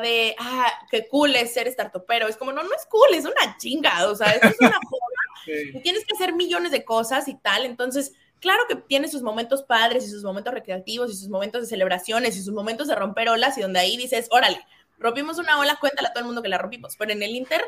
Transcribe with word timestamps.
de, 0.00 0.34
ah, 0.38 0.70
qué 0.90 1.08
cool 1.08 1.34
es 1.36 1.54
ser 1.54 1.68
startupero. 1.68 2.28
Es 2.28 2.36
como, 2.36 2.52
no, 2.52 2.62
no 2.62 2.74
es 2.74 2.86
cool, 2.86 3.08
es 3.12 3.24
una 3.24 3.56
chinga. 3.58 4.08
O 4.08 4.14
sea, 4.14 4.30
es 4.30 4.42
una 4.60 4.78
forma. 4.90 5.82
Tienes 5.82 6.04
que 6.04 6.14
hacer 6.14 6.34
millones 6.34 6.72
de 6.72 6.84
cosas 6.84 7.28
y 7.28 7.34
tal. 7.34 7.64
Entonces, 7.64 8.12
claro 8.40 8.62
que 8.68 8.76
tiene 8.76 9.08
sus 9.08 9.22
momentos 9.22 9.62
padres 9.62 10.04
y 10.04 10.10
sus 10.10 10.22
momentos 10.22 10.52
recreativos 10.52 11.10
y 11.12 11.16
sus 11.16 11.28
momentos 11.28 11.62
de 11.62 11.68
celebraciones 11.68 12.36
y 12.36 12.42
sus 12.42 12.54
momentos 12.54 12.88
de 12.88 12.94
romper 12.94 13.28
olas 13.28 13.56
y 13.58 13.62
donde 13.62 13.80
ahí 13.80 13.96
dices, 13.96 14.28
órale, 14.30 14.60
rompimos 14.98 15.38
una 15.38 15.58
ola, 15.58 15.76
cuéntale 15.80 16.08
a 16.08 16.12
todo 16.12 16.20
el 16.20 16.26
mundo 16.26 16.42
que 16.42 16.48
la 16.48 16.58
rompimos. 16.58 16.96
Pero 16.96 17.12
en 17.12 17.22
el 17.22 17.34
Inter, 17.34 17.62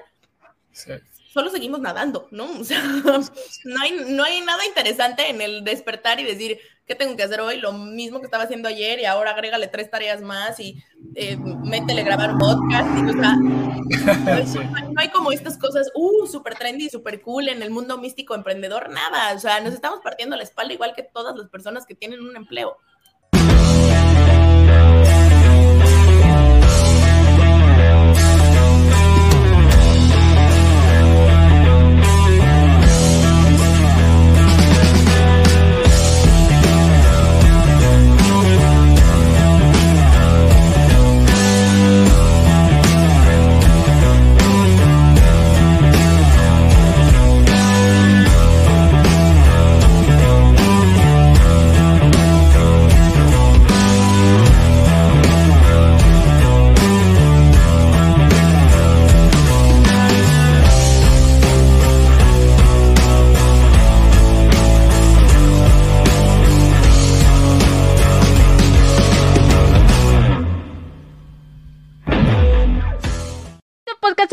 solo 1.32 1.50
seguimos 1.50 1.80
nadando, 1.80 2.28
¿no? 2.30 2.50
O 2.58 2.64
sea, 2.64 2.82
no 3.64 3.80
hay, 3.80 3.92
no 4.08 4.24
hay 4.24 4.40
nada 4.40 4.64
interesante 4.66 5.28
en 5.28 5.40
el 5.40 5.64
despertar 5.64 6.20
y 6.20 6.24
decir, 6.24 6.58
¿qué 6.86 6.94
tengo 6.94 7.16
que 7.16 7.22
hacer 7.22 7.40
hoy? 7.40 7.58
Lo 7.58 7.72
mismo 7.72 8.18
que 8.18 8.24
estaba 8.24 8.44
haciendo 8.44 8.68
ayer 8.68 8.98
y 8.98 9.04
ahora 9.04 9.32
agrégale 9.32 9.68
tres 9.68 9.90
tareas 9.90 10.22
más 10.22 10.58
y 10.58 10.82
eh, 11.14 11.36
métele 11.36 12.02
grabar 12.02 12.36
podcast. 12.38 12.88
Y, 12.96 13.10
o 13.10 13.12
sea, 13.12 13.36
no, 14.90 15.00
hay, 15.00 15.08
como 15.10 15.30
estas 15.30 15.58
cosas, 15.58 15.90
uh, 15.94 16.26
súper 16.26 16.54
trendy, 16.54 16.88
súper 16.88 17.20
cool 17.20 17.48
en 17.48 17.62
el 17.62 17.70
mundo 17.70 17.98
místico 17.98 18.34
emprendedor, 18.34 18.88
nada. 18.88 19.34
O 19.34 19.38
sea, 19.38 19.60
nos 19.60 19.74
estamos 19.74 20.00
partiendo 20.00 20.34
la 20.34 20.42
espalda 20.42 20.72
igual 20.72 20.94
que 20.94 21.02
todas 21.02 21.36
las 21.36 21.48
personas 21.48 21.84
que 21.84 21.94
tienen 21.94 22.22
un 22.22 22.36
empleo. 22.36 22.78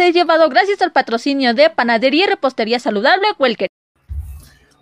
Llevado 0.03 0.49
gracias 0.49 0.81
al 0.81 0.91
patrocinio 0.91 1.53
de 1.53 1.69
Panadería 1.69 2.25
y 2.25 2.27
Repostería 2.27 2.79
Saludable 2.79 3.27
Welker. 3.39 3.69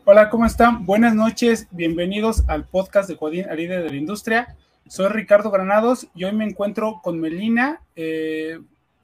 Hola, 0.05 0.29
¿cómo 0.29 0.45
están? 0.45 0.85
Buenas 0.85 1.13
noches, 1.13 1.67
bienvenidos 1.71 2.43
al 2.47 2.65
podcast 2.65 3.07
de 3.07 3.15
Jodín 3.15 3.49
Aride 3.49 3.81
de 3.81 3.89
la 3.89 3.95
Industria. 3.95 4.57
Soy 4.87 5.07
Ricardo 5.09 5.51
Granados 5.51 6.07
y 6.15 6.25
hoy 6.25 6.33
me 6.33 6.45
encuentro 6.45 6.99
con 7.03 7.19
Melina, 7.19 7.81
eh, 7.95 8.59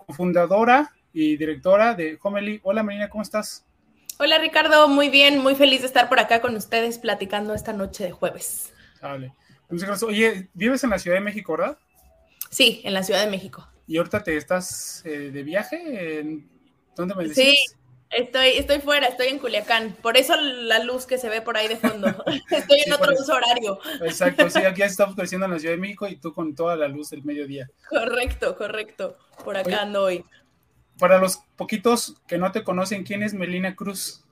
fundadora 0.10 0.92
y 1.14 1.38
directora 1.38 1.94
de 1.94 2.18
Homely. 2.22 2.60
Hola 2.64 2.84
Melina, 2.84 3.10
¿cómo 3.10 3.22
estás? 3.22 3.66
Hola 4.18 4.40
Ricardo, 4.40 4.90
muy 4.90 5.10
bien, 5.10 5.40
muy 5.40 5.56
feliz 5.56 5.82
de 5.82 5.88
estar 5.88 6.10
por 6.10 6.20
acá 6.20 6.42
con 6.42 6.56
ustedes 6.56 6.98
platicando 6.98 7.54
esta 7.54 7.72
noche 7.72 8.04
de 8.04 8.12
jueves. 8.12 8.74
Vale. 9.02 9.34
Oye, 10.06 10.50
¿vives 10.54 10.84
en 10.84 10.90
la 10.90 11.00
Ciudad 11.00 11.18
de 11.18 11.22
México, 11.22 11.56
verdad? 11.56 11.78
Sí, 12.50 12.82
en 12.84 12.94
la 12.96 13.04
Ciudad 13.04 13.24
de 13.24 13.30
México. 13.30 13.70
¿Y 13.90 13.98
ahorita 13.98 14.24
te 14.24 14.38
estás 14.38 15.02
eh, 15.04 15.32
de 15.32 15.42
viaje? 15.42 16.24
¿Dónde 16.96 17.16
me 17.16 17.28
decías? 17.28 17.48
Sí, 17.48 17.58
estoy, 18.12 18.50
estoy 18.50 18.82
fuera, 18.82 19.08
estoy 19.08 19.30
en 19.30 19.40
Culiacán. 19.40 19.98
Por 20.00 20.16
eso 20.16 20.40
la 20.40 20.84
luz 20.84 21.08
que 21.08 21.18
se 21.18 21.28
ve 21.28 21.42
por 21.42 21.58
ahí 21.58 21.68
de 21.68 21.76
fondo. 21.76 22.08
estoy 22.52 22.82
en 22.86 22.94
otro 22.94 23.12
uso 23.20 23.34
horario. 23.34 23.80
Exacto, 24.04 24.48
sí, 24.52 24.60
aquí 24.60 24.82
estamos 24.84 25.16
creciendo 25.16 25.48
en 25.48 25.54
la 25.54 25.60
Ciudad 25.60 25.74
de 25.74 25.82
México 25.82 26.08
y 26.08 26.18
tú 26.18 26.32
con 26.32 26.54
toda 26.54 26.76
la 26.76 26.88
luz 26.88 27.10
del 27.10 27.24
mediodía. 27.24 27.68
Correcto, 27.90 28.56
correcto. 28.56 29.18
Por 29.44 29.58
acá 29.58 29.82
ando 29.82 30.04
hoy. 30.04 30.24
Para 31.00 31.18
los 31.18 31.38
poquitos 31.56 32.16
que 32.28 32.38
no 32.38 32.52
te 32.52 32.64
conocen, 32.64 33.04
¿quién 33.04 33.24
es 33.24 33.34
Melina 33.34 33.76
Cruz? 33.76 34.24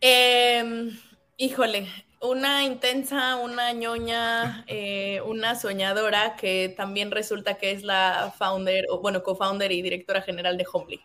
Eh, 0.00 0.92
híjole, 1.38 1.88
una 2.22 2.64
intensa, 2.64 3.36
una 3.36 3.72
ñoña, 3.72 4.64
eh, 4.68 5.20
una 5.26 5.54
soñadora 5.54 6.36
que 6.36 6.72
también 6.76 7.10
resulta 7.10 7.54
que 7.54 7.72
es 7.72 7.82
la 7.82 8.32
founder, 8.38 8.86
o 8.90 9.00
bueno, 9.00 9.22
co-founder 9.22 9.72
y 9.72 9.82
directora 9.82 10.22
general 10.22 10.56
de 10.56 10.66
Homely. 10.72 11.00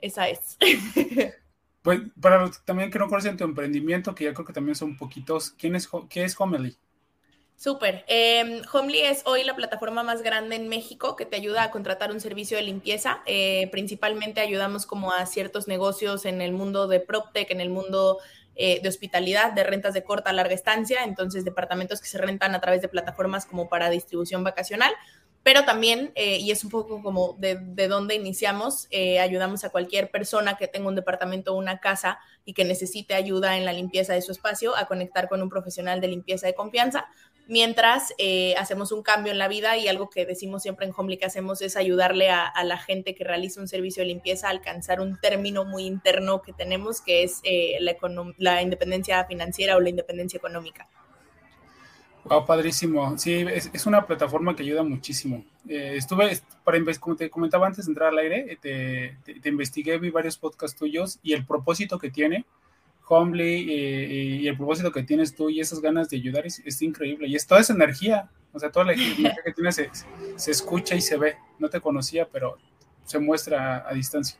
Esa 0.00 0.28
es. 0.28 0.56
Pues 1.80 2.00
para 2.20 2.38
los 2.40 2.62
también 2.64 2.90
que 2.90 2.98
no 2.98 3.08
conocen 3.08 3.36
tu 3.36 3.44
emprendimiento, 3.44 4.14
que 4.14 4.24
ya 4.24 4.34
creo 4.34 4.44
que 4.44 4.52
también 4.52 4.74
son 4.74 4.96
poquitos, 4.96 5.52
¿quién 5.52 5.74
es, 5.74 5.88
¿qué 6.10 6.24
es 6.24 6.38
Homely? 6.38 6.76
Súper. 7.58 8.04
Eh, 8.06 8.62
Homely 8.72 9.00
es 9.00 9.22
hoy 9.26 9.42
la 9.42 9.56
plataforma 9.56 10.04
más 10.04 10.22
grande 10.22 10.54
en 10.54 10.68
México 10.68 11.16
que 11.16 11.26
te 11.26 11.34
ayuda 11.34 11.64
a 11.64 11.70
contratar 11.72 12.12
un 12.12 12.20
servicio 12.20 12.56
de 12.56 12.62
limpieza. 12.62 13.22
Eh, 13.26 13.68
principalmente 13.72 14.40
ayudamos 14.40 14.86
como 14.86 15.12
a 15.12 15.26
ciertos 15.26 15.66
negocios 15.66 16.24
en 16.24 16.40
el 16.40 16.52
mundo 16.52 16.86
de 16.86 17.00
PropTech, 17.00 17.50
en 17.50 17.60
el 17.60 17.70
mundo 17.70 18.18
eh, 18.60 18.80
de 18.82 18.88
hospitalidad, 18.88 19.52
de 19.52 19.62
rentas 19.62 19.94
de 19.94 20.02
corta 20.02 20.30
a 20.30 20.32
larga 20.32 20.52
estancia, 20.52 21.04
entonces 21.04 21.44
departamentos 21.44 22.00
que 22.00 22.08
se 22.08 22.18
rentan 22.18 22.56
a 22.56 22.60
través 22.60 22.82
de 22.82 22.88
plataformas 22.88 23.46
como 23.46 23.68
para 23.68 23.88
distribución 23.88 24.42
vacacional, 24.42 24.92
pero 25.44 25.64
también, 25.64 26.10
eh, 26.16 26.38
y 26.38 26.50
es 26.50 26.64
un 26.64 26.70
poco 26.70 27.00
como 27.00 27.34
de, 27.38 27.56
de 27.58 27.88
dónde 27.88 28.16
iniciamos, 28.16 28.88
eh, 28.90 29.20
ayudamos 29.20 29.62
a 29.62 29.70
cualquier 29.70 30.10
persona 30.10 30.56
que 30.56 30.66
tenga 30.66 30.88
un 30.88 30.96
departamento 30.96 31.54
o 31.54 31.56
una 31.56 31.78
casa 31.78 32.18
y 32.44 32.52
que 32.52 32.64
necesite 32.64 33.14
ayuda 33.14 33.56
en 33.56 33.64
la 33.64 33.72
limpieza 33.72 34.12
de 34.12 34.22
su 34.22 34.32
espacio 34.32 34.76
a 34.76 34.86
conectar 34.86 35.28
con 35.28 35.40
un 35.40 35.48
profesional 35.48 36.00
de 36.00 36.08
limpieza 36.08 36.46
de 36.46 36.54
confianza 36.54 37.06
mientras 37.48 38.14
eh, 38.18 38.54
hacemos 38.58 38.92
un 38.92 39.02
cambio 39.02 39.32
en 39.32 39.38
la 39.38 39.48
vida 39.48 39.76
y 39.76 39.88
algo 39.88 40.10
que 40.10 40.26
decimos 40.26 40.62
siempre 40.62 40.86
en 40.86 40.92
Homely 40.96 41.16
que 41.16 41.24
hacemos 41.24 41.60
es 41.62 41.76
ayudarle 41.76 42.30
a, 42.30 42.52
la 42.62 42.76
gente 42.76 43.14
que 43.14 43.24
realiza 43.24 43.60
un 43.60 43.68
servicio 43.68 44.02
de 44.02 44.08
limpieza 44.08 44.46
a 44.46 44.50
alcanzar 44.50 45.00
un 45.00 45.18
término 45.18 45.64
muy 45.64 45.84
interno 45.84 46.42
que 46.42 46.52
tenemos, 46.52 47.00
que 47.00 47.22
es 47.22 47.40
eh, 47.42 47.78
la, 47.80 48.62
independencia 48.62 49.24
financiera 49.24 49.76
o 49.76 49.80
la 49.80 49.88
independencia 49.88 50.36
económica. 50.36 50.86
Wow, 52.24 52.44
padrísimo. 52.44 53.16
Sí, 53.16 53.46
es, 53.50 53.86
una 53.86 54.06
plataforma 54.06 54.54
que 54.54 54.62
ayuda 54.62 54.82
muchísimo. 54.82 55.42
Eh, 55.66 55.94
estuve, 55.96 56.38
para, 56.62 56.78
como 57.00 57.16
te 57.16 57.30
comentaba 57.30 57.66
antes 57.66 57.86
de 57.86 57.92
entrar 57.92 58.10
al 58.10 58.18
aire, 58.18 58.58
te, 58.60 59.16
te 59.40 59.48
investigué, 59.48 59.96
vi 59.96 60.10
varios 60.10 60.36
podcasts 60.36 60.78
tuyos 60.78 61.18
y 61.22 61.32
el 61.32 61.46
propósito 61.46 61.98
que 61.98 62.10
tiene 62.10 62.44
Homely 63.08 64.42
y, 64.42 64.48
el 64.48 64.56
propósito 64.56 64.92
que 64.92 65.02
tienes 65.02 65.34
tú 65.34 65.50
y 65.50 65.60
esas 65.60 65.80
ganas 65.80 66.08
de 66.08 66.16
ayudar 66.16 66.46
es, 66.46 66.82
increíble. 66.82 67.28
Y 67.28 67.36
es 67.36 67.46
toda 67.46 67.60
esa 67.60 67.72
energía, 67.72 68.28
o 68.52 68.58
sea, 68.58 68.70
toda 68.70 68.86
la 68.86 68.92
energía 68.92 69.36
que 69.44 69.52
tienes 69.52 69.76
se, 70.36 70.50
escucha 70.50 70.94
y 70.94 71.00
se 71.00 71.16
ve. 71.16 71.36
No 71.58 71.68
te 71.68 71.80
conocía, 71.80 72.28
pero 72.28 72.58
se 73.04 73.18
muestra 73.18 73.88
a, 73.88 73.92
distancia. 73.94 74.38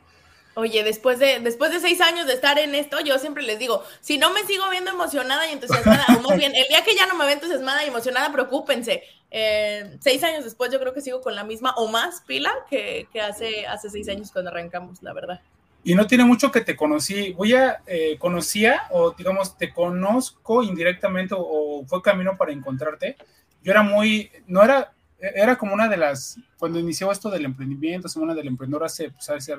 Oye, 0.55 0.83
después 0.83 1.19
de, 1.19 1.39
después 1.39 1.71
de 1.71 1.79
seis 1.79 2.01
años 2.01 2.27
de 2.27 2.33
estar 2.33 2.59
en 2.59 2.75
esto, 2.75 2.99
yo 2.99 3.17
siempre 3.17 3.43
les 3.43 3.59
digo, 3.59 3.83
si 4.01 4.17
no 4.17 4.31
me 4.33 4.43
sigo 4.43 4.69
viendo 4.69 4.91
emocionada 4.91 5.47
y 5.47 5.53
entusiasmada, 5.53 6.05
o 6.17 6.21
más 6.21 6.37
bien, 6.37 6.53
el 6.55 6.67
día 6.67 6.83
que 6.83 6.95
ya 6.95 7.07
no 7.07 7.15
me 7.15 7.25
veo 7.25 7.35
entusiasmada 7.35 7.83
y 7.85 7.87
emocionada, 7.87 8.31
preocúpense. 8.31 9.03
Eh, 9.31 9.97
seis 10.01 10.23
años 10.23 10.43
después 10.43 10.71
yo 10.71 10.79
creo 10.79 10.93
que 10.93 11.01
sigo 11.01 11.21
con 11.21 11.35
la 11.35 11.43
misma 11.43 11.73
o 11.77 11.87
más 11.87 12.21
pila 12.21 12.51
que, 12.69 13.07
que 13.13 13.21
hace, 13.21 13.67
hace 13.67 13.89
seis 13.89 14.09
años 14.09 14.31
cuando 14.31 14.49
arrancamos, 14.49 15.01
la 15.03 15.13
verdad 15.13 15.41
y 15.83 15.95
no 15.95 16.07
tiene 16.07 16.25
mucho 16.25 16.51
que 16.51 16.61
te 16.61 16.75
conocí. 16.75 17.33
Voy 17.33 17.53
a, 17.53 17.81
eh, 17.87 18.17
conocía, 18.19 18.83
o 18.91 19.11
digamos, 19.11 19.57
te 19.57 19.73
conozco 19.73 20.61
indirectamente, 20.63 21.35
o, 21.37 21.83
fue 21.87 22.01
camino 22.01 22.37
para 22.37 22.51
encontrarte. 22.51 23.15
Yo 23.63 23.71
era 23.71 23.83
muy, 23.83 24.29
no 24.47 24.63
era, 24.63 24.93
era 25.19 25.57
como 25.57 25.73
una 25.73 25.87
de 25.87 25.97
las, 25.97 26.37
cuando 26.57 26.79
inició 26.79 27.11
esto 27.11 27.29
del 27.29 27.45
emprendimiento, 27.45 28.07
Semana 28.07 28.33
del 28.33 28.47
Emprendedor 28.47 28.85
hace, 28.85 29.11
pues, 29.11 29.29
hace, 29.29 29.55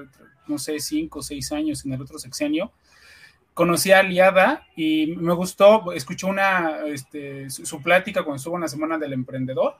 no 0.46 0.58
sé, 0.58 0.78
cinco 0.80 1.20
o 1.20 1.22
seis 1.22 1.52
años 1.52 1.84
en 1.84 1.92
el 1.92 2.02
otro 2.02 2.18
sexenio, 2.18 2.72
conocí 3.54 3.92
a 3.92 3.98
Aliada 3.98 4.66
y 4.76 5.14
me 5.16 5.34
gustó, 5.34 5.92
escuché 5.92 6.26
una, 6.26 6.86
este, 6.86 7.50
su, 7.50 7.82
plática 7.82 8.22
cuando 8.22 8.36
estuvo 8.36 8.54
en 8.56 8.62
la 8.62 8.68
Semana 8.68 8.98
del 8.98 9.12
Emprendedor, 9.12 9.76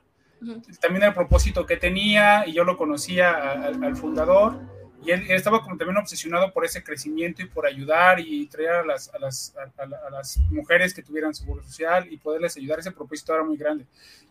también 0.81 1.04
el 1.04 1.14
propósito 1.14 1.66
que 1.66 1.76
tenía 1.76 2.46
y 2.46 2.52
yo 2.52 2.64
lo 2.64 2.78
conocía 2.78 3.52
al 3.62 3.94
fundador 3.94 4.80
y 5.02 5.12
él, 5.12 5.31
estaba 5.31 5.62
como 5.62 5.76
también 5.76 5.97
obsesionado 5.97 6.52
por 6.52 6.64
ese 6.64 6.85
crecimiento 6.85 7.43
y 7.43 7.47
por 7.47 7.67
ayudar 7.67 8.20
y 8.20 8.47
traer 8.47 8.70
a 8.70 8.85
las, 8.85 9.12
a 9.14 9.19
las, 9.19 9.55
a, 9.56 10.11
las 10.11 10.38
mujeres 10.50 10.93
que 10.93 11.02
tuvieran 11.02 11.35
seguro 11.35 11.62
social 11.62 12.06
y 12.12 12.19
poderles 12.19 12.56
ayudar. 12.56 12.81
Ese 12.81 12.93
propósito 12.93 13.35
era 13.35 13.43
muy 13.43 13.56
grande. 13.56 13.87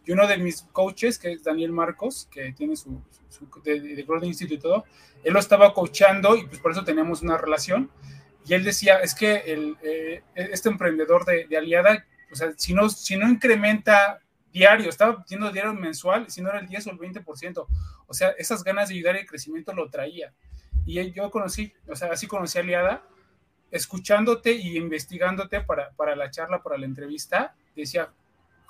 Y 0.05 0.11
uno 0.11 0.27
de 0.27 0.37
mis 0.37 0.61
coaches, 0.71 1.17
que 1.17 1.31
es 1.31 1.43
Daniel 1.43 1.71
Marcos, 1.71 2.27
que 2.31 2.53
tiene 2.53 2.75
su, 2.75 3.01
de, 3.63 3.79
de 3.79 4.03
Golden 4.03 4.29
Institute 4.29 4.55
y 4.55 4.59
todo, 4.59 4.85
él 5.23 5.33
lo 5.33 5.39
estaba 5.39 5.73
coachando 5.73 6.35
y 6.35 6.45
pues 6.45 6.59
por 6.59 6.71
eso 6.71 6.83
teníamos 6.83 7.23
una 7.23 7.37
relación. 7.37 7.89
Y 8.45 8.53
él 8.53 8.63
decía, 8.63 8.99
es 8.99 9.15
que 9.15 9.37
el, 9.47 9.75
eh, 9.83 10.21
este 10.35 10.69
emprendedor 10.69 11.25
de, 11.25 11.47
de, 11.47 11.57
Aliada, 11.57 12.05
o 12.31 12.35
sea, 12.35 12.51
si 12.57 12.73
no, 12.73 12.89
si 12.89 13.17
no 13.17 13.27
incrementa 13.27 14.19
diario, 14.51 14.89
estaba 14.89 15.23
pidiendo 15.23 15.51
diario 15.51 15.73
mensual, 15.73 16.29
si 16.29 16.41
no 16.41 16.49
era 16.49 16.59
el 16.59 16.67
10 16.67 16.87
o 16.87 16.91
el 16.91 16.97
20%. 16.97 17.65
O 18.07 18.13
sea, 18.13 18.29
esas 18.37 18.63
ganas 18.63 18.89
de 18.89 18.95
ayudar 18.95 19.15
y 19.15 19.19
el 19.19 19.27
crecimiento 19.27 19.73
lo 19.73 19.89
traía. 19.89 20.33
Y 20.89 21.11
yo 21.11 21.29
conocí, 21.29 21.71
o 21.87 21.95
sea, 21.95 22.11
así 22.11 22.25
conocí 22.25 22.57
a 22.57 22.61
Aliada, 22.61 23.03
escuchándote 23.69 24.53
y 24.53 24.75
investigándote 24.75 25.61
para, 25.61 25.91
para 25.91 26.15
la 26.15 26.31
charla, 26.31 26.63
para 26.63 26.79
la 26.79 26.87
entrevista, 26.87 27.53
decía, 27.75 28.09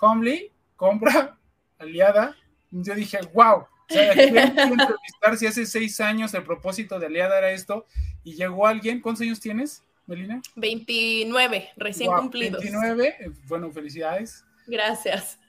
Homely, 0.02 0.52
compra, 0.76 1.38
Aliada. 1.78 2.36
Yo 2.72 2.94
dije, 2.94 3.20
wow, 3.34 3.60
o 3.60 3.68
sea, 3.88 4.12
entrevistar 4.12 5.38
si 5.38 5.48
hace 5.48 5.66
seis 5.66 6.02
años 6.02 6.34
el 6.34 6.44
propósito 6.44 7.00
de 7.00 7.06
Aliada 7.06 7.38
era 7.38 7.52
esto 7.52 7.86
y 8.26 8.34
llegó 8.34 8.68
alguien, 8.68 9.00
¿cuántos 9.00 9.22
años 9.22 9.40
tienes, 9.40 9.82
Melina? 10.06 10.42
29, 10.58 11.70
recién 11.78 12.12
cumplidos. 12.12 12.62
29, 12.62 13.32
bueno, 13.48 13.72
felicidades. 13.72 14.44
Gracias. 14.68 15.40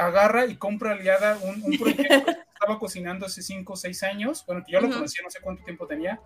Agarra 0.00 0.46
y 0.46 0.56
compra 0.56 0.92
Aliada 0.92 1.38
un, 1.42 1.62
un 1.62 1.78
proyecto 1.78 2.24
que 2.24 2.30
estaba 2.54 2.78
cocinando 2.78 3.26
hace 3.26 3.42
cinco 3.42 3.74
o 3.74 3.76
seis 3.76 4.02
años, 4.02 4.44
bueno, 4.46 4.62
que 4.64 4.72
yo 4.72 4.80
lo 4.80 4.90
conocía, 4.90 5.22
no 5.22 5.30
sé 5.30 5.40
cuánto 5.40 5.64
tiempo 5.64 5.86
tenía, 5.86 6.20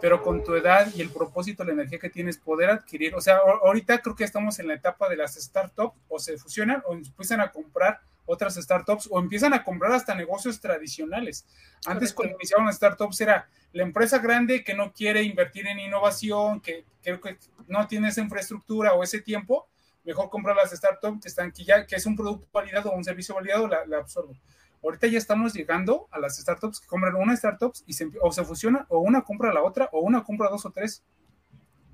pero 0.00 0.22
con 0.22 0.44
tu 0.44 0.54
edad 0.54 0.88
y 0.94 1.00
el 1.00 1.10
propósito, 1.10 1.64
la 1.64 1.72
energía 1.72 1.98
que 1.98 2.10
tienes, 2.10 2.38
poder 2.38 2.70
adquirir, 2.70 3.14
o 3.14 3.20
sea, 3.20 3.38
ahorita 3.62 4.00
creo 4.00 4.16
que 4.16 4.24
estamos 4.24 4.58
en 4.58 4.68
la 4.68 4.74
etapa 4.74 5.08
de 5.08 5.16
las 5.16 5.34
startups, 5.34 5.96
o 6.08 6.18
se 6.18 6.38
fusionan 6.38 6.82
o 6.86 6.94
empiezan 6.94 7.40
a 7.40 7.50
comprar 7.50 8.00
otras 8.30 8.54
startups 8.54 9.08
o 9.10 9.18
empiezan 9.18 9.52
a 9.54 9.64
comprar 9.64 9.92
hasta 9.92 10.14
negocios 10.14 10.60
tradicionales. 10.60 11.44
Antes 11.86 12.12
cuando 12.12 12.36
iniciaban 12.36 12.66
las 12.66 12.76
startups 12.76 13.20
era 13.20 13.48
la 13.72 13.82
empresa 13.82 14.18
grande 14.18 14.62
que 14.62 14.74
no 14.74 14.92
quiere 14.92 15.22
invertir 15.22 15.66
en 15.66 15.80
innovación, 15.80 16.60
que 16.60 16.84
creo 17.02 17.20
que 17.20 17.38
no 17.66 17.86
tiene 17.88 18.08
esa 18.08 18.20
infraestructura 18.20 18.94
o 18.94 19.02
ese 19.02 19.20
tiempo, 19.20 19.68
mejor 20.04 20.30
comprar 20.30 20.56
las 20.56 20.70
startups 20.70 21.22
que 21.22 21.28
están 21.28 21.52
que 21.52 21.64
ya 21.64 21.86
que 21.86 21.96
es 21.96 22.06
un 22.06 22.16
producto 22.16 22.48
validado 22.52 22.90
o 22.90 22.96
un 22.96 23.04
servicio 23.04 23.34
validado, 23.34 23.68
la, 23.68 23.84
la 23.86 23.98
absorbo. 23.98 24.34
Ahorita 24.82 25.06
ya 25.06 25.18
estamos 25.18 25.52
llegando 25.52 26.08
a 26.10 26.18
las 26.18 26.38
startups 26.38 26.80
que 26.80 26.86
compran 26.86 27.14
una 27.14 27.34
startup 27.34 27.72
y 27.86 27.92
se, 27.92 28.10
o 28.22 28.32
se 28.32 28.44
fusiona 28.44 28.86
o 28.88 29.00
una 29.00 29.22
compra 29.22 29.52
la 29.52 29.62
otra 29.62 29.88
o 29.92 30.00
una 30.00 30.24
compra 30.24 30.48
dos 30.48 30.64
o 30.64 30.70
tres. 30.70 31.04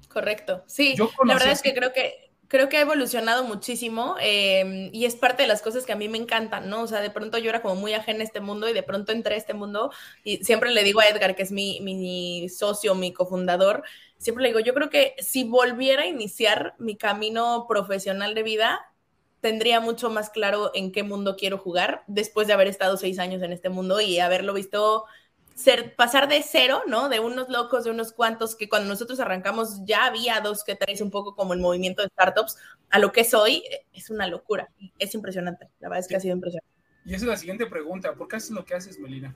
Correcto. 0.08 0.64
Sí, 0.66 0.96
la 1.24 1.34
verdad 1.34 1.52
es 1.52 1.62
que 1.62 1.74
creo 1.74 1.92
que 1.92 2.25
creo 2.48 2.68
que 2.68 2.76
ha 2.76 2.80
evolucionado 2.80 3.44
muchísimo 3.44 4.16
em, 4.20 4.90
y 4.92 5.04
es 5.04 5.16
parte 5.16 5.42
de 5.42 5.48
las 5.48 5.62
cosas 5.62 5.84
que 5.86 5.92
a 5.92 5.96
mí 5.96 6.08
me 6.08 6.18
encantan, 6.18 6.68
¿no? 6.68 6.82
O 6.82 6.86
sea, 6.86 7.00
de 7.00 7.10
pronto 7.10 7.38
yo 7.38 7.50
era 7.50 7.62
como 7.62 7.76
muy 7.76 7.92
ajena 7.94 8.20
a 8.20 8.24
este 8.24 8.40
mundo 8.40 8.68
y 8.68 8.72
de 8.72 8.82
pronto 8.82 9.12
entré 9.12 9.34
a 9.34 9.38
este 9.38 9.54
mundo 9.54 9.90
y 10.24 10.38
siempre 10.44 10.70
le 10.70 10.84
digo 10.84 11.00
a 11.00 11.06
Edgar, 11.08 11.34
que 11.34 11.42
es 11.42 11.52
mi, 11.52 11.80
mi 11.80 12.48
socio, 12.48 12.94
mi 12.94 13.12
cofundador, 13.12 13.82
siempre 14.18 14.42
le 14.42 14.48
digo, 14.50 14.60
yo 14.60 14.74
creo 14.74 14.90
que 14.90 15.14
si 15.18 15.44
volviera 15.44 16.02
a 16.02 16.06
iniciar 16.06 16.74
mi 16.78 16.96
camino 16.96 17.66
profesional 17.68 18.34
de 18.34 18.42
vida, 18.42 18.92
tendría 19.40 19.80
mucho 19.80 20.10
más 20.10 20.30
claro 20.30 20.70
en 20.74 20.92
qué 20.92 21.02
mundo 21.02 21.36
quiero 21.36 21.58
jugar 21.58 22.02
después 22.06 22.46
de 22.46 22.52
haber 22.54 22.68
estado 22.68 22.96
seis 22.96 23.18
años 23.18 23.42
en 23.42 23.52
este 23.52 23.68
mundo 23.68 24.00
y 24.00 24.18
haberlo 24.18 24.54
visto 24.54 25.04
ser, 25.56 25.96
pasar 25.96 26.28
de 26.28 26.42
cero, 26.42 26.82
¿no? 26.86 27.08
De 27.08 27.18
unos 27.18 27.48
locos, 27.48 27.84
de 27.84 27.90
unos 27.90 28.12
cuantos, 28.12 28.54
que 28.54 28.68
cuando 28.68 28.88
nosotros 28.88 29.18
arrancamos 29.18 29.84
ya 29.84 30.04
había 30.04 30.40
dos 30.40 30.62
que 30.62 30.76
tres, 30.76 31.00
un 31.00 31.10
poco 31.10 31.34
como 31.34 31.54
el 31.54 31.60
movimiento 31.60 32.02
de 32.02 32.08
startups, 32.08 32.56
a 32.90 32.98
lo 32.98 33.10
que 33.10 33.22
es 33.22 33.34
hoy, 33.34 33.64
es 33.92 34.10
una 34.10 34.28
locura. 34.28 34.68
Es 34.98 35.14
impresionante. 35.14 35.68
La 35.80 35.88
verdad 35.88 36.00
es 36.00 36.08
que 36.08 36.16
ha 36.16 36.20
sido 36.20 36.34
impresionante. 36.34 36.70
Y 37.04 37.14
esa 37.14 37.24
es 37.24 37.28
la 37.28 37.36
siguiente 37.36 37.66
pregunta. 37.66 38.14
¿Por 38.14 38.28
qué 38.28 38.36
haces 38.36 38.50
lo 38.50 38.64
que 38.64 38.74
haces, 38.74 38.98
Melina? 38.98 39.34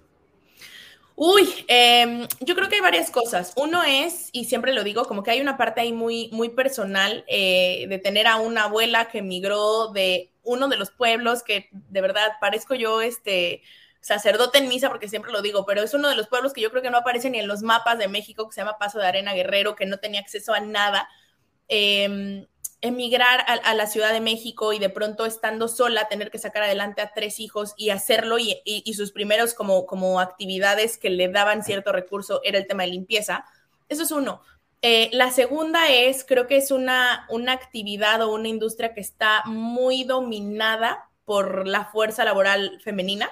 Uy, 1.16 1.48
em, 1.68 2.26
yo 2.40 2.54
creo 2.54 2.68
que 2.68 2.76
hay 2.76 2.80
varias 2.80 3.10
cosas. 3.10 3.52
Uno 3.56 3.82
es, 3.82 4.28
y 4.32 4.44
siempre 4.44 4.72
lo 4.72 4.84
digo, 4.84 5.04
como 5.04 5.22
que 5.22 5.30
hay 5.30 5.40
una 5.40 5.56
parte 5.56 5.80
ahí 5.80 5.92
muy, 5.92 6.28
muy 6.32 6.50
personal 6.50 7.24
eh, 7.28 7.86
de 7.88 7.98
tener 7.98 8.26
a 8.26 8.36
una 8.36 8.64
abuela 8.64 9.08
que 9.08 9.18
emigró 9.18 9.88
de 9.88 10.32
uno 10.42 10.68
de 10.68 10.76
los 10.76 10.90
pueblos 10.90 11.42
que 11.42 11.68
de 11.72 12.00
verdad 12.00 12.32
parezco 12.40 12.74
yo 12.74 13.02
este 13.02 13.62
sacerdote 14.00 14.58
en 14.58 14.68
misa 14.68 14.88
porque 14.88 15.08
siempre 15.08 15.32
lo 15.32 15.42
digo, 15.42 15.66
pero 15.66 15.82
es 15.82 15.94
uno 15.94 16.08
de 16.08 16.16
los 16.16 16.28
pueblos 16.28 16.52
que 16.52 16.60
yo 16.60 16.70
creo 16.70 16.82
que 16.82 16.90
no 16.90 16.98
aparece 16.98 17.30
ni 17.30 17.38
en 17.38 17.48
los 17.48 17.62
mapas 17.62 17.98
de 17.98 18.08
México, 18.08 18.48
que 18.48 18.54
se 18.54 18.60
llama 18.60 18.78
Paso 18.78 18.98
de 18.98 19.06
Arena 19.06 19.34
Guerrero, 19.34 19.76
que 19.76 19.86
no 19.86 19.98
tenía 19.98 20.20
acceso 20.20 20.54
a 20.54 20.60
nada. 20.60 21.08
Eh, 21.68 22.46
emigrar 22.82 23.44
a, 23.46 23.74
la 23.74 23.86
Ciudad 23.86 24.12
de 24.12 24.20
México 24.20 24.72
y 24.72 24.78
de 24.78 24.88
pronto 24.88 25.26
estando 25.26 25.68
sola 25.68 26.08
tener 26.08 26.30
que 26.30 26.38
sacar 26.38 26.62
adelante 26.62 27.02
a 27.02 27.12
tres 27.12 27.38
hijos 27.38 27.74
y 27.76 27.90
hacerlo 27.90 28.36
y, 28.38 28.94
sus 28.94 29.12
primeros 29.12 29.52
como, 29.52 29.84
como 29.86 30.18
actividades 30.18 30.96
que 30.96 31.10
le 31.10 31.28
daban 31.28 31.62
cierto 31.62 31.92
recurso 31.92 32.40
era 32.42 32.58
el 32.58 32.66
tema 32.66 32.84
de 32.84 32.90
limpieza. 32.90 33.44
Eso 33.88 34.04
es 34.04 34.10
uno. 34.10 34.40
Eh, 34.82 35.10
la 35.12 35.30
segunda 35.30 35.90
es, 35.90 36.24
creo 36.24 36.46
que 36.46 36.56
es 36.56 36.70
una, 36.70 37.26
una 37.28 37.52
actividad 37.52 38.22
o 38.22 38.32
una 38.32 38.48
industria 38.48 38.94
que 38.94 39.02
está 39.02 39.42
muy 39.44 40.04
dominada 40.04 41.10
por 41.26 41.66
la 41.66 41.84
fuerza 41.84 42.24
laboral 42.24 42.80
femenina 42.82 43.30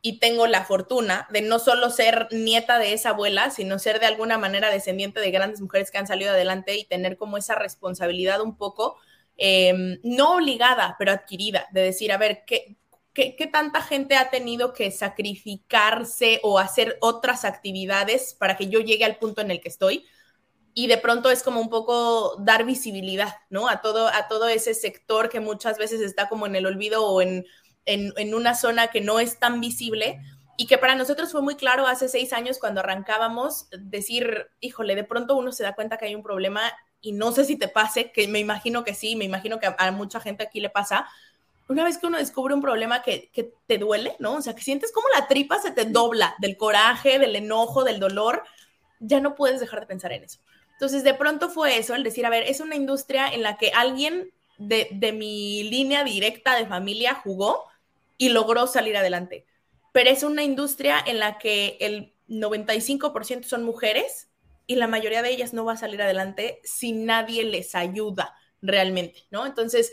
y 0.00 0.20
tengo 0.20 0.46
la 0.46 0.64
fortuna 0.64 1.26
de 1.30 1.42
no 1.42 1.58
solo 1.58 1.90
ser 1.90 2.28
nieta 2.30 2.78
de 2.78 2.92
esa 2.92 3.10
abuela, 3.10 3.50
sino 3.50 3.78
ser 3.78 3.98
de 4.00 4.06
alguna 4.06 4.38
manera 4.38 4.70
descendiente 4.70 5.20
de 5.20 5.30
grandes 5.30 5.60
mujeres 5.60 5.90
que 5.90 5.98
han 5.98 6.06
salido 6.06 6.30
adelante 6.30 6.76
y 6.76 6.84
tener 6.84 7.16
como 7.16 7.36
esa 7.36 7.56
responsabilidad 7.56 8.40
un 8.40 8.56
poco, 8.56 8.96
em, 9.36 9.98
no 10.04 10.36
obligada, 10.36 10.96
pero 10.98 11.12
adquirida, 11.12 11.66
de 11.72 11.82
decir, 11.82 12.12
a 12.12 12.16
ver, 12.18 12.44
¿qué, 12.46 12.76
¿qué, 13.12 13.34
qué, 13.34 13.46
tanta 13.48 13.82
gente 13.82 14.16
ha 14.16 14.30
tenido 14.30 14.72
que 14.72 14.90
sacrificarse 14.92 16.40
o 16.42 16.58
hacer 16.58 16.96
otras 17.00 17.44
actividades 17.44 18.34
para 18.34 18.56
que 18.56 18.68
yo 18.68 18.80
llegue 18.80 19.04
al 19.04 19.18
punto 19.18 19.40
en 19.40 19.50
el 19.50 19.60
que 19.60 19.68
estoy? 19.68 20.06
Y 20.74 20.86
de 20.86 20.98
pronto 20.98 21.30
es 21.30 21.42
como 21.42 21.60
un 21.60 21.70
poco 21.70 22.36
dar 22.38 22.64
visibilidad, 22.64 23.34
¿no? 23.50 23.68
A 23.68 23.80
todo, 23.80 24.06
a 24.06 24.28
todo 24.28 24.46
ese 24.48 24.74
sector 24.74 25.28
que 25.28 25.40
muchas 25.40 25.76
veces 25.76 26.00
está 26.00 26.28
como 26.28 26.46
en 26.46 26.54
el 26.54 26.66
olvido 26.66 27.04
o 27.04 27.20
en 27.20 27.46
en, 27.88 28.34
una 28.34 28.54
zona 28.54 28.88
que 28.88 29.00
no 29.00 29.18
es 29.18 29.38
tan 29.38 29.60
visible 29.60 30.20
y 30.56 30.66
que 30.66 30.78
para 30.78 30.94
nosotros 30.94 31.32
fue 31.32 31.42
muy 31.42 31.56
claro 31.56 31.86
hace 31.86 32.08
seis 32.08 32.32
años 32.32 32.58
cuando 32.58 32.80
arrancábamos 32.80 33.68
decir, 33.78 34.48
híjole, 34.60 34.94
de 34.94 35.04
pronto 35.04 35.36
uno 35.36 35.52
se 35.52 35.62
da 35.62 35.74
cuenta 35.74 35.96
que 35.96 36.06
hay 36.06 36.14
un 36.14 36.22
problema 36.22 36.62
y 37.00 37.12
no 37.12 37.32
sé 37.32 37.44
si 37.44 37.56
te 37.56 37.68
pase, 37.68 38.10
que 38.12 38.28
me 38.28 38.40
imagino 38.40 38.84
que 38.84 38.94
sí, 38.94 39.16
me 39.16 39.24
imagino 39.24 39.58
que 39.58 39.72
a, 39.76 39.90
mucha 39.92 40.20
gente 40.20 40.42
aquí 40.42 40.60
le 40.60 40.68
pasa. 40.68 41.06
Una 41.68 41.84
vez 41.84 41.98
que 41.98 42.06
uno 42.06 42.18
descubre 42.18 42.54
un 42.54 42.60
problema 42.60 43.02
que, 43.02 43.30
que, 43.32 43.52
te 43.66 43.78
duele, 43.78 44.16
¿no? 44.18 44.34
O 44.34 44.42
sea, 44.42 44.54
que 44.54 44.62
sientes 44.62 44.92
como 44.92 45.06
la 45.14 45.28
tripa 45.28 45.60
se 45.60 45.70
te 45.70 45.84
dobla 45.84 46.34
del 46.38 46.56
coraje, 46.56 47.18
del 47.18 47.36
enojo, 47.36 47.84
del 47.84 48.00
dolor, 48.00 48.42
ya 49.00 49.20
no 49.20 49.34
puedes 49.34 49.60
dejar 49.60 49.80
de 49.80 49.86
pensar 49.86 50.12
en 50.12 50.24
eso. 50.24 50.40
Entonces, 50.72 51.04
de 51.04 51.14
pronto 51.14 51.50
fue 51.50 51.78
eso, 51.78 51.94
el 51.94 52.02
decir, 52.02 52.26
a 52.26 52.30
ver, 52.30 52.44
es 52.44 52.60
una 52.60 52.74
industria 52.74 53.28
en 53.28 53.42
la 53.42 53.56
que 53.58 53.70
alguien 53.70 54.32
de, 54.58 54.88
de 54.90 55.12
mi 55.12 55.62
línea 55.64 56.04
directa 56.04 56.56
de 56.56 56.66
familia 56.66 57.14
jugó 57.14 57.64
y 58.18 58.28
logró 58.30 58.66
salir 58.66 58.96
adelante. 58.96 59.46
Pero 59.92 60.10
es 60.10 60.22
una 60.22 60.42
industria 60.42 61.02
en 61.06 61.18
la 61.18 61.38
que 61.38 61.78
el 61.80 62.14
95% 62.28 63.44
son 63.44 63.64
mujeres 63.64 64.28
y 64.66 64.76
la 64.76 64.86
mayoría 64.86 65.22
de 65.22 65.30
ellas 65.30 65.54
no 65.54 65.64
va 65.64 65.72
a 65.72 65.78
salir 65.78 66.02
adelante 66.02 66.60
si 66.62 66.92
nadie 66.92 67.44
les 67.44 67.74
ayuda 67.74 68.34
realmente, 68.60 69.24
¿no? 69.30 69.46
Entonces, 69.46 69.92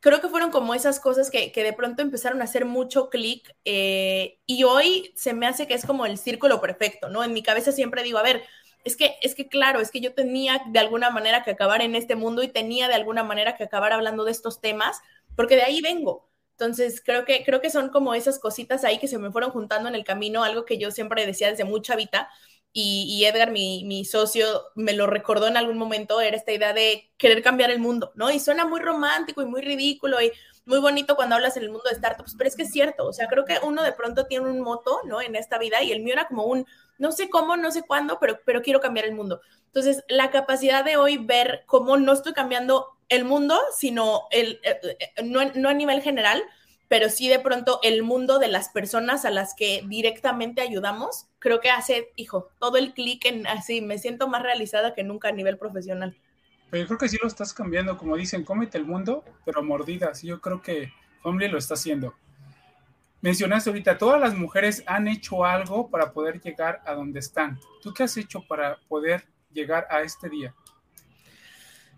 creo 0.00 0.20
que 0.20 0.28
fueron 0.28 0.50
como 0.50 0.74
esas 0.74 1.00
cosas 1.00 1.30
que, 1.30 1.52
de 1.54 1.72
pronto 1.72 2.02
empezaron 2.02 2.40
a 2.40 2.44
hacer 2.44 2.64
mucho 2.64 3.08
clic 3.08 3.54
eh, 3.64 4.38
y 4.46 4.64
hoy 4.64 5.12
se 5.16 5.32
me 5.32 5.46
hace 5.46 5.66
que 5.66 5.74
es 5.74 5.86
como 5.86 6.06
el 6.06 6.18
círculo 6.18 6.60
perfecto, 6.60 7.08
¿no? 7.08 7.22
En 7.22 7.32
mi 7.32 7.42
cabeza 7.42 7.72
siempre 7.72 8.02
digo, 8.02 8.18
a 8.18 8.22
ver, 8.22 8.42
es 8.84 8.96
que, 8.96 9.16
es 9.22 9.34
que 9.34 9.48
claro, 9.48 9.80
es 9.80 9.90
que 9.90 10.00
yo 10.00 10.14
tenía 10.14 10.62
de 10.68 10.78
alguna 10.78 11.10
manera 11.10 11.42
que 11.42 11.50
acabar 11.50 11.82
en 11.82 11.94
este 11.94 12.14
mundo 12.14 12.42
y 12.42 12.48
tenía 12.48 12.88
de 12.88 12.94
alguna 12.94 13.24
manera 13.24 13.56
que 13.56 13.64
acabar 13.64 13.92
hablando 13.92 14.24
de 14.24 14.32
estos 14.32 14.60
temas, 14.60 15.00
porque 15.34 15.56
de 15.56 15.62
ahí 15.62 15.80
vengo. 15.80 16.28
Entonces, 16.58 17.02
creo 17.04 17.26
que, 17.26 17.44
creo 17.44 17.60
que 17.60 17.68
son 17.68 17.90
como 17.90 18.14
esas 18.14 18.38
cositas 18.38 18.82
ahí 18.84 18.98
que 18.98 19.08
se 19.08 19.18
me 19.18 19.30
fueron 19.30 19.50
juntando 19.50 19.90
en 19.90 19.94
el 19.94 20.04
camino, 20.04 20.42
algo 20.42 20.64
que 20.64 20.78
yo 20.78 20.90
siempre 20.90 21.26
decía 21.26 21.50
desde 21.50 21.64
mucha 21.64 21.96
vida. 21.96 22.30
Y, 22.72 23.24
Edgar, 23.24 23.52
mi, 23.52 23.84
mi, 23.84 24.04
socio, 24.04 24.46
me 24.74 24.92
lo 24.92 25.06
recordó 25.06 25.46
en 25.46 25.56
algún 25.56 25.78
momento, 25.78 26.20
era 26.20 26.36
esta 26.36 26.52
idea 26.52 26.74
de 26.74 27.10
querer 27.16 27.42
cambiar 27.42 27.70
el 27.70 27.78
mundo, 27.78 28.12
¿no? 28.16 28.30
Y 28.30 28.38
suena 28.38 28.66
muy 28.66 28.80
romántico 28.80 29.40
y 29.40 29.46
muy 29.46 29.62
ridículo 29.62 30.20
y 30.20 30.30
muy 30.66 30.78
bonito 30.80 31.16
cuando 31.16 31.36
hablas 31.36 31.56
en 31.56 31.62
el 31.62 31.70
mundo 31.70 31.88
de 31.88 31.96
startups, 31.96 32.34
pero 32.36 32.48
es 32.48 32.56
que 32.56 32.64
es 32.64 32.70
cierto, 32.70 33.06
o 33.06 33.12
sea, 33.14 33.28
creo 33.28 33.46
que 33.46 33.58
uno 33.62 33.82
de 33.82 33.92
pronto 33.92 34.26
tiene 34.26 34.50
un 34.50 34.60
moto, 34.60 35.00
¿no? 35.06 35.22
En 35.22 35.36
esta 35.36 35.58
vida 35.58 35.82
y 35.82 35.92
el 35.92 36.02
mío 36.02 36.12
era 36.12 36.28
como 36.28 36.44
un, 36.44 36.66
no 36.98 37.12
sé 37.12 37.30
cómo, 37.30 37.56
no 37.56 37.70
sé 37.70 37.82
cuándo, 37.82 38.18
pero, 38.20 38.40
pero 38.44 38.60
quiero 38.62 38.80
cambiar 38.80 39.06
el 39.06 39.14
mundo. 39.14 39.40
Entonces, 39.66 40.04
la 40.08 40.30
capacidad 40.30 40.84
de 40.84 40.96
hoy 40.96 41.18
ver 41.18 41.62
cómo 41.66 41.96
no 41.96 42.12
estoy 42.12 42.34
cambiando 42.34 42.95
el 43.08 43.24
mundo, 43.24 43.58
sino 43.76 44.22
el, 44.30 44.60
eh, 44.62 44.80
eh, 44.82 45.22
no, 45.24 45.44
no 45.54 45.68
a 45.68 45.74
nivel 45.74 46.02
general, 46.02 46.42
pero 46.88 47.08
sí 47.08 47.28
de 47.28 47.40
pronto 47.40 47.80
el 47.82 48.02
mundo 48.02 48.38
de 48.38 48.48
las 48.48 48.68
personas 48.68 49.24
a 49.24 49.30
las 49.30 49.54
que 49.54 49.82
directamente 49.86 50.60
ayudamos, 50.60 51.26
creo 51.38 51.60
que 51.60 51.70
hace, 51.70 52.12
hijo, 52.16 52.50
todo 52.58 52.76
el 52.76 52.94
clic 52.94 53.24
en 53.26 53.46
así, 53.46 53.80
me 53.80 53.98
siento 53.98 54.28
más 54.28 54.42
realizada 54.42 54.94
que 54.94 55.04
nunca 55.04 55.28
a 55.28 55.32
nivel 55.32 55.58
profesional. 55.58 56.16
Pero 56.70 56.82
yo 56.82 56.86
creo 56.88 56.98
que 56.98 57.08
sí 57.08 57.18
lo 57.20 57.28
estás 57.28 57.52
cambiando, 57.52 57.96
como 57.96 58.16
dicen, 58.16 58.44
cómete 58.44 58.78
el 58.78 58.84
mundo, 58.84 59.24
pero 59.44 59.62
mordidas. 59.62 60.22
Yo 60.22 60.40
creo 60.40 60.62
que 60.62 60.92
Hombre 61.26 61.48
lo 61.48 61.58
está 61.58 61.74
haciendo. 61.74 62.14
Mencionaste 63.20 63.70
ahorita, 63.70 63.98
todas 63.98 64.20
las 64.20 64.36
mujeres 64.36 64.84
han 64.86 65.08
hecho 65.08 65.44
algo 65.44 65.90
para 65.90 66.12
poder 66.12 66.40
llegar 66.40 66.80
a 66.86 66.94
donde 66.94 67.18
están. 67.18 67.58
¿Tú 67.82 67.92
qué 67.92 68.04
has 68.04 68.16
hecho 68.16 68.46
para 68.46 68.78
poder 68.86 69.26
llegar 69.52 69.88
a 69.90 70.02
este 70.02 70.28
día? 70.28 70.54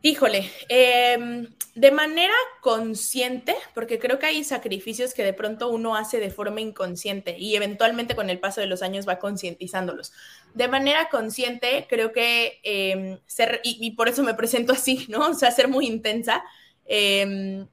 Híjole, 0.00 0.48
em, 0.68 1.48
de 1.74 1.90
manera 1.90 2.34
consciente, 2.60 3.56
porque 3.74 3.98
creo 3.98 4.20
que 4.20 4.26
hay 4.26 4.44
sacrificios 4.44 5.12
que 5.12 5.24
de 5.24 5.32
pronto 5.32 5.70
uno 5.70 5.96
hace 5.96 6.20
de 6.20 6.30
forma 6.30 6.60
inconsciente 6.60 7.36
y 7.36 7.56
eventualmente 7.56 8.14
con 8.14 8.30
el 8.30 8.38
paso 8.38 8.60
de 8.60 8.68
los 8.68 8.82
años 8.82 9.08
va 9.08 9.18
concientizándolos. 9.18 10.12
De 10.54 10.68
manera 10.68 11.08
consciente, 11.08 11.86
creo 11.88 12.12
que 12.12 12.60
em, 12.62 13.18
ser, 13.26 13.60
y, 13.64 13.90
por 13.92 14.08
eso 14.08 14.22
me 14.22 14.34
presento 14.34 14.72
así, 14.72 15.06
¿no? 15.08 15.30
O 15.30 15.34
sea, 15.34 15.50
ser 15.50 15.66
muy 15.66 15.86
intensa. 15.86 16.44
Em, 16.86 17.66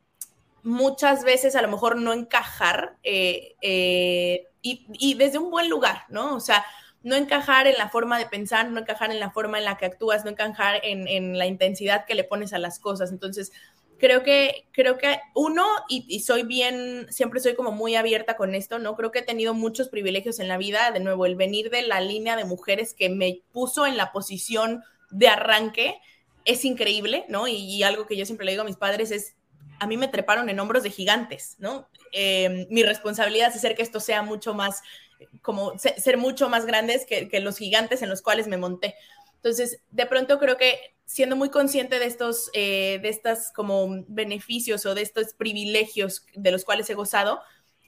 muchas 0.63 1.23
veces 1.23 1.55
a 1.55 1.61
lo 1.61 1.67
mejor 1.67 1.95
no 1.97 2.11
encajar 2.11 2.97
eh, 3.03 3.55
eh, 3.61 4.47
y, 4.63 4.87
y 4.93 5.13
desde 5.13 5.37
un 5.37 5.51
buen 5.51 5.69
lugar, 5.69 6.05
¿no? 6.09 6.35
O 6.35 6.39
sea, 6.39 6.65
no 7.05 7.15
encajar 7.15 7.67
en 7.67 7.77
la 7.77 7.87
forma 7.87 8.17
de 8.17 8.25
pensar, 8.25 8.67
no 8.71 8.79
encajar 8.79 9.11
en 9.11 9.19
la 9.19 9.29
forma 9.29 9.59
en 9.59 9.65
la 9.65 9.77
que 9.77 9.85
actúas, 9.85 10.25
no 10.25 10.31
encajar 10.31 10.81
en, 10.83 11.37
la 11.37 11.45
intensidad 11.45 12.03
que 12.05 12.15
le 12.15 12.23
pones 12.23 12.51
a 12.51 12.57
las 12.57 12.79
cosas. 12.79 13.11
Entonces, 13.11 13.51
creo 13.99 14.23
que, 14.23 14.67
creo 14.71 14.97
que 14.97 15.19
uno, 15.35 15.67
y, 15.87 16.19
soy 16.21 16.41
bien, 16.41 17.05
siempre 17.11 17.39
soy 17.41 17.53
como 17.53 17.71
muy 17.71 17.95
abierta 17.95 18.35
con 18.35 18.55
esto, 18.55 18.79
¿no? 18.79 18.95
Creo 18.95 19.11
que 19.11 19.19
he 19.19 19.21
tenido 19.21 19.53
muchos 19.53 19.89
privilegios 19.89 20.39
en 20.39 20.47
la 20.47 20.57
vida, 20.57 20.89
de 20.89 20.99
nuevo, 20.99 21.27
el 21.27 21.35
venir 21.35 21.69
de 21.69 21.83
la 21.83 22.01
línea 22.01 22.35
de 22.35 22.43
mujeres 22.43 22.95
que 22.95 23.09
me 23.09 23.43
puso 23.51 23.85
en 23.85 23.97
la 23.97 24.11
posición 24.11 24.83
de 25.11 25.27
arranque 25.27 25.99
es 26.43 26.65
increíble, 26.65 27.25
¿no? 27.29 27.47
Y, 27.47 27.83
algo 27.83 28.07
que 28.07 28.17
yo 28.17 28.25
siempre 28.25 28.45
le 28.45 28.53
digo 28.53 28.63
a 28.63 28.65
mis 28.65 28.77
padres 28.77 29.11
es, 29.11 29.35
a 29.79 29.85
mí 29.85 29.95
me 29.95 30.07
treparon 30.07 30.49
en 30.49 30.59
hombros 30.59 30.81
de 30.81 30.89
gigantes, 30.89 31.55
¿no? 31.59 31.87
Eh, 32.13 32.65
mi 32.71 32.81
responsabilidad 32.81 33.49
es 33.49 33.57
hacer 33.57 33.75
que 33.75 33.83
esto 33.83 33.99
sea 33.99 34.23
mucho 34.23 34.55
más 34.55 34.81
como 35.41 35.77
ser 35.77 36.17
mucho 36.17 36.49
más 36.49 36.65
grandes 36.65 37.05
que, 37.05 37.39
los 37.39 37.57
gigantes 37.57 38.01
en 38.01 38.09
los 38.09 38.21
cuales 38.21 38.47
me 38.47 38.57
monté. 38.57 38.95
Entonces, 39.35 39.81
de 39.91 40.05
pronto 40.05 40.39
creo 40.39 40.57
que 40.57 40.79
siendo 41.05 41.35
muy 41.35 41.49
consciente 41.49 41.99
de 41.99 42.05
estos, 42.05 42.49
eh, 42.53 42.99
de 43.01 43.09
estas 43.09 43.51
como 43.53 44.03
beneficios 44.07 44.85
o 44.85 44.95
de 44.95 45.01
estos 45.01 45.33
privilegios 45.33 46.25
de 46.33 46.51
los 46.51 46.65
cuales 46.65 46.89
he 46.89 46.95
gozado, 46.95 47.41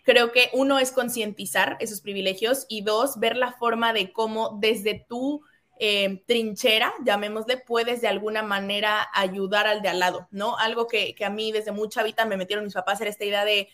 creo 0.03 0.31
que 0.31 0.49
uno 0.53 0.79
es 0.79 0.91
concientizar 0.91 1.77
esos 1.79 2.01
privilegios 2.01 2.65
y 2.69 2.81
dos, 2.81 3.19
ver 3.19 3.35
la 3.35 3.53
forma 3.53 3.91
de 3.91 4.13
cómo 4.13 4.57
desde 4.61 5.05
tu 5.09 5.41
eh, 5.79 6.23
trinchera, 6.25 6.93
llamémosle, 7.03 7.57
puedes 7.57 8.01
de 8.01 8.07
alguna 8.07 8.41
manera 8.41 9.07
ayudar 9.13 9.67
al 9.67 9.81
de 9.81 9.89
al 9.89 9.99
lado, 9.99 10.27
¿no? 10.31 10.57
Algo 10.57 10.87
que, 10.87 11.13
que 11.13 11.25
a 11.25 11.29
mí 11.29 11.51
desde 11.51 11.71
mucha 11.71 12.03
vida 12.03 12.25
me 12.25 12.37
metieron 12.37 12.65
mis 12.65 12.73
papás 12.73 13.01
era 13.01 13.09
esta 13.09 13.25
idea 13.25 13.45
de 13.45 13.69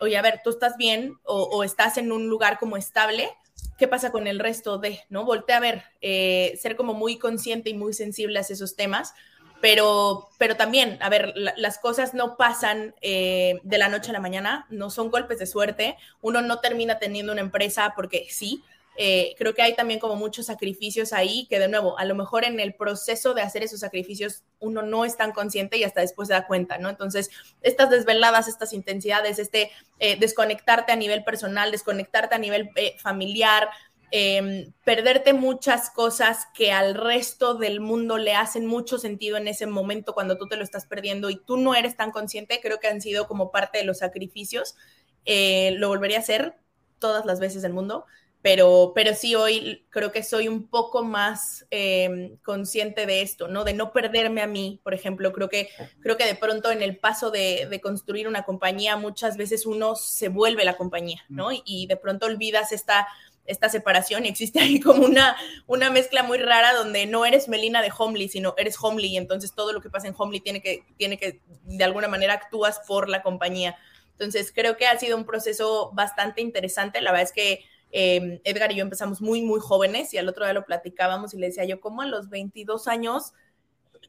oye, 0.00 0.16
a 0.16 0.22
ver, 0.22 0.40
tú 0.42 0.50
estás 0.50 0.76
bien 0.76 1.18
o, 1.24 1.64
estás 1.64 1.98
en 1.98 2.12
un 2.12 2.28
lugar 2.28 2.58
como 2.58 2.76
estable, 2.76 3.30
¿qué 3.78 3.88
pasa 3.88 4.10
con 4.12 4.26
el 4.26 4.38
resto 4.38 4.78
de, 4.78 5.00
no? 5.08 5.24
Voltea 5.24 5.56
a 5.56 5.60
ver, 5.60 5.84
eh, 6.00 6.58
ser 6.60 6.76
como 6.76 6.94
muy 6.94 7.18
consciente 7.18 7.70
y 7.70 7.74
muy 7.74 7.92
sensible 7.92 8.38
a 8.38 8.42
esos 8.42 8.76
temas, 8.76 9.14
pero, 9.60 10.28
pero 10.38 10.56
también, 10.56 10.98
a 11.00 11.08
ver, 11.08 11.32
las 11.34 11.78
cosas 11.78 12.14
no 12.14 12.36
pasan 12.36 12.94
eh, 13.00 13.60
de 13.62 13.78
la 13.78 13.88
noche 13.88 14.10
a 14.10 14.12
la 14.12 14.20
mañana, 14.20 14.66
no 14.70 14.90
son 14.90 15.10
golpes 15.10 15.38
de 15.38 15.46
suerte, 15.46 15.96
uno 16.20 16.42
no 16.42 16.60
termina 16.60 16.98
teniendo 16.98 17.32
una 17.32 17.40
empresa 17.40 17.94
porque 17.96 18.26
sí, 18.30 18.62
eh, 18.98 19.34
creo 19.36 19.54
que 19.54 19.62
hay 19.62 19.74
también 19.76 20.00
como 20.00 20.16
muchos 20.16 20.46
sacrificios 20.46 21.12
ahí 21.12 21.46
que 21.50 21.58
de 21.58 21.68
nuevo, 21.68 21.98
a 21.98 22.04
lo 22.06 22.14
mejor 22.14 22.44
en 22.44 22.58
el 22.60 22.74
proceso 22.74 23.34
de 23.34 23.42
hacer 23.42 23.62
esos 23.62 23.80
sacrificios 23.80 24.44
uno 24.58 24.80
no 24.80 25.04
es 25.04 25.16
tan 25.16 25.32
consciente 25.32 25.76
y 25.76 25.84
hasta 25.84 26.00
después 26.00 26.28
se 26.28 26.34
da 26.34 26.46
cuenta, 26.46 26.78
¿no? 26.78 26.88
Entonces, 26.88 27.30
estas 27.60 27.90
desveladas, 27.90 28.48
estas 28.48 28.72
intensidades, 28.72 29.38
este 29.38 29.70
eh, 29.98 30.16
desconectarte 30.18 30.92
a 30.92 30.96
nivel 30.96 31.24
personal, 31.24 31.70
desconectarte 31.70 32.34
a 32.34 32.38
nivel 32.38 32.70
eh, 32.76 32.96
familiar, 32.98 33.68
em, 34.12 34.72
perderte 34.84 35.34
muchas 35.34 35.90
cosas 35.90 36.46
que 36.54 36.72
al 36.72 36.94
resto 36.94 37.54
del 37.54 37.80
mundo 37.80 38.16
le 38.16 38.34
hacen 38.34 38.64
mucho 38.64 38.98
sentido 38.98 39.36
en 39.36 39.46
ese 39.46 39.66
momento 39.66 40.14
cuando 40.14 40.38
tú 40.38 40.48
te 40.48 40.56
lo 40.56 40.64
estás 40.64 40.86
perdiendo 40.86 41.28
y 41.28 41.36
tú 41.36 41.58
no 41.58 41.74
eres 41.74 41.96
tan 41.96 42.12
consciente, 42.12 42.60
creo 42.62 42.78
que 42.80 42.88
han 42.88 43.02
sido 43.02 43.26
como 43.26 43.50
parte 43.50 43.78
de 43.78 43.84
los 43.84 43.98
sacrificios. 43.98 44.74
lo 45.26 45.88
volvería 45.88 46.18
a 46.18 46.20
hacer 46.20 46.54
todas 46.98 47.26
las 47.26 47.40
veces 47.40 47.62
del 47.62 47.72
mundo 47.74 48.06
pero, 48.46 48.92
pero 48.94 49.12
sí 49.12 49.34
hoy 49.34 49.88
creo 49.90 50.12
que 50.12 50.22
soy 50.22 50.46
un 50.46 50.68
poco 50.68 51.02
más 51.02 51.66
em, 51.70 52.36
consciente 52.44 53.04
de 53.04 53.22
esto, 53.22 53.48
¿no? 53.48 53.64
De 53.64 53.74
no 53.74 53.92
perderme 53.92 54.40
a 54.40 54.46
mí, 54.46 54.80
por 54.84 54.94
ejemplo, 54.94 55.32
creo 55.32 55.48
que, 55.48 55.68
creo 55.98 56.16
que 56.16 56.26
de 56.26 56.36
pronto 56.36 56.70
en 56.70 56.80
el 56.80 56.96
paso 56.96 57.32
de, 57.32 57.66
de 57.68 57.80
construir 57.80 58.28
una 58.28 58.44
compañía 58.44 58.96
muchas 58.96 59.36
veces 59.36 59.66
uno 59.66 59.96
se 59.96 60.28
vuelve 60.28 60.64
la 60.64 60.76
compañía, 60.76 61.24
¿no? 61.28 61.50
Y, 61.50 61.60
y, 61.64 61.88
de 61.88 61.96
pronto 61.96 62.26
olvidas 62.26 62.70
esta, 62.70 63.08
esta 63.46 63.68
separación 63.68 64.24
y 64.24 64.28
existe 64.28 64.60
ahí 64.60 64.78
como 64.78 65.04
una, 65.04 65.36
una 65.66 65.90
mezcla 65.90 66.22
muy 66.22 66.38
rara 66.38 66.72
donde 66.72 67.04
no 67.06 67.26
eres 67.26 67.48
Melina 67.48 67.82
de 67.82 67.90
Homely, 67.98 68.28
sino 68.28 68.54
eres 68.58 68.76
Homely 68.80 69.08
y 69.08 69.16
entonces 69.16 69.56
todo 69.56 69.72
lo 69.72 69.80
que 69.80 69.90
pasa 69.90 70.06
en 70.06 70.14
Homely 70.16 70.38
tiene 70.38 70.62
que, 70.62 70.84
tiene 70.96 71.18
que, 71.18 71.40
de 71.64 71.82
alguna 71.82 72.06
manera 72.06 72.34
actúas 72.34 72.78
por 72.86 73.08
la 73.08 73.24
compañía. 73.24 73.76
Entonces 74.12 74.52
creo 74.54 74.76
que 74.76 74.86
ha 74.86 74.96
sido 75.00 75.16
un 75.16 75.26
proceso 75.26 75.90
bastante 75.94 76.42
interesante, 76.42 77.00
la 77.00 77.10
verdad 77.10 77.24
es 77.24 77.32
que 77.32 77.64
Em, 77.92 78.40
Edgar 78.44 78.72
y 78.72 78.76
yo 78.76 78.82
empezamos 78.82 79.20
muy, 79.20 79.42
muy 79.42 79.60
jóvenes 79.60 80.12
y 80.12 80.18
al 80.18 80.28
otro 80.28 80.44
día 80.44 80.52
lo 80.52 80.64
platicábamos 80.64 81.34
y 81.34 81.38
le 81.38 81.46
decía 81.46 81.64
yo, 81.64 81.80
¿cómo 81.80 82.02
a 82.02 82.06
los 82.06 82.28
22 82.28 82.88
años, 82.88 83.32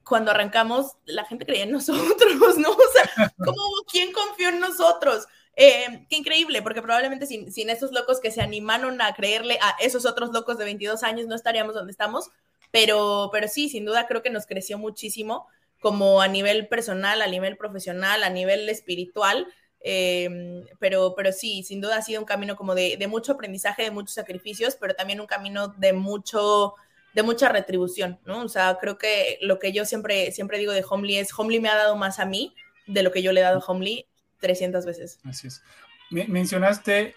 cuando 0.04 0.32
arrancamos, 0.32 0.98
la 1.06 1.26
gente 1.26 1.46
creía 1.46 1.64
en 1.64 1.72
nosotros, 1.72 1.98
¿no? 2.58 2.72
O 2.72 2.92
sea, 2.94 3.34
¿cómo, 3.38 3.62
¿quién 3.92 4.12
confió 4.12 4.50
en 4.50 4.60
nosotros? 4.60 5.28
Em, 5.56 6.06
qué 6.08 6.18
increíble, 6.18 6.62
porque 6.62 6.82
probablemente 6.82 7.26
sin, 7.26 7.52
sin, 7.52 7.70
esos 7.70 7.92
locos 7.92 8.20
que 8.20 8.30
se 8.30 8.42
animaron 8.42 9.02
a 9.02 9.14
creerle 9.16 9.58
a 9.62 9.76
esos 9.80 10.06
otros 10.06 10.32
locos 10.32 10.58
de 10.58 10.66
22 10.66 11.04
años 11.04 11.26
no 11.28 11.36
estaríamos 11.36 11.74
donde 11.74 11.92
estamos, 11.92 12.30
pero, 12.72 13.30
pero 13.32 13.48
sí, 13.48 13.70
sin 13.70 13.86
duda 13.86 14.08
creo 14.08 14.22
que 14.22 14.30
nos 14.30 14.46
creció 14.46 14.78
muchísimo 14.78 15.48
como 15.80 16.22
a 16.22 16.28
nivel 16.28 16.68
personal, 16.68 17.22
a 17.22 17.28
nivel 17.28 17.58
profesional, 17.58 18.24
a 18.24 18.30
nivel 18.30 18.68
espiritual. 18.70 19.48
Em, 19.90 20.66
pero, 20.80 21.14
pero 21.16 21.32
sí, 21.32 21.64
sin 21.64 21.80
duda 21.80 21.96
ha 21.96 22.02
sido 22.02 22.20
un 22.20 22.26
camino 22.26 22.58
como 22.58 22.76
de, 22.76 22.98
mucho 23.08 23.32
aprendizaje, 23.32 23.84
de 23.84 23.92
muchos 23.92 24.16
sacrificios, 24.16 24.76
pero 24.76 24.94
también 24.96 25.22
un 25.22 25.28
camino 25.28 25.70
de 25.70 25.94
mucho 25.94 26.76
de 27.14 27.24
mucha 27.24 27.48
retribución, 27.48 28.20
¿no? 28.26 28.44
O 28.44 28.50
sea, 28.50 28.78
creo 28.82 28.98
que 28.98 29.40
lo 29.42 29.60
que 29.60 29.72
yo 29.72 29.86
siempre, 29.86 30.34
siempre 30.34 30.60
digo 30.60 30.74
de 30.74 30.84
Homely 30.88 31.18
es, 31.18 31.30
Homely 31.36 31.62
me 31.62 31.70
ha 31.70 31.76
dado 31.76 31.96
más 31.96 32.20
a 32.20 32.26
mí 32.26 32.54
de 32.86 33.02
lo 33.02 33.12
que 33.12 33.24
yo 33.24 33.32
le 33.32 33.40
he 33.40 33.44
dado 33.44 33.60
a 33.60 33.66
Homely 33.66 34.06
300 34.42 34.86
veces. 34.86 35.20
Así 35.24 35.48
es. 35.48 35.64
mencionaste 36.10 37.16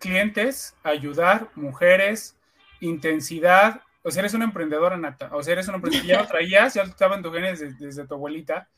clientes, 0.00 0.74
ayudar, 0.82 1.50
mujeres, 1.54 2.36
intensidad, 2.80 3.80
o 4.02 4.10
sea, 4.10 4.22
eres 4.22 4.34
una 4.34 4.46
emprendedora 4.46 4.96
nata, 4.96 5.30
o 5.32 5.40
sea, 5.40 5.52
eres 5.52 5.68
una 5.68 5.76
emprendedora, 5.76 6.08
ya 6.08 6.22
lo 6.22 6.28
traías, 6.28 6.74
ya 6.74 6.82
estaba 6.82 7.14
en 7.14 7.22
tu 7.22 7.32
genes 7.32 7.60
desde, 7.60 7.86
desde 7.86 8.06
tu 8.08 8.14
abuelita, 8.14 8.68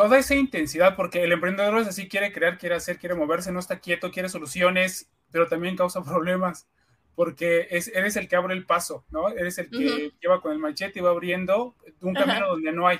toda 0.00 0.18
esa 0.18 0.34
intensidad, 0.34 0.96
porque 0.96 1.22
el 1.22 1.32
emprendedor 1.32 1.78
es 1.78 1.88
así, 1.88 2.08
quiere 2.08 2.32
crear, 2.32 2.56
quiere 2.56 2.74
hacer, 2.74 2.98
quiere 2.98 3.14
moverse, 3.14 3.52
no 3.52 3.60
está 3.60 3.80
quieto, 3.80 4.10
quiere 4.10 4.30
soluciones, 4.30 5.10
pero 5.30 5.46
también 5.46 5.76
causa 5.76 6.02
problemas, 6.04 6.66
porque 7.14 7.68
es, 7.70 7.88
eres 7.88 8.16
el 8.16 8.26
que 8.26 8.36
abre 8.36 8.54
el 8.54 8.64
paso, 8.64 9.04
¿no? 9.10 9.28
Eres 9.28 9.58
el 9.58 9.68
que 9.68 10.10
lleva 10.22 10.40
con 10.40 10.52
el 10.52 10.58
machete 10.58 11.00
y 11.00 11.02
va 11.02 11.10
abriendo 11.10 11.76
un 12.00 12.14
camino 12.14 12.48
donde 12.48 12.72
no 12.72 12.88
hay, 12.88 12.98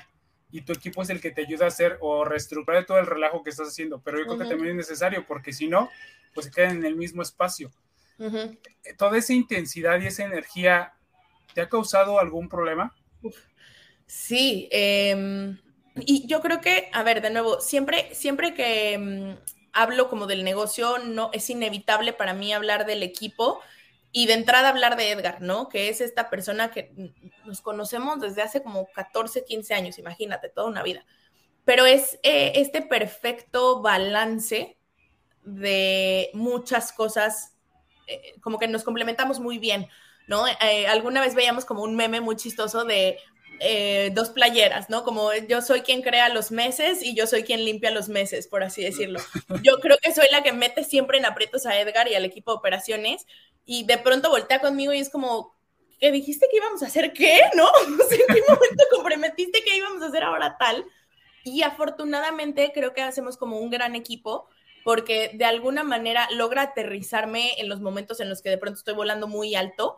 y 0.51 0.61
tu 0.61 0.73
equipo 0.73 1.01
es 1.01 1.09
el 1.09 1.19
que 1.19 1.31
te 1.31 1.41
ayuda 1.41 1.65
a 1.65 1.69
hacer 1.69 1.97
o 2.01 2.23
reestructurar 2.23 2.85
todo 2.85 2.99
el 2.99 3.07
relajo 3.07 3.41
que 3.41 3.49
estás 3.49 3.69
haciendo, 3.69 3.99
pero 4.01 4.19
yo 4.19 4.25
creo 4.25 4.37
que 4.37 4.45
también 4.45 4.69
es 4.69 4.87
necesario, 4.87 5.25
porque 5.25 5.53
si 5.53 5.67
no, 5.67 5.89
pues 6.35 6.45
se 6.45 6.51
quedan 6.51 6.77
en 6.77 6.85
el 6.85 6.95
mismo 6.95 7.23
espacio. 7.23 7.71
Toda 8.99 9.17
esa 9.17 9.33
intensidad 9.33 9.99
y 9.99 10.05
esa 10.05 10.23
energía, 10.23 10.93
¿te 11.55 11.61
ha 11.61 11.67
causado 11.67 12.19
algún 12.19 12.47
problema? 12.47 12.93
Sí, 14.05 14.69
eh 14.71 15.55
y 15.95 16.25
yo 16.27 16.41
creo 16.41 16.61
que, 16.61 16.89
a 16.93 17.03
ver, 17.03 17.21
de 17.21 17.29
nuevo, 17.29 17.59
siempre, 17.61 18.13
siempre 18.13 18.53
que 18.53 18.97
mm, 18.97 19.51
hablo 19.73 20.09
como 20.09 20.27
del 20.27 20.43
negocio, 20.43 20.97
no 20.99 21.29
es 21.33 21.49
inevitable 21.49 22.13
para 22.13 22.33
mí 22.33 22.53
hablar 22.53 22.85
del 22.85 23.03
equipo 23.03 23.59
y 24.11 24.25
de 24.25 24.33
entrada 24.33 24.69
hablar 24.69 24.97
de 24.97 25.11
Edgar, 25.11 25.41
¿no? 25.41 25.69
Que 25.69 25.89
es 25.89 26.01
esta 26.01 26.29
persona 26.29 26.71
que 26.71 26.93
nos 27.45 27.61
conocemos 27.61 28.19
desde 28.19 28.41
hace 28.41 28.61
como 28.61 28.87
14, 28.91 29.45
15 29.45 29.73
años, 29.73 29.99
imagínate, 29.99 30.49
toda 30.49 30.67
una 30.67 30.83
vida. 30.83 31.05
Pero 31.63 31.85
es 31.85 32.19
eh, 32.23 32.53
este 32.55 32.81
perfecto 32.81 33.81
balance 33.81 34.77
de 35.43 36.29
muchas 36.33 36.91
cosas, 36.91 37.55
eh, 38.07 38.35
como 38.41 38.59
que 38.59 38.67
nos 38.67 38.83
complementamos 38.83 39.39
muy 39.39 39.59
bien, 39.59 39.87
¿no? 40.27 40.45
Eh, 40.47 40.87
alguna 40.87 41.21
vez 41.21 41.33
veíamos 41.33 41.65
como 41.65 41.83
un 41.83 41.95
meme 41.95 42.19
muy 42.19 42.35
chistoso 42.35 42.83
de 42.83 43.17
eh, 43.63 44.09
dos 44.15 44.31
playeras, 44.31 44.89
¿no? 44.89 45.03
Como 45.03 45.31
yo 45.47 45.61
soy 45.61 45.81
quien 45.81 46.01
crea 46.01 46.29
los 46.29 46.49
meses 46.49 47.03
y 47.03 47.13
yo 47.13 47.27
soy 47.27 47.43
quien 47.43 47.63
limpia 47.63 47.91
los 47.91 48.09
meses, 48.09 48.47
por 48.47 48.63
así 48.63 48.83
decirlo. 48.83 49.19
Yo 49.63 49.79
creo 49.79 49.99
que 50.01 50.11
soy 50.11 50.25
la 50.31 50.41
que 50.41 50.51
mete 50.51 50.83
siempre 50.83 51.19
en 51.19 51.25
aprietos 51.25 51.67
a 51.67 51.79
Edgar 51.79 52.07
y 52.07 52.15
al 52.15 52.25
equipo 52.25 52.51
de 52.51 52.57
operaciones 52.57 53.27
y 53.63 53.85
de 53.85 53.99
pronto 53.99 54.31
voltea 54.31 54.61
conmigo 54.61 54.93
y 54.93 54.97
es 54.97 55.11
como, 55.11 55.55
¿qué 55.99 56.11
dijiste 56.11 56.47
que 56.49 56.57
íbamos 56.57 56.81
a 56.81 56.87
hacer 56.87 57.13
qué? 57.13 57.39
¿No? 57.55 57.69
¿En 58.11 58.35
qué 58.35 58.41
momento 58.47 58.83
comprometiste 58.95 59.61
que 59.63 59.77
íbamos 59.77 60.01
a 60.01 60.07
hacer 60.07 60.23
ahora 60.23 60.57
tal? 60.57 60.83
Y 61.43 61.61
afortunadamente 61.61 62.71
creo 62.73 62.93
que 62.93 63.03
hacemos 63.03 63.37
como 63.37 63.59
un 63.59 63.69
gran 63.69 63.95
equipo 63.95 64.49
porque 64.83 65.29
de 65.35 65.45
alguna 65.45 65.83
manera 65.83 66.27
logra 66.31 66.63
aterrizarme 66.63 67.51
en 67.59 67.69
los 67.69 67.79
momentos 67.79 68.19
en 68.21 68.29
los 68.29 68.41
que 68.41 68.49
de 68.49 68.57
pronto 68.57 68.79
estoy 68.79 68.95
volando 68.95 69.27
muy 69.27 69.53
alto 69.53 69.97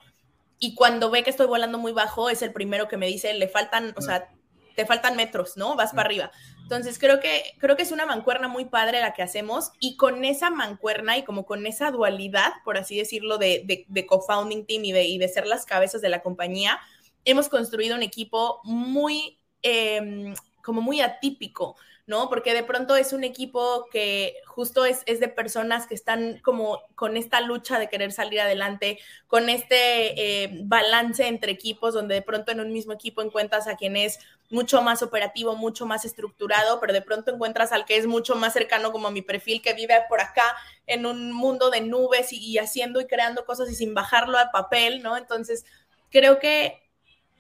y 0.60 0.76
cuando 0.76 1.10
ve 1.10 1.24
que 1.24 1.30
estoy 1.30 1.48
volando 1.48 1.78
muy 1.78 1.92
bajo, 1.92 2.30
es 2.30 2.42
el 2.42 2.54
primero 2.54 2.88
que 2.88 2.98
me 2.98 3.08
dice, 3.08 3.34
le 3.34 3.48
faltan, 3.48 3.94
o 3.98 4.02
sea, 4.02 4.30
te 4.76 4.86
faltan 4.86 5.16
metros, 5.16 5.58
¿no? 5.58 5.76
Vas 5.76 5.92
para 5.92 6.04
arriba. 6.04 6.32
Entonces 6.62 6.98
creo 6.98 7.20
que, 7.20 7.44
creo 7.60 7.76
que 7.76 7.84
es 7.84 7.92
una 7.92 8.06
mancuerna 8.06 8.48
muy 8.48 8.66
padre 8.66 9.02
la 9.02 9.14
que 9.14 9.22
hacemos 9.22 9.72
y 9.80 9.98
con 9.98 10.24
esa 10.26 10.50
mancuerna 10.50 11.18
y 11.18 11.24
como 11.24 11.46
con 11.46 11.66
esa 11.68 11.92
dualidad, 11.92 12.54
por 12.64 12.78
así 12.78 12.98
decirlo, 12.98 13.38
de, 13.38 13.86
de, 13.88 14.06
co-founding 14.06 14.66
team 14.66 14.86
y 14.86 14.92
de, 14.92 15.04
y 15.04 15.18
de 15.18 15.28
ser 15.28 15.46
las 15.46 15.66
cabezas 15.66 16.02
de 16.02 16.10
la 16.10 16.22
compañía, 16.22 16.80
hemos 17.26 17.50
construido 17.50 17.96
un 17.96 18.04
equipo 18.04 18.62
muy, 18.64 19.38
em, 19.62 20.34
como 20.64 20.82
muy 20.82 21.02
atípico. 21.02 21.76
¿No? 22.06 22.28
Porque 22.28 22.54
de 22.54 22.64
pronto 22.64 22.98
es 22.98 23.14
un 23.14 23.24
equipo 23.24 23.88
que 23.90 24.36
justo 24.46 24.84
es, 24.86 25.06
de 25.06 25.28
personas 25.30 25.88
que 25.88 25.96
están 25.96 26.40
como 26.40 26.82
con 26.96 27.16
esta 27.16 27.40
lucha 27.40 27.80
de 27.80 27.88
querer 27.88 28.12
salir 28.12 28.42
adelante, 28.42 29.00
con 29.28 29.48
este 29.48 30.44
eh, 30.44 30.60
balance 30.64 31.26
entre 31.28 31.54
equipos, 31.54 31.94
donde 31.94 32.16
de 32.16 32.22
pronto 32.22 32.52
en 32.52 32.60
un 32.60 32.74
mismo 32.74 32.92
equipo 32.92 33.22
encuentras 33.22 33.68
a 33.68 33.78
quien 33.78 33.96
es 33.96 34.20
mucho 34.50 34.82
más 34.82 35.02
operativo, 35.02 35.56
mucho 35.56 35.86
más 35.86 36.04
estructurado, 36.04 36.80
pero 36.82 36.92
de 36.92 37.02
pronto 37.02 37.34
encuentras 37.34 37.72
al 37.72 37.86
que 37.86 37.96
es 37.96 38.06
mucho 38.06 38.36
más 38.36 38.52
cercano 38.52 38.92
como 38.92 39.08
a 39.08 39.12
mi 39.12 39.22
perfil, 39.22 39.62
que 39.62 39.74
vive 39.74 39.96
por 40.10 40.20
acá 40.20 40.56
en 40.88 41.06
un 41.06 41.32
mundo 41.32 41.70
de 41.70 41.82
nubes 41.82 42.34
y, 42.34 42.38
y 42.38 42.58
haciendo 42.58 43.00
y 43.00 43.08
creando 43.08 43.46
cosas 43.46 43.72
y 43.72 43.76
sin 43.76 43.94
bajarlo 43.94 44.38
al 44.38 44.52
papel, 44.52 45.02
¿no? 45.02 45.16
Entonces, 45.16 45.66
creo 46.12 46.38
que 46.40 46.83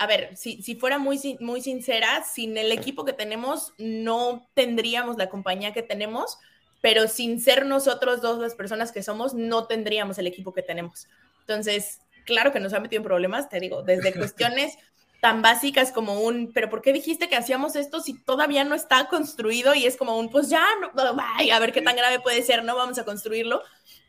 a 0.03 0.07
ver, 0.07 0.35
si, 0.35 0.61
si, 0.61 0.75
fuera 0.75 0.97
muy, 0.97 1.37
muy 1.39 1.61
sincera, 1.61 2.23
sin 2.23 2.57
el 2.57 2.71
equipo 2.71 3.05
que 3.05 3.13
tenemos 3.13 3.73
no 3.77 4.47
tendríamos 4.53 5.17
la 5.17 5.29
compañía 5.29 5.73
que 5.73 5.81
tenemos, 5.81 6.37
pero 6.81 7.07
sin 7.07 7.39
ser 7.39 7.65
nosotros 7.65 8.21
dos 8.21 8.39
las 8.39 8.55
personas 8.55 8.91
que 8.91 9.01
somos, 9.01 9.33
no 9.33 9.65
tendríamos 9.67 10.17
el 10.17 10.27
equipo 10.27 10.53
que 10.53 10.61
tenemos. 10.61 11.07
Entonces, 11.39 12.01
claro 12.25 12.51
que 12.51 12.59
nos 12.59 12.73
ha 12.73 12.79
metido 12.81 12.99
en 12.99 13.05
problemas, 13.05 13.49
te 13.49 13.59
digo, 13.59 13.83
desde 13.83 14.13
cuestiones 14.17 14.77
tan 15.21 15.41
básicas 15.41 15.93
como 15.93 16.19
un, 16.19 16.51
pero 16.53 16.69
¿por 16.69 16.81
qué 16.81 16.91
dijiste 16.91 17.29
que 17.29 17.37
hacíamos 17.37 17.77
esto 17.77 18.01
si 18.01 18.13
todavía 18.13 18.65
no 18.65 18.75
está 18.75 19.07
construido? 19.07 19.73
Y 19.73 19.85
es 19.85 19.95
como 19.95 20.17
un, 20.19 20.29
pues 20.29 20.49
ya, 20.49 20.67
no, 20.81 20.91
a 20.93 21.59
ver 21.59 21.71
qué 21.71 21.81
tan 21.81 21.95
grave 21.95 22.19
puede 22.19 22.41
ser, 22.43 22.65
no 22.65 22.75
vamos 22.75 22.97
a 22.99 23.05
construirlo. 23.05 23.61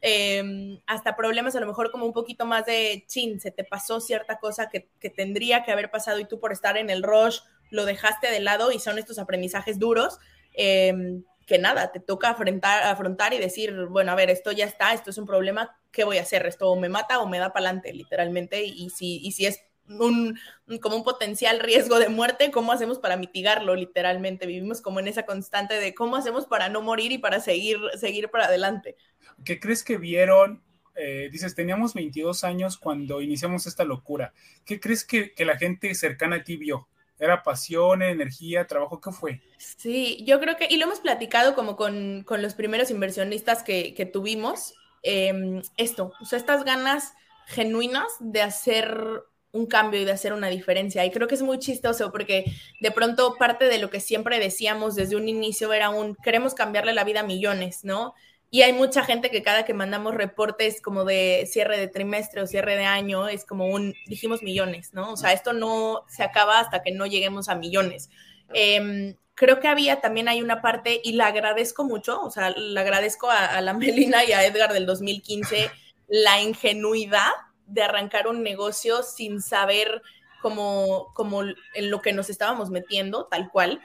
Em, 0.07 0.81
hasta 0.87 1.17
problemas 1.17 1.57
a 1.57 1.61
lo 1.61 1.67
mejor 1.67 1.91
como 1.91 2.05
un 2.05 2.13
poquito 2.13 2.45
más 2.45 2.67
de, 2.67 3.05
chin, 3.07 3.41
se 3.41 3.51
te 3.51 3.65
pasó 3.65 4.03
cierta 4.03 4.39
cosa 4.39 4.69
que, 4.69 4.91
que 5.01 5.09
tendría 5.09 5.65
que 5.65 5.73
haber 5.73 5.91
pasado 5.91 6.19
y 6.19 6.27
tú 6.27 6.39
por 6.39 6.53
estar 6.53 6.77
en 6.77 6.91
el 6.91 7.03
rush 7.03 7.39
lo 7.71 7.87
dejaste 7.87 8.31
de 8.31 8.41
lado 8.41 8.71
y 8.71 8.79
son 8.79 8.99
estos 8.99 9.19
aprendizajes 9.19 9.79
duros. 9.79 10.19
Em, 10.53 11.25
que 11.47 11.59
nada, 11.59 11.91
te 11.91 12.01
toca 12.01 12.29
afrontar, 12.29 12.83
afrontar 12.85 13.33
y 13.33 13.39
decir, 13.39 13.87
bueno, 13.87 14.13
a 14.13 14.15
ver, 14.15 14.29
esto 14.29 14.53
ya 14.53 14.67
está, 14.67 14.93
esto 14.93 15.09
es 15.09 15.17
un 15.17 15.27
problema, 15.27 15.75
¿qué 15.91 16.05
voy 16.05 16.19
a 16.19 16.23
hacer? 16.23 16.45
¿Esto 16.47 16.75
me 16.77 16.91
mata 16.91 17.21
o 17.21 17.27
me 17.27 17.39
da 17.39 17.53
para 17.53 17.67
adelante, 17.67 17.95
literalmente? 17.95 18.63
Y, 18.63 18.91
si, 18.91 19.19
y 19.23 19.33
si 19.33 19.47
es 19.47 19.61
un, 19.89 20.39
como 20.81 20.97
un 20.97 21.05
potencial 21.05 21.61
riesgo 21.61 21.99
de 21.99 22.09
muerte, 22.09 22.51
¿cómo 22.51 22.73
hacemos 22.73 22.99
para 22.99 23.17
mitigarlo 23.17 23.75
literalmente? 23.75 24.47
Vivimos 24.47 24.81
como 24.81 25.01
en 25.01 25.09
esa 25.09 25.27
constante 25.27 25.75
de 25.75 25.95
cómo 25.95 26.17
hacemos 26.17 26.47
para 26.47 26.69
no 26.69 26.83
morir 26.83 27.13
y 27.13 27.19
para 27.19 27.41
seguir, 27.41 27.79
seguir 27.99 28.31
para 28.31 28.47
adelante. 28.47 28.97
¿Qué 29.45 29.61
crees 29.61 29.85
que 29.85 29.99
vieron? 29.99 30.63
Eh, 30.97 31.29
dices, 31.31 31.55
teníamos 31.55 31.95
22 31.95 32.45
años 32.45 32.79
cuando 32.79 33.21
iniciamos 33.21 33.67
esta 33.67 33.85
locura. 33.85 34.33
¿Qué 34.65 34.81
crees 34.81 35.05
que, 35.05 35.33
la 35.39 35.57
gente 35.57 35.95
cercana 35.95 36.37
a 36.37 36.45
ti 36.45 36.57
vio? 36.57 36.89
¿Era 37.19 37.43
pasión, 37.43 38.03
energía, 38.03 38.67
trabajo? 38.67 39.01
¿Qué 39.01 39.11
fue? 39.13 39.41
Sí, 39.59 40.25
yo 40.27 40.41
creo 40.41 40.57
que, 40.57 40.67
y 40.71 40.77
lo 40.77 40.85
hemos 40.85 41.01
platicado 41.01 41.55
como 41.55 41.77
con, 41.77 42.25
los 42.29 42.55
primeros 42.55 42.91
inversionistas 42.91 43.63
que, 43.63 44.11
tuvimos, 44.13 44.75
em, 45.03 45.63
esto, 45.77 46.13
o 46.21 46.25
sea, 46.25 46.39
estas 46.39 46.65
ganas 46.65 47.15
genuinas 47.47 48.09
de 48.21 48.43
hacer 48.43 49.25
un 49.55 49.67
cambio 49.67 50.01
y 50.01 50.05
de 50.05 50.13
hacer 50.13 50.33
una 50.33 50.49
diferencia. 50.49 51.05
Y 51.05 51.11
creo 51.11 51.29
que 51.29 51.37
es 51.37 51.43
muy 51.43 51.59
chistoso 51.59 52.11
porque 52.11 52.45
de 52.81 52.91
pronto 52.91 53.37
parte 53.39 53.67
de 53.67 53.79
lo 53.79 53.89
que 53.89 54.01
siempre 54.01 54.41
decíamos 54.41 54.97
desde 54.97 55.17
un 55.17 55.29
inicio 55.29 55.73
era 55.73 55.91
un, 55.91 56.17
queremos 56.17 56.55
cambiarle 56.55 56.93
la 56.93 57.05
vida 57.05 57.21
a 57.21 57.23
millones, 57.23 57.85
¿no? 57.85 58.15
Y 58.51 58.63
hay 58.63 58.73
mucha 58.73 59.05
gente 59.05 59.31
que 59.31 59.43
cada 59.43 59.65
que 59.65 59.73
mandamos 59.73 60.15
reportes 60.15 60.83
como 60.83 61.05
de 61.05 61.49
cierre 61.51 61.79
de 61.79 61.89
trimestre 61.89 62.43
o 62.43 62.47
cierre 62.47 62.77
de 62.77 62.85
año 62.85 63.29
es 63.29 63.45
como 63.45 63.67
un, 63.69 63.95
dijimos 64.07 64.43
millones, 64.43 64.93
¿no? 64.93 65.13
O 65.13 65.17
sea, 65.17 65.33
esto 65.33 65.53
no 65.53 66.05
se 66.09 66.25
acaba 66.25 66.59
hasta 66.59 66.83
que 66.83 66.93
no 66.93 67.07
lleguemos 67.07 67.49
a 67.49 67.55
millones. 67.55 68.11
Em, 68.53 69.17
creo 69.35 69.61
que 69.61 69.69
había 69.69 70.01
también 70.01 70.29
hay 70.29 70.43
una 70.43 70.63
parte, 70.63 71.01
y 71.03 71.13
la 71.13 71.27
agradezco 71.29 71.85
mucho, 71.85 72.21
o 72.21 72.31
sea, 72.31 72.51
le 72.51 72.79
agradezco 72.79 73.31
a, 73.31 73.47
a 73.47 73.61
la 73.61 73.73
Melina 73.75 74.25
y 74.25 74.33
a 74.33 74.45
Edgar 74.45 74.73
del 74.73 74.87
2015 74.87 75.71
la 76.09 76.41
ingenuidad 76.41 77.31
de 77.67 77.83
arrancar 77.83 78.29
un 78.29 78.43
negocio 78.43 79.03
sin 79.03 79.41
saber 79.41 80.03
cómo, 80.43 81.13
cómo 81.15 81.43
en 81.43 81.91
lo 81.91 82.01
que 82.03 82.13
nos 82.13 82.31
estábamos 82.31 82.71
metiendo, 82.71 83.27
tal 83.27 83.51
cual, 83.51 83.81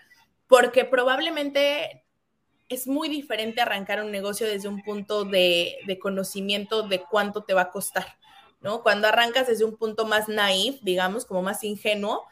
porque 0.47 0.83
probablemente 0.83 2.03
es 2.69 2.87
muy 2.87 3.09
diferente 3.09 3.61
arrancar 3.61 4.03
un 4.03 4.11
negocio 4.11 4.47
desde 4.47 4.67
un 4.67 4.83
punto 4.83 5.25
de, 5.25 5.77
conocimiento 6.01 6.87
de 6.87 7.01
cuánto 7.01 7.43
te 7.43 7.55
va 7.55 7.61
a 7.63 7.71
costar, 7.71 8.17
¿no? 8.61 8.83
Cuando 8.83 9.07
arrancas 9.07 9.47
desde 9.47 9.65
un 9.65 9.75
punto 9.75 10.05
más 10.05 10.29
naif, 10.29 10.79
digamos, 10.81 11.25
como 11.25 11.41
más 11.41 11.63
ingenuo, 11.63 12.25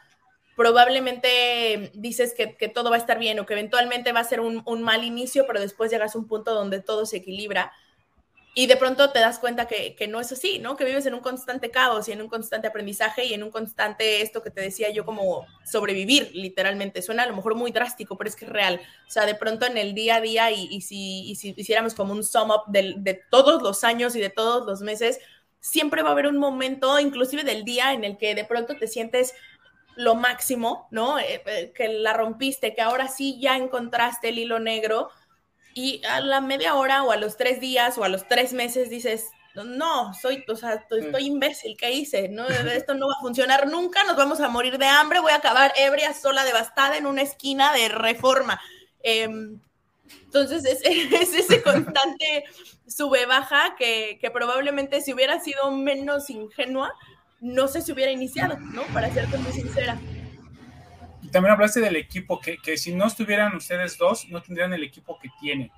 probablemente 0.56 1.90
dices 1.94 2.34
que, 2.34 2.68
todo 2.68 2.90
va 2.90 2.96
a 2.96 3.00
estar 3.00 3.18
bien 3.18 3.38
o 3.40 3.46
que 3.46 3.54
eventualmente 3.54 4.12
va 4.12 4.20
a 4.20 4.24
ser 4.24 4.40
un, 4.40 4.62
un, 4.64 4.82
mal 4.82 5.04
inicio, 5.04 5.46
pero 5.46 5.60
después 5.60 5.90
llegas 5.90 6.14
a 6.14 6.18
un 6.18 6.28
punto 6.28 6.54
donde 6.54 6.80
todo 6.80 7.04
se 7.04 7.16
equilibra 7.16 7.72
y 8.58 8.66
de 8.66 8.76
pronto 8.76 9.10
te 9.10 9.20
das 9.20 9.38
cuenta 9.38 9.68
que, 9.68 10.08
no 10.08 10.18
es 10.18 10.32
así, 10.32 10.58
¿no? 10.58 10.76
Que 10.76 10.84
vives 10.84 11.06
en 11.06 11.14
un 11.14 11.20
constante 11.20 11.70
caos 11.70 12.08
y 12.08 12.12
en 12.12 12.20
un 12.20 12.28
constante 12.28 12.66
aprendizaje 12.66 13.24
y 13.24 13.32
en 13.32 13.44
un 13.44 13.52
constante, 13.52 14.20
esto 14.20 14.42
que 14.42 14.50
te 14.50 14.60
decía 14.60 14.90
yo, 14.90 15.04
como 15.04 15.46
sobrevivir, 15.64 16.32
literalmente. 16.34 17.00
Suena 17.00 17.22
a 17.22 17.26
lo 17.26 17.36
mejor 17.36 17.54
muy 17.54 17.70
drástico, 17.70 18.18
pero 18.18 18.28
es 18.28 18.34
que 18.34 18.46
es 18.46 18.50
real. 18.50 18.80
O 19.06 19.10
sea, 19.12 19.26
de 19.26 19.36
pronto 19.36 19.64
en 19.64 19.78
el 19.78 19.94
día 19.94 20.16
a 20.16 20.20
día 20.20 20.50
y, 20.50 20.80
si, 20.80 21.36
si, 21.36 21.54
hiciéramos 21.56 21.94
como 21.94 22.12
un 22.12 22.24
sum 22.24 22.50
up 22.50 22.62
de, 22.66 22.94
de 22.96 23.22
todos 23.30 23.62
los 23.62 23.84
años 23.84 24.16
y 24.16 24.20
de 24.20 24.30
todos 24.30 24.66
los 24.66 24.80
meses, 24.80 25.20
siempre 25.60 26.02
va 26.02 26.08
a 26.08 26.12
haber 26.12 26.26
un 26.26 26.38
momento, 26.38 26.98
inclusive 26.98 27.44
del 27.44 27.62
día, 27.62 27.92
en 27.92 28.02
el 28.02 28.18
que 28.18 28.34
de 28.34 28.44
pronto 28.44 28.74
te 28.74 28.88
sientes 28.88 29.34
lo 29.94 30.16
máximo, 30.16 30.88
¿no? 30.90 31.20
Eh, 31.20 31.42
eh, 31.46 31.72
que 31.72 31.86
la 31.86 32.12
rompiste, 32.12 32.74
que 32.74 32.82
ahora 32.82 33.06
sí 33.06 33.38
ya 33.40 33.56
encontraste 33.56 34.30
el 34.30 34.40
hilo 34.40 34.58
negro 34.58 35.10
y 35.78 36.04
a 36.04 36.20
la 36.20 36.40
media 36.40 36.74
hora 36.74 37.04
o 37.04 37.12
a 37.12 37.16
los 37.16 37.36
tres 37.36 37.60
días 37.60 37.96
o 37.98 38.02
a 38.02 38.08
los 38.08 38.26
tres 38.26 38.52
meses 38.52 38.90
dices, 38.90 39.28
no, 39.54 40.12
soy, 40.12 40.44
o 40.48 40.56
sea, 40.56 40.74
estoy, 40.74 41.24
imbécil, 41.24 41.76
¿qué 41.76 41.92
hice? 41.92 42.28
No, 42.28 42.48
esto 42.48 42.94
no 42.94 43.06
va 43.06 43.14
a 43.16 43.20
funcionar 43.20 43.68
nunca, 43.68 44.02
nos 44.02 44.16
vamos 44.16 44.40
a 44.40 44.48
morir 44.48 44.76
de 44.76 44.86
hambre, 44.86 45.20
voy 45.20 45.30
a 45.30 45.36
acabar 45.36 45.72
ebria, 45.76 46.14
sola, 46.14 46.44
devastada 46.44 46.96
en 46.96 47.06
una 47.06 47.22
esquina 47.22 47.72
de 47.72 47.90
reforma. 47.90 48.60
Em, 49.04 49.60
entonces 50.24 50.64
es, 50.64 50.82
ese 51.38 51.62
constante 51.62 52.44
sube-baja 52.88 53.76
que, 53.78 54.18
que, 54.20 54.32
probablemente 54.32 55.00
si 55.00 55.14
hubiera 55.14 55.38
sido 55.38 55.70
menos 55.70 56.28
ingenua, 56.28 56.92
no 57.38 57.68
se 57.68 57.82
se 57.82 57.92
hubiera 57.92 58.10
iniciado, 58.10 58.58
¿no? 58.58 58.82
Para 58.92 59.14
serte 59.14 59.38
muy 59.38 59.52
sincera 59.52 59.96
también 61.28 61.52
hablaste 61.52 61.80
del 61.80 61.96
equipo, 61.96 62.40
que, 62.40 62.58
que, 62.58 62.76
si 62.76 62.94
no 62.94 63.06
estuvieran 63.06 63.54
ustedes 63.56 63.98
dos, 63.98 64.28
no 64.28 64.42
tendrían 64.42 64.72
el 64.72 64.82
equipo 64.82 65.18
que 65.18 65.28
tienen. 65.40 65.70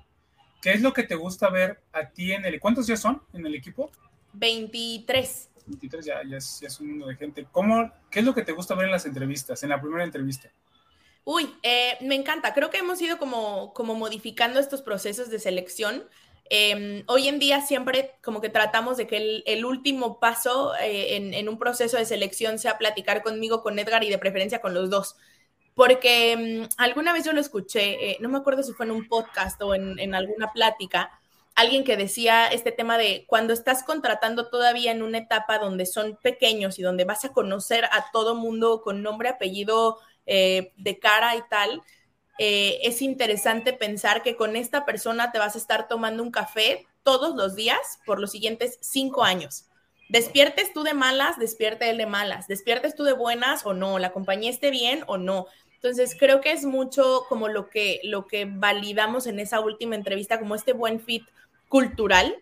¿Qué 0.61 0.71
es 0.71 0.81
lo 0.81 0.93
que 0.93 1.03
te 1.03 1.15
gusta 1.15 1.49
ver 1.49 1.81
a 1.91 2.09
ti 2.09 2.33
en 2.33 2.45
el... 2.45 2.59
¿Cuántos 2.59 2.87
ya 2.87 2.95
son 2.95 3.21
en 3.33 3.45
el 3.45 3.55
equipo? 3.55 3.89
23. 4.33 5.49
23, 5.65 6.05
ya, 6.05 6.21
ya, 6.27 6.37
es, 6.37 6.59
ya 6.59 6.67
es 6.67 6.79
un 6.79 6.89
número 6.89 7.07
de 7.07 7.15
gente. 7.15 7.47
¿Cómo, 7.51 7.91
¿Qué 8.09 8.19
es 8.19 8.25
lo 8.25 8.33
que 8.33 8.43
te 8.43 8.51
gusta 8.51 8.75
ver 8.75 8.85
en 8.85 8.91
las 8.91 9.05
entrevistas, 9.05 9.63
en 9.63 9.69
la 9.69 9.81
primera 9.81 10.03
entrevista? 10.03 10.51
Uy, 11.23 11.53
eh, 11.63 11.97
me 12.01 12.15
encanta. 12.15 12.53
Creo 12.53 12.69
que 12.69 12.77
hemos 12.77 13.01
ido 13.01 13.17
como, 13.17 13.73
como 13.73 13.95
modificando 13.95 14.59
estos 14.59 14.81
procesos 14.81 15.29
de 15.29 15.39
selección. 15.39 16.03
Em, 16.49 17.03
hoy 17.07 17.27
en 17.27 17.39
día 17.39 17.61
siempre 17.61 18.15
como 18.21 18.41
que 18.41 18.49
tratamos 18.49 18.97
de 18.97 19.07
que 19.07 19.17
el, 19.17 19.43
el 19.45 19.63
último 19.63 20.19
paso 20.19 20.75
eh, 20.75 21.15
en, 21.15 21.33
en, 21.33 21.47
un 21.47 21.57
proceso 21.57 21.97
de 21.97 22.05
selección 22.05 22.59
sea 22.59 22.77
platicar 22.77 23.23
conmigo, 23.23 23.63
con 23.63 23.79
Edgar 23.79 24.03
y 24.03 24.09
de 24.09 24.17
preferencia 24.17 24.59
con 24.59 24.73
los 24.73 24.89
dos 24.89 25.15
porque 25.75 26.35
mm, 26.37 26.73
alguna 26.77 27.13
vez 27.13 27.25
yo 27.25 27.33
lo 27.33 27.41
escuché, 27.41 28.11
eh, 28.11 28.17
no 28.19 28.29
me 28.29 28.37
acuerdo 28.37 28.63
si 28.63 28.73
fue 28.73 28.85
en 28.85 28.91
un 28.91 29.07
podcast 29.07 29.61
o 29.61 29.73
en, 29.73 30.13
alguna 30.15 30.51
plática, 30.51 31.11
alguien 31.55 31.83
que 31.83 31.97
decía 31.97 32.47
este 32.47 32.71
tema 32.71 32.97
de 32.97 33.25
cuando 33.27 33.53
estás 33.53 33.83
contratando 33.83 34.49
todavía 34.49 34.91
en 34.91 35.03
una 35.03 35.19
etapa 35.19 35.59
donde 35.59 35.85
son 35.85 36.17
pequeños 36.21 36.79
y 36.79 36.81
donde 36.81 37.05
vas 37.05 37.25
a 37.25 37.33
conocer 37.33 37.85
a 37.85 38.11
todo 38.11 38.35
mundo 38.35 38.81
con 38.81 39.01
nombre, 39.01 39.29
apellido, 39.29 39.99
eh, 40.25 40.71
de 40.77 40.99
cara 40.99 41.35
y 41.35 41.41
tal, 41.49 41.81
eh, 42.37 42.79
es 42.83 43.01
interesante 43.01 43.73
pensar 43.73 44.23
que 44.23 44.35
con 44.35 44.55
esta 44.55 44.85
persona 44.85 45.31
te 45.31 45.39
vas 45.39 45.55
a 45.55 45.57
estar 45.57 45.87
tomando 45.87 46.23
un 46.23 46.31
café 46.31 46.87
todos 47.03 47.35
los 47.35 47.55
días 47.55 47.99
por 48.05 48.19
los 48.19 48.31
siguientes 48.31 48.77
cinco 48.81 49.23
años. 49.23 49.65
Despiertes 50.11 50.73
tú 50.73 50.83
de 50.83 50.93
malas, 50.93 51.39
despierte 51.39 51.89
él 51.89 51.97
de 51.97 52.05
malas. 52.05 52.45
Despiertes 52.49 52.95
tú 52.95 53.05
de 53.05 53.13
buenas 53.13 53.65
o 53.65 53.73
no. 53.73 53.97
La 53.97 54.11
compañía 54.11 54.49
esté 54.49 54.69
bien 54.69 55.05
o 55.07 55.17
no. 55.17 55.47
Entonces, 55.75 56.17
creo 56.19 56.41
que 56.41 56.51
es 56.51 56.65
mucho 56.65 57.23
como 57.29 57.47
lo 57.47 57.69
que, 57.69 58.01
lo 58.03 58.27
que 58.27 58.43
validamos 58.43 59.25
en 59.25 59.39
esa 59.39 59.61
última 59.61 59.95
entrevista, 59.95 60.37
como 60.37 60.55
este 60.55 60.73
buen 60.73 60.99
fit 60.99 61.23
cultural, 61.69 62.35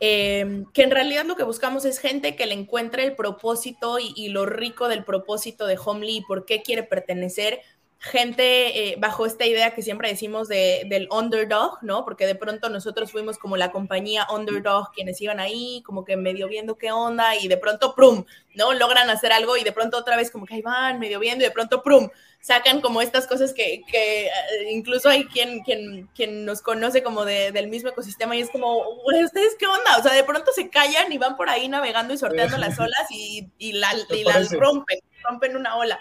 eh, 0.00 0.64
que 0.74 0.82
en 0.82 0.90
realidad 0.90 1.24
lo 1.24 1.36
que 1.36 1.42
buscamos 1.44 1.86
es 1.86 2.00
gente 2.00 2.36
que 2.36 2.44
le 2.44 2.52
encuentre 2.52 3.04
el 3.04 3.16
propósito 3.16 3.96
y, 3.98 4.28
lo 4.28 4.44
rico 4.44 4.88
del 4.88 5.02
propósito 5.02 5.66
de 5.66 5.78
Homely 5.82 6.18
y 6.18 6.24
por 6.24 6.44
qué 6.44 6.60
quiere 6.60 6.82
pertenecer 6.82 7.60
gente 8.02 8.92
eh, 8.92 8.96
bajo 8.98 9.26
esta 9.26 9.44
idea 9.44 9.74
que 9.74 9.82
siempre 9.82 10.08
decimos 10.08 10.48
de, 10.48 10.84
del 10.86 11.06
underdog, 11.10 11.78
¿no? 11.82 12.02
Porque 12.02 12.26
de 12.26 12.34
pronto 12.34 12.70
nosotros 12.70 13.12
fuimos 13.12 13.36
como 13.36 13.58
la 13.58 13.70
compañía 13.70 14.26
underdog, 14.34 14.90
quienes 14.92 15.20
iban 15.20 15.38
ahí, 15.38 15.82
como 15.84 16.02
que 16.06 16.16
medio 16.16 16.48
viendo 16.48 16.78
qué 16.78 16.92
onda, 16.92 17.36
y 17.36 17.46
de 17.46 17.58
pronto, 17.58 17.94
prum, 17.94 18.24
¿no? 18.54 18.72
Logran 18.72 19.10
hacer 19.10 19.32
algo 19.32 19.58
y 19.58 19.64
de 19.64 19.72
pronto 19.72 19.98
otra 19.98 20.16
vez 20.16 20.30
como 20.30 20.46
que 20.46 20.54
ahí 20.54 20.62
van, 20.62 20.98
medio 20.98 21.20
viendo, 21.20 21.44
y 21.44 21.48
de 21.48 21.52
pronto, 21.52 21.82
prum, 21.82 22.08
sacan 22.40 22.80
como 22.80 23.02
estas 23.02 23.26
cosas 23.26 23.52
que, 23.52 23.82
que 23.86 24.28
eh, 24.28 24.30
incluso 24.70 25.10
hay 25.10 25.26
quien, 25.26 25.60
quien, 25.60 26.08
quien 26.14 26.46
nos 26.46 26.62
conoce 26.62 27.02
como 27.02 27.26
de, 27.26 27.52
del 27.52 27.68
mismo 27.68 27.90
ecosistema 27.90 28.34
y 28.34 28.40
es 28.40 28.48
como, 28.48 28.82
¿ustedes 29.22 29.56
qué 29.58 29.66
onda? 29.66 29.98
O 29.98 30.02
sea, 30.02 30.14
de 30.14 30.24
pronto 30.24 30.52
se 30.54 30.70
callan 30.70 31.12
y 31.12 31.18
van 31.18 31.36
por 31.36 31.50
ahí 31.50 31.68
navegando 31.68 32.14
y 32.14 32.18
sorteando 32.18 32.56
las 32.56 32.78
olas 32.78 33.10
y, 33.10 33.50
y 33.58 33.72
la, 33.72 33.92
y 34.08 34.24
la 34.24 34.42
rompen, 34.58 35.00
rompen 35.22 35.54
una 35.54 35.76
ola. 35.76 36.00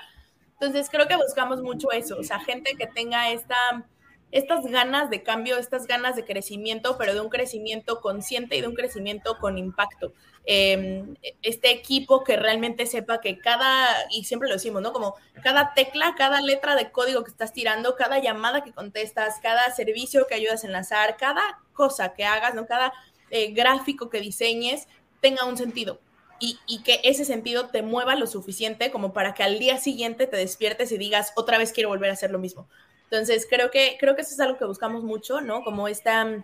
Entonces 0.59 0.89
creo 0.89 1.07
que 1.07 1.15
buscamos 1.15 1.61
mucho 1.61 1.89
eso, 1.91 2.17
o 2.19 2.23
sea, 2.23 2.39
gente 2.41 2.75
que 2.75 2.85
tenga 2.85 3.31
esta, 3.31 3.85
estas 4.29 4.65
ganas 4.65 5.09
de 5.09 5.23
cambio, 5.23 5.57
estas 5.57 5.87
ganas 5.87 6.17
de 6.17 6.25
crecimiento, 6.25 6.97
pero 6.97 7.13
de 7.13 7.21
un 7.21 7.29
crecimiento 7.29 8.01
consciente 8.01 8.57
y 8.57 8.61
de 8.61 8.67
un 8.67 8.75
crecimiento 8.75 9.37
con 9.39 9.57
impacto. 9.57 10.11
Em, 10.43 11.15
este 11.43 11.71
equipo 11.71 12.25
que 12.25 12.35
realmente 12.35 12.85
sepa 12.87 13.21
que 13.21 13.37
cada, 13.39 13.87
y 14.11 14.25
siempre 14.25 14.49
lo 14.49 14.55
decimos, 14.55 14.81
¿no? 14.81 14.91
Como 14.91 15.15
cada 15.41 15.73
tecla, 15.73 16.15
cada 16.17 16.41
letra 16.41 16.75
de 16.75 16.91
código 16.91 17.23
que 17.23 17.31
estás 17.31 17.53
tirando, 17.53 17.95
cada 17.95 18.19
llamada 18.19 18.61
que 18.61 18.73
contestas, 18.73 19.39
cada 19.41 19.71
servicio 19.73 20.27
que 20.27 20.35
ayudas 20.35 20.65
a 20.65 20.67
enlazar, 20.67 21.15
cada 21.15 21.41
cosa 21.71 22.13
que 22.13 22.25
hagas, 22.25 22.53
¿no? 22.53 22.65
Cada 22.65 22.91
eh, 23.29 23.51
gráfico 23.53 24.09
que 24.09 24.19
diseñes 24.19 24.89
tenga 25.21 25.45
un 25.45 25.55
sentido 25.55 26.01
y, 26.39 26.81
que 26.83 27.01
ese 27.03 27.25
sentido 27.25 27.67
te 27.67 27.81
mueva 27.81 28.15
lo 28.15 28.27
suficiente 28.27 28.91
como 28.91 29.13
para 29.13 29.33
que 29.33 29.43
al 29.43 29.59
día 29.59 29.77
siguiente 29.77 30.27
te 30.27 30.37
despiertes 30.37 30.91
y 30.91 30.97
digas, 30.97 31.33
otra 31.35 31.57
vez 31.57 31.73
quiero 31.73 31.89
volver 31.89 32.09
a 32.09 32.13
hacer 32.13 32.31
lo 32.31 32.39
mismo. 32.39 32.67
Entonces, 33.03 33.47
creo 33.49 33.71
que, 33.71 33.97
creo 33.99 34.15
que 34.15 34.21
eso 34.21 34.33
es 34.33 34.39
algo 34.39 34.57
que 34.57 34.65
buscamos 34.65 35.03
mucho, 35.03 35.41
¿no? 35.41 35.63
Como 35.63 35.87
esta, 35.87 36.43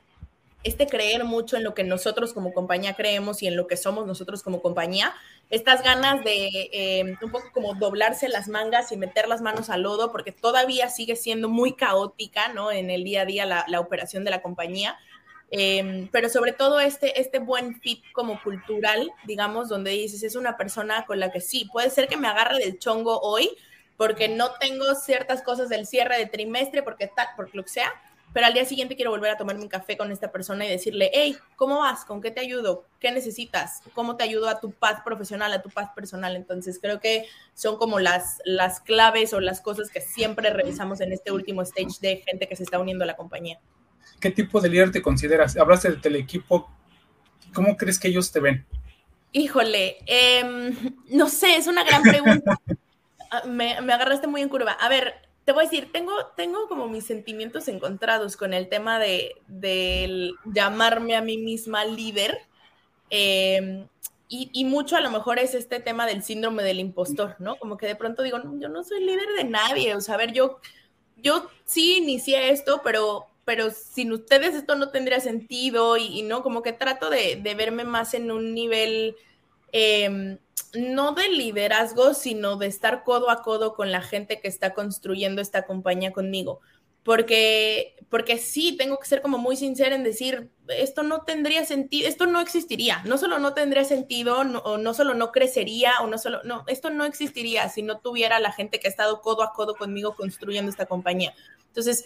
este 0.64 0.88
creer 0.88 1.24
mucho 1.24 1.58
en 1.58 1.64
lo 1.64 1.74
que 1.74 1.84
nosotros 1.84 2.34
como 2.34 2.54
compañía 2.54 2.96
creemos 2.96 3.44
y 3.44 3.48
en 3.48 3.56
lo 3.56 3.68
que 3.68 3.78
somos 3.78 4.08
nosotros 4.08 4.42
como 4.42 4.62
compañía, 4.62 5.14
estas 5.50 5.84
ganas 5.84 6.24
de 6.24 6.70
eh, 6.74 7.18
un 7.22 7.32
poco 7.32 7.52
como 7.54 7.76
doblarse 7.76 8.28
las 8.30 8.48
mangas 8.48 8.92
y 8.92 8.98
meter 8.98 9.28
las 9.28 9.42
manos 9.42 9.70
al 9.70 9.84
lodo, 9.84 10.12
porque 10.12 10.32
todavía 10.32 10.90
sigue 10.90 11.16
siendo 11.16 11.50
muy 11.50 11.74
caótica, 11.74 12.50
¿no? 12.50 12.72
En 12.72 12.90
el 12.90 13.04
día 13.04 13.22
a 13.22 13.26
día 13.26 13.46
la 13.46 13.80
operación 13.80 14.24
de 14.24 14.32
la 14.32 14.42
compañía 14.42 14.98
Em, 15.52 16.08
pero 16.12 16.28
sobre 16.30 16.54
todo 16.54 16.80
este, 16.80 17.20
este 17.22 17.40
buen 17.40 17.80
fit 17.80 18.04
como 18.14 18.42
cultural, 18.42 19.12
digamos, 19.26 19.70
donde 19.70 19.92
dices, 19.92 20.24
es 20.24 20.36
una 20.36 20.58
persona 20.58 21.06
con 21.06 21.20
la 21.20 21.32
que 21.32 21.42
sí, 21.42 21.66
puede 21.72 21.90
ser 21.90 22.08
que 22.08 22.18
me 22.18 22.28
agarre 22.28 22.58
del 22.60 22.80
chongo 22.80 23.20
hoy, 23.22 23.50
porque 23.98 24.28
no 24.28 24.52
tengo 24.60 24.96
ciertas 24.96 25.42
cosas 25.42 25.70
del 25.70 25.86
cierre 25.86 26.18
de 26.18 26.26
trimestre, 26.26 26.84
porque 26.84 27.08
tal, 27.08 27.28
por 27.36 27.54
lo 27.56 27.64
que 27.64 27.70
sea, 27.70 27.94
pero 28.36 28.48
al 28.48 28.54
día 28.54 28.66
siguiente 28.66 28.98
quiero 28.98 29.12
volver 29.12 29.32
a 29.32 29.38
tomarme 29.38 29.62
un 29.62 29.70
café 29.70 29.96
con 29.96 30.12
esta 30.12 30.30
persona 30.30 30.66
y 30.66 30.70
decirle, 30.70 31.10
hey, 31.14 31.38
¿cómo 31.56 31.80
vas? 31.80 32.04
¿Con 32.04 32.22
qué 32.22 32.32
te 32.32 32.42
ayudo? 32.42 32.84
¿Qué 33.00 33.10
necesitas? 33.14 33.82
¿Cómo 33.94 34.18
te 34.18 34.26
ayudo 34.26 34.50
a 34.50 34.60
tu 34.60 34.72
paz 34.72 35.00
profesional, 35.06 35.54
a 35.54 35.62
tu 35.62 35.70
paz 35.70 35.92
personal? 35.96 36.36
Entonces 36.36 36.78
creo 36.82 37.00
que 37.00 37.26
son 37.54 37.78
como 37.78 38.02
las, 38.02 38.42
las 38.44 38.82
claves 38.82 39.32
o 39.34 39.40
las 39.40 39.62
cosas 39.62 39.90
que 39.90 40.02
siempre 40.02 40.50
revisamos 40.50 41.00
en 41.00 41.14
este 41.14 41.32
último 41.32 41.62
stage 41.62 42.02
de 42.02 42.18
gente 42.18 42.50
que 42.50 42.58
se 42.58 42.64
está 42.64 42.78
uniendo 42.78 43.06
a 43.06 43.08
la 43.08 43.16
compañía. 43.16 43.58
¿Qué 44.20 44.32
tipo 44.32 44.62
de 44.62 44.70
líder 44.70 44.92
te 44.92 45.02
consideras? 45.02 45.58
Hablaste 45.58 45.92
del 45.92 46.16
equipo. 46.16 46.70
¿Cómo 47.54 47.78
crees 47.78 48.00
que 48.00 48.08
ellos 48.08 48.32
te 48.32 48.40
ven? 48.40 48.66
Híjole, 49.32 49.98
em, 50.06 50.96
no 51.10 51.28
sé, 51.28 51.58
es 51.58 51.68
una 51.68 51.84
gran 51.84 52.02
pregunta. 52.04 52.60
Ah, 53.32 53.42
me, 53.48 53.74
agarraste 53.74 54.28
muy 54.28 54.42
en 54.42 54.50
curva. 54.50 54.74
A 54.74 54.88
ver, 54.88 55.16
te 55.46 55.52
voy 55.52 55.64
a 55.64 55.68
decir, 55.68 55.92
tengo, 55.92 56.14
tengo 56.38 56.68
como 56.68 56.88
mis 56.88 57.06
sentimientos 57.06 57.68
encontrados 57.68 58.38
con 58.38 58.54
el 58.54 58.70
tema 58.70 59.00
de, 59.00 59.34
llamarme 60.46 61.16
a 61.16 61.22
mí 61.22 61.40
misma 61.40 61.86
líder. 61.86 62.38
Em, 63.10 63.88
y, 64.30 64.52
y, 64.54 64.66
mucho 64.66 64.96
a 64.96 65.02
lo 65.02 65.10
mejor 65.10 65.40
es 65.40 65.56
este 65.56 65.80
tema 65.80 66.06
del 66.06 66.22
síndrome 66.22 66.62
del 66.62 66.80
impostor, 66.80 67.36
¿no? 67.40 67.56
Como 67.58 67.78
que 67.78 67.88
de 67.88 67.96
pronto 67.96 68.22
digo, 68.22 68.38
no, 68.38 68.60
yo 68.60 68.70
no 68.70 68.84
soy 68.84 69.04
líder 69.04 69.28
de 69.36 69.46
nadie. 69.46 69.96
O 69.96 70.02
sea, 70.02 70.14
a 70.14 70.20
ver, 70.20 70.32
yo, 70.32 70.60
yo 71.18 71.50
sí 71.66 71.98
inicié 71.98 72.52
esto, 72.52 72.82
pero 72.84 73.26
pero 73.46 73.70
sin 73.70 74.12
ustedes 74.12 74.56
esto 74.56 74.76
no 74.76 74.90
tendría 74.90 75.20
sentido 75.20 75.98
y, 75.98 76.24
no, 76.24 76.42
como 76.42 76.64
que 76.64 76.74
trato 76.74 77.12
de, 77.12 77.40
verme 77.56 77.84
más 77.84 78.16
en 78.16 78.32
un 78.32 78.56
nivel, 78.56 79.16
em, 79.72 80.40
no 80.74 81.14
de 81.14 81.30
liderazgo, 81.30 82.16
sino 82.16 82.58
de 82.58 82.66
estar 82.66 83.04
codo 83.04 83.30
a 83.30 83.44
codo 83.44 83.76
con 83.76 83.92
la 83.92 84.02
gente 84.02 84.42
que 84.42 84.48
está 84.48 84.74
construyendo 84.74 85.42
esta 85.42 85.66
compañía 85.68 86.12
conmigo. 86.12 86.60
Porque, 87.04 87.96
porque 88.10 88.40
sí, 88.40 88.76
tengo 88.78 88.98
que 88.98 89.06
ser 89.06 89.22
como 89.22 89.38
muy 89.38 89.56
sincera 89.56 89.94
en 89.94 90.04
decir, 90.04 90.50
esto 90.68 91.04
no 91.04 91.22
tendría 91.22 91.64
sentido, 91.64 92.10
esto 92.10 92.26
no 92.26 92.40
existiría, 92.40 93.04
no 93.06 93.20
solo 93.20 93.38
no 93.38 93.54
tendría 93.54 93.84
sentido, 93.84 94.40
o 94.40 94.78
no 94.80 94.94
solo 94.96 95.14
no 95.14 95.32
crecería, 95.32 95.94
o 96.02 96.08
no 96.08 96.18
solo, 96.18 96.42
no, 96.46 96.64
esto 96.66 96.90
no 96.90 97.06
existiría 97.06 97.70
si 97.70 97.84
no 97.84 98.00
tuviera 98.00 98.40
la 98.40 98.52
gente 98.52 98.80
que 98.80 98.88
ha 98.88 98.90
estado 98.90 99.22
codo 99.22 99.44
a 99.44 99.54
codo 99.54 99.76
conmigo 99.76 100.16
construyendo 100.16 100.72
esta 100.72 100.88
compañía. 100.88 101.36
Entonces, 101.68 102.06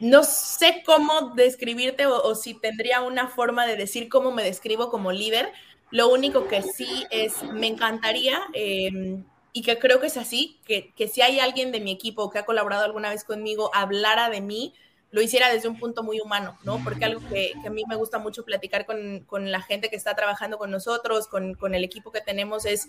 no 0.00 0.24
sé 0.24 0.82
cómo 0.84 1.34
describirte 1.34 2.06
o, 2.06 2.34
si 2.34 2.54
tendría 2.54 3.00
una 3.02 3.28
forma 3.28 3.66
de 3.66 3.76
decir 3.76 4.08
cómo 4.08 4.32
me 4.32 4.42
describo 4.42 4.90
como 4.90 5.12
líder. 5.12 5.52
Lo 5.90 6.08
único 6.08 6.48
que 6.48 6.62
sí 6.62 7.04
es, 7.10 7.42
me 7.52 7.68
encantaría, 7.68 8.40
em, 8.52 9.24
y 9.52 9.62
que 9.62 9.78
creo 9.78 10.00
que 10.00 10.08
es 10.08 10.16
así, 10.16 10.60
que, 10.66 10.92
si 11.08 11.22
hay 11.22 11.38
alguien 11.38 11.70
de 11.70 11.80
mi 11.80 11.92
equipo 11.92 12.30
que 12.30 12.38
ha 12.38 12.44
colaborado 12.44 12.84
alguna 12.84 13.10
vez 13.10 13.22
conmigo, 13.24 13.70
hablara 13.72 14.30
de 14.30 14.40
mí, 14.40 14.74
lo 15.12 15.22
hiciera 15.22 15.52
desde 15.52 15.68
un 15.68 15.78
punto 15.78 16.02
muy 16.02 16.20
humano, 16.20 16.58
¿no? 16.64 16.82
Porque 16.82 17.04
algo 17.04 17.20
que, 17.28 17.52
a 17.64 17.70
mí 17.70 17.84
me 17.88 17.94
gusta 17.94 18.18
mucho 18.18 18.44
platicar 18.44 18.84
con, 18.84 19.52
la 19.52 19.60
gente 19.62 19.90
que 19.90 19.96
está 19.96 20.16
trabajando 20.16 20.58
con 20.58 20.72
nosotros, 20.72 21.28
con, 21.28 21.54
con 21.54 21.74
el 21.76 21.84
equipo 21.84 22.10
que 22.10 22.20
tenemos, 22.20 22.66
es 22.66 22.88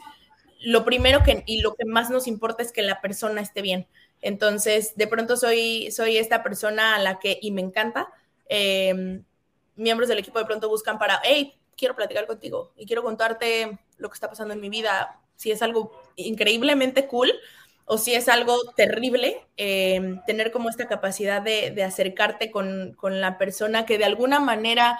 lo 0.61 0.83
primero 0.83 1.21
que, 1.23 1.43
y 1.45 1.61
lo 1.61 1.75
que 1.75 1.85
más 1.85 2.09
nos 2.09 2.25
importa 2.25 2.63
es 2.63 2.71
que 2.71 2.81
la 2.81 2.99
persona 2.99 3.41
esté 3.41 3.61
bien. 3.61 3.87
Entonces, 4.25 4.95
de 4.95 5.05
pronto 5.05 5.37
soy, 5.37 5.91
soy 5.91 6.17
esta 6.17 6.41
persona 6.41 6.95
a 6.95 6.99
la 6.99 7.19
que, 7.19 7.37
y 7.43 7.51
me 7.51 7.61
encanta, 7.61 8.11
em, 8.49 9.23
miembros 9.75 10.09
del 10.09 10.17
equipo 10.17 10.39
de 10.39 10.45
pronto 10.45 10.67
buscan 10.67 10.97
para, 10.97 11.21
hey, 11.23 11.53
quiero 11.77 11.95
platicar 11.95 12.25
contigo 12.25 12.73
y 12.75 12.87
quiero 12.87 13.03
contarte 13.03 13.77
lo 13.97 14.09
que 14.09 14.15
está 14.15 14.27
pasando 14.27 14.55
en 14.55 14.61
mi 14.61 14.69
vida, 14.69 15.21
si 15.35 15.51
es 15.51 15.61
algo 15.61 15.91
increíblemente 16.15 17.05
cool 17.05 17.31
o 17.85 17.99
si 17.99 18.15
es 18.15 18.27
algo 18.27 18.57
terrible, 18.75 19.45
em, 19.57 20.19
tener 20.25 20.51
como 20.51 20.69
esta 20.69 20.87
capacidad 20.87 21.43
de, 21.43 21.83
acercarte 21.83 22.49
con, 22.49 22.93
con, 22.93 23.21
la 23.21 23.37
persona 23.37 23.85
que 23.85 23.99
de 23.99 24.05
alguna 24.05 24.39
manera 24.39 24.97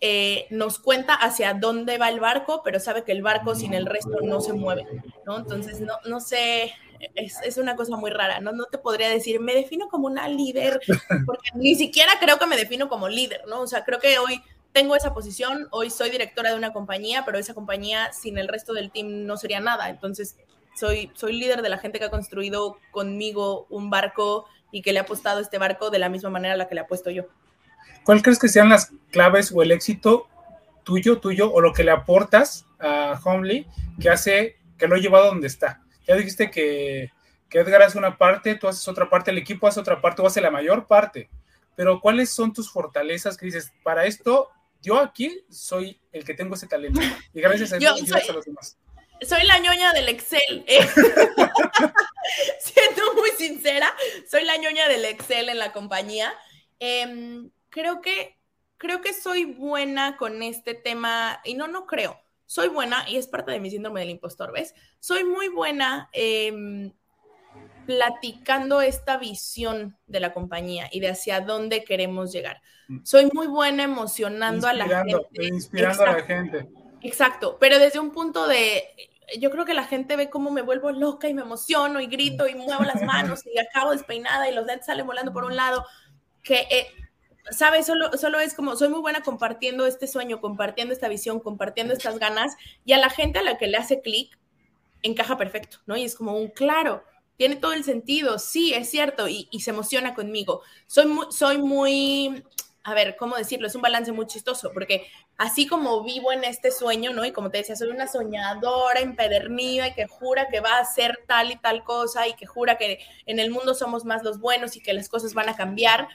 eh, 0.00 0.46
nos 0.48 0.78
cuenta 0.78 1.12
hacia 1.12 1.52
dónde 1.52 1.98
va 1.98 2.08
el 2.08 2.20
barco, 2.20 2.62
pero 2.64 2.80
sabe 2.80 3.04
que 3.04 3.12
el 3.12 3.20
barco 3.20 3.54
sin 3.54 3.74
el 3.74 3.84
resto 3.84 4.18
no 4.22 4.40
se 4.40 4.54
mueve, 4.54 4.86
¿no? 5.26 5.36
Entonces, 5.36 5.80
no, 5.80 5.98
no 6.06 6.20
sé, 6.20 6.72
es, 7.14 7.36
es, 7.42 7.58
una 7.58 7.76
cosa 7.76 7.96
muy 7.96 8.10
rara, 8.10 8.40
¿no? 8.40 8.52
No 8.52 8.64
te 8.66 8.78
podría 8.78 9.08
decir, 9.08 9.40
me 9.40 9.54
defino 9.54 9.88
como 9.88 10.06
una 10.06 10.28
líder, 10.28 10.80
porque 11.26 11.50
ni 11.54 11.74
siquiera 11.74 12.12
creo 12.20 12.38
que 12.38 12.46
me 12.46 12.56
defino 12.56 12.88
como 12.88 13.08
líder, 13.08 13.42
¿no? 13.48 13.60
O 13.60 13.66
sea, 13.66 13.84
creo 13.84 13.98
que 13.98 14.18
hoy 14.18 14.42
tengo 14.72 14.96
esa 14.96 15.12
posición, 15.12 15.68
hoy 15.70 15.90
soy 15.90 16.10
directora 16.10 16.50
de 16.50 16.56
una 16.56 16.72
compañía, 16.72 17.24
pero 17.24 17.38
esa 17.38 17.54
compañía 17.54 18.12
sin 18.12 18.38
el 18.38 18.48
resto 18.48 18.72
del 18.72 18.90
team 18.90 19.26
no 19.26 19.36
sería 19.36 19.60
nada, 19.60 19.90
entonces 19.90 20.36
soy, 20.74 21.10
soy 21.14 21.38
líder 21.38 21.62
de 21.62 21.68
la 21.68 21.78
gente 21.78 21.98
que 21.98 22.06
ha 22.06 22.10
construido 22.10 22.78
conmigo 22.90 23.66
un 23.68 23.90
barco 23.90 24.46
y 24.70 24.80
que 24.82 24.92
le 24.92 25.00
ha 25.00 25.02
apostado 25.02 25.40
este 25.40 25.58
barco 25.58 25.90
de 25.90 25.98
la 25.98 26.08
misma 26.08 26.30
manera 26.30 26.54
a 26.54 26.56
la 26.56 26.68
que 26.68 26.74
le 26.74 26.80
ha 26.80 26.86
puesto 26.86 27.10
yo. 27.10 27.24
¿Cuál 28.04 28.22
crees 28.22 28.38
que 28.38 28.48
sean 28.48 28.70
las 28.70 28.92
claves 29.10 29.52
o 29.54 29.62
el 29.62 29.70
éxito 29.70 30.28
tuyo, 30.82 31.18
tuyo, 31.18 31.52
o 31.52 31.60
lo 31.60 31.72
que 31.72 31.84
le 31.84 31.90
aportas 31.90 32.66
a 32.80 33.20
Homely 33.22 33.66
que 34.00 34.10
hace 34.10 34.56
que 34.78 34.88
lo 34.88 34.96
ha 34.96 34.98
llevado 34.98 35.26
donde 35.26 35.46
está? 35.46 35.82
Ya 36.06 36.16
dijiste 36.16 36.50
que, 36.50 37.10
que 37.48 37.60
Edgar 37.60 37.82
hace 37.82 37.98
una 37.98 38.16
parte, 38.16 38.54
tú 38.54 38.68
haces 38.68 38.86
otra 38.88 39.08
parte, 39.10 39.30
el 39.30 39.38
equipo 39.38 39.66
hace 39.66 39.80
otra 39.80 40.00
parte, 40.00 40.22
tú 40.22 40.26
haces 40.26 40.42
la 40.42 40.50
mayor 40.50 40.86
parte. 40.86 41.28
Pero 41.76 42.00
¿cuáles 42.00 42.30
son 42.30 42.52
tus 42.52 42.70
fortalezas 42.70 43.36
que 43.36 43.46
dices, 43.46 43.72
para 43.82 44.06
esto, 44.06 44.50
yo 44.80 44.98
aquí 44.98 45.44
soy 45.50 46.00
el 46.12 46.24
que 46.24 46.34
tengo 46.34 46.54
ese 46.54 46.66
talento? 46.66 47.00
Y 47.32 47.40
gracias 47.40 47.72
a 47.72 47.76
eso 47.76 48.06
soy, 48.06 48.20
a 48.28 48.32
los 48.32 48.44
demás. 48.44 48.78
Soy 49.20 49.44
la 49.46 49.58
ñoña 49.58 49.92
del 49.92 50.08
Excel. 50.08 50.64
¿eh? 50.66 50.86
Siendo 52.60 53.14
muy 53.14 53.30
sincera, 53.38 53.94
soy 54.30 54.44
la 54.44 54.56
ñoña 54.56 54.88
del 54.88 55.04
Excel 55.04 55.48
en 55.48 55.58
la 55.58 55.72
compañía. 55.72 56.32
Eh, 56.80 57.48
creo 57.68 58.00
que, 58.00 58.38
creo 58.76 59.00
que 59.00 59.12
soy 59.12 59.44
buena 59.44 60.16
con 60.16 60.42
este 60.42 60.74
tema, 60.74 61.40
y 61.44 61.54
no, 61.54 61.68
no 61.68 61.86
creo, 61.86 62.21
soy 62.52 62.68
buena, 62.68 63.06
y 63.08 63.16
es 63.16 63.28
parte 63.28 63.50
de 63.50 63.60
mi 63.60 63.70
síndrome 63.70 64.00
del 64.00 64.10
impostor, 64.10 64.52
¿ves? 64.52 64.74
Soy 65.00 65.24
muy 65.24 65.48
buena 65.48 66.10
em, 66.12 66.92
platicando 67.86 68.82
esta 68.82 69.16
visión 69.16 69.96
de 70.06 70.20
la 70.20 70.34
compañía 70.34 70.86
y 70.92 71.00
de 71.00 71.08
hacia 71.08 71.40
dónde 71.40 71.82
queremos 71.82 72.30
llegar. 72.30 72.60
Mm. 72.88 72.98
Soy 73.04 73.30
muy 73.32 73.46
buena 73.46 73.84
emocionando 73.84 74.66
a 74.66 74.74
la 74.74 74.86
gente. 74.86 75.46
Inspirando 75.46 76.02
a 76.02 76.12
la 76.12 76.22
gente. 76.24 76.68
Exacto, 77.00 77.56
pero 77.58 77.78
desde 77.78 77.98
un 77.98 78.10
punto 78.10 78.46
de, 78.46 78.84
yo 79.40 79.50
creo 79.50 79.64
que 79.64 79.72
la 79.72 79.84
gente 79.84 80.16
ve 80.16 80.28
cómo 80.28 80.50
me 80.50 80.60
vuelvo 80.60 80.92
loca 80.92 81.30
y 81.30 81.34
me 81.34 81.40
emociono 81.40 82.02
y 82.02 82.06
grito 82.06 82.46
y 82.48 82.54
muevo 82.54 82.82
las 82.82 83.00
manos 83.02 83.46
y 83.46 83.58
acabo 83.58 83.92
despeinada 83.92 84.50
y 84.50 84.54
los 84.54 84.66
dentes 84.66 84.84
salen 84.84 85.06
volando 85.06 85.32
por 85.32 85.44
un 85.44 85.56
lado, 85.56 85.86
que, 86.42 86.66
eh, 86.70 86.86
¿sabes? 87.50 87.86
Solo, 87.86 88.16
solo 88.16 88.40
es 88.40 88.54
como, 88.54 88.76
soy 88.76 88.88
muy 88.88 89.00
buena 89.00 89.22
compartiendo 89.22 89.86
este 89.86 90.06
sueño, 90.06 90.40
compartiendo 90.40 90.92
esta 90.94 91.08
visión, 91.08 91.40
compartiendo 91.40 91.92
estas 91.92 92.18
ganas 92.18 92.56
y 92.84 92.92
a 92.92 92.98
la 92.98 93.10
gente 93.10 93.38
a 93.38 93.42
la 93.42 93.58
que 93.58 93.66
le 93.66 93.76
hace 93.76 94.00
clic, 94.00 94.38
encaja 95.02 95.36
perfecto, 95.36 95.78
¿no? 95.86 95.96
Y 95.96 96.04
es 96.04 96.14
como 96.14 96.36
un 96.36 96.48
claro, 96.48 97.04
tiene 97.36 97.56
todo 97.56 97.72
el 97.72 97.84
sentido, 97.84 98.38
sí, 98.38 98.72
es 98.74 98.88
cierto, 98.90 99.28
y, 99.28 99.48
y 99.50 99.60
se 99.60 99.70
emociona 99.70 100.14
conmigo. 100.14 100.62
Soy 100.86 101.06
muy, 101.06 101.26
soy 101.30 101.58
muy 101.58 102.44
a 102.84 102.94
ver, 102.94 103.16
¿cómo 103.16 103.36
decirlo? 103.36 103.68
Es 103.68 103.74
un 103.74 103.82
balance 103.82 104.10
muy 104.10 104.26
chistoso, 104.26 104.72
porque 104.72 105.06
así 105.38 105.66
como 105.66 106.02
vivo 106.02 106.32
en 106.32 106.44
este 106.44 106.72
sueño, 106.72 107.12
¿no? 107.12 107.24
Y 107.24 107.32
como 107.32 107.50
te 107.50 107.58
decía, 107.58 107.76
soy 107.76 107.88
una 107.90 108.08
soñadora 108.08 109.00
empedernida 109.00 109.88
y 109.88 109.94
que 109.94 110.06
jura 110.06 110.48
que 110.48 110.60
va 110.60 110.78
a 110.78 110.80
hacer 110.80 111.20
tal 111.28 111.52
y 111.52 111.56
tal 111.56 111.84
cosa 111.84 112.26
y 112.26 112.34
que 112.34 112.46
jura 112.46 112.78
que 112.78 112.98
en 113.26 113.38
el 113.38 113.50
mundo 113.50 113.74
somos 113.74 114.04
más 114.04 114.24
los 114.24 114.40
buenos 114.40 114.76
y 114.76 114.80
que 114.80 114.92
las 114.94 115.08
cosas 115.08 115.32
van 115.34 115.48
a 115.48 115.56
cambiar, 115.56 116.08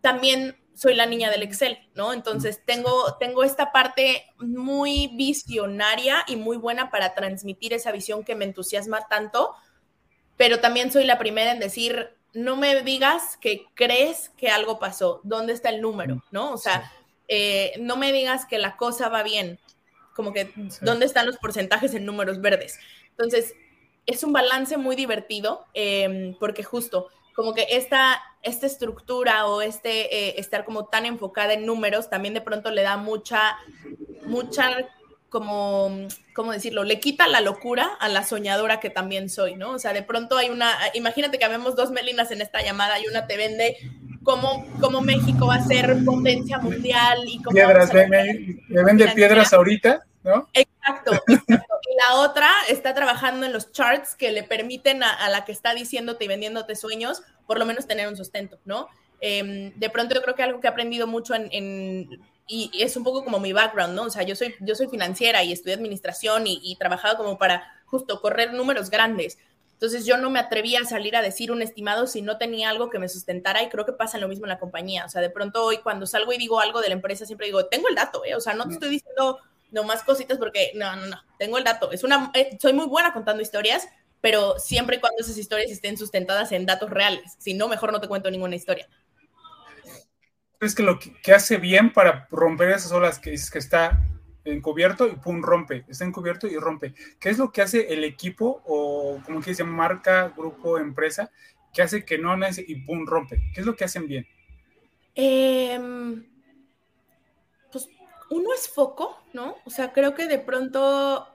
también 0.00 0.56
soy 0.74 0.94
la 0.94 1.06
niña 1.06 1.30
del 1.30 1.42
Excel, 1.42 1.78
¿no? 1.94 2.12
Entonces 2.12 2.60
tengo, 2.64 3.16
tengo 3.18 3.44
esta 3.44 3.72
parte 3.72 4.26
muy 4.38 5.08
visionaria 5.14 6.24
y 6.26 6.36
muy 6.36 6.56
buena 6.56 6.90
para 6.90 7.14
transmitir 7.14 7.72
esa 7.72 7.92
visión 7.92 8.24
que 8.24 8.34
me 8.34 8.44
entusiasma 8.44 9.06
tanto, 9.08 9.54
pero 10.36 10.60
también 10.60 10.90
soy 10.90 11.04
la 11.04 11.18
primera 11.18 11.52
en 11.52 11.60
decir, 11.60 12.16
no 12.32 12.56
me 12.56 12.82
digas 12.82 13.36
que 13.40 13.66
crees 13.74 14.30
que 14.30 14.48
algo 14.48 14.78
pasó, 14.78 15.20
¿dónde 15.22 15.52
está 15.52 15.70
el 15.70 15.80
número? 15.80 16.24
¿No? 16.32 16.52
O 16.52 16.58
sea, 16.58 16.92
eh, 17.28 17.74
no 17.78 17.96
me 17.96 18.12
digas 18.12 18.44
que 18.44 18.58
la 18.58 18.76
cosa 18.76 19.08
va 19.08 19.22
bien, 19.22 19.60
como 20.14 20.32
que, 20.32 20.52
¿dónde 20.80 21.06
están 21.06 21.26
los 21.26 21.38
porcentajes 21.38 21.94
en 21.94 22.04
números 22.04 22.40
verdes? 22.40 22.78
Entonces, 23.10 23.54
es 24.06 24.22
un 24.24 24.32
balance 24.32 24.76
muy 24.76 24.96
divertido, 24.96 25.66
em, 25.72 26.36
porque 26.38 26.62
justo 26.62 27.08
como 27.34 27.54
que 27.54 27.66
esta, 27.70 28.22
esta 28.44 28.66
estructura 28.66 29.46
o 29.46 29.62
este 29.62 30.14
eh, 30.14 30.34
estar 30.38 30.64
como 30.64 30.86
tan 30.86 31.06
enfocada 31.06 31.54
en 31.54 31.66
números 31.66 32.10
también 32.10 32.34
de 32.34 32.40
pronto 32.40 32.70
le 32.70 32.82
da 32.82 32.96
mucha, 32.96 33.56
mucha 34.26 34.70
como, 35.34 35.90
¿cómo 36.32 36.52
decirlo? 36.52 36.84
Le 36.84 37.00
quita 37.00 37.26
la 37.26 37.40
locura 37.40 37.90
a 37.98 38.08
la 38.08 38.22
soñadora 38.22 38.78
que 38.78 38.88
también 38.88 39.28
soy, 39.28 39.56
¿no? 39.56 39.72
O 39.72 39.78
sea, 39.80 39.92
de 39.92 40.04
pronto 40.04 40.36
hay 40.36 40.50
una, 40.50 40.70
imagínate 40.94 41.40
que 41.40 41.44
habemos 41.44 41.74
dos 41.74 41.90
Melinas 41.90 42.30
en 42.30 42.40
esta 42.40 42.62
llamada 42.62 43.00
y 43.00 43.08
una 43.08 43.26
te 43.26 43.36
vende 43.36 43.76
cómo, 44.22 44.64
cómo 44.80 45.00
México 45.00 45.48
va 45.48 45.56
a 45.56 45.64
ser 45.64 46.04
potencia 46.04 46.58
mundial 46.58 47.18
y 47.26 47.42
cómo... 47.42 47.52
Piedras, 47.52 47.92
me, 47.92 48.84
vende 48.84 49.08
piedras 49.08 49.52
ahorita, 49.52 50.04
¿no? 50.22 50.48
Exacto, 50.52 51.14
exacto. 51.26 51.63
La 51.98 52.16
otra 52.16 52.50
está 52.68 52.94
trabajando 52.94 53.46
en 53.46 53.52
los 53.52 53.72
charts 53.72 54.14
que 54.14 54.32
le 54.32 54.42
permiten 54.42 55.02
a, 55.02 55.28
la 55.28 55.44
que 55.44 55.52
está 55.52 55.74
diciéndote 55.74 56.24
y 56.24 56.28
vendiéndote 56.28 56.74
sueños, 56.76 57.22
por 57.46 57.58
lo 57.58 57.66
menos 57.66 57.86
tener 57.86 58.08
un 58.08 58.16
sustento, 58.16 58.58
¿no? 58.64 58.88
Em, 59.20 59.72
de 59.78 59.90
pronto 59.90 60.14
yo 60.14 60.22
creo 60.22 60.34
que 60.34 60.42
algo 60.42 60.60
que 60.60 60.66
he 60.66 60.70
aprendido 60.70 61.06
mucho 61.06 61.34
en 61.34 62.20
y 62.46 62.70
es 62.82 62.96
un 62.96 63.04
poco 63.04 63.24
como 63.24 63.40
mi 63.40 63.52
background, 63.52 63.94
¿no? 63.94 64.02
O 64.02 64.10
sea, 64.10 64.22
yo 64.22 64.36
soy, 64.36 64.54
yo 64.60 64.74
soy 64.74 64.88
financiera 64.88 65.42
y 65.42 65.52
estudié 65.52 65.74
administración 65.74 66.46
y, 66.46 66.60
y 66.62 66.76
trabajaba 66.76 67.16
como 67.16 67.38
para 67.38 67.64
justo 67.86 68.20
correr 68.20 68.52
números 68.52 68.90
grandes. 68.90 69.38
Entonces 69.72 70.06
yo 70.06 70.18
no 70.18 70.30
me 70.30 70.38
atrevía 70.38 70.80
a 70.80 70.84
salir 70.84 71.16
a 71.16 71.22
decir 71.22 71.50
un 71.50 71.62
estimado 71.62 72.06
si 72.06 72.22
no 72.22 72.38
tenía 72.38 72.70
algo 72.70 72.90
que 72.90 72.98
me 72.98 73.08
sustentara 73.08 73.62
y 73.62 73.68
creo 73.68 73.84
que 73.84 73.92
pasa 73.92 74.18
lo 74.18 74.28
mismo 74.28 74.44
en 74.44 74.50
la 74.50 74.58
compañía. 74.58 75.04
O 75.04 75.08
sea, 75.08 75.20
de 75.20 75.30
pronto 75.30 75.64
hoy 75.64 75.78
cuando 75.78 76.06
salgo 76.06 76.32
y 76.32 76.38
digo 76.38 76.60
algo 76.60 76.80
de 76.80 76.88
la 76.88 76.94
empresa 76.94 77.26
siempre 77.26 77.46
digo, 77.46 77.66
tengo 77.66 77.88
el 77.88 77.94
dato, 77.94 78.24
¿eh? 78.24 78.34
O 78.34 78.40
sea, 78.40 78.54
no 78.54 78.66
te 78.68 78.74
estoy 78.74 78.90
diciendo 78.90 79.38
nomás 79.70 80.02
cositas 80.02 80.38
porque 80.38 80.72
no, 80.74 80.96
no, 80.96 81.06
no, 81.06 81.16
tengo 81.38 81.58
el 81.58 81.64
dato. 81.64 81.92
Es 81.92 82.04
una, 82.04 82.30
eh, 82.34 82.56
soy 82.60 82.72
muy 82.72 82.86
buena 82.86 83.12
contando 83.12 83.42
historias, 83.42 83.88
pero 84.20 84.58
siempre 84.58 84.96
y 84.96 85.00
cuando 85.00 85.22
esas 85.22 85.36
historias 85.36 85.70
estén 85.70 85.96
sustentadas 85.96 86.52
en 86.52 86.66
datos 86.66 86.90
reales. 86.90 87.34
Si 87.38 87.54
no, 87.54 87.68
mejor 87.68 87.92
no 87.92 88.00
te 88.00 88.08
cuento 88.08 88.30
ninguna 88.30 88.56
historia 88.56 88.88
es 90.64 90.74
que 90.74 90.82
lo 90.82 90.98
que, 90.98 91.32
hace 91.32 91.58
bien 91.58 91.92
para 91.92 92.26
romper 92.30 92.70
esas 92.70 92.92
olas 92.92 93.18
que 93.18 93.30
dices 93.30 93.50
que 93.50 93.58
está 93.58 94.02
encubierto 94.44 95.06
y 95.06 95.16
pum, 95.16 95.42
rompe, 95.42 95.84
está 95.88 96.04
encubierto 96.04 96.46
y 96.46 96.56
rompe. 96.56 96.94
¿Qué 97.18 97.30
es 97.30 97.38
lo 97.38 97.50
que 97.50 97.62
hace 97.62 97.92
el 97.92 98.04
equipo 98.04 98.62
o 98.66 99.20
como 99.24 99.40
que 99.40 99.50
dice 99.50 99.64
marca, 99.64 100.32
grupo, 100.36 100.78
empresa, 100.78 101.30
que 101.72 101.82
hace 101.82 102.04
que 102.04 102.18
no 102.18 102.36
nace 102.36 102.64
y 102.66 102.76
pum, 102.76 103.06
rompe? 103.06 103.40
¿Qué 103.54 103.60
es 103.60 103.66
lo 103.66 103.74
que 103.74 103.84
hacen 103.84 104.06
bien? 104.06 104.26
Pues 105.14 105.80
uno 108.34 108.52
es 108.52 108.68
foco, 108.68 109.16
¿no? 109.32 109.56
O 109.64 109.70
sea, 109.70 109.92
creo 109.92 110.14
que 110.14 110.26
de 110.26 110.38
pronto 110.38 111.28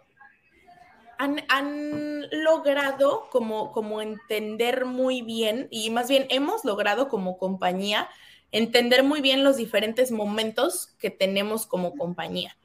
han, 1.17 1.43
han, 1.47 2.29
logrado 2.43 3.29
como, 3.31 3.71
como 3.71 4.01
entender 4.01 4.85
muy 4.85 5.21
bien 5.21 5.67
y 5.71 5.89
más 5.91 6.09
bien 6.09 6.27
hemos 6.29 6.65
logrado 6.65 7.07
como 7.07 7.37
compañía 7.37 8.09
entender 8.51 9.03
muy 9.03 9.21
bien 9.21 9.43
los 9.43 9.55
diferentes 9.57 10.11
momentos 10.11 10.95
que 10.99 11.09
tenemos 11.09 11.65
como 11.65 11.95
compañía. 11.95 12.57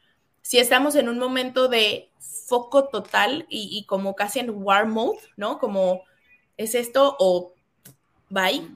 Si 0.42 0.58
estamos 0.58 0.96
en 0.96 1.08
un 1.08 1.18
momento 1.18 1.68
de 1.68 2.10
foco 2.18 2.88
total 2.88 3.46
y, 3.48 3.84
como 3.86 4.14
casi 4.16 4.40
en 4.40 4.50
war 4.50 4.86
mode, 4.86 5.18
¿no? 5.36 5.58
Como 5.58 6.02
es 6.56 6.74
esto 6.74 7.16
o 7.18 7.54
bye, 8.30 8.68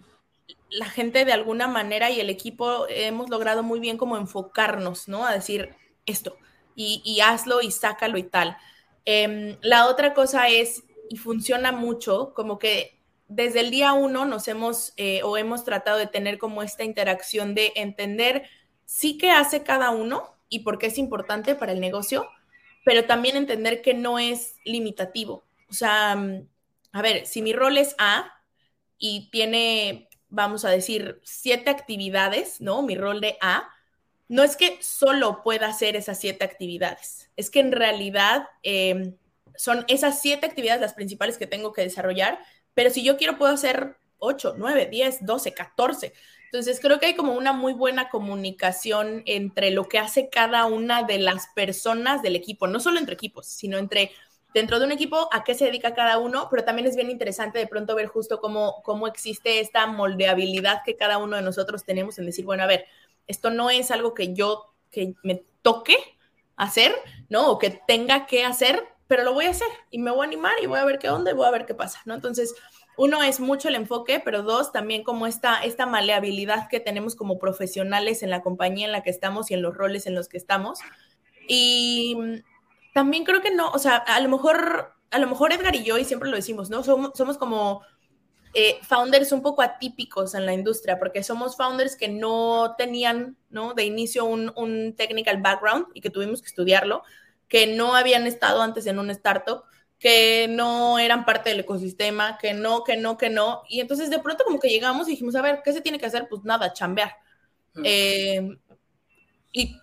la 0.70 0.86
gente 0.86 1.24
de 1.24 1.32
alguna 1.32 1.68
manera 1.68 2.10
y 2.10 2.20
el 2.20 2.30
equipo 2.30 2.86
hemos 2.88 3.30
logrado 3.30 3.62
muy 3.62 3.80
bien 3.80 3.96
como 3.96 4.16
enfocarnos, 4.16 5.08
¿no? 5.08 5.26
A 5.26 5.32
decir 5.32 5.74
esto 6.06 6.36
y, 6.74 7.20
hazlo 7.20 7.60
y 7.60 7.70
sácalo 7.70 8.18
y 8.18 8.22
tal. 8.22 8.56
Em, 9.04 9.56
la 9.62 9.86
otra 9.86 10.14
cosa 10.14 10.48
es, 10.48 10.84
y 11.10 11.16
funciona 11.16 11.72
mucho, 11.72 12.32
como 12.34 12.58
que 12.58 13.00
desde 13.26 13.60
el 13.60 13.70
día 13.70 13.92
uno 13.92 14.24
nos 14.24 14.48
hemos 14.48 14.92
eh, 14.96 15.22
o 15.24 15.36
hemos 15.36 15.64
tratado 15.64 15.98
de 15.98 16.06
tener 16.06 16.38
como 16.38 16.62
esta 16.62 16.84
interacción 16.84 17.54
de 17.54 17.72
entender 17.74 18.44
sí 18.84 19.18
qué 19.18 19.30
hace 19.30 19.62
cada 19.62 19.90
uno 19.90 20.34
y 20.48 20.60
por 20.60 20.78
qué 20.78 20.86
es 20.86 20.98
importante 20.98 21.54
para 21.54 21.72
el 21.72 21.80
negocio, 21.80 22.28
pero 22.84 23.04
también 23.04 23.36
entender 23.36 23.82
que 23.82 23.92
no 23.94 24.18
es 24.18 24.56
limitativo. 24.64 25.44
O 25.68 25.74
sea, 25.74 26.16
mm, 26.16 26.48
a 26.92 27.02
ver, 27.02 27.26
si 27.26 27.42
mi 27.42 27.52
rol 27.52 27.76
es 27.76 27.94
A 27.98 28.32
y 28.98 29.28
tiene, 29.30 30.07
vamos 30.28 30.64
a 30.64 30.70
decir, 30.70 31.20
siete 31.24 31.70
actividades, 31.70 32.60
¿no? 32.60 32.82
Mi 32.82 32.94
rol 32.96 33.20
de 33.20 33.36
A, 33.40 33.68
no 34.28 34.42
es 34.42 34.56
que 34.56 34.78
solo 34.82 35.42
pueda 35.42 35.68
hacer 35.68 35.96
esas 35.96 36.18
siete 36.18 36.44
actividades, 36.44 37.30
es 37.36 37.50
que 37.50 37.60
en 37.60 37.72
realidad 37.72 38.48
em, 38.62 39.16
son 39.56 39.84
esas 39.88 40.20
siete 40.20 40.46
actividades 40.46 40.80
las 40.80 40.94
principales 40.94 41.38
que 41.38 41.46
tengo 41.46 41.72
que 41.72 41.82
desarrollar 41.82 42.38
pero 42.78 42.90
si 42.90 43.02
yo 43.02 43.16
quiero, 43.16 43.38
puedo 43.38 43.52
hacer 43.52 43.96
8, 44.18 44.54
9, 44.56 44.86
10, 44.86 45.26
12, 45.26 45.52
14. 45.52 46.12
Entonces, 46.44 46.78
creo 46.78 47.00
que 47.00 47.06
hay 47.06 47.16
como 47.16 47.32
una 47.32 47.52
muy 47.52 47.72
buena 47.72 48.08
comunicación 48.08 49.24
entre 49.26 49.72
lo 49.72 49.88
que 49.88 49.98
hace 49.98 50.28
cada 50.28 50.64
una 50.66 51.02
de 51.02 51.18
las 51.18 51.48
personas 51.56 52.22
del 52.22 52.36
equipo, 52.36 52.68
no 52.68 52.78
solo 52.78 53.00
entre 53.00 53.14
equipos, 53.14 53.48
sino 53.48 53.78
entre 53.78 54.12
dentro 54.54 54.78
de 54.78 54.86
un 54.86 54.92
equipo 54.92 55.28
a 55.32 55.44
qué 55.44 55.54
se 55.54 55.66
dedica 55.66 55.94
cada 55.94 56.18
uno, 56.18 56.48
pero 56.50 56.64
también 56.64 56.86
es 56.86 56.96
bien 56.96 57.10
interesante 57.10 57.58
de 57.58 57.66
pronto 57.66 57.94
ver 57.94 58.06
justo 58.06 58.40
cómo, 58.40 58.82
cómo 58.82 59.06
existe 59.06 59.60
esta 59.60 59.86
moldeabilidad 59.86 60.82
que 60.84 60.96
cada 60.96 61.18
uno 61.18 61.36
de 61.36 61.42
nosotros 61.42 61.84
tenemos 61.84 62.18
en 62.18 62.26
decir, 62.26 62.44
bueno, 62.44 62.62
a 62.62 62.66
ver, 62.66 62.86
esto 63.26 63.50
no 63.50 63.70
es 63.70 63.90
algo 63.90 64.14
que 64.14 64.34
yo, 64.34 64.74
que 64.90 65.14
me 65.22 65.44
toque 65.62 65.96
hacer, 66.56 66.94
¿no? 67.28 67.50
O 67.50 67.58
que 67.58 67.70
tenga 67.70 68.26
que 68.26 68.44
hacer, 68.44 68.82
pero 69.06 69.22
lo 69.22 69.34
voy 69.34 69.46
a 69.46 69.50
hacer 69.50 69.68
y 69.90 69.98
me 69.98 70.10
voy 70.10 70.22
a 70.22 70.24
animar 70.24 70.54
y 70.62 70.66
voy 70.66 70.78
a 70.78 70.84
ver 70.84 70.98
qué 70.98 71.10
onda 71.10 71.30
y 71.30 71.34
voy 71.34 71.46
a 71.46 71.50
ver 71.50 71.66
qué 71.66 71.74
pasa, 71.74 72.00
¿no? 72.04 72.14
Entonces, 72.14 72.54
uno 72.96 73.22
es 73.22 73.38
mucho 73.38 73.68
el 73.68 73.76
enfoque, 73.76 74.20
pero 74.24 74.42
dos, 74.42 74.72
también 74.72 75.04
como 75.04 75.26
esta, 75.26 75.62
esta 75.62 75.86
maleabilidad 75.86 76.68
que 76.68 76.80
tenemos 76.80 77.14
como 77.14 77.38
profesionales 77.38 78.24
en 78.24 78.30
la 78.30 78.42
compañía 78.42 78.86
en 78.86 78.92
la 78.92 79.04
que 79.04 79.10
estamos 79.10 79.50
y 79.50 79.54
en 79.54 79.62
los 79.62 79.76
roles 79.76 80.06
en 80.06 80.16
los 80.16 80.28
que 80.28 80.36
estamos. 80.36 80.80
Y 81.46 82.16
también 82.94 83.24
creo 83.24 83.40
que 83.40 83.50
no, 83.50 83.70
o 83.70 83.78
sea, 83.78 83.96
a 83.96 84.20
lo 84.20 84.28
mejor, 84.28 84.94
a 85.10 85.18
lo 85.18 85.28
mejor 85.28 85.52
Edgar 85.52 85.74
y 85.74 85.84
yo, 85.84 85.98
y 85.98 86.04
siempre 86.04 86.28
lo 86.28 86.36
decimos, 86.36 86.70
¿no? 86.70 86.82
Somos, 86.82 87.12
somos 87.14 87.38
como 87.38 87.82
eh, 88.54 88.78
founders 88.82 89.32
un 89.32 89.42
poco 89.42 89.62
atípicos 89.62 90.34
en 90.34 90.46
la 90.46 90.54
industria, 90.54 90.98
porque 90.98 91.22
somos 91.22 91.56
founders 91.56 91.96
que 91.96 92.08
no 92.08 92.74
tenían, 92.76 93.36
¿no? 93.50 93.74
De 93.74 93.84
inicio 93.84 94.24
un, 94.24 94.52
un 94.56 94.94
technical 94.96 95.40
background 95.40 95.86
y 95.94 96.00
que 96.00 96.10
tuvimos 96.10 96.40
que 96.40 96.48
estudiarlo 96.48 97.02
que 97.48 97.66
no 97.66 97.94
habían 97.94 98.26
estado 98.26 98.62
antes 98.62 98.86
en 98.86 98.98
un 98.98 99.10
startup, 99.10 99.64
que 99.98 100.46
no 100.48 100.98
eran 100.98 101.24
parte 101.24 101.50
del 101.50 101.60
ecosistema, 101.60 102.38
que 102.38 102.54
no, 102.54 102.84
que 102.84 102.96
no, 102.96 103.16
que 103.16 103.30
no. 103.30 103.62
Y 103.68 103.80
entonces 103.80 104.10
de 104.10 104.18
pronto 104.20 104.44
como 104.44 104.60
que 104.60 104.68
llegamos 104.68 105.08
y 105.08 105.12
dijimos, 105.12 105.34
a 105.34 105.42
ver, 105.42 105.62
¿qué 105.64 105.72
se 105.72 105.80
tiene 105.80 105.98
que 105.98 106.06
hacer? 106.06 106.28
Pues 106.28 106.44
nada, 106.44 106.72
chambear. 106.72 107.16
Mm. 107.74 107.82
Eh, 107.84 108.58
¿Y 109.50 109.76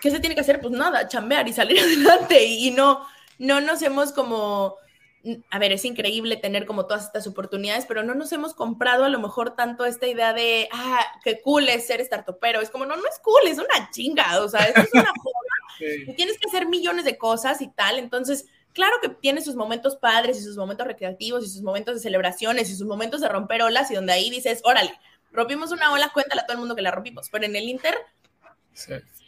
qué 0.00 0.10
se 0.10 0.20
tiene 0.20 0.34
que 0.34 0.40
hacer? 0.40 0.60
Pues 0.60 0.72
nada, 0.72 1.08
chambear 1.08 1.48
y 1.48 1.52
salir 1.52 1.78
adelante. 1.80 2.44
Y, 2.44 2.70
no, 2.70 3.06
no 3.38 3.60
nos 3.60 3.82
hemos 3.82 4.12
como, 4.12 4.76
a 5.50 5.58
ver, 5.58 5.72
es 5.72 5.84
increíble 5.84 6.36
tener 6.36 6.66
como 6.66 6.86
todas 6.86 7.04
estas 7.04 7.26
oportunidades, 7.26 7.86
pero 7.86 8.02
no 8.02 8.14
nos 8.14 8.32
hemos 8.32 8.54
comprado 8.54 9.04
a 9.04 9.08
lo 9.08 9.20
mejor 9.20 9.54
tanto 9.54 9.84
esta 9.84 10.06
idea 10.06 10.32
de, 10.32 10.68
ah, 10.72 11.04
qué 11.24 11.40
cool 11.42 11.68
es 11.68 11.86
ser 11.86 12.00
startupero. 12.00 12.60
Es 12.60 12.70
como, 12.70 12.86
no, 12.86 12.96
no 12.96 13.08
es 13.08 13.18
cool, 13.20 13.46
es 13.46 13.58
una 13.58 13.90
chinga. 13.90 14.40
O 14.40 14.48
sea, 14.48 14.64
es 14.64 14.88
una 14.92 15.12
y 15.80 16.12
tienes 16.14 16.38
que 16.38 16.48
hacer 16.48 16.68
millones 16.68 17.04
de 17.04 17.18
cosas 17.18 17.60
y 17.60 17.68
tal. 17.68 17.98
Entonces, 17.98 18.46
claro 18.72 18.96
que 19.00 19.08
tiene 19.08 19.40
sus 19.40 19.54
momentos 19.54 19.96
padres 19.96 20.38
y 20.38 20.42
sus 20.42 20.56
momentos 20.56 20.86
recreativos 20.86 21.44
y 21.44 21.48
sus 21.48 21.62
momentos 21.62 21.94
de 21.94 22.00
celebraciones 22.00 22.70
y 22.70 22.76
sus 22.76 22.86
momentos 22.86 23.20
de 23.20 23.28
romper 23.28 23.62
olas 23.62 23.90
y 23.90 23.94
donde 23.94 24.12
ahí 24.12 24.30
dices, 24.30 24.60
órale, 24.64 24.92
rompimos 25.32 25.72
una 25.72 25.92
ola, 25.92 26.10
cuéntale 26.12 26.40
a 26.42 26.46
todo 26.46 26.54
el 26.54 26.60
mundo 26.60 26.76
que 26.76 26.82
la 26.82 26.90
rompimos, 26.90 27.28
pero 27.30 27.44
en 27.44 27.56
el 27.56 27.68
Inter 27.68 27.96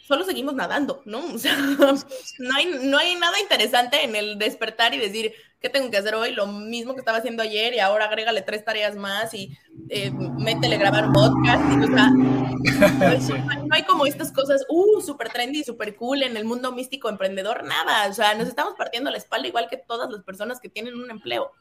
solo 0.05 0.25
seguimos 0.25 0.53
nadando, 0.53 1.01
¿no? 1.05 1.25
O 1.33 1.37
sea, 1.37 1.55
no 2.39 2.55
hay, 2.55 2.65
no 2.83 2.97
hay 2.97 3.15
nada 3.15 3.39
interesante 3.39 4.03
en 4.03 4.15
el 4.15 4.37
despertar 4.37 4.93
y 4.93 4.97
decir, 4.97 5.33
¿qué 5.61 5.69
tengo 5.69 5.89
que 5.89 5.97
hacer 5.97 6.13
hoy? 6.15 6.33
Lo 6.33 6.45
mismo 6.47 6.93
que 6.93 6.99
estaba 6.99 7.19
haciendo 7.19 7.41
ayer 7.41 7.73
y 7.73 7.79
ahora 7.79 8.05
agrégale 8.05 8.41
tres 8.41 8.65
tareas 8.65 8.95
más 8.95 9.33
y 9.33 9.57
eh, 9.89 10.11
métele 10.11 10.77
grabar 10.77 11.11
podcast. 11.13 11.63
Y, 11.71 11.83
o 11.83 11.95
sea, 11.95 12.09
no, 12.09 13.67
hay, 13.71 13.83
como 13.87 14.05
estas 14.05 14.31
cosas, 14.31 14.65
uh, 14.69 15.01
súper 15.01 15.29
trendy, 15.29 15.63
súper 15.63 15.95
cool 15.95 16.23
en 16.23 16.35
el 16.35 16.45
mundo 16.45 16.71
místico 16.73 17.09
emprendedor, 17.09 17.63
nada. 17.63 18.09
O 18.09 18.13
sea, 18.13 18.35
nos 18.35 18.47
estamos 18.47 18.75
partiendo 18.77 19.09
la 19.09 19.17
espalda 19.17 19.47
igual 19.47 19.67
que 19.69 19.77
todas 19.77 20.11
las 20.11 20.23
personas 20.23 20.59
que 20.59 20.69
tienen 20.69 20.95
un 20.95 21.09
empleo 21.09 21.51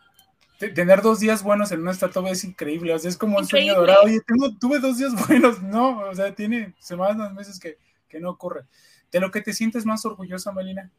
tener 0.70 1.02
dos 1.02 1.18
días 1.18 1.42
buenos 1.42 1.72
en 1.72 1.80
una 1.80 1.90
estatua 1.90 2.30
es 2.30 2.44
increíble, 2.44 2.94
o 2.94 2.98
sea, 2.98 3.10
es 3.10 3.16
como 3.16 3.38
un 3.38 3.46
sueño 3.46 3.74
dorado. 3.74 4.02
Oye, 4.04 4.20
tuve 4.60 4.78
dos 4.78 4.98
días 4.98 5.12
buenos, 5.28 5.60
no, 5.60 5.98
o 6.08 6.14
sea, 6.14 6.32
tiene 6.34 6.74
semanas, 6.78 7.32
meses 7.34 7.58
que, 7.58 7.78
que 8.12 8.20
no 8.20 8.30
ocurre. 8.30 8.66
¿De 9.10 9.18
lo 9.18 9.30
que 9.30 9.40
te 9.40 9.54
sientes 9.54 9.86
más 9.86 10.04
orgullosa, 10.04 10.52
Melina? 10.52 10.90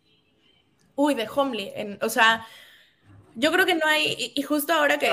Uy, 0.95 1.13
de 1.13 1.28
Homely, 1.28 1.71
o 2.02 2.10
sea, 2.10 2.45
yo 3.36 3.52
creo 3.52 3.65
que 3.65 3.76
no 3.76 3.86
hay, 3.88 4.34
y, 4.36 4.41
justo 4.41 4.73
ahora 4.73 4.97
que... 4.99 5.10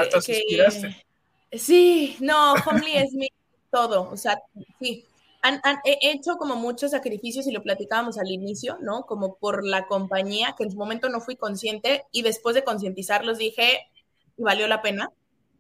sí, 1.53 2.17
no, 2.21 2.55
Homely 2.55 2.97
es 2.97 3.13
mi 3.13 3.29
todo, 3.71 4.11
o 4.11 4.17
sea, 4.17 4.41
sí. 4.81 5.05
Han, 5.43 5.59
he 5.85 6.11
hecho 6.11 6.37
como 6.37 6.55
muchos 6.55 6.91
sacrificios 6.91 7.47
y 7.47 7.53
lo 7.53 7.63
platicábamos 7.63 8.19
al 8.19 8.31
inicio, 8.31 8.77
¿no? 8.83 9.07
Como 9.07 9.37
por 9.37 9.65
la 9.65 9.87
compañía, 9.87 10.55
que 10.57 10.65
en 10.65 10.71
su 10.71 10.77
momento 10.77 11.09
no 11.09 11.23
fui 11.23 11.37
consciente 11.37 12.05
y 12.13 12.21
después 12.21 12.55
de 12.55 12.63
concientizarlos 12.63 13.39
dije, 13.39 13.89
valió 14.37 14.69
la 14.69 14.83
pena. 14.83 15.11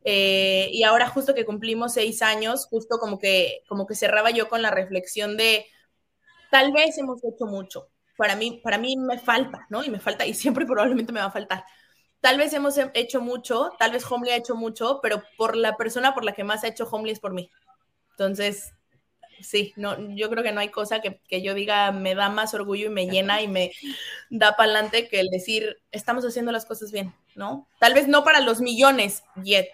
Eh, 0.05 0.69
y 0.71 0.83
ahora 0.83 1.09
justo 1.09 1.35
que 1.35 1.47
cumplimos 1.47 1.95
seis 1.95 2.21
años, 2.21 2.67
justo 2.67 2.99
como 2.99 3.19
que, 3.19 3.63
como 3.69 3.87
que 3.87 3.95
cerraba 3.95 4.31
yo 4.31 4.51
con 4.51 4.61
la 4.61 4.71
reflexión 4.71 5.39
de, 5.39 5.65
tal 6.51 6.73
vez 6.73 6.99
hemos 6.99 7.23
hecho 7.25 7.47
mucho. 7.47 7.89
Para 8.17 8.37
mí, 8.37 8.61
para 8.63 8.79
mí 8.79 8.97
me 8.97 9.19
falta, 9.19 9.67
¿no? 9.71 9.83
Y 9.83 9.91
me 9.91 10.01
falta, 10.01 10.27
y 10.27 10.35
siempre 10.35 10.67
probablemente 10.67 11.13
me 11.13 11.21
va 11.21 11.27
a 11.27 11.33
faltar. 11.33 11.65
Tal 12.21 12.37
vez 12.37 12.53
hemos 12.53 12.77
hecho 12.95 13.21
mucho, 13.23 13.73
tal 13.79 13.93
vez 13.93 14.05
Homely 14.11 14.31
ha 14.31 14.37
hecho 14.37 14.55
mucho, 14.55 15.01
pero 15.03 15.23
por 15.39 15.57
la 15.57 15.77
persona 15.77 16.13
por 16.13 16.25
la 16.25 16.33
que 16.33 16.45
más 16.45 16.65
ha 16.65 16.69
hecho 16.69 16.85
Homely 16.85 17.13
es 17.13 17.21
por 17.21 17.33
mí. 17.33 17.51
Entonces, 18.11 18.75
sí, 19.41 19.73
no, 19.77 19.97
yo 20.15 20.29
creo 20.29 20.45
que 20.45 20.53
no 20.53 20.61
hay 20.61 20.69
cosa 20.69 21.01
que, 21.01 21.23
que, 21.29 21.41
yo 21.41 21.55
diga 21.55 21.93
me 21.93 22.15
da 22.15 22.29
más 22.29 22.53
orgullo 22.53 22.87
y 22.87 22.91
me 22.91 23.07
llena 23.07 23.41
y 23.41 23.49
me 23.49 23.73
da 24.29 24.55
para 24.55 24.71
adelante 24.71 25.09
que 25.09 25.21
el 25.21 25.29
decir 25.29 25.79
estamos 25.93 26.27
haciendo 26.27 26.53
las 26.53 26.67
cosas 26.67 26.93
bien. 26.93 27.15
¿no? 27.35 27.69
Tal 27.79 27.95
vez 27.95 28.09
no 28.09 28.25
para 28.25 28.41
los 28.41 28.61
millones 28.61 29.25
yet, 29.43 29.71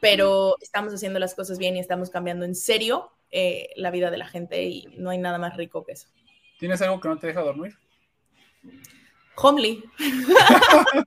pero 0.00 0.56
estamos 0.60 0.92
haciendo 0.92 1.18
las 1.18 1.34
cosas 1.34 1.58
bien 1.58 1.76
y 1.76 1.80
estamos 1.80 2.10
cambiando 2.10 2.44
en 2.44 2.54
serio 2.54 3.10
eh, 3.32 3.70
la 3.76 3.90
vida 3.90 4.10
de 4.10 4.18
la 4.18 4.26
gente 4.28 4.62
y 4.62 4.86
no 4.96 5.10
hay 5.10 5.18
nada 5.18 5.38
más 5.38 5.56
rico 5.56 5.84
que 5.84 5.92
eso. 5.92 6.08
¿Tienes 6.58 6.80
algo 6.82 7.00
que 7.00 7.08
no 7.08 7.18
te 7.18 7.26
deja 7.26 7.40
dormir? 7.40 7.76
Homely. 9.36 9.82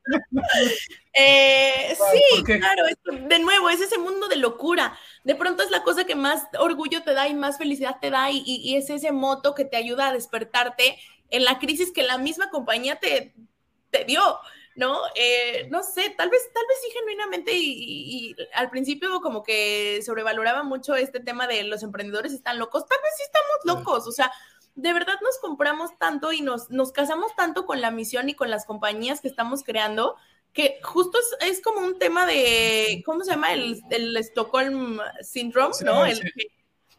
Eh, 1.17 1.95
sí, 1.95 2.43
claro, 2.43 2.83
de 3.29 3.39
nuevo, 3.39 3.69
es 3.69 3.79
ese 3.79 3.97
mundo 3.97 4.27
de 4.27 4.35
locura. 4.35 4.97
De 5.23 5.33
pronto 5.33 5.63
es 5.63 5.71
la 5.71 5.81
cosa 5.81 6.03
que 6.03 6.13
más 6.13 6.43
orgullo 6.59 7.03
te 7.03 7.13
da 7.13 7.29
y 7.29 7.33
más 7.33 7.57
felicidad 7.57 7.99
te 8.01 8.09
da 8.09 8.29
y, 8.31 8.43
y 8.45 8.75
es 8.75 8.89
ese 8.89 9.13
moto 9.13 9.55
que 9.55 9.63
te 9.63 9.77
ayuda 9.77 10.09
a 10.09 10.13
despertarte 10.13 10.97
en 11.29 11.45
la 11.45 11.57
crisis 11.57 11.93
que 11.93 12.03
la 12.03 12.17
misma 12.17 12.49
compañía 12.49 12.97
te, 12.97 13.33
te 13.91 14.03
dio. 14.03 14.21
¿No? 14.75 14.99
Eh, 15.15 15.67
no 15.69 15.83
sé, 15.83 16.13
tal 16.17 16.29
vez, 16.29 16.41
tal 16.53 16.63
vez 16.67 16.77
sí 16.83 16.91
genuinamente 16.91 17.51
y, 17.53 18.35
al 18.53 18.69
principio 18.69 19.21
como 19.21 19.43
que 19.43 20.01
sobrevaloraba 20.05 20.63
mucho 20.63 20.95
este 20.95 21.19
tema 21.19 21.47
de 21.47 21.63
los 21.63 21.83
emprendedores 21.83 22.33
están 22.33 22.59
locos, 22.59 22.85
tal 22.87 22.99
vez 23.01 23.11
sí 23.17 23.23
estamos 23.23 23.83
locos, 23.83 24.07
o 24.07 24.11
sea, 24.11 24.31
de 24.75 24.91
verdad 24.91 25.15
nos 25.23 25.37
compramos 25.39 25.97
tanto 25.97 26.33
y 26.33 26.41
nos, 26.41 26.69
nos 26.69 26.91
casamos 26.91 27.33
tanto 27.35 27.65
con 27.65 27.79
la 27.79 27.91
misión 27.91 28.27
y 28.27 28.33
con 28.33 28.49
las 28.49 28.65
compañías 28.65 29.21
que 29.21 29.29
estamos 29.29 29.63
creando 29.63 30.17
que 30.51 30.79
justo 30.83 31.17
es, 31.41 31.61
como 31.61 31.81
un 31.81 31.99
tema 31.99 32.25
de, 32.25 33.03
¿cómo 33.05 33.25
se 33.25 33.31
llama? 33.31 33.51
El, 33.51 33.81
el 33.89 34.15
Stockholm 34.17 34.99
Syndrome, 35.21 35.75
¿no? 35.83 36.05
El, 36.05 36.21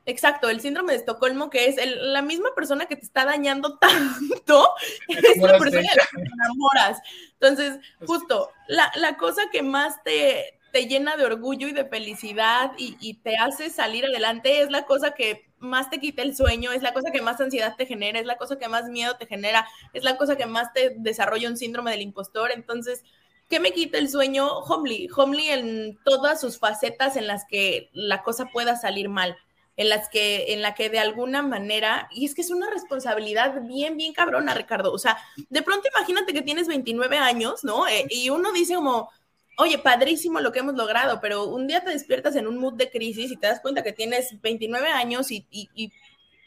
Exacto, 0.09 0.49
el 0.49 0.61
síndrome 0.61 0.93
de 0.93 1.01
Estocolmo, 1.01 1.51
que 1.51 1.67
es 1.67 1.77
la 1.85 2.23
misma 2.23 2.55
persona 2.55 2.87
que 2.87 2.95
te 2.95 3.05
está 3.05 3.25
dañando 3.25 3.77
tanto, 3.79 4.71
es 5.09 5.37
la 5.39 5.59
persona 5.59 5.81
de 5.81 5.97
la 5.97 6.07
que 6.11 6.23
te 6.23 6.29
enamoras. 6.33 7.03
Entonces, 7.33 7.81
justo, 8.07 8.51
la, 8.69 9.17
cosa 9.17 9.43
que 9.51 9.65
más 9.65 10.01
te, 10.05 10.61
te, 10.71 10.87
llena 10.87 11.17
de 11.17 11.25
orgullo 11.25 11.67
y 11.67 11.73
de 11.73 11.85
felicidad 11.87 12.71
y, 12.79 13.15
te 13.15 13.37
hace 13.37 13.69
salir 13.69 14.07
adelante 14.07 14.61
es 14.61 14.71
la 14.71 14.87
cosa 14.87 15.11
que 15.11 15.51
más 15.59 15.91
te 15.91 15.99
quita 15.99 16.23
el 16.23 16.37
sueño, 16.37 16.71
es 16.71 16.83
la 16.83 16.95
cosa 16.95 17.11
que 17.11 17.21
más 17.21 17.41
ansiedad 17.41 17.75
te 17.77 17.87
genera, 17.87 18.21
es 18.21 18.27
la 18.27 18.37
cosa 18.37 18.61
que 18.61 18.69
más 18.69 18.85
miedo 18.89 19.17
te 19.17 19.27
genera, 19.27 19.67
es 19.93 20.05
la 20.05 20.17
cosa 20.17 20.37
que 20.37 20.47
más 20.47 20.73
te 20.73 20.95
desarrolla 20.99 21.49
un 21.49 21.57
síndrome 21.57 21.91
del 21.91 22.03
impostor. 22.03 22.53
Entonces, 22.53 23.03
¿qué 23.49 23.59
me 23.59 23.73
quita 23.73 23.99
el 23.99 24.09
sueño? 24.09 24.47
Homely, 24.61 25.09
Homely 25.17 25.49
en 25.49 25.99
todas 26.05 26.41
sus 26.41 26.61
facetas 26.61 27.17
en 27.17 27.27
las 27.27 27.45
que 27.45 27.91
la 27.93 28.23
cosa 28.23 28.51
pueda 28.53 28.77
salir 28.77 29.09
mal 29.09 29.37
en 29.77 29.89
las 29.91 30.09
que, 30.09 30.53
en 30.55 30.63
la 30.63 30.75
que 30.75 30.89
de 30.89 30.99
alguna 30.99 31.43
manera, 31.43 32.09
y 32.11 32.25
es 32.25 32.35
que 32.35 32.41
es 32.41 32.51
una 32.51 32.71
responsabilidad 32.71 33.61
bien, 33.63 33.97
bien 33.97 34.15
cabrona, 34.15 34.55
Ricardo. 34.55 34.93
O 34.93 34.99
sea, 34.99 35.19
de 35.51 35.63
pronto 35.63 35.89
imagínate 35.95 36.33
que 36.33 36.43
tienes 36.43 36.67
29 36.67 37.19
años, 37.19 37.63
¿no? 37.63 37.87
Eh, 37.87 38.07
y 38.09 38.31
uno 38.31 38.53
dice 38.53 38.75
como, 38.75 39.11
oye, 39.59 39.79
padrísimo 39.79 40.41
lo 40.41 40.51
que 40.51 40.61
hemos 40.61 40.75
logrado, 40.75 41.21
pero 41.21 41.45
un 41.45 41.67
día 41.67 41.85
te 41.85 41.91
despiertas 41.91 42.37
en 42.37 42.47
un 42.47 42.59
mood 42.59 42.75
de 42.75 42.91
crisis 42.91 43.31
y 43.31 43.37
te 43.37 43.47
das 43.47 43.61
cuenta 43.61 43.83
que 43.83 43.93
tienes 43.93 44.41
29 44.41 44.89
años 44.89 45.31
y, 45.31 45.47
y, 45.51 45.69
y 45.75 45.93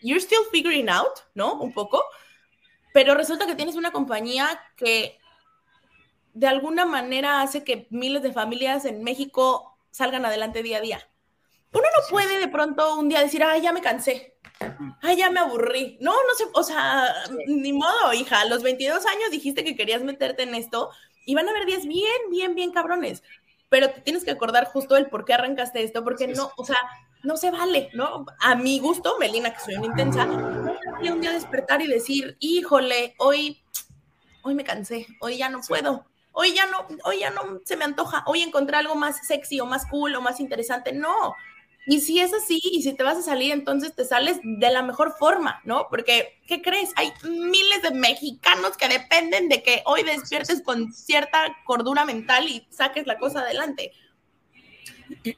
you're 0.02 0.22
still 0.22 0.44
figuring 0.52 0.90
out, 0.90 1.20
¿no? 1.36 1.54
Un 1.54 1.72
poco. 1.72 2.04
Pero 2.94 3.14
resulta 3.14 3.46
que 3.46 3.56
tienes 3.56 3.76
una 3.76 3.92
compañía 3.92 4.60
que 4.76 5.20
de 6.34 6.48
alguna 6.48 6.86
manera 6.86 7.42
hace 7.42 7.64
que 7.64 7.88
miles 7.92 8.24
de 8.24 8.34
familias 8.34 8.86
en 8.86 9.04
México 9.04 9.78
salgan 9.92 10.26
adelante 10.26 10.64
día 10.64 10.78
a 10.78 10.82
día. 10.82 11.10
Uno 11.72 11.84
no 11.84 12.10
puede 12.10 12.40
de 12.40 12.48
pronto 12.48 12.98
un 12.98 13.10
día 13.10 13.22
decir, 13.22 13.44
ay, 13.44 13.62
ya 13.62 13.72
me 13.72 13.82
cansé, 13.82 14.36
ay, 15.02 15.18
ya 15.18 15.30
me 15.30 15.40
aburrí. 15.40 15.98
No, 16.02 16.12
no 16.12 16.34
sé, 16.36 16.46
o 16.54 16.64
sea, 16.64 17.14
ni 17.48 17.74
modo, 17.74 18.14
hija, 18.14 18.42
a 18.42 18.46
los 18.46 18.64
22 18.64 19.06
años 19.06 19.32
dijiste 19.32 19.64
que 19.64 19.76
querías 19.76 20.02
meterte 20.02 20.44
en 20.44 20.56
esto 20.56 20.90
y 21.26 21.36
van 21.36 21.48
a 21.48 21.52
haber 21.52 21.66
días 21.66 21.86
bien, 21.86 22.30
bien, 22.32 22.56
bien 22.56 22.72
cabrones. 22.72 23.24
Pero 23.70 23.92
te 23.92 24.02
tienes 24.02 24.24
que 24.24 24.32
acordar 24.32 24.66
justo 24.66 24.98
el 24.98 25.10
por 25.10 25.26
qué 25.26 25.36
arrancaste 25.36 25.84
esto, 25.84 26.04
porque 26.04 26.28
no, 26.28 26.52
o 26.58 26.66
sea, 26.66 26.78
no 27.22 27.38
se 27.38 27.52
vale, 27.52 27.90
¿no? 27.94 28.26
A 28.40 28.56
mi 28.56 28.80
gusto, 28.80 29.18
Melina, 29.20 29.54
que 29.54 29.60
soy 29.60 29.76
una 29.76 29.86
intensa, 29.86 30.26
no 30.26 30.74
un 31.14 31.22
día 31.22 31.32
despertar 31.32 31.82
y 31.82 31.88
decir, 31.88 32.36
híjole, 32.40 33.14
hoy, 33.20 33.64
hoy 34.42 34.56
me 34.56 34.64
cansé, 34.64 35.06
hoy 35.22 35.38
ya 35.38 35.50
no 35.50 35.62
puedo 35.62 36.10
hoy 36.32 36.54
ya 36.54 36.66
no, 36.68 36.88
hoy 37.04 37.20
ya 37.20 37.32
no 37.32 37.60
se 37.66 37.76
me 37.76 37.84
antoja, 37.84 38.24
hoy 38.26 38.42
encontré 38.42 38.78
algo 38.78 38.96
más 38.96 39.28
sexy 39.28 39.60
o 39.60 39.66
más 39.66 39.86
cool 39.88 40.16
o 40.16 40.22
más 40.22 40.40
interesante. 40.40 40.94
No, 40.94 41.36
y 41.86 42.02
si 42.02 42.20
es 42.20 42.34
así, 42.34 42.62
y 42.64 42.84
si 42.84 42.94
te 42.94 43.04
vas 43.04 43.18
a 43.18 43.22
salir, 43.22 43.52
entonces 43.52 43.96
te 43.96 44.06
sales 44.06 44.40
de 44.44 44.70
la 44.70 44.84
mejor 44.84 45.16
forma, 45.18 45.62
¿no? 45.64 45.88
Porque, 45.90 46.40
¿qué 46.46 46.62
crees? 46.62 46.92
Hay 46.96 47.12
miles 47.24 47.82
de 47.82 47.92
mexicanos 47.92 48.78
que 48.78 48.88
dependen 48.88 49.50
de 49.50 49.64
que 49.64 49.82
hoy 49.86 50.04
despiertes 50.04 50.62
con 50.62 50.94
cierta 50.94 51.56
cordura 51.66 52.06
mental 52.06 52.48
y 52.48 52.68
saques 52.70 53.08
la 53.08 53.18
cosa 53.18 53.40
adelante. 53.40 53.92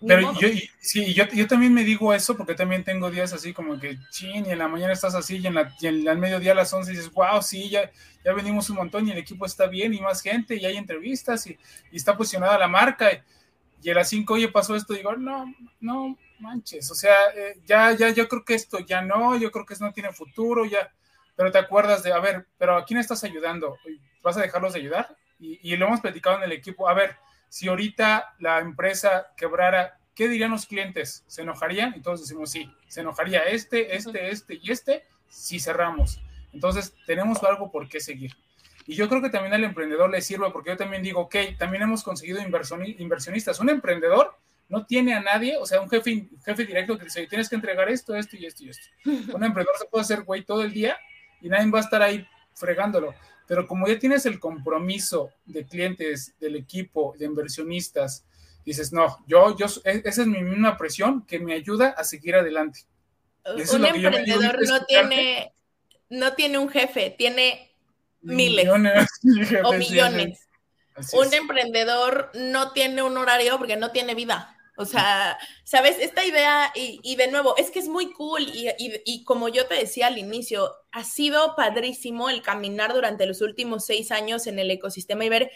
pero 0.06 0.34
yo, 0.39 0.49
sí, 0.80 1.13
yo, 1.13 1.25
yo, 1.32 1.47
también 1.47 1.73
me 1.73 1.86
digo 1.86 2.13
eso 2.13 2.36
porque 2.36 2.56
también 2.56 2.84
tengo 2.84 3.10
días 3.10 3.32
así 3.32 3.54
como 3.54 3.80
que, 3.80 3.97
chin, 4.10 4.45
y 4.45 4.49
en 4.49 4.58
la 4.60 4.67
mañana 4.67 4.91
estás 4.91 5.15
así, 5.15 5.38
y 5.38 5.47
en, 5.47 5.54
la, 5.54 5.73
y 5.80 5.88
al 5.88 6.17
mediodía 6.17 6.51
a 6.51 6.56
las 6.56 6.73
11 6.73 6.91
dices, 6.91 7.12
wow, 7.12 7.41
sí, 7.41 7.69
ya, 7.69 7.89
ya 8.25 8.34
venimos 8.34 8.69
un 8.69 8.75
montón 8.77 9.08
y 9.08 9.12
el 9.12 9.17
equipo 9.19 9.45
está 9.45 9.67
bien 9.67 9.93
y 9.93 10.01
más 10.01 10.21
gente 10.21 10.58
y 10.58 10.65
hay 10.65 10.75
entrevistas 10.75 11.47
y, 11.47 11.58
y 11.91 11.95
está 11.95 12.17
posicionada 12.17 12.58
la 12.58 12.67
marca. 12.67 13.13
Y, 13.13 13.21
y 13.84 13.89
a 13.89 13.95
las 13.95 14.10
5, 14.10 14.34
oye, 14.34 14.47
pasó 14.49 14.75
esto, 14.75 14.93
digo, 14.93 15.15
no, 15.15 15.45
no, 15.80 16.17
manches, 16.41 16.89
o 16.91 16.95
sea, 16.95 17.30
eh, 17.36 17.62
ya, 17.65 17.91
ya, 17.93 18.10
yo 18.10 18.27
creo 18.27 18.43
que 18.43 18.56
esto 18.56 18.80
ya 18.80 19.01
no, 19.01 19.38
yo 19.38 19.51
creo 19.51 19.66
que 19.66 19.74
eso 19.74 19.86
no 19.86 19.93
tiene 19.93 20.11
futuro, 20.11 20.66
ya, 20.66 20.91
pero 21.36 21.51
te 21.51 21.57
acuerdas 21.57 22.03
de, 22.03 22.11
a 22.11 22.20
ver, 22.20 22.47
pero 22.57 22.76
¿a 22.76 22.86
quién 22.86 22.99
estás 22.99 23.24
ayudando? 23.24 23.78
¿Vas 24.22 24.38
a 24.38 24.41
dejarlos 24.41 24.74
de 24.74 24.80
ayudar? 24.80 25.16
Y, 25.39 25.76
lo 25.76 25.88
hemos 25.88 26.01
platicado 26.01 26.38
en 26.38 26.43
el 26.43 26.51
equipo, 26.51 26.88
a 26.88 26.93
ver, 26.93 27.16
si 27.49 27.68
ahorita 27.68 28.36
la 28.39 28.59
empresa 28.59 29.34
quebrara, 29.36 29.97
¿qué 30.13 30.28
dirían 30.28 30.51
los 30.51 30.68
clientes? 30.68 31.24
¿Se 31.26 31.41
enojarían? 31.41 31.95
Y 31.97 32.01
todos 32.01 32.22
decimos, 32.22 32.51
sí, 32.51 32.72
se 32.88 33.01
enojaría 33.01 33.41
este, 33.45 33.95
este, 33.95 34.30
este 34.30 34.59
y 34.61 34.72
este, 34.72 35.03
si 35.30 35.59
cerramos. 35.59 36.22
Entonces, 36.53 36.93
tenemos 37.07 37.43
algo 37.43 37.72
por 37.72 37.89
qué 37.89 37.99
seguir. 37.99 38.36
Y 38.86 38.93
yo 38.93 39.09
creo 39.09 39.22
que 39.22 39.32
también 39.32 39.53
al 39.53 39.63
emprendedor 39.63 40.11
le 40.11 40.22
sirve, 40.22 40.51
porque 40.51 40.72
yo 40.72 40.78
también 40.78 41.01
digo, 41.01 41.22
ok, 41.22 41.36
también 41.57 41.84
hemos 41.84 42.03
conseguido 42.03 42.39
inversionistas. 42.39 43.59
Un 43.59 43.70
emprendedor 43.70 44.38
no 44.72 44.86
tiene 44.86 45.13
a 45.13 45.19
nadie, 45.19 45.57
o 45.57 45.65
sea, 45.65 45.82
un 45.82 45.89
jefe, 45.89 46.30
jefe 46.45 46.65
directo 46.65 46.97
que 46.97 47.03
dice, 47.03 47.28
tienes 47.28 47.49
que 47.49 47.55
entregar 47.55 47.89
esto, 47.89 48.15
esto 48.15 48.38
y 48.38 48.45
esto 48.45 48.63
y 48.63 48.69
esto. 48.69 48.88
Un 49.03 49.43
emprendedor 49.43 49.76
se 49.78 49.86
puede 49.86 50.03
hacer 50.03 50.24
güey 50.24 50.43
todo 50.45 50.63
el 50.63 50.72
día 50.72 50.97
y 51.41 51.49
nadie 51.49 51.69
va 51.69 51.80
a 51.80 51.82
estar 51.82 52.01
ahí 52.01 52.26
fregándolo. 52.53 53.13
pero 53.47 53.67
como 53.67 53.86
ya 53.86 53.99
tienes 53.99 54.26
el 54.26 54.39
compromiso 54.39 55.30
de 55.45 55.65
clientes, 55.65 56.34
del 56.39 56.55
equipo, 56.55 57.13
de 57.19 57.26
inversionistas, 57.26 58.24
dices, 58.63 58.93
no, 58.93 59.17
yo, 59.28 59.57
yo, 59.57 59.65
e, 59.84 60.03
esa 60.05 60.22
es 60.22 60.28
mi 60.28 60.41
misma 60.41 60.78
presión 60.78 61.26
que 61.26 61.39
me 61.39 61.53
ayuda 61.53 61.89
a 61.89 62.05
seguir 62.05 62.36
adelante. 62.36 62.86
un 63.45 63.86
emprendedor 63.86 64.57
no 64.65 64.86
tiene, 64.86 65.51
no 66.09 66.34
tiene 66.34 66.57
un 66.59 66.69
jefe, 66.69 67.13
tiene 67.17 67.76
miles 68.22 68.69
o 69.65 69.74
millones. 69.74 70.47
Un 71.11 71.34
emprendedor 71.34 72.32
no 72.36 72.72
tiene 72.72 73.01
un 73.01 73.17
horario 73.17 73.57
porque 73.57 73.76
no 73.76 73.91
tiene 73.91 74.15
vida. 74.15 74.57
O 74.78 74.86
sea, 74.86 75.38
¿sabes? 75.63 75.97
Esta 75.99 76.26
idea, 76.26 76.72
y, 76.76 77.15
de 77.15 77.30
nuevo, 77.30 77.55
es 77.57 77.72
que 77.72 77.80
es 77.80 77.88
muy 77.88 78.13
cool 78.13 78.41
y, 78.41 78.69
y, 78.78 79.24
como 79.26 79.49
yo 79.49 79.67
te 79.67 79.76
decía 79.76 80.07
al 80.07 80.17
inicio, 80.17 80.72
ha 80.91 81.03
sido 81.03 81.55
padrísimo 81.55 82.30
el 82.30 82.41
caminar 82.41 82.93
durante 82.93 83.26
los 83.26 83.41
últimos 83.41 83.86
seis 83.86 84.11
años 84.11 84.47
en 84.47 84.59
el 84.59 84.72
ecosistema 84.72 85.26
y 85.26 85.30
ver 85.30 85.51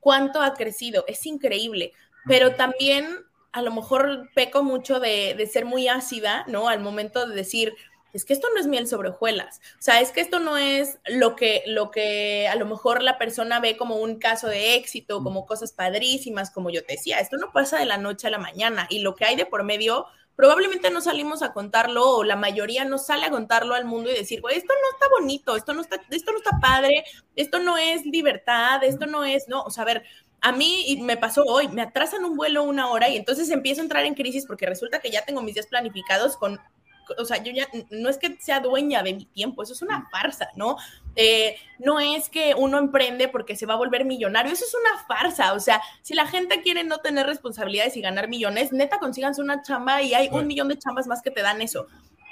cuánto 0.00 0.40
ha 0.40 0.54
crecido. 0.54 1.04
Es 1.06 1.24
increíble, 1.26 1.92
pero 2.26 2.54
también 2.56 3.06
a 3.52 3.62
lo 3.62 3.70
mejor 3.70 4.30
peco 4.34 4.64
mucho 4.64 4.98
de, 4.98 5.34
de 5.34 5.46
ser 5.46 5.64
muy 5.66 5.86
ácida, 5.88 6.44
¿no? 6.48 6.68
Al 6.68 6.80
momento 6.80 7.26
de 7.26 7.36
decir, 7.36 7.74
es 8.14 8.24
que 8.24 8.32
esto 8.32 8.48
no 8.54 8.60
es 8.60 8.66
miel 8.66 8.86
sobre 8.86 9.10
hojuelas. 9.10 9.60
O 9.78 9.82
sea, 9.82 10.00
es 10.00 10.12
que 10.12 10.20
esto 10.20 10.38
no 10.38 10.56
es 10.56 10.98
lo 11.06 11.36
que, 11.36 11.62
lo 11.66 11.90
que 11.90 12.48
a 12.48 12.54
lo 12.54 12.64
mejor 12.64 13.02
la 13.02 13.18
persona 13.18 13.60
ve 13.60 13.76
como 13.76 13.96
un 13.96 14.18
caso 14.18 14.48
de 14.48 14.76
éxito, 14.76 15.22
como 15.22 15.46
cosas 15.46 15.72
padrísimas, 15.72 16.50
como 16.50 16.70
yo 16.70 16.84
te 16.84 16.94
decía. 16.94 17.18
Esto 17.18 17.36
no 17.36 17.52
pasa 17.52 17.78
de 17.78 17.86
la 17.86 17.98
noche 17.98 18.28
a 18.28 18.30
la 18.30 18.38
mañana 18.38 18.86
y 18.88 19.00
lo 19.00 19.14
que 19.14 19.24
hay 19.24 19.36
de 19.36 19.46
por 19.46 19.64
medio 19.64 20.06
probablemente 20.36 20.90
no 20.90 21.00
salimos 21.00 21.42
a 21.42 21.52
contarlo 21.52 22.08
o 22.08 22.24
la 22.24 22.36
mayoría 22.36 22.84
no 22.84 22.98
sale 22.98 23.26
a 23.26 23.30
contarlo 23.30 23.74
al 23.74 23.84
mundo 23.84 24.10
y 24.10 24.14
decir, 24.14 24.40
güey, 24.40 24.56
esto 24.56 24.72
no 24.72 24.96
está 24.96 25.06
bonito, 25.08 25.56
esto 25.56 25.74
no 25.74 25.80
está, 25.80 26.00
esto 26.10 26.32
no 26.32 26.38
está 26.38 26.58
padre, 26.60 27.04
esto 27.36 27.60
no 27.60 27.76
es 27.76 28.04
libertad, 28.04 28.82
esto 28.82 29.06
no 29.06 29.24
es, 29.24 29.48
no, 29.48 29.62
o 29.62 29.70
sea, 29.70 29.82
a 29.82 29.86
ver, 29.86 30.04
a 30.40 30.52
mí 30.52 30.98
me 31.02 31.16
pasó 31.16 31.44
hoy, 31.44 31.68
me 31.68 31.82
atrasan 31.82 32.24
un 32.24 32.36
vuelo 32.36 32.64
una 32.64 32.90
hora 32.90 33.08
y 33.08 33.16
entonces 33.16 33.48
empiezo 33.50 33.80
a 33.80 33.84
entrar 33.84 34.04
en 34.04 34.14
crisis 34.14 34.44
porque 34.44 34.66
resulta 34.66 34.98
que 34.98 35.10
ya 35.10 35.24
tengo 35.24 35.40
mis 35.40 35.54
días 35.54 35.68
planificados 35.68 36.36
con 36.36 36.60
o 37.18 37.24
sea, 37.24 37.42
yo 37.42 37.52
ya 37.52 37.68
no 37.90 38.08
es 38.08 38.18
que 38.18 38.36
sea 38.40 38.60
dueña 38.60 39.02
de 39.02 39.14
mi 39.14 39.24
tiempo, 39.26 39.62
eso 39.62 39.72
es 39.72 39.82
una 39.82 40.08
farsa, 40.10 40.48
¿no? 40.56 40.76
Eh, 41.16 41.56
no 41.78 42.00
es 42.00 42.28
que 42.28 42.54
uno 42.56 42.78
emprende 42.78 43.28
porque 43.28 43.56
se 43.56 43.66
va 43.66 43.74
a 43.74 43.78
volver 43.78 44.04
millonario, 44.04 44.52
eso 44.52 44.64
es 44.64 44.74
una 44.74 45.04
farsa, 45.04 45.52
o 45.52 45.60
sea, 45.60 45.80
si 46.02 46.14
la 46.14 46.26
gente 46.26 46.62
quiere 46.62 46.84
no 46.84 46.98
tener 46.98 47.26
responsabilidades 47.26 47.96
y 47.96 48.00
ganar 48.00 48.28
millones, 48.28 48.72
neta 48.72 48.98
consíganse 48.98 49.40
una 49.40 49.62
chamba 49.62 50.02
y 50.02 50.14
hay 50.14 50.28
un 50.32 50.46
millón 50.46 50.68
de 50.68 50.78
chambas 50.78 51.06
más 51.06 51.22
que 51.22 51.30
te 51.30 51.42
dan 51.42 51.62
eso. 51.62 51.86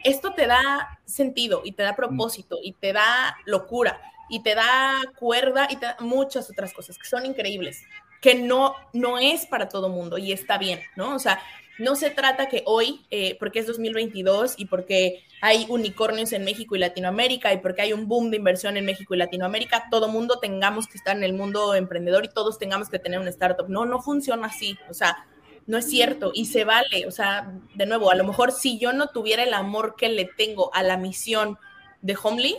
Esto 0.04 0.32
te 0.32 0.46
da 0.46 0.98
sentido 1.04 1.62
y 1.64 1.72
te 1.72 1.84
da 1.84 1.94
propósito 1.94 2.58
y 2.62 2.72
te 2.72 2.92
da 2.92 3.36
locura 3.44 4.00
y 4.28 4.42
te 4.42 4.54
da 4.54 4.94
cuerda 5.18 5.68
y 5.70 5.76
te 5.76 5.86
da 5.86 5.96
muchas 6.00 6.50
otras 6.50 6.72
cosas 6.72 6.98
que 6.98 7.06
son 7.06 7.26
increíbles, 7.26 7.84
que 8.20 8.34
no, 8.34 8.74
no 8.92 9.18
es 9.18 9.46
para 9.46 9.68
todo 9.68 9.88
mundo 9.88 10.16
y 10.16 10.32
está 10.32 10.56
bien, 10.56 10.80
¿no? 10.96 11.14
O 11.14 11.18
sea, 11.18 11.40
no 11.78 11.96
se 11.96 12.10
trata 12.10 12.48
que 12.48 12.62
hoy, 12.66 13.00
eh, 13.10 13.36
porque 13.38 13.58
es 13.58 13.66
2022 13.66 14.54
y 14.58 14.66
porque 14.66 15.24
hay 15.40 15.66
unicornios 15.68 16.32
en 16.32 16.44
México 16.44 16.76
y 16.76 16.78
Latinoamérica 16.78 17.52
y 17.52 17.58
porque 17.58 17.82
hay 17.82 17.92
un 17.92 18.08
boom 18.08 18.30
de 18.30 18.36
inversión 18.36 18.76
en 18.76 18.84
México 18.84 19.14
y 19.14 19.18
Latinoamérica, 19.18 19.88
todo 19.90 20.08
mundo 20.08 20.38
tengamos 20.38 20.86
que 20.86 20.98
estar 20.98 21.16
en 21.16 21.24
el 21.24 21.32
mundo 21.32 21.74
emprendedor 21.74 22.24
y 22.24 22.28
todos 22.28 22.58
tengamos 22.58 22.88
que 22.88 22.98
tener 22.98 23.18
una 23.18 23.30
startup. 23.30 23.68
No, 23.68 23.86
no 23.86 24.00
funciona 24.02 24.46
así. 24.46 24.78
O 24.90 24.94
sea, 24.94 25.26
no 25.66 25.78
es 25.78 25.88
cierto 25.88 26.30
y 26.34 26.46
se 26.46 26.64
vale. 26.64 27.06
O 27.06 27.10
sea, 27.10 27.52
de 27.74 27.86
nuevo, 27.86 28.10
a 28.10 28.14
lo 28.14 28.24
mejor 28.24 28.52
si 28.52 28.78
yo 28.78 28.92
no 28.92 29.08
tuviera 29.08 29.42
el 29.42 29.54
amor 29.54 29.94
que 29.96 30.08
le 30.08 30.24
tengo 30.24 30.74
a 30.74 30.82
la 30.82 30.96
misión 30.96 31.58
de 32.02 32.16
Homely, 32.20 32.56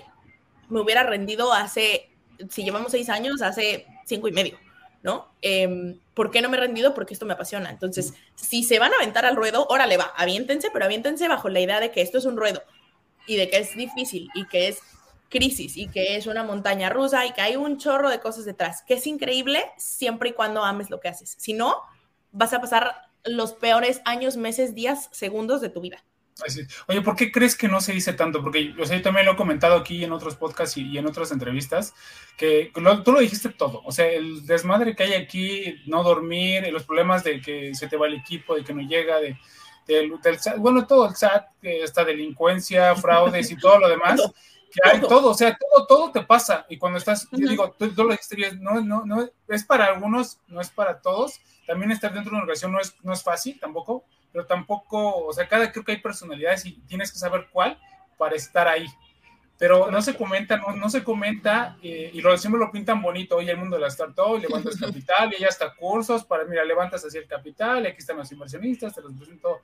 me 0.70 0.82
hubiera 0.82 1.04
rendido 1.04 1.54
hace, 1.54 2.10
si 2.50 2.64
llevamos 2.64 2.92
seis 2.92 3.10
años, 3.10 3.42
hace 3.42 3.86
cinco 4.06 4.28
y 4.28 4.32
medio. 4.32 4.58
¿No? 5.04 5.28
Em, 5.42 6.00
¿Por 6.14 6.32
qué 6.32 6.42
no 6.42 6.50
me 6.50 6.58
he 6.58 6.62
rendido? 6.62 6.94
Porque 6.94 7.14
esto 7.14 7.26
me 7.26 7.34
apasiona. 7.34 7.70
Entonces, 7.70 8.14
si 8.36 8.64
se 8.64 8.80
van 8.80 8.94
a 8.94 8.96
aventar 8.96 9.26
al 9.26 9.36
ruedo, 9.36 9.68
órale, 9.70 9.98
va, 9.98 10.14
aviéntense, 10.16 10.72
pero 10.72 10.86
aviéntense 10.86 11.28
bajo 11.28 11.50
la 11.50 11.60
idea 11.60 11.80
de 11.80 11.92
que 11.92 12.02
esto 12.02 12.18
es 12.18 12.26
un 12.26 12.38
ruedo 12.38 12.64
y 13.28 13.36
de 13.36 13.50
que 13.50 13.58
es 13.58 13.76
difícil 13.76 14.30
y 14.34 14.48
que 14.48 14.70
es 14.70 14.80
crisis 15.30 15.78
y 15.78 15.88
que 15.88 16.16
es 16.16 16.28
una 16.28 16.44
montaña 16.44 16.90
rusa 16.90 17.26
y 17.26 17.34
que 17.34 17.42
hay 17.42 17.56
un 17.56 17.78
chorro 17.78 18.10
de 18.10 18.20
cosas 18.20 18.46
detrás, 18.46 18.84
que 18.84 18.96
es 18.96 19.08
increíble 19.08 19.64
siempre 19.78 20.30
y 20.30 20.34
cuando 20.34 20.64
ames 20.64 20.90
lo 20.90 21.00
que 21.00 21.10
haces. 21.10 21.36
Si 21.38 21.54
no, 21.54 21.76
vas 22.32 22.54
a 22.54 22.62
pasar 22.62 22.96
los 23.26 23.54
peores 23.54 24.02
años, 24.06 24.38
meses, 24.38 24.76
días, 24.76 25.10
segundos 25.12 25.60
de 25.60 25.70
tu 25.70 25.82
vida. 25.82 26.04
Oye, 26.88 27.02
¿por 27.02 27.16
qué 27.16 27.32
crees 27.32 27.56
que 27.56 27.68
no 27.68 27.82
se 27.82 27.94
dice 27.94 28.14
tanto? 28.14 28.42
Porque 28.42 28.74
yo 28.74 29.02
también 29.02 29.26
lo 29.26 29.34
he 29.34 29.36
comentado 29.36 29.76
aquí 29.76 30.04
en 30.04 30.12
otros 30.12 30.36
podcasts 30.36 30.78
y, 30.78 30.98
en 30.98 31.06
otras 31.06 31.32
entrevistas, 31.32 31.94
que 32.38 32.72
tú 33.04 33.12
lo 33.12 33.20
dijiste 33.20 33.50
todo. 33.50 33.82
O 33.86 33.92
sea, 33.92 34.08
el 34.08 34.46
desmadre 34.46 34.96
que 34.96 35.04
hay 35.04 35.14
aquí, 35.14 35.82
no 35.86 36.04
dormir, 36.04 36.72
los 36.72 36.84
problemas 36.84 37.24
de 37.24 37.42
que 37.42 37.74
se 37.76 37.88
te 37.88 37.98
va 37.98 38.08
el 38.08 38.16
equipo, 38.16 38.56
de 38.56 38.64
que 38.64 38.74
no 38.74 38.82
llega, 38.82 39.20
de, 39.20 39.38
del, 39.88 40.14
bueno, 40.58 40.86
todo 40.86 41.08
el 41.08 41.16
SAT, 41.16 41.48
esta 41.62 42.04
delincuencia, 42.04 42.96
fraudes 42.96 43.52
y 43.52 43.58
todo 43.58 43.80
lo 43.80 43.90
demás. 43.90 44.22
Que 44.72 44.90
hay 44.90 45.02
todo, 45.02 45.30
o 45.30 45.34
sea, 45.36 45.56
todo, 45.56 45.86
todo 45.86 46.12
te 46.12 46.22
pasa. 46.22 46.66
Y 46.68 46.78
cuando 46.78 46.98
estás, 46.98 47.28
yo 47.32 47.48
digo, 47.48 47.76
tú, 47.78 47.92
lo 47.96 48.10
dijiste, 48.10 48.56
no, 48.60 48.82
no, 48.82 49.06
no, 49.06 49.30
es 49.48 49.64
para 49.64 49.86
algunos, 49.86 50.40
no 50.48 50.62
es 50.62 50.70
para 50.70 51.00
todos. 51.00 51.40
También 51.68 51.92
estar 51.92 52.12
dentro 52.12 52.32
de 52.32 52.36
una 52.38 52.44
organización 52.44 52.72
no 52.72 52.80
es, 52.80 52.96
no 53.04 53.14
es 53.14 53.22
fácil 53.22 53.60
tampoco 53.60 54.04
pero 54.34 54.48
tampoco, 54.48 55.26
o 55.26 55.32
sea, 55.32 55.48
cada 55.48 55.72
creo 55.72 55.86
que 55.86 55.94
hay 55.94 56.00
personalidades 56.00 56.66
y 56.66 56.74
tienes 56.88 57.12
que 57.12 57.20
saber 57.20 57.48
cuál 57.52 57.80
para 58.18 58.36
estar 58.36 58.68
ahí. 58.68 58.88
Pero 59.60 59.92
no 59.92 60.02
se 60.02 60.16
comenta, 60.16 60.58
no, 60.58 60.76
no 60.76 60.90
se 60.90 61.04
comenta, 61.04 61.78
eh, 61.84 62.10
y 62.12 62.20
lo, 62.20 62.36
siempre 62.38 62.60
lo 62.60 62.72
pintan 62.72 63.02
bonito, 63.02 63.38
hoy 63.38 63.48
el 63.48 63.58
mundo 63.58 63.76
de 63.76 63.84
la 63.84 63.88
startup, 63.88 64.40
levantas 64.42 64.76
capital, 64.80 65.32
y 65.34 65.42
ya 65.42 65.48
está 65.48 65.74
cursos 65.76 66.26
para, 66.26 66.44
mira, 66.46 66.66
levantas 66.66 67.06
así 67.06 67.20
el 67.20 67.28
capital, 67.28 67.84
y 67.84 67.88
aquí 67.88 68.00
están 68.00 68.18
los 68.18 68.32
inversionistas, 68.32 68.96
te 68.96 69.02
los 69.02 69.14
presento 69.14 69.62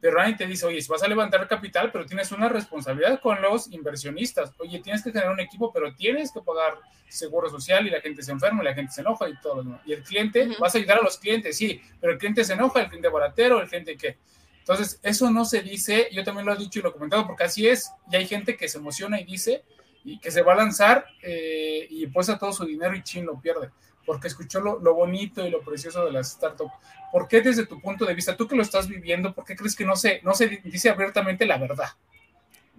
pero 0.00 0.16
Ryan 0.16 0.36
te 0.36 0.46
dice, 0.46 0.66
oye, 0.66 0.80
si 0.80 0.88
vas 0.88 1.02
a 1.02 1.08
levantar 1.08 1.46
capital, 1.46 1.90
pero 1.92 2.06
tienes 2.06 2.32
una 2.32 2.48
responsabilidad 2.48 3.20
con 3.20 3.40
los 3.42 3.70
inversionistas. 3.70 4.52
Oye, 4.58 4.80
tienes 4.80 5.02
que 5.02 5.10
tener 5.10 5.28
un 5.28 5.40
equipo, 5.40 5.72
pero 5.72 5.94
tienes 5.94 6.32
que 6.32 6.40
pagar 6.40 6.78
seguro 7.06 7.50
social 7.50 7.86
y 7.86 7.90
la 7.90 8.00
gente 8.00 8.22
se 8.22 8.32
enferma 8.32 8.62
y 8.62 8.64
la 8.64 8.74
gente 8.74 8.92
se 8.92 9.02
enoja 9.02 9.28
y 9.28 9.38
todo 9.40 9.56
lo 9.56 9.62
demás. 9.64 9.80
Y 9.84 9.92
el 9.92 10.02
cliente, 10.02 10.48
vas 10.58 10.74
a 10.74 10.78
ayudar 10.78 10.98
a 10.98 11.02
los 11.02 11.18
clientes, 11.18 11.56
sí, 11.56 11.80
pero 12.00 12.14
el 12.14 12.18
cliente 12.18 12.44
se 12.44 12.54
enoja, 12.54 12.80
el 12.80 12.88
cliente 12.88 13.08
baratero, 13.08 13.60
el 13.60 13.68
cliente 13.68 13.96
qué. 13.96 14.16
Entonces, 14.60 15.00
eso 15.02 15.30
no 15.30 15.44
se 15.44 15.60
dice, 15.60 16.08
yo 16.12 16.24
también 16.24 16.46
lo 16.46 16.54
he 16.54 16.56
dicho 16.56 16.78
y 16.78 16.82
lo 16.82 16.90
he 16.90 16.92
comentado, 16.92 17.26
porque 17.26 17.44
así 17.44 17.66
es, 17.68 17.90
y 18.10 18.16
hay 18.16 18.26
gente 18.26 18.56
que 18.56 18.68
se 18.68 18.78
emociona 18.78 19.20
y 19.20 19.24
dice, 19.24 19.64
y 20.04 20.18
que 20.18 20.30
se 20.30 20.42
va 20.42 20.54
a 20.54 20.56
lanzar 20.56 21.04
eh, 21.22 21.86
y 21.90 22.06
puesta 22.06 22.38
todo 22.38 22.52
su 22.52 22.64
dinero 22.64 22.94
y 22.94 23.02
chin 23.02 23.26
lo 23.26 23.38
pierde 23.38 23.70
porque 24.10 24.26
escuchó 24.26 24.58
lo, 24.58 24.92
bonito 24.92 25.46
y 25.46 25.50
lo 25.50 25.60
precioso 25.60 26.04
de 26.04 26.10
las 26.10 26.32
startups. 26.32 26.72
¿Por 27.12 27.28
qué 27.28 27.42
desde 27.42 27.64
tu 27.64 27.80
punto 27.80 28.04
de 28.04 28.12
vista, 28.12 28.36
tú 28.36 28.48
que 28.48 28.56
lo 28.56 28.62
estás 28.62 28.88
viviendo, 28.88 29.32
por 29.32 29.44
qué 29.44 29.54
crees 29.54 29.76
que 29.76 29.84
no 29.84 29.94
se, 29.94 30.20
no 30.24 30.34
se 30.34 30.48
dice 30.64 30.90
abiertamente 30.90 31.46
la 31.46 31.58
verdad? 31.58 31.90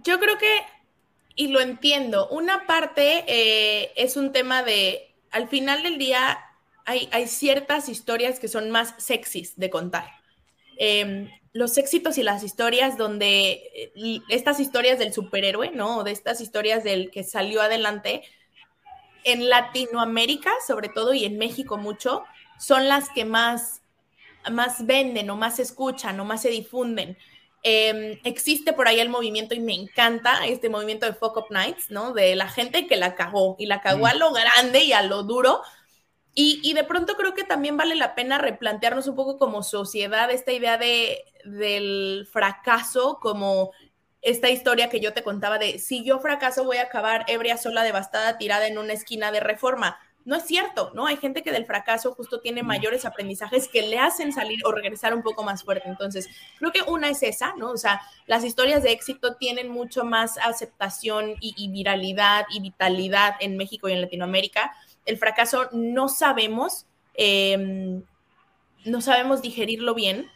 Yo 0.04 0.20
creo 0.20 0.36
que, 0.36 0.60
y 1.34 1.48
lo 1.48 1.62
entiendo, 1.62 2.28
una 2.28 2.66
parte 2.66 3.24
eh, 3.26 3.92
es 3.96 4.18
un 4.18 4.30
tema 4.32 4.62
de, 4.62 5.14
al 5.30 5.48
final 5.48 5.82
del 5.82 5.96
día, 5.96 6.38
hay, 6.84 7.08
hay 7.12 7.26
ciertas 7.26 7.88
historias 7.88 8.38
que 8.38 8.48
son 8.48 8.70
más 8.70 8.94
sexys 8.98 9.58
de 9.58 9.70
contar. 9.70 10.04
Em, 10.76 11.30
los 11.54 11.78
éxitos 11.78 12.18
y 12.18 12.22
las 12.22 12.44
historias 12.44 12.98
donde 12.98 13.70
eh, 13.74 14.20
estas 14.28 14.60
historias 14.60 14.98
del 14.98 15.14
superhéroe, 15.14 15.70
¿no? 15.70 16.04
De 16.04 16.10
estas 16.10 16.42
historias 16.42 16.84
del 16.84 17.10
que 17.10 17.24
salió 17.24 17.62
adelante, 17.62 18.22
en 19.24 19.48
Latinoamérica, 19.48 20.52
sobre 20.66 20.88
todo, 20.88 21.14
y 21.14 21.24
en 21.24 21.38
México 21.38 21.76
mucho, 21.76 22.24
son 22.58 22.88
las 22.88 23.08
que 23.10 23.24
más, 23.24 23.82
más 24.50 24.86
venden 24.86 25.30
o 25.30 25.36
más 25.36 25.58
escuchan 25.58 26.18
o 26.20 26.24
más 26.24 26.42
se 26.42 26.50
difunden. 26.50 27.16
Em, 27.64 28.18
existe 28.24 28.72
por 28.72 28.88
ahí 28.88 28.98
el 28.98 29.08
movimiento 29.08 29.54
y 29.54 29.60
me 29.60 29.74
encanta 29.74 30.46
este 30.46 30.68
movimiento 30.68 31.06
de 31.06 31.14
Fuck 31.14 31.36
Up 31.36 31.46
Nights, 31.50 31.90
¿no? 31.90 32.12
De 32.12 32.34
la 32.34 32.48
gente 32.48 32.88
que 32.88 32.96
la 32.96 33.14
cagó 33.14 33.54
y 33.58 33.66
la 33.66 33.80
cagó 33.80 34.06
a 34.06 34.14
mm. 34.14 34.18
lo 34.18 34.32
grande 34.32 34.82
y 34.82 34.92
a 34.92 35.02
lo 35.02 35.22
duro. 35.22 35.62
Y, 36.34 36.60
y, 36.62 36.72
de 36.72 36.82
pronto 36.82 37.14
creo 37.14 37.34
que 37.34 37.44
también 37.44 37.76
vale 37.76 37.94
la 37.94 38.14
pena 38.14 38.38
replantearnos 38.38 39.06
un 39.06 39.14
poco 39.14 39.38
como 39.38 39.62
sociedad 39.62 40.30
esta 40.30 40.50
idea 40.50 40.78
de, 40.78 41.22
del 41.44 42.26
fracaso 42.32 43.18
como 43.20 43.72
esta 44.22 44.48
historia 44.50 44.88
que 44.88 45.00
yo 45.00 45.12
te 45.12 45.24
contaba 45.24 45.58
de 45.58 45.80
si 45.80 46.04
yo 46.04 46.20
fracaso 46.20 46.64
voy 46.64 46.76
a 46.76 46.84
acabar 46.84 47.24
ebria, 47.26 47.56
sola, 47.56 47.82
devastada, 47.82 48.38
tirada 48.38 48.68
en 48.68 48.78
una 48.78 48.92
esquina 48.92 49.32
de 49.32 49.40
reforma. 49.40 49.98
No 50.24 50.36
es 50.36 50.44
cierto, 50.44 50.92
¿no? 50.94 51.06
Hay 51.06 51.16
gente 51.16 51.42
que 51.42 51.50
del 51.50 51.66
fracaso 51.66 52.14
justo 52.14 52.40
tiene 52.40 52.62
mayores 52.62 53.04
aprendizajes 53.04 53.66
que 53.66 53.82
le 53.82 53.98
hacen 53.98 54.32
salir 54.32 54.60
o 54.64 54.70
regresar 54.70 55.14
un 55.14 55.22
poco 55.24 55.42
más 55.42 55.64
fuerte. 55.64 55.88
Entonces, 55.88 56.28
creo 56.58 56.70
que 56.70 56.82
una 56.82 57.08
es 57.08 57.24
esa, 57.24 57.54
¿no? 57.56 57.70
O 57.70 57.76
sea, 57.76 58.00
las 58.26 58.44
historias 58.44 58.84
de 58.84 58.92
éxito 58.92 59.34
tienen 59.34 59.68
mucho 59.68 60.04
más 60.04 60.38
aceptación 60.38 61.34
y, 61.40 61.68
viralidad 61.72 62.46
y 62.50 62.60
vitalidad 62.60 63.34
en 63.40 63.56
México 63.56 63.88
y 63.88 63.94
en 63.94 64.02
Latinoamérica. 64.02 64.72
El 65.06 65.18
fracaso 65.18 65.68
no 65.72 66.08
sabemos, 66.08 66.86
em, 67.14 68.04
no 68.84 69.00
sabemos 69.00 69.42
digerirlo 69.42 69.92
bien 69.94 70.30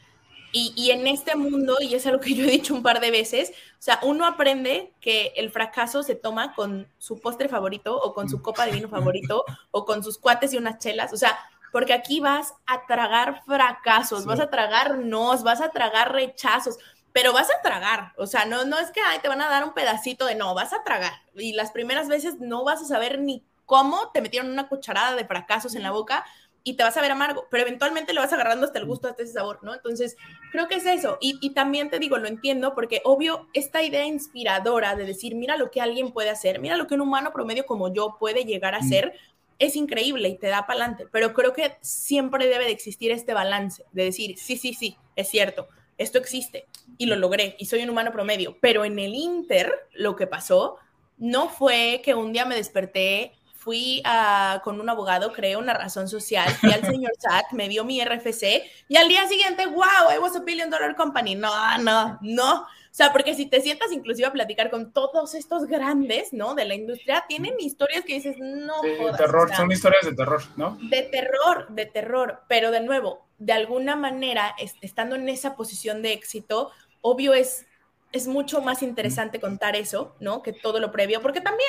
Y, 0.53 0.90
en 0.90 1.07
este 1.07 1.36
mundo, 1.36 1.76
y 1.80 1.94
es 1.94 2.07
algo 2.07 2.20
que 2.20 2.34
yo 2.34 2.44
he 2.44 2.51
dicho 2.51 2.74
un 2.74 2.82
par 2.82 3.01
de 3.01 3.11
veces, 3.11 3.51
o 3.51 3.82
sea, 3.82 4.01
uno 4.03 4.24
aprende 4.24 4.94
que 5.01 5.34
el 5.36 5.51
fracaso 5.51 6.03
se 6.03 6.14
toma 6.14 6.55
con 6.55 6.88
su 6.97 7.20
postre 7.20 7.49
favorito 7.49 7.94
o 8.01 8.14
con 8.14 8.30
su 8.30 8.40
copa 8.40 8.64
de 8.64 8.72
vino 8.72 8.88
favorito 8.88 9.44
o 9.70 9.84
con 9.84 10.03
sus 10.03 10.16
cuates 10.16 10.55
y 10.55 10.57
unas 10.57 10.78
chelas, 10.78 11.12
o 11.12 11.16
sea, 11.18 11.38
porque 11.72 11.92
aquí 11.92 12.20
vas 12.20 12.55
a 12.66 12.86
tragar 12.86 13.42
fracasos, 13.44 14.24
vas 14.24 14.40
a 14.40 14.49
tragar 14.49 14.99
nos, 14.99 15.42
vas 15.42 15.61
a 15.61 15.68
tragar 15.68 16.12
rechazos, 16.12 16.78
pero 17.12 17.32
vas 17.32 17.49
a 17.51 17.61
tragar, 17.61 18.14
o 18.16 18.26
sea, 18.26 18.47
no, 18.47 18.64
no 18.64 18.78
es 18.78 18.90
que 18.90 19.01
te 19.20 19.28
van 19.28 19.42
a 19.42 19.49
dar 19.49 19.64
un 19.64 19.74
pedacito 19.74 20.24
de 20.26 20.36
no, 20.36 20.55
vas 20.55 20.72
a 20.72 20.84
tragar. 20.84 21.12
Y 21.34 21.53
las 21.53 21.72
primeras 21.72 22.09
veces 22.09 22.40
no 22.40 22.64
vas 22.64 22.80
a 22.80 22.86
saber 22.86 23.20
ni 23.20 23.44
cómo 23.66 24.11
te 24.12 24.22
metieron 24.22 24.51
una 24.51 24.68
cucharada 24.68 25.14
de 25.16 25.26
fracasos 25.26 25.74
en 25.74 25.82
la 25.82 25.90
boca, 25.90 26.24
y 26.69 26.75
te 26.75 26.83
vas 26.83 26.97
a 26.97 27.01
ver 27.01 27.12
amargo, 27.12 27.47
pero 27.49 27.62
eventualmente 27.62 28.12
lo 28.12 28.21
vas 28.21 28.33
agarrando 28.33 28.67
hasta 28.67 28.81
el 28.81 28.87
gusto, 28.87 29.07
hasta 29.07 29.23
ese 29.23 29.35
sabor, 29.35 29.61
¿no? 29.62 29.73
Entonces, 29.73 30.17
creo 30.51 30.67
que 30.67 30.75
es 30.75 30.85
eso. 30.85 31.17
Y, 31.21 31.39
y, 31.41 31.51
también 31.51 31.91
te 31.91 32.01
digo, 32.01 32.19
lo 32.19 32.27
entiendo, 32.27 32.75
porque 32.75 33.03
obvio, 33.05 33.47
esta 33.55 33.85
idea 33.85 34.05
inspiradora 34.05 34.97
de 34.97 35.05
decir, 35.05 35.37
mira 35.37 35.57
lo 35.57 35.71
que 35.71 35.81
alguien 35.81 36.11
puede 36.11 36.29
hacer, 36.29 36.59
mira 36.59 36.77
lo 36.77 36.89
que 36.89 36.95
un 36.95 37.03
humano 37.03 37.33
promedio 37.33 37.67
como 37.67 37.95
yo 37.95 38.17
puede 38.19 38.45
llegar 38.45 38.75
a 38.75 38.79
hacer, 38.79 39.12
es 39.61 39.77
increíble 39.77 40.29
y 40.29 40.39
te 40.39 40.49
da 40.49 40.67
para 40.67 40.81
adelante. 40.81 41.07
Pero 41.12 41.33
creo 41.35 41.53
que 41.53 41.77
siempre 41.83 42.49
debe 42.49 42.64
de 42.64 42.73
existir 42.73 43.12
este 43.12 43.33
balance 43.33 43.85
de 43.93 44.03
decir, 44.03 44.37
sí, 44.37 44.57
sí, 44.57 44.75
sí, 44.75 44.99
es 45.14 45.29
cierto, 45.29 45.69
esto 45.99 46.19
existe 46.19 46.67
y 46.99 47.07
lo 47.07 47.14
logré 47.14 47.55
y 47.61 47.67
soy 47.67 47.85
un 47.85 47.91
humano 47.91 48.11
promedio. 48.11 48.57
Pero 48.61 48.85
en 48.85 48.99
el 48.99 49.14
Inter, 49.14 49.73
lo 49.93 50.17
que 50.17 50.27
pasó 50.27 50.79
no 51.17 51.49
fue 51.49 52.03
que 52.05 52.17
un 52.17 52.33
día 52.33 52.45
me 52.45 52.57
desperté 52.57 53.35
fui 53.67 54.01
a, 54.05 54.61
con 54.62 54.81
un 54.81 54.89
abogado, 54.89 55.33
creé 55.33 55.57
una 55.57 55.75
razón 55.75 56.09
social, 56.09 56.49
fui 56.61 56.71
al 56.71 56.83
señor 56.83 57.11
SAT, 57.19 57.51
me 57.51 57.69
dio 57.69 57.85
mi 57.85 58.01
RFC 58.01 58.62
y 58.87 58.97
al 58.97 59.09
día 59.09 59.27
siguiente, 59.27 59.67
wow, 59.67 60.09
I 60.14 60.19
was 60.19 60.37
a 60.37 60.39
billion 60.39 60.71
dollar 60.71 60.95
company. 60.95 61.35
No, 61.35 61.51
no, 61.79 62.17
no. 62.23 62.61
O 62.62 62.69
sea, 62.97 63.12
porque 63.12 63.35
si 63.35 63.47
te 63.47 63.61
sientas 63.61 63.91
inclusive 63.91 64.29
a 64.29 64.33
platicar 64.33 64.71
con 64.71 64.93
todos 64.93 65.35
estos 65.35 65.67
grandes, 65.67 66.33
¿no? 66.33 66.55
De 66.55 66.64
la 66.64 66.77
industria, 66.77 67.25
tienen 67.27 67.55
historias 67.59 68.05
que 68.05 68.14
dices, 68.14 68.37
no. 68.39 68.75
Sí, 68.83 68.91
terror, 69.19 69.53
son 69.53 69.73
historias 69.73 70.05
de 70.05 70.14
terror, 70.14 70.43
¿no? 70.57 70.79
De 70.83 71.03
terror, 71.03 71.67
de 71.69 71.87
terror. 71.87 72.43
Pero 72.49 72.71
de 72.71 72.81
nuevo, 72.83 73.27
de 73.39 73.53
alguna 73.53 73.97
manera, 73.97 74.55
estando 74.81 75.17
en 75.17 75.29
esa 75.29 75.57
posición 75.57 76.03
de 76.03 76.12
éxito, 76.12 76.71
obvio 77.01 77.35
es, 77.35 77.67
es 78.12 78.29
mucho 78.29 78.62
más 78.62 78.83
interesante 78.85 79.41
contar 79.41 79.75
eso, 79.75 80.14
¿no? 80.21 80.45
Que 80.45 80.53
todo 80.53 80.79
lo 80.79 80.93
previo, 80.93 81.21
porque 81.21 81.41
también 81.41 81.69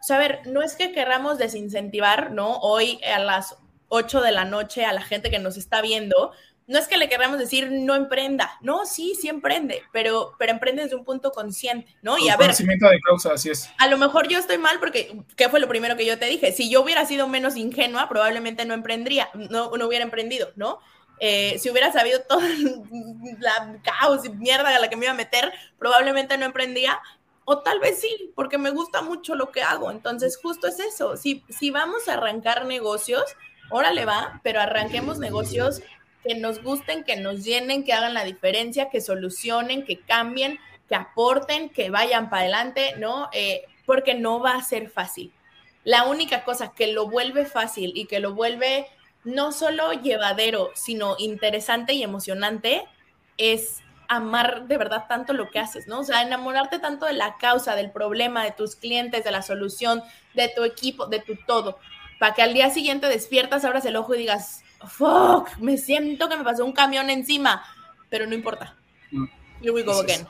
o 0.00 0.02
sea, 0.02 0.16
a 0.16 0.20
ver, 0.20 0.40
no 0.46 0.62
es 0.62 0.76
que 0.76 0.92
querramos 0.92 1.38
desincentivar, 1.38 2.30
¿no? 2.30 2.58
Hoy 2.58 3.00
a 3.04 3.18
las 3.18 3.56
8 3.88 4.20
de 4.20 4.32
la 4.32 4.44
noche 4.44 4.84
a 4.84 4.92
la 4.92 5.02
gente 5.02 5.30
que 5.30 5.38
nos 5.38 5.56
está 5.56 5.80
viendo, 5.80 6.32
no 6.66 6.78
es 6.78 6.88
que 6.88 6.96
le 6.96 7.08
queramos 7.08 7.38
decir 7.38 7.70
no 7.70 7.94
emprenda, 7.94 8.58
no, 8.60 8.86
sí, 8.86 9.14
sí 9.20 9.28
emprende, 9.28 9.82
pero, 9.92 10.34
pero 10.38 10.52
emprende 10.52 10.82
desde 10.82 10.96
un 10.96 11.04
punto 11.04 11.30
consciente, 11.30 11.94
¿no? 12.02 12.18
y 12.18 12.28
a 12.28 12.36
ver. 12.36 12.48
Conocimiento 12.48 12.88
de 12.88 13.00
causa, 13.00 13.32
así 13.32 13.50
es. 13.50 13.70
A 13.78 13.86
lo 13.86 13.98
mejor 13.98 14.28
yo 14.28 14.38
estoy 14.38 14.58
mal 14.58 14.80
porque, 14.80 15.16
¿qué 15.36 15.48
fue 15.48 15.60
lo 15.60 15.68
primero 15.68 15.96
que 15.96 16.06
yo 16.06 16.18
te 16.18 16.26
dije? 16.26 16.52
Si 16.52 16.68
yo 16.68 16.82
hubiera 16.82 17.06
sido 17.06 17.28
menos 17.28 17.56
ingenua, 17.56 18.08
probablemente 18.08 18.64
no 18.64 18.74
emprendría, 18.74 19.28
no, 19.34 19.70
no 19.76 19.86
hubiera 19.86 20.04
emprendido, 20.04 20.50
¿no? 20.56 20.80
Eh, 21.18 21.58
si 21.58 21.70
hubiera 21.70 21.92
sabido 21.92 22.20
toda 22.28 22.46
la 23.38 23.78
caos 23.82 24.24
y 24.24 24.30
mierda 24.30 24.74
a 24.74 24.78
la 24.78 24.88
que 24.88 24.96
me 24.96 25.06
iba 25.06 25.12
a 25.12 25.16
meter, 25.16 25.52
probablemente 25.78 26.36
no 26.36 26.46
emprendía, 26.46 27.00
o 27.48 27.60
tal 27.60 27.78
vez 27.78 28.00
sí, 28.00 28.32
porque 28.34 28.58
me 28.58 28.70
gusta 28.70 29.02
mucho 29.02 29.36
lo 29.36 29.52
que 29.52 29.62
hago. 29.62 29.92
Entonces, 29.92 30.36
justo 30.36 30.66
es 30.66 30.80
eso. 30.80 31.16
Si, 31.16 31.44
si 31.48 31.70
vamos 31.70 32.08
a 32.08 32.14
arrancar 32.14 32.66
negocios, 32.66 33.22
órale 33.70 34.04
va, 34.04 34.40
pero 34.42 34.60
arranquemos 34.60 35.20
negocios 35.20 35.80
que 36.24 36.34
nos 36.34 36.60
gusten, 36.60 37.04
que 37.04 37.14
nos 37.14 37.44
llenen, 37.44 37.84
que 37.84 37.92
hagan 37.92 38.14
la 38.14 38.24
diferencia, 38.24 38.90
que 38.90 39.00
solucionen, 39.00 39.84
que 39.84 40.00
cambien, 40.00 40.58
que 40.88 40.96
aporten, 40.96 41.68
que 41.68 41.88
vayan 41.88 42.30
para 42.30 42.42
adelante, 42.42 42.94
¿no? 42.98 43.28
Eh, 43.32 43.64
porque 43.86 44.14
no 44.14 44.40
va 44.40 44.56
a 44.56 44.62
ser 44.64 44.90
fácil. 44.90 45.32
La 45.84 46.04
única 46.04 46.42
cosa 46.42 46.72
que 46.74 46.88
lo 46.88 47.08
vuelve 47.08 47.46
fácil 47.46 47.92
y 47.94 48.06
que 48.06 48.18
lo 48.18 48.34
vuelve 48.34 48.88
no 49.22 49.52
solo 49.52 49.92
llevadero, 49.92 50.72
sino 50.74 51.14
interesante 51.20 51.92
y 51.92 52.02
emocionante 52.02 52.88
es 53.38 53.82
amar 54.08 54.66
de 54.66 54.78
verdad 54.78 55.06
tanto 55.08 55.32
lo 55.32 55.50
que 55.50 55.58
haces, 55.58 55.86
¿no? 55.86 56.00
O 56.00 56.04
sea, 56.04 56.22
enamorarte 56.22 56.78
tanto 56.78 57.06
de 57.06 57.12
la 57.12 57.36
causa, 57.36 57.74
del 57.74 57.90
problema, 57.90 58.44
de 58.44 58.52
tus 58.52 58.76
clientes, 58.76 59.24
de 59.24 59.30
la 59.30 59.42
solución, 59.42 60.02
de 60.34 60.50
tu 60.54 60.64
equipo, 60.64 61.06
de 61.06 61.20
tu 61.20 61.36
todo, 61.46 61.78
para 62.18 62.34
que 62.34 62.42
al 62.42 62.54
día 62.54 62.70
siguiente 62.70 63.08
despiertas, 63.08 63.64
abras 63.64 63.84
el 63.84 63.96
ojo 63.96 64.14
y 64.14 64.18
digas, 64.18 64.62
fuck, 64.86 65.56
me 65.58 65.76
siento 65.76 66.28
que 66.28 66.36
me 66.36 66.44
pasó 66.44 66.64
un 66.64 66.72
camión 66.72 67.10
encima, 67.10 67.62
pero 68.08 68.26
no 68.26 68.34
importa. 68.34 68.76
Mm. 69.10 69.26
Here 69.60 69.70
we 69.70 69.82
go 69.82 70.00
again. 70.00 70.26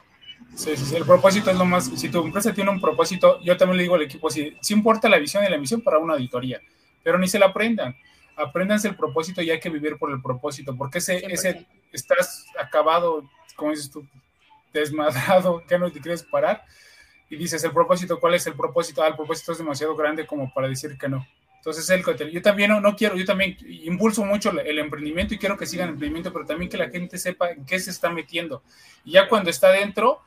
Sí, 0.55 0.77
sí, 0.77 0.85
sí, 0.85 0.97
el 0.97 1.05
propósito 1.05 1.51
es 1.51 1.57
lo 1.57 1.65
más, 1.65 1.87
si 1.87 2.09
tu 2.09 2.23
empresa 2.23 2.53
tiene 2.53 2.71
un 2.71 2.81
propósito, 2.81 3.41
yo 3.43 3.57
también 3.57 3.79
le 3.79 3.83
digo 3.85 3.95
al 3.95 4.03
equipo, 4.03 4.31
sí, 4.31 4.57
sí 4.61 4.75
importa 4.75 5.09
la 5.09 5.19
visión 5.19 5.45
y 5.45 5.49
la 5.49 5.59
misión 5.59 5.81
para 5.81 5.99
una 5.99 6.15
auditoría, 6.15 6.61
pero 7.03 7.19
ni 7.19 7.29
se 7.29 7.39
la 7.39 7.47
aprendan 7.47 7.97
apréndanse 8.37 8.89
el 8.89 8.97
propósito 8.97 9.43
y 9.43 9.51
hay 9.51 9.59
que 9.59 9.71
vivir 9.71 9.97
por 9.99 10.11
el 10.11 10.21
propósito, 10.21 10.77
porque 10.77 10.99
ese, 10.99 11.25
ese 11.27 11.67
estás 11.93 12.47
acabado, 12.59 13.29
como 13.57 13.73
dices 13.73 13.91
tú, 13.91 14.07
desmadrado, 14.73 15.63
que 15.69 15.79
no 15.79 15.91
te 15.91 16.01
quieres 16.01 16.23
parar, 16.23 16.65
y 17.29 17.37
dices, 17.37 17.65
el 17.65 17.73
propósito, 17.73 18.21
¿cuál 18.21 18.35
es 18.35 18.47
el 18.47 18.55
propósito? 18.55 19.03
Ah, 19.03 19.09
el 19.09 19.17
propósito 19.17 19.53
es 19.53 19.59
demasiado 19.59 19.97
grande 19.97 20.27
como 20.27 20.53
para 20.53 20.69
decir 20.69 20.97
que 20.97 21.09
no. 21.09 21.27
Entonces, 21.57 21.91
el 21.91 22.31
yo 22.31 22.43
también 22.43 22.71
no, 22.71 22.81
no 22.81 22.95
quiero, 22.95 23.17
yo 23.17 23.25
también 23.25 23.57
impulso 23.67 24.25
mucho 24.25 24.53
el 24.53 24.79
emprendimiento 24.79 25.35
y 25.35 25.39
quiero 25.39 25.57
que 25.57 25.67
sigan 25.67 25.89
el 25.89 25.95
emprendimiento, 25.95 26.33
pero 26.33 26.47
también 26.47 26.71
que 26.71 26.77
la 26.77 26.91
gente 26.91 27.19
sepa 27.19 27.51
en 27.51 27.67
qué 27.67 27.81
se 27.81 27.91
está 27.91 28.09
metiendo. 28.09 28.63
Y 29.05 29.13
ya 29.13 29.29
cuando 29.29 29.51
está 29.51 29.71
dentro, 29.73 30.21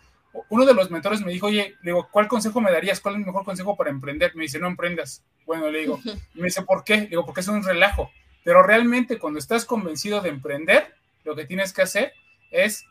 uno 0.50 0.66
de 0.66 0.74
los 0.74 0.92
mentores 0.92 1.22
me 1.22 1.32
dijo, 1.32 1.48
oye, 1.48 1.76
le 1.82 1.92
digo, 1.92 2.10
¿cuál 2.12 2.28
consejo 2.28 2.60
me 2.60 2.72
darías? 2.72 3.00
¿Cuál 3.00 3.16
es 3.16 3.20
el 3.22 3.26
mejor 3.26 3.46
consejo 3.46 3.78
para 3.78 3.90
emprender? 3.90 4.36
Me 4.36 4.44
dice, 4.44 4.60
no 4.60 4.68
emprendas. 4.68 5.24
Bueno, 5.46 5.70
le 5.70 5.80
digo, 5.80 6.02
y 6.04 6.40
me 6.40 6.46
dice, 6.46 6.64
¿por 6.64 6.84
qué? 6.84 6.98
Le 6.98 7.08
digo, 7.08 7.26
porque 7.26 7.40
es 7.40 7.48
un 7.48 7.64
relajo. 7.64 8.12
Pero 8.44 8.62
realmente 8.62 9.18
cuando 9.18 9.40
estás 9.40 9.64
convencido 9.64 10.22
de 10.22 10.30
emprender, 10.30 10.94
lo 11.24 11.36
que 11.36 11.46
tienes 11.46 11.72
que 11.72 11.82
hacer 11.82 12.14
es 12.52 12.86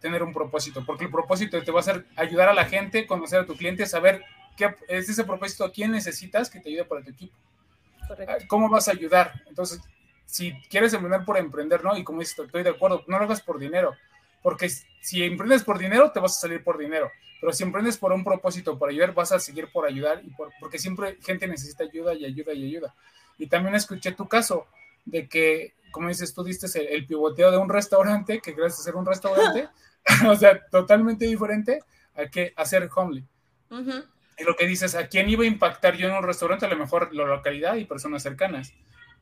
tener 0.00 0.22
un 0.22 0.32
propósito, 0.32 0.84
porque 0.84 1.04
el 1.04 1.10
propósito 1.10 1.62
te 1.62 1.70
va 1.70 1.78
a 1.78 1.80
hacer 1.80 2.06
ayudar 2.16 2.48
a 2.48 2.54
la 2.54 2.64
gente, 2.64 3.06
conocer 3.06 3.40
a 3.40 3.46
tu 3.46 3.56
cliente, 3.56 3.86
saber 3.86 4.24
qué 4.56 4.74
es 4.88 5.08
ese 5.08 5.24
propósito, 5.24 5.64
a 5.64 5.72
quién 5.72 5.92
necesitas 5.92 6.50
que 6.50 6.60
te 6.60 6.70
ayude 6.70 6.84
para 6.84 7.02
tu 7.02 7.10
equipo. 7.10 7.34
Correcto. 8.08 8.34
Ah, 8.36 8.44
¿Cómo 8.48 8.68
vas 8.68 8.88
a 8.88 8.92
ayudar? 8.92 9.42
Entonces, 9.46 9.80
si 10.26 10.52
quieres 10.68 10.92
emprender 10.94 11.24
por 11.24 11.36
emprender, 11.36 11.84
¿no? 11.84 11.96
Y 11.96 12.04
como 12.04 12.20
dices, 12.20 12.38
estoy 12.38 12.62
de 12.62 12.70
acuerdo, 12.70 13.04
no 13.06 13.18
lo 13.18 13.24
hagas 13.24 13.42
por 13.42 13.58
dinero, 13.58 13.94
porque 14.42 14.68
si 15.00 15.22
emprendes 15.22 15.64
por 15.64 15.78
dinero, 15.78 16.10
te 16.12 16.20
vas 16.20 16.36
a 16.36 16.40
salir 16.40 16.64
por 16.64 16.78
dinero. 16.78 17.10
Pero 17.40 17.52
si 17.52 17.62
emprendes 17.62 17.96
por 17.96 18.12
un 18.12 18.22
propósito, 18.22 18.78
por 18.78 18.90
ayudar, 18.90 19.14
vas 19.14 19.32
a 19.32 19.38
seguir 19.38 19.70
por 19.72 19.86
ayudar, 19.86 20.22
y 20.24 20.30
por, 20.30 20.52
porque 20.60 20.78
siempre 20.78 21.18
gente 21.22 21.46
necesita 21.46 21.84
ayuda 21.84 22.14
y 22.14 22.26
ayuda 22.26 22.52
y 22.52 22.66
ayuda. 22.66 22.94
Y 23.38 23.46
también 23.46 23.74
escuché 23.74 24.12
tu 24.12 24.28
caso 24.28 24.66
de 25.06 25.26
que, 25.26 25.74
como 25.90 26.08
dices, 26.08 26.34
tú 26.34 26.44
diste 26.44 26.66
el, 26.94 27.06
pivoteo 27.06 27.50
de 27.50 27.56
un 27.56 27.70
restaurante, 27.70 28.40
que 28.40 28.52
gracias 28.52 28.80
a 28.80 28.84
ser 28.84 28.96
un 28.96 29.06
restaurante, 29.06 29.68
o 30.28 30.34
sea, 30.36 30.60
totalmente 30.70 31.26
diferente 31.26 31.80
a 32.14 32.26
que 32.26 32.52
hacer 32.56 32.88
homely. 32.94 33.24
Y 34.38 34.44
lo 34.44 34.56
que 34.56 34.66
dices, 34.66 34.94
¿a 34.94 35.06
quién 35.06 35.28
iba 35.28 35.44
a 35.44 35.46
impactar 35.46 35.96
yo 35.96 36.08
en 36.08 36.14
un 36.14 36.22
restaurante? 36.22 36.66
A 36.66 36.68
lo 36.68 36.76
mejor 36.76 37.14
la 37.14 37.24
localidad 37.24 37.76
y 37.76 37.84
personas 37.84 38.22
cercanas 38.22 38.72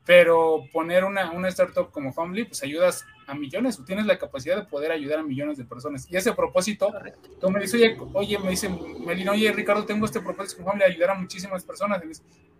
pero 0.09 0.63
poner 0.73 1.03
una, 1.03 1.29
una 1.29 1.49
startup 1.49 1.91
como 1.91 2.09
Homely, 2.09 2.45
pues 2.45 2.63
ayudas 2.63 3.05
a 3.27 3.35
millones, 3.35 3.79
tienes 3.85 4.07
la 4.07 4.17
capacidad 4.17 4.55
de 4.55 4.63
poder 4.63 4.91
ayudar 4.91 5.19
a 5.19 5.23
millones 5.23 5.59
de 5.59 5.65
personas. 5.65 6.07
Y 6.09 6.17
ese 6.17 6.33
propósito, 6.33 6.91
tú 7.39 7.51
me 7.51 7.59
dices, 7.59 7.95
oye, 8.13 8.39
me 8.39 8.49
dice 8.49 8.69
Melina, 9.05 9.33
oye, 9.33 9.51
Ricardo, 9.51 9.85
tengo 9.85 10.07
este 10.07 10.19
propósito 10.19 10.63
con 10.63 10.71
Homely, 10.71 10.85
ayudar 10.85 11.11
a 11.11 11.13
muchísimas 11.13 11.63
personas. 11.63 12.01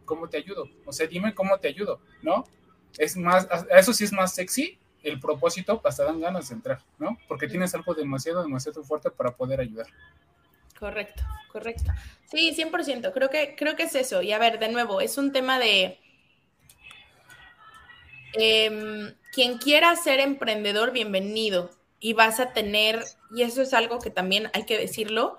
¿Cómo 0.05 0.29
te 0.29 0.37
ayudo? 0.37 0.65
O 0.85 0.93
sea, 0.93 1.07
dime 1.07 1.33
cómo 1.33 1.57
te 1.57 1.69
ayudo, 1.69 1.99
¿no? 2.21 2.43
Es 2.99 3.17
más, 3.17 3.47
eso 3.71 3.93
sí 3.93 4.03
es 4.03 4.13
más 4.13 4.35
sexy, 4.35 4.77
el 5.03 5.19
propósito, 5.19 5.81
hasta 5.83 6.05
dan 6.05 6.19
ganas 6.19 6.49
de 6.49 6.55
entrar, 6.55 6.79
¿no? 6.97 7.17
Porque 7.27 7.47
tienes 7.47 7.73
algo 7.75 7.93
demasiado, 7.93 8.41
demasiado 8.41 8.83
fuerte 8.83 9.09
para 9.11 9.35
poder 9.35 9.61
ayudar. 9.61 9.87
Correcto, 10.77 11.23
correcto. 11.51 11.91
Sí, 12.29 12.53
100%, 12.55 13.11
creo 13.13 13.29
que, 13.29 13.55
creo 13.55 13.75
que 13.75 13.83
es 13.83 13.95
eso. 13.95 14.21
Y 14.21 14.31
a 14.31 14.39
ver, 14.39 14.59
de 14.59 14.69
nuevo, 14.69 15.01
es 15.01 15.17
un 15.17 15.31
tema 15.31 15.59
de 15.59 15.99
Em, 18.33 19.15
quien 19.31 19.57
quiera 19.57 19.95
ser 19.95 20.19
emprendedor, 20.19 20.91
bienvenido. 20.91 21.71
Y 21.99 22.13
vas 22.13 22.39
a 22.39 22.53
tener, 22.53 23.03
y 23.35 23.41
eso 23.41 23.61
es 23.61 23.73
algo 23.73 23.99
que 23.99 24.09
también 24.09 24.49
hay 24.53 24.65
que 24.65 24.77
decirlo, 24.77 25.37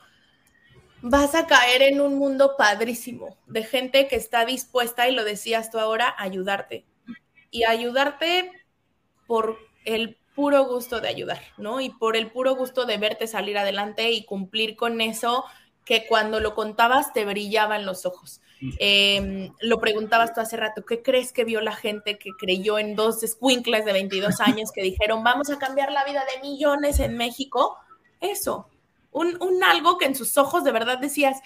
vas 1.01 1.35
a 1.35 1.47
caer 1.47 1.83
en 1.83 2.01
un 2.01 2.17
mundo 2.17 2.57
padrísimo 2.59 3.39
de 3.47 3.65
gente 3.65 4.09
que 4.09 4.17
está 4.17 4.45
dispuesta, 4.45 5.09
y 5.09 5.15
lo 5.15 5.25
decías 5.25 5.71
tú 5.71 5.79
ahora, 5.79 6.09
a 6.09 6.25
ayudarte. 6.25 6.85
Y 7.51 7.65
ayudarte 7.65 8.53
por 9.31 9.61
el 9.85 10.19
puro 10.35 10.65
gusto 10.65 11.01
de 11.01 11.07
ayudar, 11.07 11.41
¿no? 11.57 11.81
Y 11.81 11.91
por 11.91 12.17
el 12.17 12.33
puro 12.33 12.57
gusto 12.57 12.85
de 12.85 12.99
verte 12.99 13.29
salir 13.29 13.57
adelante 13.59 14.11
y 14.11 14.25
cumplir 14.25 14.75
con 14.75 15.01
eso 15.01 15.45
que 15.85 16.09
cuando 16.09 16.41
lo 16.41 16.57
contabas 16.57 17.13
te 17.13 17.25
brillaban 17.25 17.87
los 17.87 18.07
ojos. 18.07 18.41
Em, 18.81 19.55
lo 19.61 19.79
preguntabas 19.79 20.35
tú 20.35 20.41
hace 20.41 20.57
rato, 20.57 20.85
¿qué 20.85 21.01
crees 21.01 21.33
que 21.33 21.45
vio 21.45 21.61
la 21.61 21.77
gente 21.77 22.19
que 22.19 22.31
creyó 22.37 22.81
en 22.81 22.97
dos 22.97 23.21
squinkles 23.21 23.85
de 23.85 23.93
22 23.93 24.41
años 24.41 24.73
que 24.73 24.83
dijeron, 24.83 25.23
vamos 25.23 25.49
a 25.49 25.61
cambiar 25.61 25.93
la 25.93 26.03
vida 26.03 26.25
de 26.25 26.43
millones 26.43 26.99
en 26.99 27.17
México? 27.17 27.77
Eso, 28.21 28.67
un, 29.13 29.39
algo 29.63 29.97
que 29.97 30.07
en 30.07 30.17
sus 30.17 30.37
ojos 30.39 30.65
de 30.65 30.73
verdad 30.73 30.99
decías, 30.99 31.41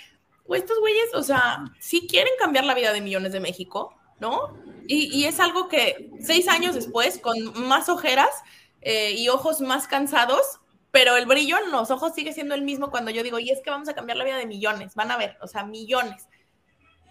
estos 0.48 0.80
güeyes, 0.80 1.14
o 1.14 1.22
sea, 1.22 1.66
sí 1.80 2.06
quieren 2.08 2.32
cambiar 2.38 2.64
la 2.64 2.74
vida 2.74 2.94
de 2.94 3.02
millones 3.02 3.32
de 3.32 3.40
México, 3.40 3.94
¿no? 4.24 4.56
Y, 4.86 5.24
es 5.24 5.38
algo 5.38 5.68
que 5.68 6.10
seis 6.20 6.48
años 6.48 6.74
después, 6.74 7.18
con 7.18 7.36
más 7.68 7.88
ojeras 7.88 8.30
eh, 8.80 9.12
y 9.12 9.28
ojos 9.28 9.60
más 9.60 9.86
cansados, 9.86 10.60
pero 10.90 11.16
el 11.16 11.26
brillo 11.26 11.58
en 11.58 11.70
los 11.70 11.90
ojos 11.90 12.14
sigue 12.14 12.32
siendo 12.32 12.54
el 12.54 12.62
mismo 12.62 12.90
cuando 12.90 13.10
yo 13.10 13.22
digo, 13.22 13.38
y 13.38 13.50
es 13.50 13.60
que 13.60 13.70
vamos 13.70 13.88
a 13.88 13.94
cambiar 13.94 14.16
la 14.16 14.24
vida 14.24 14.38
de 14.38 14.46
millones, 14.46 14.94
van 14.94 15.10
a 15.10 15.16
ver, 15.18 15.36
o 15.42 15.46
sea, 15.46 15.64
millones. 15.64 16.28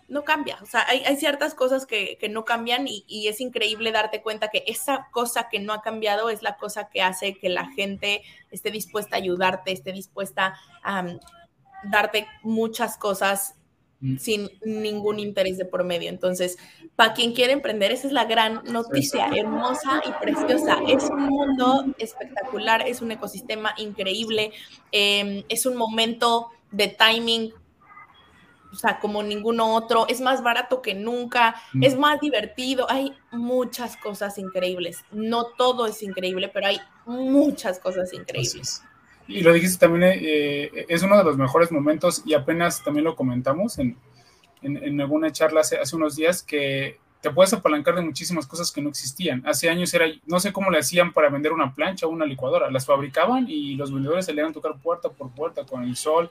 No 0.08 0.24
cambia, 0.24 0.58
o 0.62 0.66
sea, 0.66 0.86
hay, 0.88 1.16
ciertas 1.18 1.56
cosas 1.56 1.86
que, 1.86 2.18
no 2.30 2.46
cambian 2.46 2.86
y, 2.88 3.28
es 3.28 3.42
increíble 3.42 3.92
darte 3.92 4.22
cuenta 4.22 4.50
que 4.50 4.64
esa 4.68 5.08
cosa 5.12 5.50
que 5.50 5.60
no 5.60 5.74
ha 5.74 5.82
cambiado 5.82 6.30
es 6.30 6.44
la 6.44 6.58
cosa 6.58 6.90
que 6.90 7.02
hace 7.02 7.38
que 7.38 7.50
la 7.50 7.68
gente 7.72 8.22
esté 8.52 8.70
dispuesta 8.70 9.16
a 9.16 9.20
ayudarte, 9.20 9.72
esté 9.72 9.92
dispuesta 9.92 10.56
a 10.84 11.06
darte 11.84 12.28
muchas 12.44 12.98
cosas 12.98 13.56
mm. 14.04 14.18
sin 14.18 14.50
ningún 14.66 15.20
interés 15.20 15.58
de 15.58 15.66
por 15.66 15.84
medio. 15.84 16.10
Entonces, 16.10 16.58
para 16.96 17.14
quien 17.14 17.34
quiere 17.34 17.54
emprender, 17.54 17.92
esa 17.92 18.08
es 18.08 18.14
la 18.14 18.26
gran 18.26 18.64
noticia, 18.66 19.28
hermosa 19.34 20.02
y 20.06 20.12
preciosa. 20.24 20.78
Es 20.88 21.10
un 21.10 21.24
mundo 21.24 21.86
espectacular, 21.98 22.88
es 22.88 23.02
un 23.02 23.12
ecosistema 23.12 23.74
increíble, 23.78 24.52
em, 24.92 25.44
es 25.50 25.66
un 25.66 25.76
momento 25.76 26.50
de 26.72 26.90
timing. 26.90 27.54
O 28.72 28.76
sea, 28.76 29.00
como 29.00 29.24
ninguno 29.24 29.76
otro, 29.76 30.08
es 30.08 30.20
más 30.20 30.44
barato 30.44 30.82
que 30.82 30.96
nunca, 30.96 31.56
mm. 31.74 31.84
es 31.84 31.98
más 31.98 32.20
divertido, 32.20 32.90
hay 32.90 33.14
muchas 33.32 33.98
cosas 33.98 34.38
increíbles. 34.38 35.06
No 35.12 35.46
todo 35.58 35.88
es 35.88 36.04
increíble, 36.04 36.50
pero 36.50 36.68
hay 36.68 36.80
muchas 37.06 37.80
cosas 37.80 38.14
increíbles 38.14 38.84
y 39.28 39.42
lo 39.42 39.54
dijiste 39.54 39.86
también, 39.86 40.20
eh, 40.22 40.86
es 40.90 41.04
uno 41.04 41.18
de 41.18 41.24
los 41.24 41.38
mejores 41.38 41.72
momentos 41.72 42.24
y 42.26 42.34
apenas 42.34 42.84
también 42.84 43.06
lo 43.06 43.16
comentamos 43.16 43.80
en, 43.80 43.98
en, 44.62 45.00
alguna 45.02 45.32
charla 45.32 45.62
hace, 45.62 45.78
hace, 45.78 45.96
unos 45.96 46.16
días 46.16 46.42
que 46.42 47.00
te 47.22 47.30
puedes 47.30 47.54
apalancar 47.54 47.96
de 47.96 48.02
muchísimas 48.02 48.46
cosas 48.46 48.72
que 48.72 48.82
no 48.82 48.90
existían. 48.90 49.44
Hace 49.46 49.70
años 49.70 49.94
era, 49.94 50.06
no 50.26 50.40
sé 50.40 50.52
cómo 50.52 50.70
le 50.70 50.80
hacían 50.80 51.14
para 51.14 51.30
vender 51.30 51.54
una 51.54 51.74
plancha 51.74 52.06
o 52.06 52.10
una 52.10 52.26
licuadora, 52.26 52.70
las 52.70 52.86
fabricaban 52.86 53.46
y 53.50 53.76
los 53.76 53.94
vendedores 53.94 54.26
se 54.26 54.34
le 54.34 54.42
iban 54.42 54.52
a 54.52 54.54
tocar 54.54 54.78
puerta 54.78 55.10
por 55.10 55.32
puerta 55.32 55.66
con 55.66 55.84
el 55.84 55.96
sol, 55.96 56.30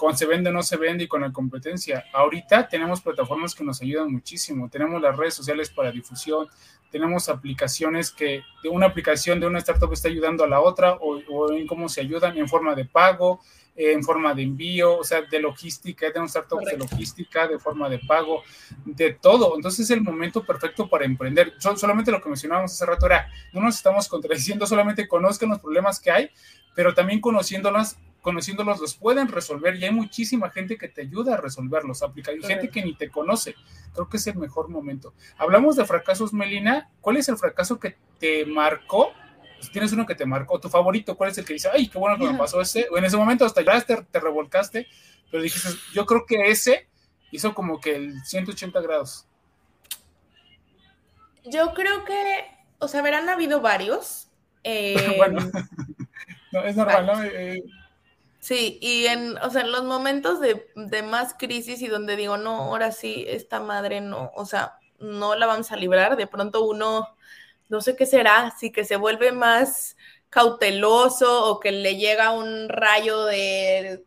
con 0.00 0.16
se 0.16 0.24
vende 0.24 0.48
o 0.48 0.52
no 0.54 0.62
se 0.62 0.78
vende 0.78 1.04
y 1.04 1.08
con 1.08 1.20
la 1.20 1.30
competencia. 1.30 2.06
Ahorita 2.14 2.66
tenemos 2.66 3.02
plataformas 3.02 3.54
que 3.54 3.62
nos 3.62 3.82
ayudan 3.82 4.10
muchísimo, 4.10 4.70
tenemos 4.70 4.98
las 5.02 5.14
redes 5.14 5.34
sociales 5.34 5.68
para 5.68 5.92
difusión, 5.92 6.48
tenemos 6.90 7.28
aplicaciones 7.28 8.10
que 8.10 8.40
de 8.62 8.68
una 8.70 8.86
aplicación 8.86 9.40
de 9.40 9.46
una 9.46 9.58
startup 9.58 9.92
está 9.92 10.08
ayudando 10.08 10.42
a 10.42 10.48
la 10.48 10.62
otra 10.62 10.94
o, 10.94 11.52
en 11.52 11.66
cómo 11.66 11.86
se 11.90 12.00
ayudan 12.00 12.38
en 12.38 12.48
forma 12.48 12.74
de 12.74 12.86
pago, 12.86 13.42
en 13.76 14.02
forma 14.02 14.32
de 14.32 14.42
envío, 14.42 14.96
o 14.96 15.04
sea, 15.04 15.20
de 15.20 15.38
logística, 15.38 16.06
tenemos 16.06 16.30
startups 16.30 16.64
de 16.64 16.78
logística, 16.78 17.46
de 17.46 17.58
forma 17.58 17.90
de 17.90 17.98
pago, 17.98 18.42
de 18.86 19.12
todo. 19.12 19.54
Entonces 19.54 19.80
es 19.80 19.90
el 19.90 20.00
momento 20.00 20.42
perfecto 20.46 20.88
para 20.88 21.04
emprender. 21.04 21.52
solamente 21.76 22.10
lo 22.10 22.22
que 22.22 22.30
mencionábamos 22.30 22.72
hace 22.72 22.86
rato 22.86 23.04
era, 23.04 23.28
no 23.52 23.60
nos 23.60 23.76
estamos 23.76 24.08
contradiciendo, 24.08 24.66
solamente 24.66 25.06
conozcan 25.06 25.50
los 25.50 25.58
problemas 25.58 26.00
que 26.00 26.10
hay, 26.10 26.30
pero 26.74 26.94
también 26.94 27.20
conociéndolas 27.20 27.98
conociéndolos 28.20 28.80
los 28.80 28.94
pueden 28.94 29.28
resolver 29.28 29.76
y 29.76 29.84
hay 29.84 29.90
muchísima 29.90 30.50
gente 30.50 30.76
que 30.76 30.88
te 30.88 31.02
ayuda 31.02 31.34
a 31.34 31.36
resolverlos, 31.36 32.02
aplicar, 32.02 32.36
y 32.36 32.42
gente 32.42 32.68
que 32.68 32.84
ni 32.84 32.94
te 32.94 33.10
conoce. 33.10 33.54
Creo 33.94 34.08
que 34.08 34.18
es 34.18 34.26
el 34.26 34.36
mejor 34.36 34.68
momento. 34.68 35.14
Hablamos 35.38 35.76
de 35.76 35.84
fracasos, 35.84 36.32
Melina. 36.32 36.90
¿Cuál 37.00 37.16
es 37.16 37.28
el 37.28 37.36
fracaso 37.36 37.78
que 37.78 37.96
te 38.18 38.44
marcó? 38.46 39.12
Si 39.60 39.70
tienes 39.70 39.92
uno 39.92 40.06
que 40.06 40.14
te 40.14 40.26
marcó, 40.26 40.58
tu 40.60 40.68
favorito, 40.68 41.16
¿cuál 41.16 41.30
es 41.30 41.38
el 41.38 41.44
que 41.44 41.54
dice, 41.54 41.68
ay, 41.72 41.88
qué 41.88 41.98
bueno 41.98 42.16
que 42.18 42.30
me 42.30 42.38
pasó 42.38 42.60
ese? 42.60 42.86
O 42.90 42.98
en 42.98 43.04
ese 43.04 43.16
momento 43.16 43.44
hasta 43.44 43.62
ya 43.62 43.80
te, 43.80 43.96
te 44.02 44.20
revolcaste, 44.20 44.86
pero 45.30 45.42
dijiste, 45.42 45.68
yo 45.92 46.06
creo 46.06 46.24
que 46.26 46.50
ese 46.50 46.88
hizo 47.30 47.54
como 47.54 47.80
que 47.80 47.96
el 47.96 48.24
180 48.24 48.80
grados. 48.80 49.26
Yo 51.44 51.72
creo 51.74 52.04
que, 52.04 52.46
o 52.78 52.88
sea, 52.88 53.00
habrán 53.00 53.28
habido 53.28 53.60
varios. 53.60 54.28
bueno, 55.16 55.40
em, 55.40 55.52
no, 56.52 56.64
es 56.64 56.76
normal, 56.76 57.06
¿no? 57.06 57.24
Eh, 57.24 57.62
Sí, 58.40 58.78
y 58.80 59.06
en, 59.06 59.36
o 59.38 59.50
sea, 59.50 59.60
en 59.60 59.70
los 59.70 59.84
momentos 59.84 60.40
de, 60.40 61.02
más 61.02 61.34
crisis 61.34 61.82
y 61.82 61.88
donde 61.88 62.16
digo, 62.16 62.38
no, 62.38 62.56
ahora 62.62 62.90
sí, 62.90 63.24
esta 63.28 63.60
madre 63.60 64.00
no, 64.00 64.32
o 64.34 64.46
sea, 64.46 64.78
no 64.98 65.34
la 65.34 65.46
vamos 65.46 65.70
a 65.72 65.76
librar, 65.76 66.16
de 66.16 66.26
pronto 66.26 66.64
uno, 66.64 67.16
no 67.68 67.80
sé 67.82 67.96
qué 67.96 68.06
será, 68.06 68.54
si 68.58 68.72
que 68.72 68.84
se 68.84 68.96
vuelve 68.96 69.32
más 69.32 69.96
cauteloso 70.30 71.46
o 71.46 71.60
que 71.60 71.70
le 71.70 71.96
llega 71.96 72.30
un 72.32 72.68
rayo 72.70 73.24
de 73.26 74.04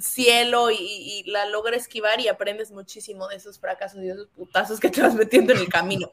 cielo 0.00 0.70
y, 0.70 1.24
la 1.26 1.46
logra 1.46 1.76
esquivar 1.76 2.20
y 2.20 2.28
aprendes 2.28 2.70
muchísimo 2.70 3.28
de 3.28 3.36
esos 3.36 3.58
fracasos 3.58 4.00
y 4.00 4.06
de 4.06 4.12
esos 4.12 4.28
putazos 4.28 4.80
que 4.80 4.90
te 4.90 5.02
vas 5.02 5.14
metiendo 5.14 5.52
en 5.52 5.58
el 5.58 5.68
camino. 5.68 6.10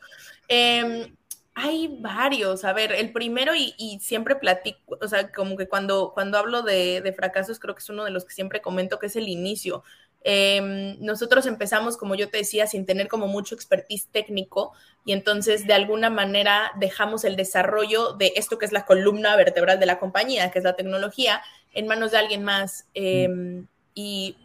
Em, 0.48 1.16
hay 1.54 1.98
varios. 2.00 2.64
A 2.64 2.74
ver, 2.74 2.92
el 2.92 3.12
primero 3.12 3.54
y, 3.56 4.00
siempre 4.02 4.36
platico, 4.36 4.98
o 5.02 5.08
sea, 5.08 5.32
como 5.32 5.58
que 5.58 5.68
cuando, 5.68 6.12
cuando 6.14 6.38
hablo 6.38 6.62
de, 6.62 7.14
fracasos, 7.16 7.60
creo 7.60 7.76
que 7.76 7.80
es 7.80 7.90
uno 7.90 8.06
de 8.06 8.12
los 8.12 8.26
que 8.26 8.34
siempre 8.34 8.62
comento, 8.62 9.00
que 9.00 9.08
es 9.08 9.16
el 9.16 9.28
inicio. 9.28 9.84
Em, 10.24 10.98
nosotros 11.00 11.46
empezamos, 11.48 11.98
como 11.98 12.16
yo 12.16 12.30
te 12.30 12.38
decía, 12.38 12.68
sin 12.68 12.86
tener 12.86 13.08
como 13.08 13.28
mucho 13.28 13.56
expertise 13.56 14.08
técnico 14.12 14.72
y 15.04 15.14
entonces 15.14 15.66
de 15.66 15.74
alguna 15.74 16.12
manera 16.12 16.72
dejamos 16.80 17.24
el 17.24 17.36
desarrollo 17.36 18.14
de 18.14 18.34
esto 18.36 18.60
que 18.60 18.66
es 18.66 18.72
la 18.72 18.86
columna 18.86 19.36
vertebral 19.36 19.80
de 19.80 19.88
la 19.88 19.98
compañía, 19.98 20.52
que 20.52 20.60
es 20.60 20.66
la 20.66 20.76
tecnología, 20.76 21.42
en 21.74 21.88
manos 21.88 22.12
de 22.12 22.18
alguien 22.20 22.44
más. 22.44 22.88
Em, 22.94 23.68
y 23.96 24.38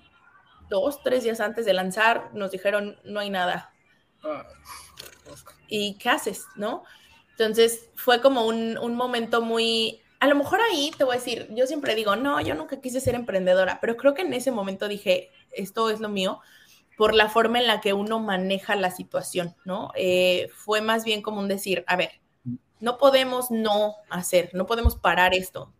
dos, 0.70 1.02
tres 1.02 1.24
días 1.24 1.40
antes 1.40 1.66
de 1.66 1.74
lanzar 1.74 2.30
nos 2.32 2.50
dijeron, 2.52 2.98
no 3.04 3.20
hay 3.20 3.30
nada. 3.30 3.72
Ah 4.24 4.46
y 5.68 5.94
¿qué 5.94 6.08
haces? 6.08 6.46
¿No? 6.56 6.84
Entonces 7.38 7.90
fue 7.94 8.22
como 8.22 8.46
un, 8.46 8.94
momento 8.94 9.42
muy, 9.42 10.00
a 10.20 10.26
lo 10.26 10.34
mejor 10.34 10.60
ahí 10.62 10.90
te 10.96 11.04
voy 11.04 11.16
a 11.16 11.18
decir, 11.18 11.48
yo 11.50 11.66
siempre 11.66 11.94
digo, 11.94 12.16
no, 12.16 12.40
yo 12.40 12.54
nunca 12.54 12.80
quise 12.80 13.00
ser 13.00 13.14
emprendedora, 13.14 13.78
pero 13.80 13.96
creo 13.96 14.14
que 14.14 14.22
en 14.22 14.32
ese 14.32 14.50
momento 14.50 14.88
dije, 14.88 15.30
esto 15.52 15.90
es 15.90 16.00
lo 16.00 16.08
mío, 16.08 16.40
por 16.96 17.14
la 17.14 17.28
forma 17.28 17.58
en 17.58 17.66
la 17.66 17.82
que 17.82 17.92
uno 17.92 18.20
maneja 18.20 18.74
la 18.74 18.90
situación, 18.90 19.54
¿no? 19.66 19.90
Eh, 19.96 20.48
fue 20.54 20.80
más 20.80 21.04
bien 21.04 21.20
como 21.20 21.40
un 21.40 21.48
decir, 21.48 21.84
a 21.86 21.96
ver, 21.96 22.12
no 22.80 22.96
podemos 22.96 23.50
no 23.50 23.96
hacer, 24.08 24.50
no 24.54 24.64
podemos 24.64 24.96
parar 24.96 25.34
esto. 25.34 25.74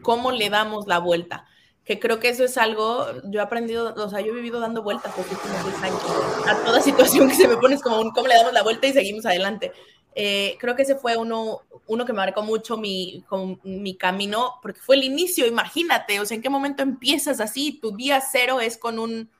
¿Cómo 0.00 0.32
le 0.32 0.48
damos 0.48 0.86
la 0.86 0.98
vuelta? 0.98 1.46
que 1.84 1.98
creo 1.98 2.20
que 2.20 2.28
eso 2.28 2.44
es 2.44 2.56
algo, 2.58 3.06
yo 3.24 3.40
he 3.40 3.42
aprendido, 3.42 3.92
o 3.96 4.08
sea, 4.08 4.20
yo 4.20 4.32
he 4.32 4.36
vivido 4.36 4.60
dando 4.60 4.82
vueltas 4.84 5.16
los 5.16 5.28
últimos 5.28 5.64
10 5.64 5.82
años. 5.82 6.00
A 6.46 6.64
toda 6.64 6.80
situación 6.80 7.28
que 7.28 7.34
se 7.34 7.48
me 7.48 7.56
pone 7.56 7.74
es 7.74 7.82
como 7.82 8.00
un, 8.00 8.12
¿cómo 8.12 8.28
le 8.28 8.36
damos 8.36 8.52
la 8.52 8.62
vuelta 8.62 8.86
y 8.86 8.92
seguimos 8.92 9.26
adelante? 9.26 9.72
Eh, 10.14 10.56
creo 10.60 10.76
que 10.76 10.82
ese 10.82 10.96
fue 10.96 11.16
uno, 11.16 11.62
uno 11.86 12.04
que 12.04 12.12
marcó 12.12 12.42
mucho 12.42 12.76
mi, 12.76 13.24
con, 13.28 13.60
mi 13.64 13.96
camino, 13.96 14.58
porque 14.60 14.80
fue 14.80 14.96
el 14.96 15.04
inicio, 15.04 15.46
imagínate, 15.46 16.20
o 16.20 16.26
sea, 16.26 16.34
¿en 16.34 16.42
qué 16.42 16.50
momento 16.50 16.82
empiezas 16.82 17.40
así? 17.40 17.78
Tu 17.80 17.96
día 17.96 18.20
cero 18.20 18.60
es 18.60 18.76
con 18.76 18.98
un, 18.98 19.30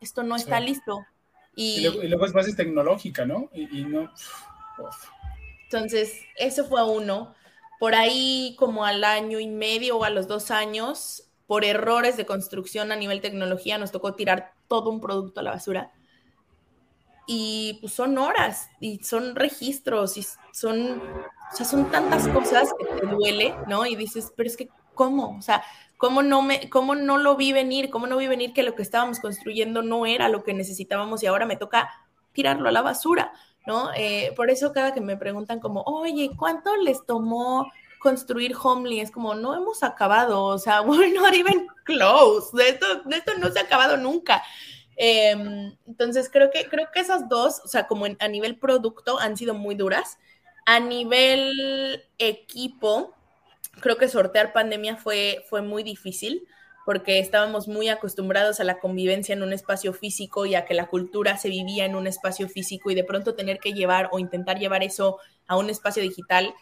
esto 0.00 0.22
no 0.22 0.36
está 0.36 0.58
listo. 0.58 1.04
Y, 1.54 1.88
luego, 1.88 2.26
es 2.26 2.32
base 2.32 2.54
tecnológica, 2.54 3.24
¿no? 3.24 3.48
Y, 3.54 3.84
no... 3.84 4.12
Entonces, 5.64 6.20
eso 6.36 6.66
fue 6.66 6.84
uno. 6.84 7.34
Por 7.80 7.94
ahí, 7.94 8.54
como 8.58 8.84
al 8.84 9.04
año 9.04 9.40
y 9.40 9.46
medio 9.46 9.98
o 9.98 10.04
a 10.04 10.10
los 10.10 10.28
dos 10.28 10.50
años, 10.50 11.24
por 11.46 11.64
errores 11.64 12.16
de 12.16 12.26
construcción 12.26 12.92
a 12.92 12.96
nivel 12.96 13.20
tecnología, 13.20 13.78
nos 13.78 13.90
tocó 13.90 14.14
tirar 14.14 14.52
todo 14.68 14.90
un 14.90 15.00
producto 15.00 15.40
a 15.40 15.42
la 15.42 15.52
basura. 15.52 15.92
Y 17.26 17.78
pues 17.80 17.92
son 17.92 18.18
horas 18.18 18.70
y 18.80 19.02
son 19.02 19.34
registros 19.34 20.16
y 20.16 20.26
son, 20.52 21.02
o 21.52 21.56
sea, 21.56 21.66
son 21.66 21.90
tantas 21.90 22.28
cosas 22.28 22.72
que 22.78 22.84
te 22.84 23.06
duele, 23.06 23.54
¿no? 23.66 23.84
Y 23.84 23.96
dices, 23.96 24.32
pero 24.36 24.48
es 24.48 24.56
que, 24.56 24.68
¿cómo? 24.94 25.36
O 25.36 25.42
sea, 25.42 25.64
¿cómo 25.96 26.22
no, 26.22 26.42
me, 26.42 26.70
cómo 26.70 26.94
no 26.94 27.18
lo 27.18 27.36
vi 27.36 27.52
venir? 27.52 27.90
¿Cómo 27.90 28.06
no 28.06 28.16
vi 28.16 28.28
venir 28.28 28.52
que 28.52 28.62
lo 28.62 28.74
que 28.74 28.82
estábamos 28.82 29.18
construyendo 29.18 29.82
no 29.82 30.06
era 30.06 30.28
lo 30.28 30.44
que 30.44 30.54
necesitábamos 30.54 31.22
y 31.22 31.26
ahora 31.26 31.46
me 31.46 31.56
toca 31.56 31.90
tirarlo 32.32 32.68
a 32.68 32.72
la 32.72 32.82
basura, 32.82 33.32
¿no? 33.66 33.90
Eh, 33.96 34.32
por 34.36 34.50
eso 34.50 34.72
cada 34.72 34.94
que 34.94 35.00
me 35.00 35.16
preguntan 35.16 35.58
como, 35.58 35.82
oye, 35.82 36.30
¿cuánto 36.36 36.76
les 36.76 37.04
tomó 37.06 37.70
construir 38.06 38.54
Homely, 38.60 39.00
es 39.00 39.10
como, 39.10 39.34
no 39.34 39.54
hemos 39.54 39.82
acabado, 39.82 40.44
o 40.44 40.58
sea, 40.58 40.80
we're 40.82 41.12
not 41.12 41.34
even 41.34 41.66
close, 41.84 42.50
esto, 42.64 42.86
esto 43.10 43.32
no 43.38 43.50
se 43.50 43.58
ha 43.58 43.62
acabado 43.62 43.96
nunca. 43.96 44.42
Em, 44.96 45.76
entonces, 45.86 46.30
creo 46.30 46.50
que, 46.50 46.64
creo 46.68 46.88
que 46.92 47.00
esas 47.00 47.28
dos, 47.28 47.60
o 47.64 47.68
sea, 47.68 47.86
como 47.86 48.06
a 48.18 48.28
nivel 48.28 48.58
producto, 48.58 49.18
han 49.18 49.36
sido 49.36 49.54
muy 49.54 49.74
duras. 49.74 50.18
A 50.64 50.80
nivel 50.80 52.04
equipo, 52.18 53.14
creo 53.80 53.96
que 53.96 54.08
sortear 54.08 54.52
pandemia 54.52 54.96
fue, 54.96 55.44
fue 55.48 55.62
muy 55.62 55.82
difícil 55.82 56.46
porque 56.86 57.18
estábamos 57.18 57.66
muy 57.66 57.88
acostumbrados 57.88 58.60
a 58.60 58.64
la 58.64 58.78
convivencia 58.78 59.32
en 59.32 59.42
un 59.42 59.52
espacio 59.52 59.92
físico 59.92 60.46
y 60.46 60.54
a 60.54 60.64
que 60.64 60.72
la 60.72 60.86
cultura 60.86 61.36
se 61.36 61.48
vivía 61.48 61.84
en 61.84 61.96
un 61.96 62.06
espacio 62.06 62.48
físico 62.48 62.92
y 62.92 62.94
de 62.94 63.02
pronto 63.02 63.34
tener 63.34 63.58
que 63.58 63.72
llevar 63.72 64.08
o 64.12 64.20
intentar 64.20 64.60
llevar 64.60 64.84
eso 64.84 65.18
a 65.48 65.56
un 65.56 65.68
espacio 65.68 66.00
digital 66.00 66.54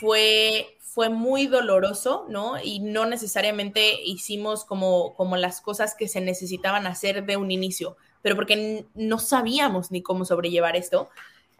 fue, 0.00 0.76
fue 0.80 1.08
muy 1.08 1.46
doloroso, 1.46 2.26
¿no? 2.28 2.62
Y 2.62 2.80
no 2.80 3.06
necesariamente 3.06 4.00
hicimos 4.02 4.64
como, 4.64 5.14
como 5.14 5.36
las 5.36 5.60
cosas 5.60 5.94
que 5.94 6.08
se 6.08 6.20
necesitaban 6.20 6.86
hacer 6.86 7.24
de 7.24 7.36
un 7.36 7.50
inicio, 7.50 7.96
pero 8.22 8.36
porque 8.36 8.86
no 8.94 9.18
sabíamos 9.18 9.90
ni 9.90 10.02
cómo 10.02 10.24
sobrellevar 10.24 10.76
esto. 10.76 11.08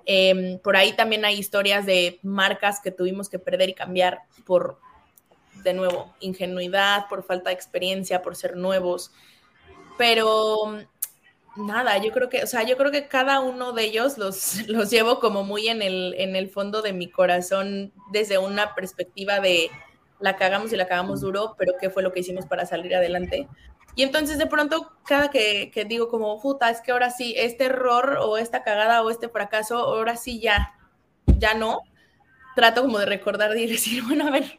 Em, 0.05 0.59
por 0.59 0.76
ahí 0.76 0.95
también 0.95 1.24
hay 1.24 1.39
historias 1.39 1.87
de 1.87 2.18
marcas 2.22 2.80
que 2.80 2.91
tuvimos 2.91 3.28
que 3.28 3.39
perder 3.39 3.68
y 3.68 3.74
cambiar 3.74 4.22
por 4.45 4.78
de 5.62 5.74
nuevo, 5.74 6.12
ingenuidad, 6.20 7.09
por 7.09 7.24
falta 7.24 7.51
de 7.51 7.55
experiencia, 7.55 8.22
por 8.22 8.35
ser 8.35 8.57
nuevos. 8.57 9.12
Pero 9.97 10.78
nada, 11.57 11.98
yo 11.98 12.12
creo 12.12 12.28
que, 12.28 12.42
o 12.42 12.46
sea, 12.46 12.62
yo 12.62 12.76
creo 12.76 12.90
que 12.90 13.09
cada 13.09 13.40
uno 13.40 13.72
de 13.72 13.84
ellos 13.84 14.18
los, 14.18 14.57
los 14.68 14.90
llevo 14.90 15.20
como 15.20 15.44
muy 15.44 15.68
en 15.68 15.82
el, 15.82 16.14
en 16.18 16.36
el 16.36 16.48
fondo 16.48 16.82
de 16.82 16.92
mi 16.92 17.11
corazón 17.11 17.92
desde 18.12 18.38
una 18.38 18.74
perspectiva 18.74 19.40
de 19.40 19.70
la 20.20 20.36
cagamos 20.36 20.72
y 20.72 20.76
la 20.76 20.86
cagamos 20.86 21.20
duro, 21.20 21.55
pero 21.59 21.74
qué 21.80 21.90
fue 21.90 22.03
lo 22.03 22.12
que 22.12 22.20
hicimos 22.20 22.46
para 22.46 22.64
salir 22.64 22.94
adelante. 22.94 23.48
Y 23.94 24.05
entonces 24.05 24.38
de 24.38 24.46
pronto, 24.46 24.92
cada 25.05 25.30
que, 25.30 25.70
que 25.72 25.84
digo 25.84 26.09
como, 26.09 26.40
puta, 26.40 26.70
es 26.70 26.80
que 26.80 26.92
ahora 26.92 27.11
sí, 27.11 27.34
este 27.36 27.64
error 27.64 28.18
o 28.20 28.38
esta 28.38 28.62
cagada 28.62 29.03
o 29.03 29.11
este 29.11 29.28
fracaso, 29.28 29.78
ahora 29.78 30.16
sí 30.16 30.40
ya, 30.40 30.74
ya 31.26 31.55
no, 31.55 31.80
trato 32.55 32.82
como 32.82 32.98
de 32.98 33.07
recordar 33.07 33.57
y 33.57 33.66
decir, 33.70 34.03
bueno, 34.05 34.28
a 34.28 34.30
ver, 34.30 34.59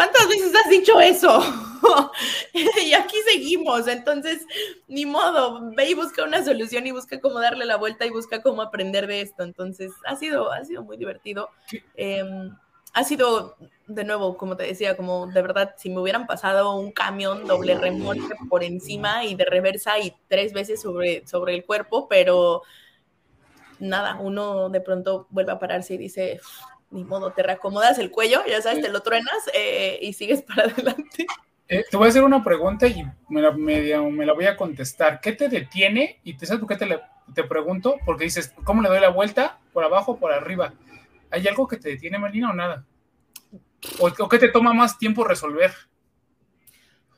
¿Cuántas 0.00 0.28
veces 0.28 0.54
has 0.56 0.70
dicho 0.70 0.98
eso? 0.98 1.42
y 2.54 2.94
aquí 2.94 3.16
seguimos, 3.30 3.86
entonces, 3.86 4.46
ni 4.88 5.04
modo, 5.04 5.60
ve 5.76 5.90
y 5.90 5.94
busca 5.94 6.24
una 6.24 6.42
solución 6.42 6.86
y 6.86 6.90
busca 6.90 7.20
cómo 7.20 7.38
darle 7.38 7.66
la 7.66 7.76
vuelta 7.76 8.06
y 8.06 8.10
busca 8.10 8.40
cómo 8.40 8.62
aprender 8.62 9.06
de 9.06 9.20
esto. 9.20 9.42
Entonces, 9.42 9.92
ha 10.06 10.16
sido, 10.16 10.52
ha 10.52 10.64
sido 10.64 10.82
muy 10.84 10.96
divertido. 10.96 11.50
Em, 11.96 12.56
ha 12.94 13.04
sido, 13.04 13.58
de 13.88 14.04
nuevo, 14.04 14.38
como 14.38 14.56
te 14.56 14.62
decía, 14.64 14.96
como 14.96 15.26
de 15.26 15.42
verdad, 15.42 15.74
si 15.76 15.90
me 15.90 16.00
hubieran 16.00 16.26
pasado 16.26 16.78
un 16.78 16.92
camión 16.92 17.46
doble 17.46 17.74
remolque 17.74 18.34
por 18.48 18.64
encima 18.64 19.26
y 19.26 19.34
de 19.34 19.44
reversa 19.44 19.98
y 19.98 20.16
tres 20.28 20.54
veces 20.54 20.80
sobre, 20.80 21.26
sobre 21.26 21.54
el 21.54 21.66
cuerpo, 21.66 22.08
pero 22.08 22.62
nada, 23.78 24.16
uno 24.18 24.70
de 24.70 24.80
pronto 24.80 25.26
vuelve 25.28 25.52
a 25.52 25.58
pararse 25.58 25.92
y 25.92 25.98
dice, 25.98 26.40
ni 26.90 27.04
modo, 27.04 27.32
te 27.32 27.42
reacomodas 27.42 27.98
el 27.98 28.10
cuello, 28.10 28.40
ya 28.46 28.60
sabes, 28.60 28.82
te 28.82 28.88
lo 28.88 29.00
truenas 29.00 29.50
eh, 29.54 29.98
y 30.02 30.12
sigues 30.12 30.42
para 30.46 30.64
adelante. 30.64 31.26
Eh, 31.68 31.84
te 31.88 31.96
voy 31.96 32.06
a 32.06 32.10
hacer 32.10 32.24
una 32.24 32.42
pregunta 32.42 32.88
y 32.88 33.04
me 33.28 33.40
la, 33.40 33.52
me, 33.52 33.80
la, 34.26 34.32
voy 34.32 34.46
a 34.46 34.56
contestar. 34.56 35.20
¿Qué 35.20 35.32
te 35.32 35.48
detiene? 35.48 36.20
Y 36.24 36.34
te 36.34 36.46
sabes 36.46 36.60
por 36.60 36.68
qué 36.68 36.76
te, 36.76 37.00
te 37.32 37.44
pregunto, 37.44 37.96
porque 38.04 38.24
dices, 38.24 38.52
¿cómo 38.64 38.82
le 38.82 38.88
doy 38.88 39.00
la 39.00 39.10
vuelta? 39.10 39.60
¿Por 39.72 39.84
abajo 39.84 40.12
o 40.12 40.16
por 40.18 40.32
arriba? 40.32 40.74
¿Hay 41.30 41.46
algo 41.46 41.68
que 41.68 41.76
te 41.76 41.90
detiene, 41.90 42.18
Melina, 42.18 42.50
o 42.50 42.54
nada? 42.54 42.84
¿O, 44.00 44.08
o 44.08 44.28
qué 44.28 44.38
te 44.38 44.48
toma 44.48 44.72
más 44.72 44.98
tiempo 44.98 45.22
resolver? 45.22 45.72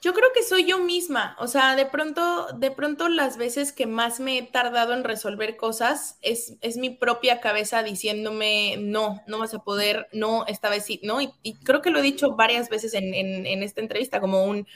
Yo 0.03 0.13
creo 0.15 0.31
que 0.35 0.43
soy 0.43 0.65
yo 0.65 0.81
misma, 0.81 1.37
o 1.39 1.47
sea, 1.47 1.77
de 1.77 1.87
pronto, 1.87 2.49
de 2.57 2.73
pronto 2.73 3.09
las 3.09 3.37
veces 3.37 3.73
que 3.73 3.87
más 3.87 4.19
me 4.19 4.37
he 4.37 4.43
tardado 4.43 4.95
en 4.95 5.05
resolver 5.05 5.57
cosas 5.57 6.19
es, 6.23 6.57
es 6.61 6.77
mi 6.77 6.91
propia 6.91 7.41
cabeza 7.41 7.85
diciéndome, 7.85 8.79
no, 8.79 9.23
no 9.29 9.39
vas 9.39 9.55
a 9.55 9.63
poder, 9.63 10.09
no, 10.13 10.45
esta 10.49 10.71
vez 10.71 10.87
sí, 10.87 10.99
¿no? 11.05 11.21
Y, 11.21 11.55
creo 11.63 11.83
que 11.83 11.91
lo 11.91 12.01
he 12.01 12.03
dicho 12.03 12.35
varias 12.35 12.69
veces 12.69 12.95
en, 12.95 13.15
en, 13.15 13.63
esta 13.63 13.81
entrevista, 13.81 14.21
como 14.21 14.45
un, 14.45 14.67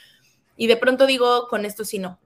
y 0.57 0.69
de 0.69 0.77
pronto 0.77 1.07
digo, 1.07 1.49
con 1.49 1.65
esto 1.65 1.85
sí 1.85 1.99
no. 1.99 2.21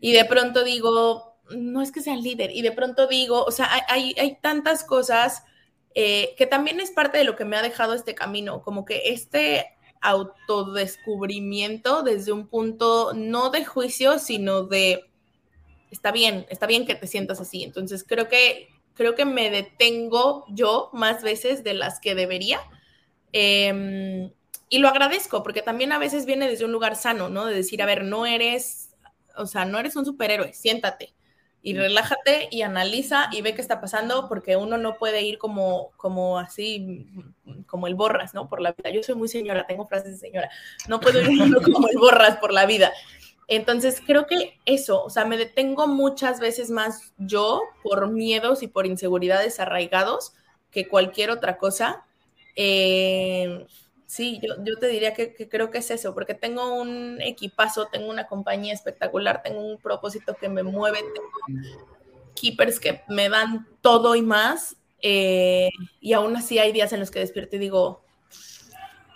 Y 0.00 0.12
de 0.12 0.24
pronto 0.24 0.64
digo, 0.64 1.36
no 1.50 1.82
es 1.82 1.92
que 1.92 2.00
sea 2.00 2.16
líder, 2.16 2.52
y 2.52 2.62
de 2.62 2.72
pronto 2.72 3.06
digo, 3.06 3.44
o 3.44 3.50
sea, 3.50 3.68
hay, 3.88 4.14
hay 4.18 4.38
tantas 4.40 4.82
cosas 4.82 5.44
eh, 5.94 6.34
que 6.38 6.46
también 6.46 6.80
es 6.80 6.90
parte 6.90 7.18
de 7.18 7.24
lo 7.24 7.36
que 7.36 7.44
me 7.44 7.56
ha 7.58 7.62
dejado 7.62 7.92
este 7.92 8.14
camino, 8.14 8.62
como 8.62 8.86
que 8.86 9.10
este 9.10 9.75
autodescubrimiento 10.00 12.02
desde 12.02 12.32
un 12.32 12.46
punto 12.46 13.12
no 13.14 13.50
de 13.50 13.64
juicio, 13.64 14.18
sino 14.18 14.62
de 14.62 15.04
está 15.90 16.12
bien, 16.12 16.46
está 16.48 16.66
bien 16.66 16.86
que 16.86 16.94
te 16.94 17.06
sientas 17.06 17.40
así. 17.40 17.62
Entonces 17.62 18.04
creo 18.06 18.28
que 18.28 18.68
creo 18.94 19.14
que 19.14 19.24
me 19.24 19.50
detengo 19.50 20.44
yo 20.48 20.90
más 20.92 21.22
veces 21.22 21.64
de 21.64 21.74
las 21.74 22.00
que 22.00 22.14
debería. 22.14 22.60
Em, 23.32 24.30
y 24.68 24.78
lo 24.78 24.88
agradezco, 24.88 25.42
porque 25.42 25.62
también 25.62 25.92
a 25.92 25.98
veces 25.98 26.26
viene 26.26 26.48
desde 26.48 26.64
un 26.64 26.72
lugar 26.72 26.96
sano, 26.96 27.28
¿no? 27.28 27.46
De 27.46 27.54
decir, 27.54 27.82
a 27.82 27.86
ver, 27.86 28.04
no 28.04 28.26
eres, 28.26 28.90
o 29.36 29.46
sea, 29.46 29.64
no 29.64 29.78
eres 29.78 29.96
un 29.96 30.04
superhéroe, 30.04 30.52
siéntate 30.54 31.15
y 31.66 31.74
relájate 31.74 32.46
y 32.52 32.62
analiza 32.62 33.28
y 33.32 33.42
ve 33.42 33.56
qué 33.56 33.60
está 33.60 33.80
pasando, 33.80 34.28
porque 34.28 34.56
uno 34.56 34.78
no 34.78 34.98
puede 34.98 35.22
ir 35.22 35.36
como, 35.36 35.90
como 35.96 36.38
así, 36.38 37.08
como 37.66 37.88
el 37.88 37.96
borras, 37.96 38.34
¿no? 38.34 38.48
Por 38.48 38.60
la 38.60 38.70
vida. 38.70 38.90
Yo 38.90 39.02
soy 39.02 39.16
muy 39.16 39.26
señora, 39.26 39.66
tengo 39.66 39.84
frases 39.84 40.12
de 40.12 40.28
señora. 40.28 40.48
No 40.86 41.00
puedo 41.00 41.20
ir 41.20 41.26
como 41.74 41.88
el 41.88 41.98
borras 41.98 42.36
por 42.36 42.52
la 42.52 42.66
vida. 42.66 42.92
Entonces, 43.48 44.00
creo 44.06 44.28
que 44.28 44.60
eso, 44.64 45.02
o 45.02 45.10
sea, 45.10 45.24
me 45.24 45.36
detengo 45.36 45.88
muchas 45.88 46.38
veces 46.38 46.70
más 46.70 47.12
yo 47.18 47.62
por 47.82 48.12
miedos 48.12 48.62
y 48.62 48.68
por 48.68 48.86
inseguridades 48.86 49.58
arraigados 49.58 50.34
que 50.70 50.86
cualquier 50.86 51.32
otra 51.32 51.58
cosa. 51.58 52.06
Eh, 52.54 53.66
Sí, 54.06 54.40
yo, 54.40 54.54
yo 54.62 54.78
te 54.78 54.86
diría 54.86 55.14
que, 55.14 55.34
creo 55.48 55.70
que 55.70 55.78
es 55.78 55.90
eso, 55.90 56.14
porque 56.14 56.34
tengo 56.34 56.80
un 56.80 57.20
equipazo, 57.20 57.86
tengo 57.86 58.08
una 58.08 58.28
compañía 58.28 58.72
espectacular, 58.72 59.42
tengo 59.42 59.60
un 59.60 59.78
propósito 59.78 60.34
que 60.34 60.48
me 60.48 60.62
mueve, 60.62 61.00
tengo 61.02 61.62
keepers 62.36 62.78
que 62.78 63.02
me 63.08 63.28
dan 63.28 63.66
todo 63.80 64.14
y 64.14 64.22
más, 64.22 64.76
eh, 65.02 65.70
y 66.00 66.12
aún 66.12 66.36
así 66.36 66.58
hay 66.58 66.70
días 66.70 66.92
en 66.92 67.00
los 67.00 67.10
que 67.10 67.18
despierto 67.18 67.56
y 67.56 67.58
digo, 67.58 68.04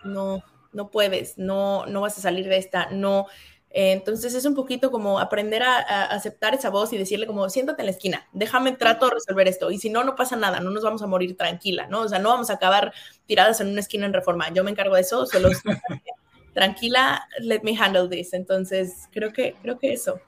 no, 0.03 0.43
no 0.72 0.91
puedes, 0.91 1.38
no, 1.38 1.86
no 1.86 2.01
vas 2.01 2.18
a 2.18 2.22
salir 2.22 2.49
de 2.49 2.57
esta, 2.57 2.91
no, 2.91 3.26
entonces 3.73 4.35
es 4.35 4.45
un 4.45 4.57
poquito 4.57 4.91
como 4.91 5.21
aprender 5.21 5.62
a, 5.62 5.79
aceptar 6.07 6.55
esa 6.55 6.71
voz 6.71 6.93
y 6.93 6.99
decirle 6.99 7.27
como, 7.27 7.49
siéntate 7.49 7.83
en 7.83 7.87
la 7.87 7.93
esquina, 7.93 8.29
déjame, 8.33 8.73
trato 8.73 9.07
de 9.07 9.14
resolver 9.14 9.47
esto. 9.47 9.71
Y 9.71 9.79
si 9.79 9.91
no, 9.91 10.03
no 10.03 10.16
pasa 10.16 10.37
nada, 10.37 10.61
no 10.61 10.71
nos 10.71 10.83
vamos 10.83 11.03
a 11.03 11.07
morir 11.07 11.37
tranquila, 11.37 11.87
¿no? 11.87 12.01
O 12.01 12.09
sea, 12.09 12.18
no 12.18 12.31
vamos 12.31 12.51
a 12.51 12.55
acabar 12.55 12.93
tiradas 13.27 13.61
en 13.61 13.68
una 13.68 13.81
esquina 13.81 14.07
en 14.07 14.12
reforma. 14.12 14.53
Yo 14.53 14.64
me 14.64 14.73
encargo 14.73 14.97
de 14.97 15.03
eso, 15.03 15.25
solo 15.25 15.51
tranquila, 16.53 17.29
let 17.39 17.61
me 17.62 17.77
handle 17.79 18.09
this. 18.09 18.33
Entonces, 18.33 19.09
creo 19.12 19.33
que, 19.33 19.55
creo 19.62 19.79
que 19.79 19.93
eso. 19.93 20.21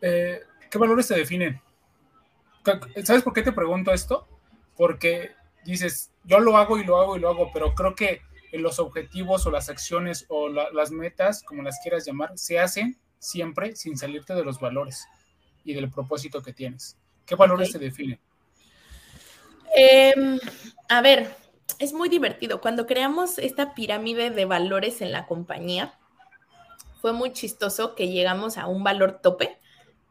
Eh, 0.00 0.40
¿Qué 0.70 0.78
valores 0.78 1.08
te 1.08 1.16
definen? 1.16 1.60
¿Sabes 3.04 3.22
por 3.22 3.32
qué 3.32 3.42
te 3.42 3.52
pregunto 3.52 3.92
esto? 3.92 4.28
Porque 4.76 5.32
dices, 5.64 6.12
yo 6.24 6.38
lo 6.38 6.56
hago 6.56 6.78
y 6.78 6.84
lo 6.84 6.98
hago 7.00 7.16
y 7.16 7.20
lo 7.20 7.28
hago, 7.28 7.50
pero 7.52 7.74
creo 7.74 7.94
que 7.94 8.22
los 8.52 8.78
objetivos 8.78 9.46
o 9.46 9.50
las 9.50 9.68
acciones 9.68 10.24
o 10.28 10.48
las 10.48 10.90
metas, 10.90 11.42
como 11.42 11.62
las 11.62 11.78
quieras 11.82 12.06
llamar, 12.06 12.32
se 12.36 12.58
hacen 12.58 12.98
siempre 13.18 13.76
sin 13.76 13.96
salirte 13.96 14.34
de 14.34 14.44
los 14.44 14.60
valores 14.60 15.06
y 15.64 15.74
del 15.74 15.90
propósito 15.90 16.42
que 16.42 16.52
tienes. 16.52 16.96
¿Qué 17.24 17.34
valores 17.34 17.72
se 17.72 17.78
definen? 17.78 18.20
Em, 19.74 20.38
a 20.88 21.00
ver, 21.00 21.34
es 21.78 21.92
muy 21.92 22.08
divertido. 22.08 22.60
Cuando 22.60 22.86
creamos 22.86 23.38
esta 23.38 23.74
pirámide 23.74 24.30
de 24.30 24.44
valores 24.44 25.00
en 25.02 25.12
la 25.12 25.26
compañía, 25.26 25.98
fue 27.00 27.12
muy 27.12 27.32
chistoso 27.32 27.94
que 27.94 28.08
llegamos 28.08 28.58
a 28.58 28.66
un 28.66 28.84
valor 28.84 29.20
tope 29.20 29.58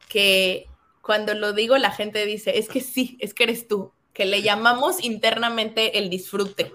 que 0.10 0.68
cuando 1.02 1.34
lo 1.34 1.54
digo 1.54 1.78
la 1.78 1.92
gente 1.92 2.26
dice, 2.26 2.58
es 2.58 2.68
que 2.68 2.82
sí, 2.82 3.18
es 3.20 3.34
que 3.34 3.44
eres 3.44 3.68
tú, 3.68 3.92
que 4.14 4.26
le 4.26 4.42
llamamos 4.42 5.04
internamente 5.04 5.98
el 5.98 6.10
disfrute 6.10 6.72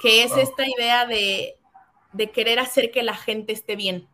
que 0.00 0.22
es 0.22 0.36
esta 0.36 0.64
idea 0.66 1.06
de, 1.06 1.58
querer 2.32 2.58
hacer 2.58 2.90
que 2.90 3.02
la 3.02 3.14
gente 3.14 3.52
esté 3.52 3.76
bien, 3.76 4.08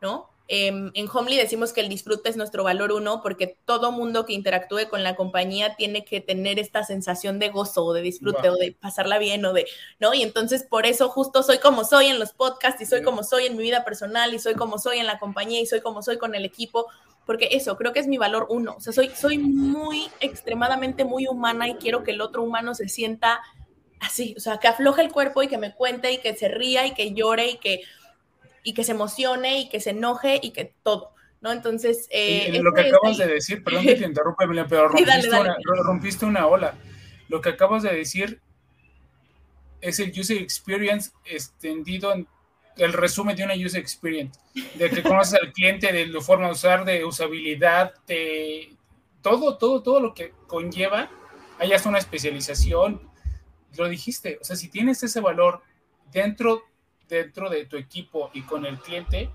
¿no? 0.00 0.28
Em, 0.52 0.90
en 0.94 1.08
Homely 1.08 1.36
decimos 1.36 1.72
que 1.72 1.80
el 1.80 1.88
disfrute 1.88 2.28
es 2.28 2.36
nuestro 2.36 2.64
valor 2.64 2.90
uno 2.90 3.22
porque 3.22 3.56
todo 3.66 3.92
mundo 3.92 4.26
que 4.26 4.32
interactúe 4.32 4.88
con 4.90 5.04
la 5.04 5.14
compañía 5.14 5.76
tiene 5.76 6.04
que 6.04 6.20
tener 6.20 6.58
esta 6.58 6.82
sensación 6.82 7.38
de 7.38 7.50
gozo 7.50 7.84
o 7.84 7.92
de 7.92 8.02
disfrute 8.02 8.50
o 8.50 8.56
de 8.56 8.72
pasarla 8.72 9.18
bien 9.18 9.44
o 9.44 9.52
de, 9.52 9.66
¿no? 10.00 10.12
Y 10.12 10.22
entonces 10.22 10.64
por 10.64 10.86
eso 10.86 11.08
justo 11.08 11.44
soy 11.44 11.58
como 11.58 11.84
soy 11.84 12.06
en 12.06 12.18
los 12.18 12.32
podcasts 12.32 12.82
y 12.82 12.86
soy 12.86 13.02
como 13.02 13.22
soy 13.22 13.46
en 13.46 13.56
mi 13.56 13.62
vida 13.62 13.84
personal 13.84 14.34
y 14.34 14.40
soy 14.40 14.54
como 14.54 14.78
soy 14.78 14.98
en 14.98 15.06
la 15.06 15.20
compañía 15.20 15.60
y 15.60 15.66
soy 15.66 15.82
como 15.82 16.02
soy 16.02 16.18
con 16.18 16.34
el 16.34 16.44
equipo, 16.44 16.88
porque 17.26 17.50
eso 17.52 17.76
creo 17.76 17.92
que 17.92 18.00
es 18.00 18.08
mi 18.08 18.18
valor 18.18 18.48
uno, 18.50 18.74
o 18.76 18.80
sea, 18.80 18.92
soy, 18.92 19.10
soy 19.10 19.38
muy 19.38 20.08
extremadamente 20.18 21.04
muy 21.04 21.28
humana 21.28 21.68
y 21.68 21.74
quiero 21.74 22.02
que 22.02 22.10
el 22.10 22.20
otro 22.20 22.42
humano 22.42 22.74
se 22.74 22.88
sienta 22.88 23.40
así, 24.00 24.34
o 24.36 24.40
sea, 24.40 24.58
que 24.58 24.68
afloje 24.68 25.02
el 25.02 25.12
cuerpo 25.12 25.42
y 25.42 25.48
que 25.48 25.58
me 25.58 25.74
cuente 25.74 26.12
y 26.12 26.18
que 26.18 26.34
se 26.34 26.48
ría 26.48 26.86
y 26.86 26.94
que 26.94 27.12
llore 27.12 27.50
y 27.50 27.58
que, 27.58 27.82
y 28.62 28.74
que 28.74 28.84
se 28.84 28.92
emocione 28.92 29.60
y 29.60 29.68
que 29.68 29.80
se 29.80 29.90
enoje 29.90 30.40
y 30.42 30.50
que 30.50 30.72
todo. 30.82 31.12
¿no? 31.40 31.52
Entonces, 31.52 32.06
eh, 32.10 32.60
lo 32.62 32.72
que 32.72 32.82
acabas 32.82 33.18
de 33.18 33.26
decir, 33.26 33.62
perdón 33.64 33.84
que 33.84 33.96
te 33.96 34.04
interrumpa, 34.06 34.44
pero 34.68 34.88
rompiste, 34.88 36.26
Una, 36.26 36.46
ola. 36.46 36.74
Lo 37.28 37.40
que 37.40 37.50
acabas 37.50 37.82
de 37.82 37.94
decir 37.94 38.40
es 39.80 40.00
el 40.00 40.12
user 40.18 40.38
experience 40.38 41.12
extendido 41.24 42.12
en, 42.12 42.26
el 42.76 42.92
resumen 42.92 43.36
de 43.36 43.44
una 43.44 43.54
user 43.54 43.80
experience, 43.80 44.38
de 44.74 44.90
que 44.90 45.02
conoces 45.02 45.34
al 45.34 45.52
cliente, 45.52 45.92
de 45.92 46.06
la 46.06 46.20
forma 46.20 46.46
de 46.46 46.52
usar, 46.52 46.84
de 46.84 47.04
usabilidad, 47.04 47.94
de 48.06 48.74
todo, 49.22 49.58
todo, 49.58 49.82
todo 49.82 50.00
lo 50.00 50.14
que 50.14 50.32
conlleva, 50.46 51.10
hayas 51.58 51.84
una 51.84 51.98
especialización, 51.98 53.09
lo 53.76 53.88
dijiste, 53.88 54.38
o 54.40 54.44
sea, 54.44 54.56
si 54.56 54.68
tienes 54.68 55.02
ese 55.02 55.20
valor 55.20 55.62
dentro, 56.12 56.64
dentro 57.08 57.48
de 57.50 57.66
tu 57.66 57.76
equipo 57.76 58.30
y 58.32 58.42
con 58.42 58.66
el 58.66 58.78
cliente, 58.78 59.30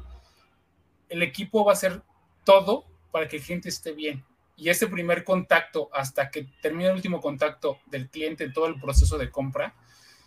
el 1.10 1.24
equipo 1.24 1.64
va 1.64 1.72
a 1.72 1.76
hacer 1.76 2.02
todo 2.44 2.86
para 3.12 3.28
que 3.28 3.38
el 3.38 3.44
cliente 3.44 3.70
esté 3.70 3.92
bien. 3.94 4.24
Y 4.58 4.70
ese 4.70 4.88
primer 4.88 5.24
contacto 5.24 5.90
hasta 5.94 6.30
que 6.30 6.48
termine 6.62 6.90
el 6.90 6.96
último 6.96 7.20
contacto 7.20 7.80
del 7.88 8.10
cliente 8.10 8.46
en 8.46 8.54
todo 8.54 8.68
el 8.68 8.80
proceso 8.80 9.18
de 9.18 9.30
compra, 9.30 9.74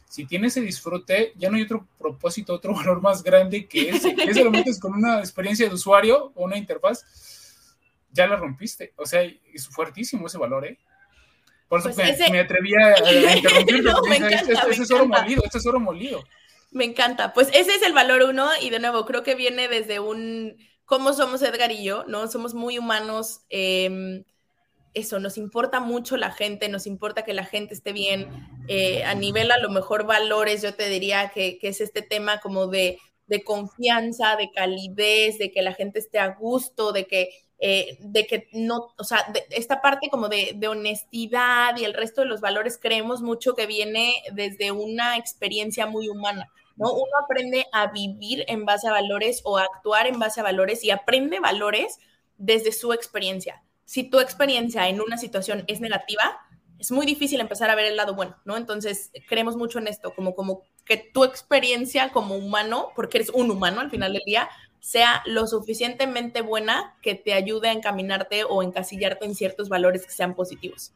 si 0.09 0.25
tiene 0.25 0.47
ese 0.47 0.61
disfrute, 0.61 1.33
ya 1.37 1.51
no 1.51 1.57
hay 1.57 1.63
otro 1.63 1.87
propósito, 1.99 2.55
otro 2.55 2.75
valor 2.77 3.01
más 3.01 3.23
grande 3.23 3.67
que 3.67 3.91
ese. 3.91 4.15
Que 4.15 4.25
ese 4.25 4.45
lo 4.45 4.51
metes 4.51 4.81
con 4.81 4.95
una 4.95 5.21
experiencia 5.21 5.69
de 5.69 5.75
usuario 5.75 6.33
o 6.35 6.45
una 6.45 6.57
interfaz, 6.57 7.67
ya 8.11 8.27
la 8.27 8.37
rompiste. 8.37 8.93
O 8.97 9.07
sea, 9.07 9.23
es 9.23 9.69
fuertísimo 9.69 10.27
ese 10.27 10.39
valor, 10.39 10.67
¿eh? 10.67 10.79
Por 11.69 11.81
eso 11.81 11.91
pues 11.95 12.19
me, 12.31 12.41
atreví 12.41 12.75
a, 12.75 12.95
interrumpirte. 13.37 14.35
este, 14.35 14.83
es 14.83 14.91
oro 14.91 15.07
molido, 15.07 15.43
este 15.45 15.59
es 15.59 15.67
oro 15.67 15.81
molido. 15.81 16.25
Me 16.71 16.85
encanta. 16.85 17.33
Pues 17.33 17.49
ese 17.49 17.75
es 17.75 17.83
el 17.83 17.93
valor 17.93 18.23
uno 18.23 18.49
y 18.61 18.71
de 18.71 18.79
nuevo 18.79 19.05
creo 19.05 19.23
que 19.23 19.35
viene 19.35 19.69
desde 19.69 20.01
un 20.01 20.57
cómo 20.85 21.13
somos 21.13 21.43
Edgar 21.43 21.71
y 21.71 21.85
yo, 21.85 22.05
¿no? 22.07 22.29
Somos 22.29 22.55
muy 22.55 22.79
humanos. 22.79 23.41
Eh, 23.51 24.25
eso, 24.95 25.21
nos 25.21 25.39
importa 25.39 25.81
mucho 25.81 26.17
la 26.17 26.31
gente, 26.31 26.69
nos 26.69 26.87
importa 26.87 27.23
que 27.23 27.35
la 27.35 27.45
gente 27.45 27.75
esté 27.75 27.93
bien. 27.93 28.29
Eh, 28.69 29.05
a 29.05 29.15
nivel 29.15 29.51
a 29.51 29.59
lo 29.59 29.71
mejor 29.71 30.07
valores, 30.07 30.63
yo 30.63 30.75
te 30.75 30.89
diría 30.89 31.31
que, 31.35 31.59
es 31.63 31.81
este 31.81 32.03
tema 32.03 32.41
como 32.41 32.67
de, 32.67 32.99
confianza, 33.45 34.37
de 34.37 34.51
calidez, 34.51 35.39
de 35.39 35.51
que 35.51 35.63
la 35.63 35.75
gente 35.75 35.99
esté 35.99 36.19
a 36.19 36.29
gusto, 36.29 36.93
de 36.93 37.07
que, 37.07 37.31
eh, 37.59 37.97
de 38.01 38.27
que 38.27 38.49
no, 38.53 38.95
o 38.97 39.05
sea, 39.05 39.33
esta 39.51 39.81
parte 39.81 40.09
como 40.11 40.29
de, 40.29 40.53
de, 40.57 40.69
honestidad 40.69 41.77
y 41.77 41.85
el 41.85 41.95
resto 41.95 42.21
de 42.21 42.29
los 42.29 42.41
valores 42.41 42.79
creemos 42.81 43.21
mucho 43.21 43.55
que 43.55 43.67
viene 43.67 44.15
desde 44.33 44.71
una 44.71 45.17
experiencia 45.17 45.87
muy 45.87 46.09
humana. 46.09 46.51
¿no? 46.77 46.93
Uno 46.93 47.11
aprende 47.25 47.67
a 47.73 47.89
vivir 47.89 48.45
en 48.47 48.65
base 48.65 48.87
a 48.87 48.93
valores 48.93 49.41
o 49.45 49.59
a 49.59 49.65
actuar 49.65 50.07
en 50.07 50.19
base 50.19 50.41
a 50.41 50.45
valores 50.45 50.85
y 50.85 50.91
aprende 50.91 51.41
valores 51.41 51.99
desde 52.37 52.71
su 52.71 52.93
experiencia 52.93 53.63
si 53.89 54.05
tu 54.05 54.21
experiencia 54.21 54.87
en 54.91 55.01
una 55.01 55.17
situación 55.17 55.65
es 55.67 55.81
negativa, 55.81 56.39
es 56.79 56.91
muy 56.91 57.07
difícil 57.07 57.41
empezar 57.41 57.71
a 57.71 57.75
ver 57.75 57.87
el 57.87 57.97
lado 57.97 58.15
bueno, 58.15 58.37
¿no? 58.45 58.59
Entonces, 58.59 59.11
creemos 59.27 59.57
mucho 59.57 59.79
en 59.79 59.89
esto, 59.89 60.15
como, 60.15 60.35
como 60.35 60.61
que 60.85 60.99
tu 60.99 61.25
experiencia 61.25 62.11
como 62.11 62.37
humano, 62.37 62.91
porque 62.95 63.17
eres 63.17 63.31
un 63.31 63.51
humano 63.51 63.81
al 63.81 63.91
final 63.91 64.13
del 64.13 64.21
día, 64.27 64.51
sea 64.81 65.23
lo 65.27 65.47
suficientemente 65.47 66.43
buena 66.43 66.97
que 67.03 67.15
te 67.15 67.35
ayude 67.35 67.69
a 67.69 67.73
encaminarte 67.73 68.45
o 68.45 68.63
encasillarte 68.63 69.25
en 69.25 69.35
ciertos 69.35 69.69
valores 69.69 70.05
que 70.05 70.13
sean 70.13 70.35
positivos. 70.35 70.93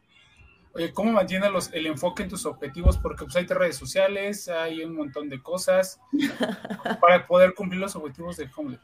Oye, 0.75 0.91
¿cómo 0.91 1.11
mantienes 1.11 1.51
los, 1.51 1.71
el 1.73 1.85
enfoque 1.85 2.23
en 2.23 2.29
tus 2.29 2.45
objetivos? 2.45 2.97
Porque 2.97 3.25
pues, 3.25 3.35
hay 3.35 3.45
redes 3.45 3.75
sociales, 3.75 4.47
hay 4.49 4.83
un 4.83 4.95
montón 4.95 5.29
de 5.29 5.41
cosas 5.41 5.99
para 7.01 7.27
poder 7.27 7.53
cumplir 7.53 7.79
los 7.79 7.95
objetivos 7.95 8.37
de 8.37 8.49
Homelet. 8.55 8.81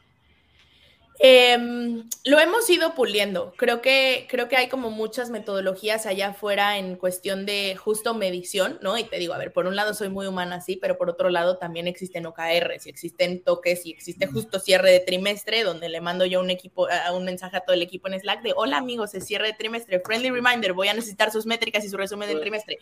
Em, 1.22 2.08
lo 2.24 2.40
hemos 2.40 2.70
ido 2.70 2.94
puliendo. 2.94 3.52
Creo 3.58 3.82
que, 3.82 4.26
creo 4.30 4.48
que 4.48 4.56
hay 4.56 4.70
como 4.70 4.90
muchas 4.90 5.28
metodologías 5.28 6.06
allá 6.06 6.28
afuera 6.28 6.78
en 6.78 6.96
cuestión 6.96 7.44
de 7.44 7.76
justo 7.76 8.14
medición, 8.14 8.78
¿no? 8.80 8.96
Y 8.96 9.04
te 9.04 9.18
digo, 9.18 9.34
a 9.34 9.38
ver, 9.38 9.52
por 9.52 9.66
un 9.66 9.76
lado 9.76 9.92
soy 9.92 10.08
muy 10.08 10.26
humana, 10.26 10.62
sí, 10.62 10.78
pero 10.80 10.96
por 10.96 11.10
otro 11.10 11.28
lado 11.28 11.58
también 11.58 11.86
existen 11.88 12.24
OKRs 12.24 12.86
y 12.86 12.88
existen 12.88 13.44
toques 13.44 13.84
y 13.84 13.90
existe 13.90 14.28
justo 14.28 14.60
cierre 14.60 14.90
de 14.92 15.00
trimestre, 15.00 15.62
donde 15.62 15.90
le 15.90 16.00
mando 16.00 16.24
yo 16.24 16.40
un 16.40 16.48
equipo, 16.48 16.88
a 16.88 17.12
un 17.12 17.26
mensaje 17.26 17.58
a 17.58 17.60
todo 17.60 17.74
el 17.74 17.82
equipo 17.82 18.08
en 18.08 18.18
Slack 18.18 18.40
de 18.40 18.54
hola 18.56 18.78
amigos, 18.78 19.12
es 19.12 19.26
cierre 19.26 19.48
de 19.48 19.52
trimestre, 19.52 20.00
friendly 20.00 20.30
reminder, 20.30 20.72
voy 20.72 20.88
a 20.88 20.94
necesitar 20.94 21.30
sus 21.30 21.44
métricas 21.44 21.84
y 21.84 21.90
su 21.90 21.98
resumen 21.98 22.30
del 22.30 22.40
trimestre. 22.40 22.78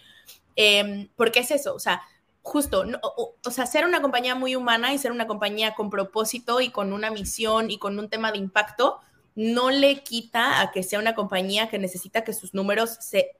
Eh, 0.55 1.09
¿Por 1.17 1.33
qué 1.33 1.41
es 1.41 1.51
eso? 1.51 1.75
O 1.75 1.81
sea, 1.81 2.03
justo, 2.49 2.85
o, 3.03 3.51
sea, 3.51 3.67
ser 3.67 3.85
una 3.85 4.01
compañía 4.03 4.35
muy 4.35 4.57
humana 4.57 4.93
y 4.93 4.99
ser 4.99 5.13
una 5.13 5.27
compañía 5.27 5.75
con 5.75 5.91
propósito 5.91 6.61
y 6.61 6.71
con 6.71 6.93
una 6.93 7.11
misión 7.11 7.71
y 7.71 7.79
con 7.79 7.99
un 7.99 8.09
tema 8.09 8.33
de 8.33 8.39
impacto, 8.39 9.01
no 9.35 9.71
le 9.71 10.03
quita 10.03 10.61
a 10.61 10.73
que 10.73 10.83
sea 10.83 10.99
una 10.99 11.15
compañía 11.15 11.69
que 11.69 11.79
necesita 11.79 12.25
que 12.25 12.33
sus 12.33 12.55
números 12.55 12.97
se 13.01 13.37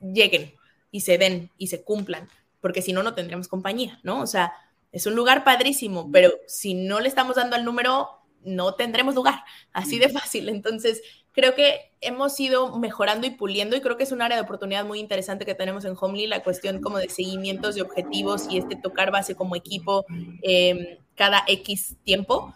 lleguen 0.00 0.54
y 0.90 1.00
se 1.00 1.18
den 1.18 1.50
y 1.58 1.66
se 1.66 1.82
cumplan, 1.82 2.28
porque 2.60 2.82
si 2.82 2.92
no, 2.92 3.02
no 3.02 3.14
tendríamos 3.14 3.48
compañía, 3.48 3.98
¿no? 4.02 4.22
O 4.22 4.26
sea, 4.26 4.52
es 4.92 5.04
un 5.06 5.14
lugar 5.14 5.44
padrísimo, 5.44 6.10
pero 6.10 6.32
si 6.46 6.74
no 6.74 7.00
le 7.00 7.08
estamos 7.08 7.36
dando 7.36 7.56
al 7.56 7.64
número, 7.64 8.08
no 8.46 8.74
tendremos 8.74 9.14
lugar, 9.14 9.44
así 9.72 9.98
de 9.98 10.08
fácil. 10.08 10.48
Entonces, 10.48 11.02
creo 11.32 11.54
que 11.54 11.92
hemos 12.00 12.38
ido 12.40 12.78
mejorando 12.78 13.26
y 13.26 13.30
puliendo 13.30 13.76
y 13.76 13.82
creo 13.82 13.98
que 13.98 14.04
es 14.04 14.12
un 14.12 14.22
área 14.22 14.38
de 14.38 14.42
oportunidad 14.42 14.86
muy 14.86 15.00
interesante 15.00 15.44
que 15.44 15.54
tenemos 15.54 15.84
en 15.84 15.94
Homely, 16.00 16.26
la 16.26 16.42
cuestión 16.42 16.80
como 16.80 16.98
de 16.98 17.10
seguimientos 17.10 17.74
de 17.74 17.82
objetivos 17.82 18.46
y 18.48 18.56
este 18.58 18.76
tocar 18.76 19.10
base 19.10 19.34
como 19.34 19.54
equipo 19.54 20.06
em, 20.42 20.96
cada 21.14 21.42
X 21.46 21.96
tiempo. 22.04 22.54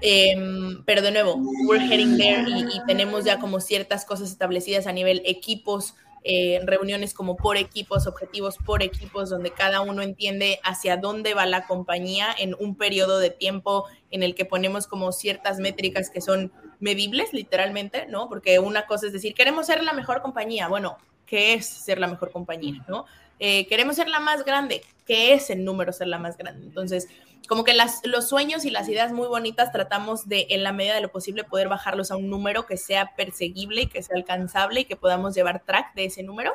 Em, 0.00 0.84
pero 0.84 1.02
de 1.02 1.10
nuevo, 1.12 1.36
we're 1.66 1.84
heading 1.84 2.16
there 2.16 2.44
y, 2.48 2.76
y, 2.76 2.84
tenemos 2.86 3.24
ya 3.24 3.38
como 3.38 3.60
ciertas 3.60 4.04
cosas 4.04 4.30
establecidas 4.30 4.86
a 4.88 4.92
nivel 4.92 5.22
equipos, 5.24 5.94
eh, 6.24 6.60
reuniones 6.64 7.14
como 7.14 7.36
por 7.36 7.56
equipos, 7.56 8.06
objetivos 8.06 8.56
por 8.58 8.82
equipos, 8.82 9.30
donde 9.30 9.50
cada 9.50 9.80
uno 9.80 10.02
entiende 10.02 10.60
hacia 10.62 10.96
dónde 10.96 11.34
va 11.34 11.46
la 11.46 11.66
compañía 11.66 12.28
en 12.38 12.54
un 12.58 12.76
periodo 12.76 13.18
de 13.18 13.30
tiempo 13.30 13.86
en 14.10 14.22
el 14.22 14.34
que 14.34 14.44
ponemos 14.44 14.86
como 14.86 15.10
ciertas 15.12 15.58
métricas 15.58 16.10
que 16.10 16.20
son 16.20 16.52
medibles, 16.78 17.32
literalmente, 17.32 18.06
¿no? 18.08 18.28
Porque 18.28 18.58
una 18.58 18.86
cosa 18.86 19.06
es 19.06 19.12
decir, 19.12 19.34
queremos 19.34 19.66
ser 19.66 19.82
la 19.82 19.92
mejor 19.92 20.22
compañía. 20.22 20.68
Bueno, 20.68 20.98
¿qué 21.26 21.54
es 21.54 21.66
ser 21.66 21.98
la 21.98 22.08
mejor 22.08 22.30
compañía, 22.30 22.84
no? 22.88 23.06
Eh, 23.38 23.66
queremos 23.66 23.96
ser 23.96 24.08
la 24.08 24.20
más 24.20 24.44
grande. 24.44 24.82
¿Qué 25.06 25.32
es 25.32 25.50
el 25.50 25.64
número 25.64 25.92
ser 25.92 26.06
la 26.06 26.18
más 26.18 26.36
grande? 26.36 26.66
Entonces, 26.66 27.08
como 27.48 27.64
que 27.64 27.74
las, 27.74 28.00
los 28.04 28.28
sueños 28.28 28.64
y 28.64 28.70
las 28.70 28.88
ideas 28.88 29.12
muy 29.12 29.26
bonitas 29.26 29.72
tratamos 29.72 30.28
de, 30.28 30.46
en 30.50 30.62
la 30.62 30.72
medida 30.72 30.94
de 30.94 31.00
lo 31.00 31.10
posible, 31.10 31.44
poder 31.44 31.68
bajarlos 31.68 32.10
a 32.10 32.16
un 32.16 32.30
número 32.30 32.66
que 32.66 32.76
sea 32.76 33.14
perseguible 33.16 33.82
y 33.82 33.86
que 33.86 34.02
sea 34.02 34.16
alcanzable 34.16 34.80
y 34.80 34.84
que 34.84 34.96
podamos 34.96 35.34
llevar 35.34 35.64
track 35.64 35.94
de 35.94 36.06
ese 36.06 36.22
número. 36.22 36.54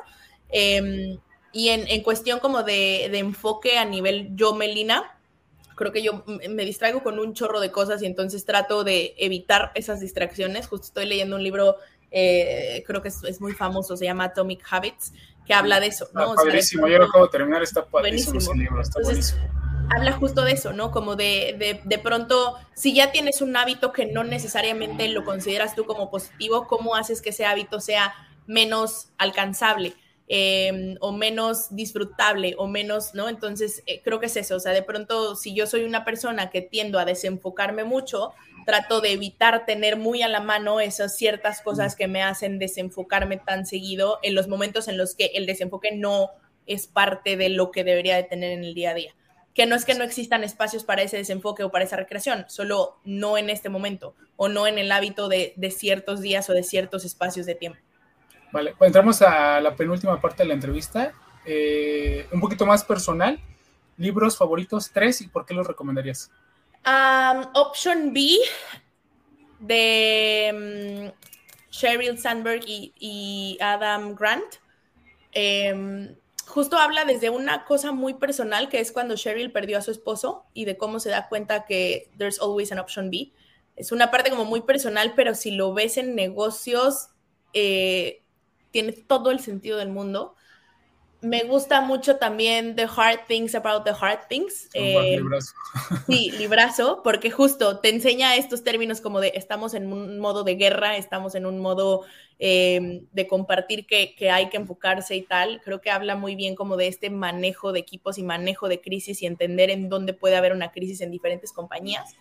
Em, 0.49 1.19
y 1.51 1.69
en, 1.69 1.87
en, 1.87 2.03
cuestión 2.03 2.39
como 2.39 2.63
de, 2.63 3.09
de, 3.11 3.19
enfoque 3.19 3.77
a 3.77 3.85
nivel 3.85 4.29
yo, 4.35 4.53
Melina, 4.53 5.17
creo 5.75 5.91
que 5.91 6.01
yo 6.01 6.23
me 6.27 6.65
distraigo 6.65 7.03
con 7.03 7.19
un 7.19 7.33
chorro 7.33 7.59
de 7.59 7.71
cosas 7.71 8.01
y 8.01 8.05
entonces 8.05 8.45
trato 8.45 8.83
de 8.83 9.15
evitar 9.17 9.71
esas 9.75 9.99
distracciones. 9.99 10.67
Justo 10.67 10.87
estoy 10.87 11.05
leyendo 11.05 11.35
un 11.35 11.43
libro, 11.43 11.77
eh, 12.11 12.83
creo 12.85 13.01
que 13.01 13.09
es, 13.09 13.23
es, 13.23 13.41
muy 13.41 13.53
famoso, 13.53 13.97
se 13.97 14.05
llama 14.05 14.25
Atomic 14.25 14.63
Habits, 14.69 15.13
que 15.45 15.53
habla 15.53 15.79
de 15.79 15.87
eso. 15.87 16.07
¿no? 16.13 16.31
Ah, 16.31 16.35
padrísimo, 16.35 16.87
yo 16.87 16.97
lo 16.99 17.05
acabo 17.05 17.25
de 17.25 17.31
terminar, 17.31 17.63
está 17.63 17.85
padrísimo 17.85 18.37
ese 18.37 18.55
libro, 18.55 18.81
está 18.81 19.01
buenísimo 19.01 19.66
habla 19.95 20.11
justo 20.13 20.43
de 20.43 20.53
eso, 20.53 20.73
¿no? 20.73 20.91
Como 20.91 21.15
de, 21.15 21.55
de, 21.57 21.81
de, 21.83 21.97
pronto, 21.99 22.57
si 22.73 22.93
ya 22.93 23.11
tienes 23.11 23.41
un 23.41 23.55
hábito 23.55 23.91
que 23.91 24.05
no 24.05 24.23
necesariamente 24.23 25.07
lo 25.09 25.23
consideras 25.23 25.75
tú 25.75 25.85
como 25.85 26.09
positivo, 26.09 26.67
¿cómo 26.67 26.95
haces 26.95 27.21
que 27.21 27.29
ese 27.29 27.45
hábito 27.45 27.79
sea 27.79 28.13
menos 28.45 29.09
alcanzable? 29.17 29.95
Eh, 30.29 30.97
o 30.99 31.13
menos 31.13 31.73
disfrutable 31.73 32.53
o 32.57 32.67
menos, 32.67 33.13
¿no? 33.13 33.29
Entonces, 33.29 33.81
eh, 33.85 34.01
creo 34.03 34.19
que 34.19 34.25
es 34.25 34.35
eso, 34.35 34.57
o 34.57 34.59
sea, 34.59 34.73
de 34.73 34.83
pronto, 34.83 35.37
si 35.37 35.55
yo 35.55 35.65
soy 35.67 35.85
una 35.85 36.03
persona 36.03 36.49
que 36.49 36.61
tiendo 36.61 36.99
a 36.99 37.05
desenfocarme 37.05 37.85
mucho, 37.85 38.33
trato 38.65 38.99
de 38.99 39.13
evitar 39.13 39.65
tener 39.65 39.95
muy 39.95 40.23
a 40.23 40.27
la 40.27 40.41
mano 40.41 40.81
esas 40.81 41.15
ciertas 41.15 41.61
cosas 41.61 41.95
que 41.95 42.09
me 42.09 42.23
hacen 42.23 42.59
desenfocarme 42.59 43.37
tan 43.37 43.65
seguido 43.65 44.19
en 44.21 44.35
los 44.35 44.49
momentos 44.49 44.89
en 44.89 44.97
los 44.97 45.15
que 45.15 45.27
el 45.27 45.45
desenfoque 45.45 45.95
no 45.95 46.31
es 46.65 46.87
parte 46.87 47.37
de 47.37 47.47
lo 47.47 47.71
que 47.71 47.85
debería 47.85 48.17
de 48.17 48.23
tener 48.23 48.51
en 48.51 48.65
el 48.65 48.73
día 48.73 48.91
a 48.91 48.95
día 48.95 49.15
que 49.57 49.65
no 49.65 49.75
es 49.75 49.85
que 49.85 49.95
no 49.95 50.03
existan 50.03 50.43
espacios 50.43 50.83
para 50.83 51.01
ese 51.01 51.17
desenfoque 51.17 51.63
o 51.63 51.71
para 51.71 51.83
esa 51.83 51.95
recreación, 51.95 52.45
solo 52.47 52.99
no 53.05 53.39
en 53.39 53.49
este 53.49 53.69
momento 53.69 54.13
o 54.35 54.49
no 54.49 54.67
en 54.67 54.77
el 54.77 54.91
hábito 54.91 55.29
de, 55.29 55.55
ciertos 55.75 56.21
días 56.21 56.47
o 56.51 56.53
de 56.53 56.61
ciertos 56.61 57.05
espacios 57.05 57.47
de 57.47 57.55
tiempo. 57.55 57.79
Vale, 58.51 58.75
pues 58.77 58.89
entramos 58.89 59.19
a 59.23 59.59
la 59.59 59.75
penúltima 59.75 60.21
parte 60.21 60.43
de 60.43 60.49
la 60.49 60.53
entrevista, 60.53 61.11
eh, 61.43 62.27
un 62.31 62.39
poquito 62.39 62.67
más 62.67 62.83
personal. 62.83 63.39
Libros 63.97 64.37
favoritos, 64.37 64.91
tres, 64.93 65.21
y 65.21 65.27
por 65.27 65.43
qué 65.43 65.55
los 65.55 65.65
recomendarías? 65.65 66.29
Um, 66.85 67.47
option 67.55 68.13
B 68.13 68.37
de 69.59 70.51
um, 70.53 71.11
Sheryl 71.71 72.19
Sandberg 72.19 72.61
y, 72.67 73.57
Adam 73.59 74.13
Grant. 74.13 74.57
Em, 75.31 76.15
justo 76.47 76.77
habla 76.77 77.05
desde 77.05 77.29
una 77.29 77.65
cosa 77.65 77.91
muy 77.91 78.13
personal, 78.13 78.69
que 78.69 78.79
es 78.79 78.91
cuando 78.91 79.15
Cheryl 79.15 79.51
perdió 79.51 79.77
a 79.77 79.81
su 79.81 79.91
esposo 79.91 80.45
y 80.53 80.65
de 80.65 80.77
cómo 80.77 80.99
se 80.99 81.09
da 81.09 81.27
cuenta 81.27 81.65
que 81.65 82.09
there's 82.17 82.39
always 82.39 82.71
an 82.71 82.79
option 82.79 83.11
B. 83.11 83.33
Es 83.75 83.91
una 83.91 84.09
parte 84.09 84.29
como 84.29 84.45
muy 84.45 84.61
personal, 84.61 85.13
pero 85.15 85.35
si 85.35 85.51
lo 85.51 85.73
ves 85.73 85.97
en 85.97 86.15
negocios, 86.15 87.09
eh, 87.53 88.23
tiene 88.71 88.93
todo 88.93 89.31
el 89.31 89.39
sentido 89.39 89.77
del 89.77 89.89
mundo. 89.89 90.35
Me 91.27 91.43
gusta 91.43 91.81
mucho 91.81 92.15
también 92.15 92.75
The 92.75 92.87
Hard 92.95 93.27
Things 93.27 93.53
About 93.53 93.83
the 93.83 93.91
Hard 93.99 94.27
Things. 94.29 94.69
Eh, 94.73 95.17
librazo. 95.17 95.53
Sí, 96.07 96.31
librazo, 96.37 97.01
porque 97.03 97.31
justo 97.31 97.79
te 97.79 97.89
enseña 97.89 98.37
estos 98.37 98.63
términos 98.63 99.01
como 99.01 99.19
de 99.19 99.33
estamos 99.35 99.73
en 99.73 99.91
un 99.91 100.19
modo 100.19 100.45
de 100.45 100.55
guerra, 100.55 100.95
estamos 100.95 101.35
en 101.35 101.45
un 101.45 101.59
modo 101.59 102.03
eh, 102.39 103.01
de 103.11 103.27
compartir 103.27 103.85
que, 103.85 104.15
que, 104.15 104.31
hay 104.31 104.47
que 104.47 104.55
enfocarse 104.55 105.17
y 105.17 105.21
tal. 105.23 105.59
Creo 105.65 105.81
que 105.81 105.91
habla 105.91 106.15
muy 106.15 106.35
bien 106.35 106.55
como 106.55 106.77
de 106.77 106.87
este 106.87 107.09
manejo 107.09 107.73
de 107.73 107.79
equipos 107.79 108.17
y 108.17 108.23
manejo 108.23 108.69
de 108.69 108.79
crisis 108.79 109.21
y 109.21 109.25
entender 109.25 109.69
en 109.69 109.89
dónde 109.89 110.13
puede 110.13 110.37
haber 110.37 110.53
una 110.53 110.71
crisis 110.71 111.01
en 111.01 111.11
diferentes 111.11 111.51
compañías. 111.51 112.15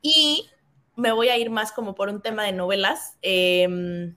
Y 0.00 0.48
me 0.96 1.12
voy 1.12 1.28
a 1.28 1.36
ir 1.36 1.50
más 1.50 1.70
como 1.70 1.94
por 1.94 2.08
un 2.08 2.22
tema 2.22 2.44
de 2.44 2.52
novelas. 2.52 3.18
Eh, 3.20 4.14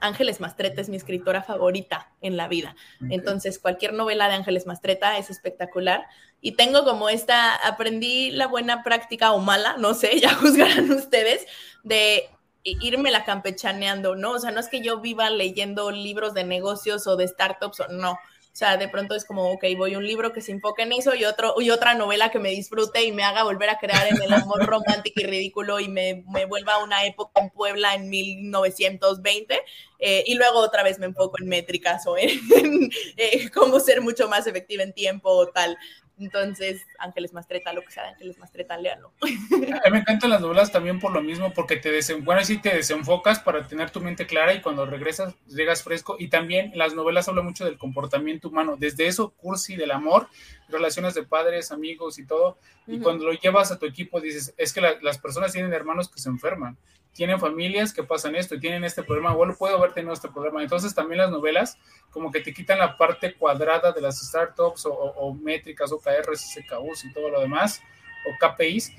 Ángeles 0.00 0.40
Mastreta 0.40 0.80
es 0.80 0.88
mi 0.88 0.96
escritora 0.96 1.42
favorita 1.42 2.12
en 2.20 2.36
la 2.36 2.48
vida. 2.48 2.76
Entonces, 3.10 3.58
cualquier 3.58 3.94
novela 3.94 4.28
de 4.28 4.34
Ángeles 4.34 4.66
Mastreta 4.66 5.18
es 5.18 5.30
espectacular. 5.30 6.04
Y 6.40 6.52
tengo 6.52 6.84
como 6.84 7.08
esta, 7.08 7.54
aprendí 7.54 8.30
la 8.30 8.46
buena 8.46 8.82
práctica 8.82 9.32
o 9.32 9.38
mala, 9.38 9.76
no 9.78 9.94
sé, 9.94 10.20
ya 10.20 10.34
juzgarán 10.34 10.90
ustedes, 10.90 11.46
de 11.82 12.28
irme 12.64 13.10
la 13.10 13.24
campechaneando, 13.24 14.16
¿no? 14.16 14.32
O 14.32 14.38
sea, 14.38 14.50
no 14.50 14.60
es 14.60 14.68
que 14.68 14.80
yo 14.80 15.00
viva 15.00 15.30
leyendo 15.30 15.90
libros 15.90 16.34
de 16.34 16.44
negocios 16.44 17.06
o 17.06 17.16
de 17.16 17.28
startups, 17.28 17.80
o 17.80 17.88
no. 17.88 18.18
O 18.54 18.56
sea, 18.56 18.76
de 18.76 18.86
pronto 18.86 19.16
es 19.16 19.24
como, 19.24 19.50
ok, 19.50 19.64
voy 19.76 19.94
a 19.94 19.98
un 19.98 20.06
libro 20.06 20.32
que 20.32 20.40
se 20.40 20.52
enfoque 20.52 20.82
en 20.82 20.92
eso 20.92 21.12
y, 21.16 21.24
otro, 21.24 21.56
y 21.60 21.70
otra 21.70 21.94
novela 21.94 22.30
que 22.30 22.38
me 22.38 22.50
disfrute 22.50 23.02
y 23.02 23.10
me 23.10 23.24
haga 23.24 23.42
volver 23.42 23.68
a 23.68 23.80
crear 23.80 24.06
en 24.06 24.22
el 24.22 24.32
amor 24.32 24.64
romántico 24.66 25.20
y 25.22 25.24
ridículo 25.24 25.80
y 25.80 25.88
me, 25.88 26.22
me 26.28 26.44
vuelva 26.44 26.74
a 26.74 26.84
una 26.84 27.04
época 27.04 27.40
en 27.40 27.50
Puebla 27.50 27.96
en 27.96 28.08
1920. 28.08 29.60
Eh, 29.98 30.22
y 30.26 30.36
luego 30.36 30.60
otra 30.60 30.84
vez 30.84 31.00
me 31.00 31.06
enfoco 31.06 31.36
en 31.40 31.48
métricas 31.48 32.06
o 32.06 32.16
en, 32.16 32.30
eh, 33.16 33.50
cómo 33.50 33.80
ser 33.80 34.00
mucho 34.02 34.28
más 34.28 34.46
efectiva 34.46 34.84
en 34.84 34.92
tiempo 34.92 35.30
o 35.30 35.48
tal. 35.48 35.76
Entonces, 36.18 36.86
Ángeles 36.98 37.32
Mastreta, 37.32 37.72
lo 37.72 37.82
que 37.82 37.90
sea 37.90 38.04
de 38.04 38.10
Ángeles 38.10 38.38
Mastreta, 38.38 38.76
léalo. 38.76 39.12
A 39.20 39.26
mí 39.26 39.92
me 39.92 39.98
encantan 39.98 40.30
las 40.30 40.40
novelas 40.40 40.70
también 40.70 41.00
por 41.00 41.12
lo 41.12 41.22
mismo, 41.22 41.52
porque 41.52 41.76
te, 41.76 41.90
desen, 41.90 42.24
bueno, 42.24 42.44
sí 42.44 42.58
te 42.58 42.74
desenfocas 42.74 43.40
para 43.40 43.66
tener 43.66 43.90
tu 43.90 44.00
mente 44.00 44.26
clara 44.26 44.54
y 44.54 44.60
cuando 44.60 44.86
regresas, 44.86 45.34
llegas 45.46 45.82
fresco. 45.82 46.16
Y 46.18 46.28
también 46.28 46.72
las 46.74 46.94
novelas 46.94 47.28
hablan 47.28 47.46
mucho 47.46 47.64
del 47.64 47.78
comportamiento 47.78 48.48
humano, 48.48 48.76
desde 48.78 49.06
eso, 49.06 49.30
cursi, 49.30 49.74
del 49.74 49.90
amor, 49.90 50.28
relaciones 50.68 51.14
de 51.14 51.24
padres, 51.24 51.72
amigos 51.72 52.18
y 52.18 52.26
todo. 52.26 52.58
Y 52.86 53.00
cuando 53.00 53.24
lo 53.24 53.32
llevas 53.32 53.72
a 53.72 53.78
tu 53.78 53.86
equipo, 53.86 54.20
dices, 54.20 54.54
es 54.56 54.72
que 54.72 54.80
las 54.80 55.18
personas 55.18 55.52
tienen 55.52 55.72
hermanos 55.72 56.08
que 56.08 56.20
se 56.20 56.28
enferman 56.28 56.76
tienen 57.14 57.38
familias 57.38 57.94
que 57.94 58.02
pasan 58.02 58.34
esto 58.34 58.56
y 58.56 58.60
tienen 58.60 58.84
este 58.84 59.02
problema, 59.02 59.32
bueno, 59.32 59.54
puedo 59.56 59.78
haber 59.78 59.92
tenido 59.92 60.12
este 60.12 60.28
problema. 60.28 60.62
Entonces 60.62 60.94
también 60.94 61.18
las 61.18 61.30
novelas 61.30 61.78
como 62.10 62.30
que 62.30 62.40
te 62.40 62.52
quitan 62.52 62.78
la 62.78 62.96
parte 62.96 63.34
cuadrada 63.34 63.92
de 63.92 64.00
las 64.00 64.20
startups 64.20 64.86
o, 64.86 65.34
métricas 65.34 65.92
o 65.92 65.98
KRs, 65.98 66.54
SKUs 66.54 67.04
y 67.04 67.12
todo 67.12 67.30
lo 67.30 67.40
demás, 67.40 67.80
o 68.26 68.46
KPIs, 68.46 68.92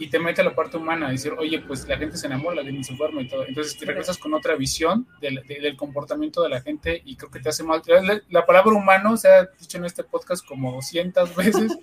y 0.00 0.08
te 0.08 0.20
mete 0.20 0.40
a 0.40 0.44
la 0.44 0.54
parte 0.54 0.76
humana, 0.76 1.10
decir, 1.10 1.32
oye, 1.36 1.58
pues 1.58 1.86
la 1.88 1.98
gente 1.98 2.16
se 2.16 2.28
enamora, 2.28 2.62
la 2.62 2.82
se 2.84 2.92
enferma 2.92 3.20
y 3.20 3.28
todo. 3.28 3.44
Entonces 3.44 3.76
te 3.76 3.84
regresas 3.84 4.16
con 4.16 4.32
otra 4.32 4.54
visión 4.54 5.08
del, 5.20 5.42
del 5.48 5.76
comportamiento 5.76 6.40
de 6.40 6.48
la 6.48 6.60
gente 6.60 7.02
y 7.04 7.16
creo 7.16 7.32
que 7.32 7.40
te 7.40 7.48
hace 7.48 7.64
mal. 7.64 7.82
La, 8.28 8.46
palabra 8.46 8.72
humano 8.72 9.16
se 9.16 9.28
ha 9.28 9.46
dicho 9.58 9.76
en 9.76 9.84
este 9.84 10.04
podcast 10.04 10.46
como 10.46 10.72
200 10.72 11.34
veces 11.34 11.76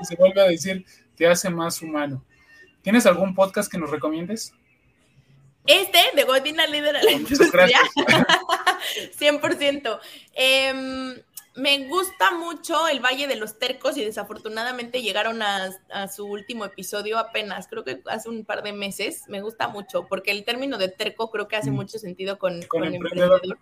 y 0.00 0.04
se 0.04 0.16
vuelve 0.16 0.40
a 0.40 0.46
decir, 0.46 0.84
te 1.14 1.28
hace 1.28 1.48
más 1.48 1.80
humano. 1.80 2.24
¿Tienes 2.82 3.06
algún 3.06 3.36
podcast 3.36 3.70
que 3.70 3.78
nos 3.78 3.90
recomiendes? 3.90 4.52
Este 5.66 5.98
de 6.14 6.24
Godina 6.24 6.66
Líder 6.66 6.96
a 6.96 7.02
la 7.02 7.12
Industria. 7.12 7.80
100%. 9.18 10.00
Em, 10.34 11.22
me 11.56 11.86
gusta 11.88 12.30
mucho 12.30 12.88
el 12.88 13.00
Valle 13.00 13.26
de 13.26 13.36
los 13.36 13.58
Tercos 13.58 13.96
y 13.96 14.04
desafortunadamente 14.04 15.02
llegaron 15.02 15.42
a, 15.42 15.70
su 16.08 16.24
último 16.26 16.64
episodio 16.64 17.18
apenas, 17.18 17.66
creo 17.68 17.84
que 17.84 18.00
hace 18.06 18.28
un 18.28 18.44
par 18.44 18.62
de 18.62 18.72
meses. 18.72 19.24
Me 19.28 19.42
gusta 19.42 19.68
mucho 19.68 20.06
porque 20.06 20.30
el 20.30 20.44
término 20.44 20.78
de 20.78 20.88
terco 20.88 21.30
creo 21.30 21.48
que 21.48 21.56
hace 21.56 21.70
mm. 21.70 21.74
mucho 21.74 21.98
sentido 21.98 22.38
con, 22.38 22.62
con, 22.62 22.80
con 22.80 22.94
emprendedor. 22.94 23.58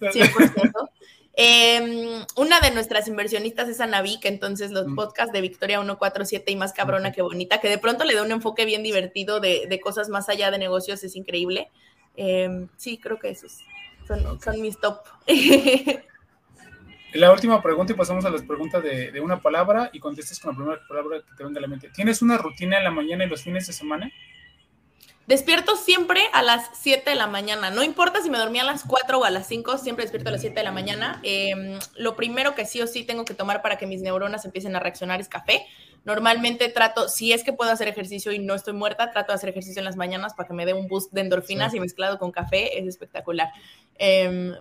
100%. 0.00 0.90
Em, 1.36 2.24
una 2.36 2.60
de 2.60 2.70
nuestras 2.70 3.08
inversionistas 3.08 3.68
es 3.68 3.80
Anaví, 3.80 4.20
que 4.20 4.28
entonces 4.28 4.70
los 4.70 4.86
mm. 4.86 4.94
podcasts 4.94 5.32
de 5.32 5.40
Victoria 5.40 5.78
147 5.78 6.52
y 6.52 6.56
más 6.56 6.72
cabrona 6.72 7.10
que 7.10 7.22
bonita, 7.22 7.60
que 7.60 7.68
de 7.68 7.78
pronto 7.78 8.04
le 8.04 8.14
da 8.14 8.22
un 8.22 8.30
enfoque 8.30 8.64
bien 8.64 8.84
divertido 8.84 9.40
de, 9.40 9.80
cosas 9.82 10.08
más 10.08 10.28
allá 10.28 10.52
de 10.52 10.58
negocios, 10.58 11.02
es 11.02 11.16
increíble. 11.16 11.70
Em, 12.16 12.68
sí, 12.76 12.98
creo 12.98 13.18
que 13.18 13.30
esos 13.30 13.58
son, 14.06 14.40
son 14.40 14.62
mis 14.62 14.78
top. 14.78 15.00
La 17.14 17.32
última 17.32 17.62
pregunta 17.62 17.92
y 17.92 17.96
pasamos 17.96 18.24
a 18.24 18.30
las 18.30 18.42
preguntas 18.42 18.82
de, 18.82 19.12
de, 19.12 19.20
una 19.20 19.40
palabra 19.40 19.88
y 19.92 20.00
contestes 20.00 20.40
con 20.40 20.50
la 20.50 20.56
primera 20.56 20.80
palabra 20.88 21.20
que 21.20 21.36
te 21.36 21.44
venga 21.44 21.58
a 21.58 21.62
la 21.62 21.68
mente. 21.68 21.88
¿Tienes 21.90 22.22
una 22.22 22.38
rutina 22.38 22.78
en 22.78 22.82
la 22.82 22.90
mañana 22.90 23.24
y 23.24 23.28
los 23.28 23.42
fines 23.44 23.68
de 23.68 23.72
semana? 23.72 24.10
Despierto 25.26 25.76
siempre 25.76 26.20
a 26.34 26.42
las 26.42 26.68
7 26.74 27.08
de 27.08 27.16
la 27.16 27.26
mañana. 27.26 27.70
No 27.70 27.82
importa 27.82 28.20
si 28.20 28.28
me 28.28 28.36
dormía 28.36 28.60
a 28.60 28.66
las 28.66 28.84
4 28.84 29.18
o 29.18 29.24
a 29.24 29.30
las 29.30 29.46
5, 29.46 29.78
siempre 29.78 30.04
despierto 30.04 30.28
a 30.28 30.32
las 30.32 30.42
7 30.42 30.54
de 30.54 30.64
la 30.64 30.72
mañana. 30.72 31.20
Em, 31.22 31.78
lo 31.96 32.14
primero 32.14 32.54
que 32.54 32.66
sí 32.66 32.82
o 32.82 32.86
sí 32.86 33.04
tengo 33.04 33.24
que 33.24 33.32
tomar 33.32 33.62
para 33.62 33.78
que 33.78 33.86
mis 33.86 34.02
neuronas 34.02 34.44
empiecen 34.44 34.76
a 34.76 34.80
reaccionar 34.80 35.22
es 35.22 35.28
café. 35.28 35.66
Normalmente 36.04 36.68
trato, 36.68 37.08
si 37.08 37.32
es 37.32 37.42
que 37.42 37.54
puedo 37.54 37.70
hacer 37.70 37.88
ejercicio 37.88 38.32
y 38.32 38.38
no 38.38 38.54
estoy 38.54 38.74
muerta, 38.74 39.12
trato 39.12 39.32
de 39.32 39.36
hacer 39.36 39.48
ejercicio 39.48 39.80
en 39.80 39.86
las 39.86 39.96
mañanas 39.96 40.34
para 40.34 40.46
que 40.46 40.52
me 40.52 40.66
dé 40.66 40.74
un 40.74 40.88
boost 40.88 41.10
de 41.12 41.22
endorfinas 41.22 41.72
y 41.72 41.80
mezclado 41.80 42.18
con 42.18 42.30
café 42.30 42.78
es 42.78 42.86
espectacular. 42.86 43.50
Em, 43.96 44.54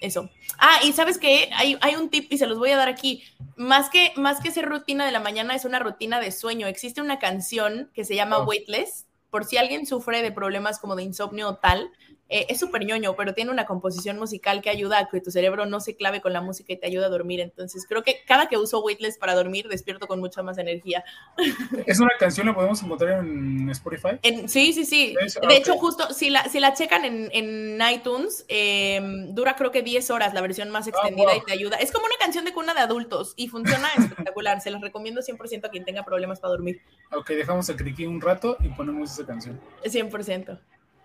eso. 0.00 0.30
Ah, 0.58 0.78
y 0.82 0.94
sabes 0.94 1.18
que 1.18 1.50
hay, 1.54 1.76
hay, 1.82 1.94
un 1.96 2.08
tip 2.08 2.32
y 2.32 2.38
se 2.38 2.46
los 2.46 2.58
voy 2.58 2.70
a 2.70 2.78
dar 2.78 2.88
aquí. 2.88 3.22
Más 3.56 3.90
que, 3.90 4.14
más 4.16 4.40
que 4.40 4.50
ser 4.50 4.66
rutina 4.66 5.04
de 5.04 5.12
la 5.12 5.20
mañana, 5.20 5.54
es 5.54 5.66
una 5.66 5.78
rutina 5.78 6.20
de 6.20 6.32
sueño. 6.32 6.66
Existe 6.66 7.02
una 7.02 7.18
canción 7.18 7.90
que 7.92 8.06
se 8.06 8.14
llama 8.14 8.38
oh. 8.38 8.44
Weightless 8.44 9.05
por 9.36 9.44
si 9.44 9.58
alguien 9.58 9.84
sufre 9.84 10.22
de 10.22 10.32
problemas 10.32 10.78
como 10.78 10.96
de 10.96 11.02
insomnio 11.02 11.46
o 11.50 11.56
tal, 11.56 11.90
eh, 12.28 12.46
es 12.48 12.58
súper 12.58 12.84
ñoño, 12.84 13.14
pero 13.16 13.34
tiene 13.34 13.50
una 13.50 13.66
composición 13.66 14.18
musical 14.18 14.60
que 14.60 14.70
ayuda 14.70 14.98
a 14.98 15.08
que 15.08 15.20
tu 15.20 15.30
cerebro 15.30 15.66
no 15.66 15.80
se 15.80 15.96
clave 15.96 16.20
con 16.20 16.32
la 16.32 16.40
música 16.40 16.72
y 16.72 16.76
te 16.76 16.86
ayuda 16.86 17.06
a 17.06 17.08
dormir. 17.08 17.40
Entonces, 17.40 17.86
creo 17.88 18.02
que 18.02 18.16
cada 18.26 18.48
que 18.48 18.56
uso 18.56 18.80
Weightless 18.80 19.18
para 19.18 19.34
dormir, 19.34 19.68
despierto 19.68 20.06
con 20.06 20.18
mucha 20.18 20.42
más 20.42 20.58
energía. 20.58 21.04
¿Es 21.86 22.00
una 22.00 22.10
canción, 22.18 22.46
la 22.46 22.54
podemos 22.54 22.82
encontrar 22.82 23.24
en 23.24 23.68
Spotify? 23.70 24.18
sí, 24.46 24.72
sí, 24.72 24.84
sí. 24.84 25.16
de 25.48 25.56
hecho, 25.56 25.76
justo, 25.76 26.12
si 26.12 26.30
la, 26.30 26.48
si 26.48 26.60
la 26.60 26.74
checan 26.74 27.04
en, 27.04 27.80
iTunes, 27.92 28.44
em, 28.48 29.34
dura 29.34 29.54
creo 29.54 29.70
que 29.70 29.82
10 29.82 30.10
horas 30.10 30.34
la 30.34 30.40
versión 30.40 30.70
más 30.70 30.86
ah, 30.86 30.90
extendida 30.90 31.36
y 31.36 31.40
te 31.42 31.52
ayuda. 31.52 31.76
Es 31.76 31.92
como 31.92 32.06
una 32.06 32.16
canción 32.18 32.44
de 32.44 32.52
cuna 32.52 32.74
de 32.74 32.80
adultos 32.80 33.34
y 33.36 33.48
funciona 33.48 33.88
espectacular. 33.98 34.60
Se 34.60 34.70
las 34.70 34.80
recomiendo 34.80 35.20
100% 35.20 35.66
a 35.66 35.70
quien 35.70 35.84
tenga 35.84 36.04
problemas 36.04 36.40
para 36.40 36.52
dormir. 36.52 36.80
Ok, 37.12 37.30
dejamos 37.30 37.68
el 37.68 37.76
criqui 37.76 38.06
un 38.06 38.20
rato 38.20 38.56
y 38.60 38.68
ponemos 38.70 39.12
esa 39.12 39.24
canción. 39.24 39.60
100%. 39.84 40.58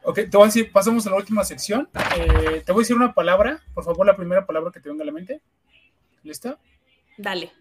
Ok, 0.04 0.16
te 0.16 0.38
voy 0.38 0.43
a 0.43 0.45
decir, 0.45 0.72
pasamos 0.72 1.06
a 1.06 1.12
la 1.12 1.18
última 1.18 1.43
sección. 1.43 1.88
Eh, 2.18 2.64
te 2.66 2.72
voy 2.72 2.82
a 2.82 2.84
decir 2.84 2.95
una 2.95 3.14
palabra, 3.14 3.62
por 3.74 3.84
favor, 3.84 4.06
la 4.06 4.16
primera 4.16 4.45
palabra 4.45 4.72
que 4.72 4.80
te 4.80 4.89
venga 4.89 5.04
a 5.04 5.06
la 5.06 5.12
mente. 5.12 5.41
¿Lista? 6.24 6.58
Dale. 7.18 7.52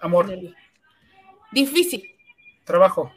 Amor. 0.00 0.30
Difícil. 1.50 2.04
Trabajo. 2.64 3.12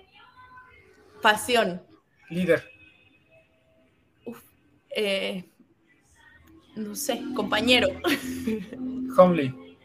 Pasión. 1.22 1.82
Líder. 2.30 2.68
Eh, 4.96 5.46
no 6.76 6.96
sé, 6.96 7.22
compañero. 7.36 7.88
Homely. 9.18 9.78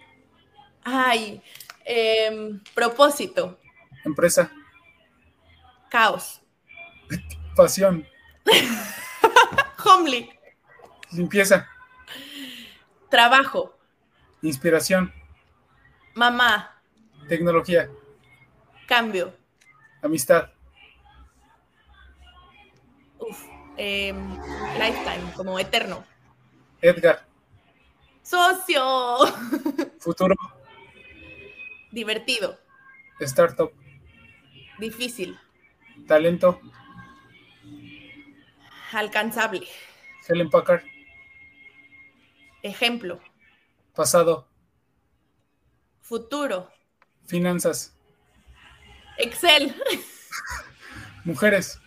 Ay, 0.84 1.42
em, 1.84 2.60
propósito. 2.74 3.58
Empresa. 4.04 4.50
Caos. 5.90 6.40
Pasión. 7.56 8.06
Homely. 9.84 10.30
Limpieza. 11.12 11.68
Trabajo. 13.10 13.76
Inspiración. 14.42 15.12
Mamá. 16.14 16.80
Tecnología. 17.28 17.88
Cambio. 18.86 19.34
Amistad. 20.02 20.50
Uf, 23.18 23.44
em, 23.76 24.16
lifetime, 24.78 25.32
como 25.34 25.58
eterno. 25.58 26.04
Edgar. 26.80 27.26
Socio. 28.22 29.18
Futuro. 30.00 30.34
Divertido. 31.90 32.58
Startup. 33.20 33.72
Difícil. 34.78 35.38
Talento. 36.06 36.60
Alcanzable. 38.92 39.66
Helen 40.28 40.50
Packard. 40.50 40.82
Ejemplo. 42.62 43.20
Pasado. 43.94 44.48
Futuro. 46.00 46.70
Finanzas. 47.26 47.96
Excel. 49.18 49.74
Mujeres. 51.24 51.80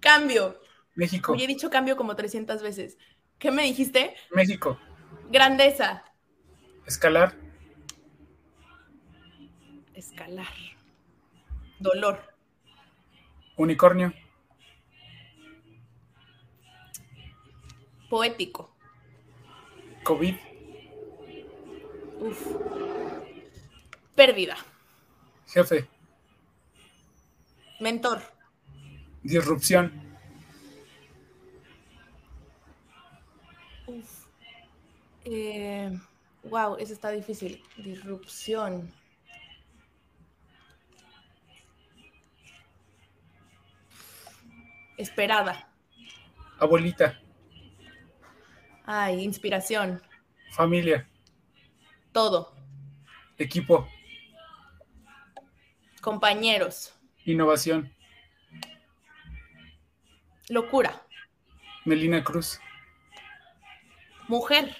Cambio. 0.00 0.60
México. 0.94 1.34
He 1.38 1.46
dicho 1.46 1.70
cambio 1.70 1.96
como 1.96 2.16
300 2.16 2.62
veces. 2.62 2.98
¿Qué 3.38 3.50
me 3.50 3.64
dijiste? 3.64 4.14
México. 4.30 4.78
Grandeza. 5.30 6.04
Escalar. 6.86 7.34
Escalar. 9.94 10.52
Dolor. 11.78 12.34
Unicornio. 13.56 14.12
Poético. 18.12 18.68
COVID. 20.04 20.36
Uf. 22.20 22.40
Pérdida. 24.14 24.54
Jefe. 25.46 25.88
Mentor. 27.80 28.20
Disrupción. 29.22 29.90
Uf. 33.86 34.26
Eh, 35.24 35.98
wow, 36.42 36.76
eso 36.76 36.92
está 36.92 37.08
difícil. 37.12 37.64
Disrupción. 37.78 38.92
Esperada. 44.98 45.66
Abuelita. 46.58 47.21
Ay, 48.84 49.22
inspiración. 49.22 50.02
Familia. 50.50 51.08
Todo. 52.12 52.54
Equipo. 53.38 53.88
Compañeros. 56.00 56.92
Innovación. 57.24 57.92
Locura. 60.48 61.00
Melina 61.84 62.22
Cruz. 62.22 62.60
Mujer. 64.28 64.76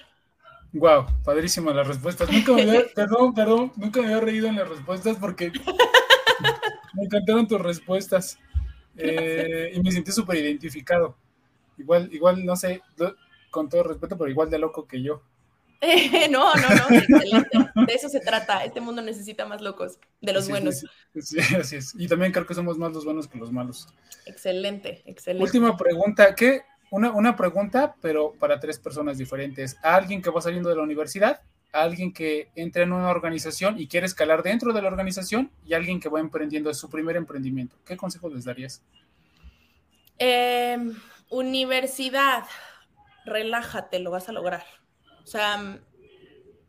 Wow, 0.73 1.05
padrísimas 1.23 1.75
las 1.75 1.87
respuestas. 1.87 2.31
Nunca 2.31 2.53
me 2.53 2.61
había, 2.63 2.85
perdón, 2.95 3.33
perdón, 3.33 3.71
nunca 3.75 4.01
me 4.01 4.07
había 4.07 4.19
reído 4.19 4.47
en 4.47 4.55
las 4.55 4.67
respuestas 4.67 5.17
porque 5.17 5.51
me 6.93 7.03
encantaron 7.03 7.47
tus 7.47 7.61
respuestas. 7.61 8.39
Eh, 8.95 9.71
y 9.73 9.79
me 9.81 9.91
sentí 9.91 10.11
súper 10.11 10.37
identificado. 10.37 11.17
Igual, 11.77 12.09
igual, 12.11 12.45
no 12.45 12.55
sé, 12.55 12.81
con 13.53 13.69
todo 13.69 13.83
respeto, 13.83 14.17
pero 14.17 14.29
igual 14.29 14.49
de 14.49 14.57
loco 14.57 14.85
que 14.85 15.01
yo. 15.01 15.21
no, 16.31 16.53
no, 16.55 16.69
no, 16.69 16.97
excelente. 16.97 17.57
De 17.87 17.93
eso 17.93 18.09
se 18.09 18.19
trata. 18.19 18.63
Este 18.65 18.81
mundo 18.81 19.01
necesita 19.01 19.45
más 19.45 19.61
locos, 19.61 19.99
de 20.21 20.33
los 20.33 20.49
buenos. 20.49 20.83
Sí, 21.19 21.37
así 21.59 21.77
es. 21.77 21.93
Y 21.95 22.07
también 22.07 22.31
creo 22.31 22.45
que 22.45 22.55
somos 22.55 22.77
más 22.77 22.91
los 22.91 23.05
buenos 23.05 23.27
que 23.27 23.37
los 23.37 23.51
malos. 23.51 23.87
Excelente, 24.25 25.03
excelente. 25.05 25.43
Última 25.43 25.77
pregunta, 25.77 26.33
¿qué? 26.35 26.63
Una, 26.89 27.11
una 27.11 27.35
pregunta, 27.35 27.95
pero 28.01 28.33
para 28.33 28.59
tres 28.59 28.79
personas 28.79 29.17
diferentes. 29.17 29.77
A 29.83 29.95
alguien 29.95 30.21
que 30.21 30.29
va 30.29 30.41
saliendo 30.41 30.69
de 30.69 30.75
la 30.75 30.83
universidad, 30.83 31.41
a 31.71 31.81
alguien 31.81 32.13
que 32.13 32.49
entra 32.55 32.83
en 32.83 32.93
una 32.93 33.09
organización 33.09 33.79
y 33.79 33.87
quiere 33.87 34.05
escalar 34.05 34.41
dentro 34.41 34.73
de 34.73 34.81
la 34.81 34.87
organización 34.87 35.51
y 35.65 35.73
a 35.73 35.77
alguien 35.77 35.99
que 35.99 36.09
va 36.09 36.19
emprendiendo 36.19 36.73
su 36.73 36.89
primer 36.89 37.17
emprendimiento. 37.17 37.75
¿Qué 37.85 37.97
consejos 37.97 38.33
les 38.33 38.45
darías? 38.45 38.81
Eh, 40.17 40.77
universidad, 41.29 42.43
relájate, 43.25 43.99
lo 43.99 44.11
vas 44.11 44.29
a 44.29 44.31
lograr. 44.31 44.63
O 45.23 45.27
sea, 45.27 45.79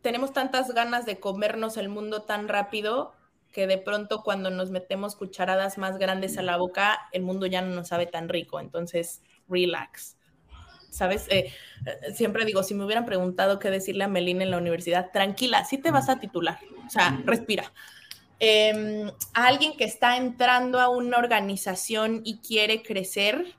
tenemos 0.01 0.33
tantas 0.33 0.73
ganas 0.73 1.05
de 1.05 1.19
comernos 1.19 1.77
el 1.77 1.89
mundo 1.89 2.23
tan 2.23 2.47
rápido 2.47 3.13
que 3.51 3.67
de 3.67 3.77
pronto 3.77 4.21
cuando 4.21 4.49
nos 4.49 4.69
metemos 4.69 5.15
cucharadas 5.15 5.77
más 5.77 5.97
grandes 5.97 6.37
a 6.37 6.41
la 6.41 6.57
boca, 6.57 7.07
el 7.13 7.21
mundo 7.21 7.45
ya 7.45 7.61
no 7.61 7.73
nos 7.73 7.87
sabe 7.87 8.05
tan 8.05 8.27
rico. 8.27 8.59
Entonces, 8.59 9.21
relax. 9.47 10.17
¿Sabes? 10.89 11.27
Eh, 11.29 11.51
eh, 11.85 12.13
siempre 12.13 12.45
digo, 12.45 12.63
si 12.63 12.73
me 12.73 12.85
hubieran 12.85 13.05
preguntado 13.05 13.57
qué 13.59 13.69
decirle 13.69 14.03
a 14.03 14.07
Melina 14.07 14.43
en 14.43 14.51
la 14.51 14.57
universidad, 14.57 15.11
tranquila, 15.11 15.63
sí 15.65 15.77
te 15.77 15.91
vas 15.91 16.09
a 16.09 16.19
titular. 16.19 16.59
O 16.85 16.89
sea, 16.89 17.19
respira. 17.25 17.71
Em, 18.39 19.09
a 19.33 19.47
alguien 19.47 19.77
que 19.77 19.85
está 19.85 20.17
entrando 20.17 20.79
a 20.79 20.89
una 20.89 21.17
organización 21.17 22.21
y 22.25 22.39
quiere 22.39 22.83
crecer, 22.83 23.55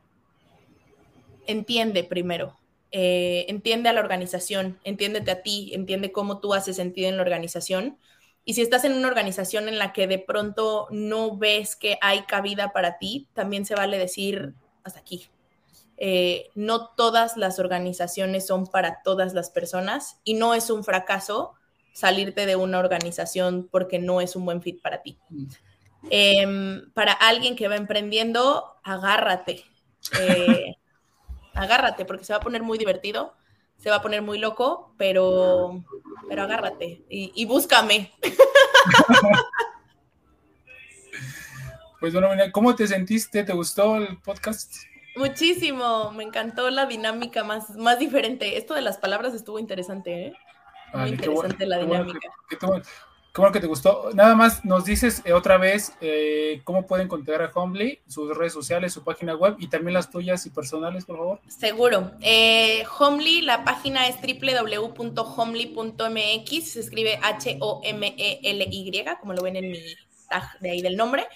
entiende 1.47 2.05
primero. 2.05 2.59
Eh, 2.99 3.45
entiende 3.51 3.91
a 3.91 3.93
la 3.93 4.01
organización, 4.01 4.79
entiéndete 4.83 5.31
a 5.31 5.43
ti, 5.43 5.71
entiende 5.75 6.13
cómo 6.13 6.41
tú 6.41 6.55
haces 6.55 6.77
sentido 6.77 7.11
en 7.11 7.17
la 7.17 7.23
organización. 7.25 7.99
Y 8.47 8.55
si 8.55 8.63
estás 8.63 8.87
en 8.87 8.95
una 8.95 9.09
organización 9.09 9.69
en 9.69 9.79
la 9.79 9.93
que 9.93 10.07
de 10.07 10.19
pronto 10.19 10.87
no 10.91 11.37
ves 11.37 11.77
que 11.77 11.99
hay 12.01 12.23
cabida 12.23 12.73
para 12.73 12.97
ti, 12.97 13.29
también 13.35 13.67
se 13.67 13.75
vale 13.75 13.99
decir 13.99 14.55
hasta 14.83 15.01
aquí. 15.01 15.29
Eh, 15.99 16.49
no 16.55 16.89
todas 16.89 17.37
las 17.37 17.59
organizaciones 17.59 18.47
son 18.47 18.67
para 18.67 19.03
todas 19.03 19.35
las 19.35 19.51
personas 19.51 20.19
y 20.25 20.33
no 20.33 20.55
es 20.55 20.71
un 20.71 20.83
fracaso 20.83 21.53
salirte 21.93 22.47
de 22.47 22.57
una 22.57 22.79
organización 22.79 23.69
porque 23.71 23.99
no 23.99 24.23
es 24.23 24.37
un 24.37 24.47
buen 24.47 24.63
fit 24.63 24.81
para 24.81 25.03
ti. 25.03 25.19
Em, 26.09 26.91
para 26.95 27.13
alguien 27.13 27.57
que 27.57 27.69
va 27.69 27.77
emprendiendo, 27.77 28.65
agárrate. 28.83 29.65
Agárrate 31.57 32.05
porque 32.05 32.25
se 32.25 32.33
va 32.33 32.39
a 32.39 32.43
poner 32.43 32.63
muy 32.63 32.79
divertido, 32.79 33.35
se 33.77 33.91
va 33.91 33.97
a 33.97 34.03
poner 34.03 34.23
muy 34.23 34.39
loco, 34.39 34.95
pero, 34.97 35.83
pero 36.29 36.43
agárrate 36.43 37.03
y, 37.09 37.33
y 37.35 37.45
búscame. 37.47 38.13
Pues 41.99 42.13
bueno, 42.13 42.29
¿cómo 42.53 42.75
te 42.75 42.87
sentiste? 42.87 43.43
¿Te 43.43 43.55
gustó 43.55 43.97
el 43.97 44.19
podcast? 44.19 44.75
Muchísimo, 45.17 46.13
me 46.13 46.25
encantó 46.25 46.69
la 46.69 46.85
dinámica 46.85 47.43
más, 47.43 47.71
más 47.71 47.99
diferente. 47.99 48.59
Esto 48.59 48.75
de 48.75 48.83
las 48.83 48.99
palabras 48.99 49.33
estuvo 49.35 49.59
interesante, 49.59 50.27
¿eh? 50.27 50.33
Muy 50.93 51.09
interesante 51.11 51.67
la 51.67 51.79
dinámica. 51.79 52.29
qué, 52.49 52.57
bueno 52.65 52.85
que 53.53 53.61
te 53.61 53.67
gustó. 53.67 54.11
Nada 54.15 54.35
más 54.35 54.65
nos 54.65 54.85
dices 54.85 55.23
eh, 55.25 55.33
otra 55.33 55.59
vez 55.59 55.93
eh, 56.01 56.63
cómo 56.65 56.87
pueden 56.87 57.07
contactar 57.07 57.43
a 57.43 57.51
Homely, 57.55 58.01
sus 58.07 58.37
redes 58.37 58.53
sociales, 58.53 58.93
su 58.93 59.05
página 59.05 59.35
web 59.37 59.57
y 59.59 59.69
también 59.69 59.95
las 59.95 60.11
tuyas 60.11 60.47
y 60.47 60.51
personales, 60.51 61.05
por 61.05 61.19
favor. 61.19 61.41
Seguro. 61.47 62.13
Eh, 62.23 62.85
Homely, 62.99 63.43
la 63.43 63.63
página 63.65 64.09
es 64.09 64.17
www.homely.mx, 64.17 65.13
se 66.71 66.81
escribe 66.81 67.19
H-O-M-E-L-Y, 67.23 69.05
como 69.21 69.35
lo 69.35 69.43
ven 69.43 69.57
en 69.57 69.71
mi 69.71 69.81
tag 70.29 70.59
de 70.61 70.71
ahí 70.71 70.81
del 70.81 70.97
nombre. 70.97 71.27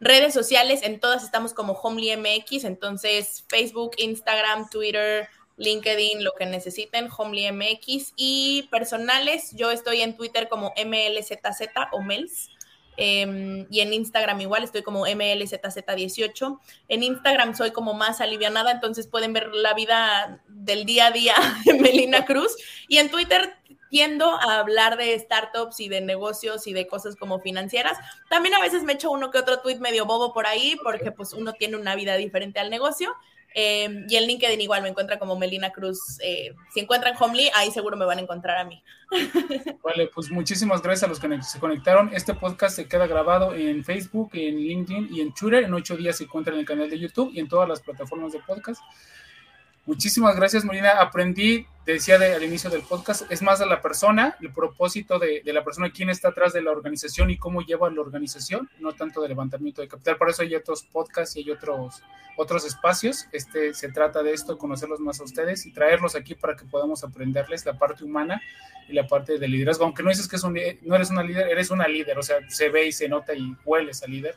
Redes 0.00 0.34
sociales, 0.34 0.82
en 0.82 0.98
todas 0.98 1.22
estamos 1.22 1.54
como 1.54 1.74
Homely 1.74 2.16
MX, 2.16 2.64
entonces 2.64 3.44
Facebook, 3.48 3.92
Instagram, 3.98 4.68
Twitter, 4.68 5.28
LinkedIn, 5.56 6.24
lo 6.24 6.32
que 6.32 6.46
necesiten, 6.46 7.08
Homely 7.16 7.50
MX 7.52 8.12
y 8.16 8.68
personales, 8.70 9.52
yo 9.54 9.70
estoy 9.70 10.02
en 10.02 10.16
Twitter 10.16 10.48
como 10.48 10.72
MLZZ 10.76 11.68
o 11.92 12.02
MELS. 12.02 12.50
Em, 12.96 13.66
y 13.70 13.80
en 13.80 13.92
Instagram 13.92 14.40
igual 14.40 14.62
estoy 14.62 14.82
como 14.82 15.06
MLZZ18. 15.06 16.60
En 16.88 17.02
Instagram 17.02 17.54
soy 17.54 17.72
como 17.72 17.94
más 17.94 18.20
alivianada, 18.20 18.70
entonces 18.70 19.08
pueden 19.08 19.32
ver 19.32 19.48
la 19.52 19.74
vida 19.74 20.42
del 20.46 20.84
día 20.84 21.06
a 21.06 21.10
día 21.10 21.34
de 21.64 21.74
Melina 21.74 22.24
Cruz. 22.24 22.56
Y 22.88 22.98
en 22.98 23.10
Twitter 23.10 23.56
tiendo 23.94 24.28
a 24.28 24.58
hablar 24.58 24.96
de 24.96 25.16
startups 25.16 25.78
y 25.78 25.88
de 25.88 26.00
negocios 26.00 26.66
y 26.66 26.72
de 26.72 26.88
cosas 26.88 27.14
como 27.14 27.38
financieras. 27.38 27.96
También 28.28 28.54
a 28.56 28.60
veces 28.60 28.82
me 28.82 28.94
echo 28.94 29.12
uno 29.12 29.30
que 29.30 29.38
otro 29.38 29.60
tweet 29.60 29.78
medio 29.78 30.04
bobo 30.04 30.32
por 30.32 30.48
ahí 30.48 30.76
porque 30.82 31.12
pues 31.12 31.32
uno 31.32 31.52
tiene 31.52 31.76
una 31.76 31.94
vida 31.94 32.16
diferente 32.16 32.58
al 32.58 32.70
negocio. 32.70 33.14
Eh, 33.54 34.04
y 34.08 34.16
en 34.16 34.26
LinkedIn 34.26 34.60
igual 34.60 34.82
me 34.82 34.88
encuentra 34.88 35.18
como 35.18 35.38
Melina 35.38 35.70
Cruz. 35.70 36.18
Eh, 36.22 36.54
si 36.72 36.80
encuentran 36.80 37.14
Homely, 37.18 37.50
ahí 37.54 37.70
seguro 37.70 37.96
me 37.96 38.04
van 38.04 38.18
a 38.18 38.22
encontrar 38.22 38.58
a 38.58 38.64
mí. 38.64 38.82
Vale, 39.84 40.10
pues 40.12 40.30
muchísimas 40.30 40.82
gracias 40.82 41.04
a 41.04 41.06
los 41.06 41.20
que 41.20 41.42
se 41.42 41.60
conectaron. 41.60 42.10
Este 42.12 42.34
podcast 42.34 42.74
se 42.74 42.88
queda 42.88 43.06
grabado 43.06 43.54
en 43.54 43.84
Facebook, 43.84 44.30
en 44.32 44.56
LinkedIn 44.56 45.08
y 45.14 45.20
en 45.20 45.32
Twitter. 45.32 45.62
En 45.62 45.72
ocho 45.72 45.96
días 45.96 46.16
se 46.16 46.24
encuentra 46.24 46.52
en 46.52 46.60
el 46.60 46.66
canal 46.66 46.90
de 46.90 46.98
YouTube 46.98 47.30
y 47.32 47.38
en 47.38 47.48
todas 47.48 47.68
las 47.68 47.80
plataformas 47.80 48.32
de 48.32 48.40
podcast. 48.40 48.82
Muchísimas 49.86 50.34
gracias, 50.34 50.64
Molina. 50.64 50.92
Aprendí, 50.92 51.66
decía 51.84 52.16
al 52.16 52.42
inicio 52.42 52.70
del 52.70 52.80
podcast, 52.80 53.30
es 53.30 53.42
más 53.42 53.58
de 53.58 53.66
la 53.66 53.82
persona, 53.82 54.34
el 54.40 54.50
propósito 54.50 55.18
de, 55.18 55.42
la 55.44 55.62
persona, 55.62 55.90
quién 55.90 56.08
está 56.08 56.28
atrás 56.28 56.54
de 56.54 56.62
la 56.62 56.70
organización 56.70 57.28
y 57.28 57.36
cómo 57.36 57.60
lleva 57.60 57.90
la 57.90 58.00
organización, 58.00 58.70
no 58.80 58.94
tanto 58.94 59.20
de 59.20 59.28
levantamiento 59.28 59.82
de 59.82 59.88
capital. 59.88 60.16
Por 60.16 60.30
eso 60.30 60.40
hay 60.40 60.54
otros 60.54 60.84
podcasts 60.84 61.36
y 61.36 61.40
hay 61.40 61.50
otros, 61.50 62.02
otros 62.38 62.64
espacios. 62.64 63.26
Este 63.32 63.74
se 63.74 63.90
trata 63.90 64.22
de 64.22 64.32
esto, 64.32 64.56
conocerlos 64.56 65.00
más 65.00 65.20
a 65.20 65.24
ustedes 65.24 65.66
y 65.66 65.72
traerlos 65.72 66.16
aquí 66.16 66.34
para 66.34 66.56
que 66.56 66.64
podamos 66.64 67.04
aprenderles 67.04 67.66
la 67.66 67.76
parte 67.76 68.04
humana 68.04 68.40
y 68.88 68.94
la 68.94 69.06
parte 69.06 69.38
de 69.38 69.48
liderazgo. 69.48 69.84
Aunque 69.84 70.02
no 70.02 70.08
dices 70.08 70.28
que 70.28 70.36
es 70.36 70.44
un, 70.44 70.58
no 70.80 70.96
eres 70.96 71.10
una 71.10 71.22
líder, 71.22 71.48
eres 71.48 71.70
una 71.70 71.86
líder, 71.88 72.18
o 72.18 72.22
sea, 72.22 72.38
se 72.48 72.70
ve 72.70 72.86
y 72.86 72.92
se 72.92 73.06
nota 73.06 73.34
y 73.34 73.54
huele 73.66 73.90
esa 73.90 74.06
líder 74.06 74.34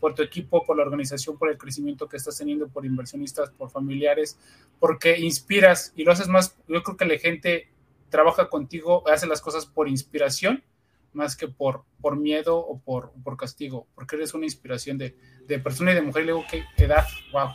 por 0.00 0.14
tu 0.14 0.22
equipo, 0.22 0.64
por 0.64 0.76
la 0.76 0.82
organización, 0.82 1.38
por 1.38 1.50
el 1.50 1.58
crecimiento 1.58 2.08
que 2.08 2.16
estás 2.16 2.38
teniendo, 2.38 2.68
por 2.68 2.86
inversionistas, 2.86 3.50
por 3.50 3.70
familiares, 3.70 4.38
porque 4.78 5.18
inspiras 5.18 5.92
y 5.94 6.04
lo 6.04 6.12
haces 6.12 6.28
más. 6.28 6.56
Yo 6.66 6.82
creo 6.82 6.96
que 6.96 7.04
la 7.04 7.18
gente 7.18 7.68
trabaja 8.08 8.48
contigo, 8.48 9.06
hace 9.08 9.26
las 9.26 9.40
cosas 9.40 9.66
por 9.66 9.88
inspiración 9.88 10.64
más 11.12 11.36
que 11.36 11.48
por, 11.48 11.84
por 12.00 12.16
miedo 12.16 12.58
o 12.58 12.78
por, 12.78 13.12
por 13.24 13.36
castigo, 13.36 13.86
porque 13.94 14.16
eres 14.16 14.34
una 14.34 14.44
inspiración 14.44 14.96
de, 14.96 15.16
de 15.46 15.58
persona 15.58 15.92
y 15.92 15.94
de 15.94 16.02
mujer. 16.02 16.22
Y 16.22 16.26
luego, 16.26 16.44
¿qué 16.50 16.64
edad? 16.76 17.04
¡Wow! 17.32 17.48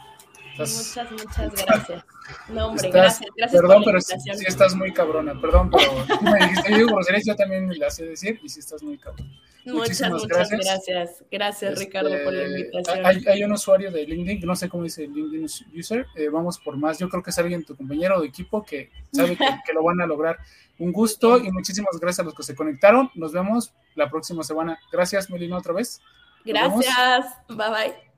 Muchas, 0.58 1.12
muchas 1.12 1.66
gracias. 1.66 2.06
No, 2.50 2.68
hombre, 2.68 2.90
gracias, 2.90 3.30
gracias. 3.36 3.62
Perdón, 3.62 3.84
pero 3.86 4.02
sí, 4.02 4.16
estás 4.46 4.76
muy 4.76 4.94
cabrona, 4.94 5.40
perdón, 5.40 5.70
pero 5.70 5.92
tú 6.20 6.26
me 6.26 6.40
dijiste, 6.40 6.72
yo 6.72 6.78
digo 6.78 7.00
yo 7.26 7.36
también 7.36 7.68
me 7.68 7.76
la 7.76 7.90
sé 7.90 8.06
decir 8.06 8.40
y 8.44 8.50
sí 8.50 8.60
estás 8.60 8.82
muy 8.82 8.98
cabrona. 8.98 9.30
Muchas, 9.66 10.12
muchas 10.12 10.50
gracias. 10.50 11.24
Gracias, 11.32 11.80
Ricardo, 11.80 12.12
por 12.24 12.34
la 12.34 12.44
este, 12.44 12.60
invitación. 12.60 13.06
Hay, 13.06 13.24
hay, 13.28 13.44
un 13.44 13.52
usuario 13.52 13.92
de 13.92 14.06
LinkedIn, 14.06 14.46
no 14.46 14.56
sé 14.56 14.70
cómo 14.70 14.84
dice 14.84 15.08
LinkedIn 15.08 15.48
User, 15.78 16.06
eh, 16.16 16.30
vamos 16.30 16.60
por 16.60 16.78
más. 16.78 17.00
Yo 17.00 17.10
creo 17.10 17.24
que 17.24 17.32
es 17.32 17.40
alguien, 17.40 17.66
tu 17.66 17.76
compañero 17.76 18.22
de 18.22 18.28
equipo, 18.28 18.64
que 18.64 18.92
sabe 19.12 19.36
que, 19.36 19.46
que, 19.66 19.74
lo 19.74 19.84
van 19.84 20.02
a 20.02 20.06
lograr. 20.06 20.38
Un 20.78 20.92
gusto 20.92 21.40
y 21.40 21.52
muchísimas 21.52 22.00
gracias 22.00 22.20
a 22.20 22.24
los 22.24 22.36
que 22.36 22.44
se 22.44 22.56
conectaron. 22.56 23.10
Nos 23.16 23.32
vemos 23.34 23.74
la 23.96 24.10
próxima 24.10 24.44
semana. 24.44 24.78
Gracias, 24.92 25.30
Melina, 25.30 25.58
otra 25.58 25.74
vez. 25.74 26.00
Gracias. 26.44 27.26
Bye 27.48 27.70
bye. 27.70 28.15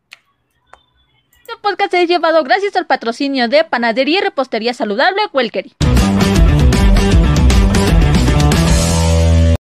Este 1.48 1.62
podcast 1.62 1.94
es 1.94 2.10
llevado 2.10 2.44
gracias 2.44 2.76
al 2.76 2.88
patrocinio 2.88 3.48
de 3.48 3.64
Panadería 3.64 4.20
y 4.20 4.22
Repostería 4.22 4.74
Saludable 4.74 5.22
Welkery. 5.32 5.74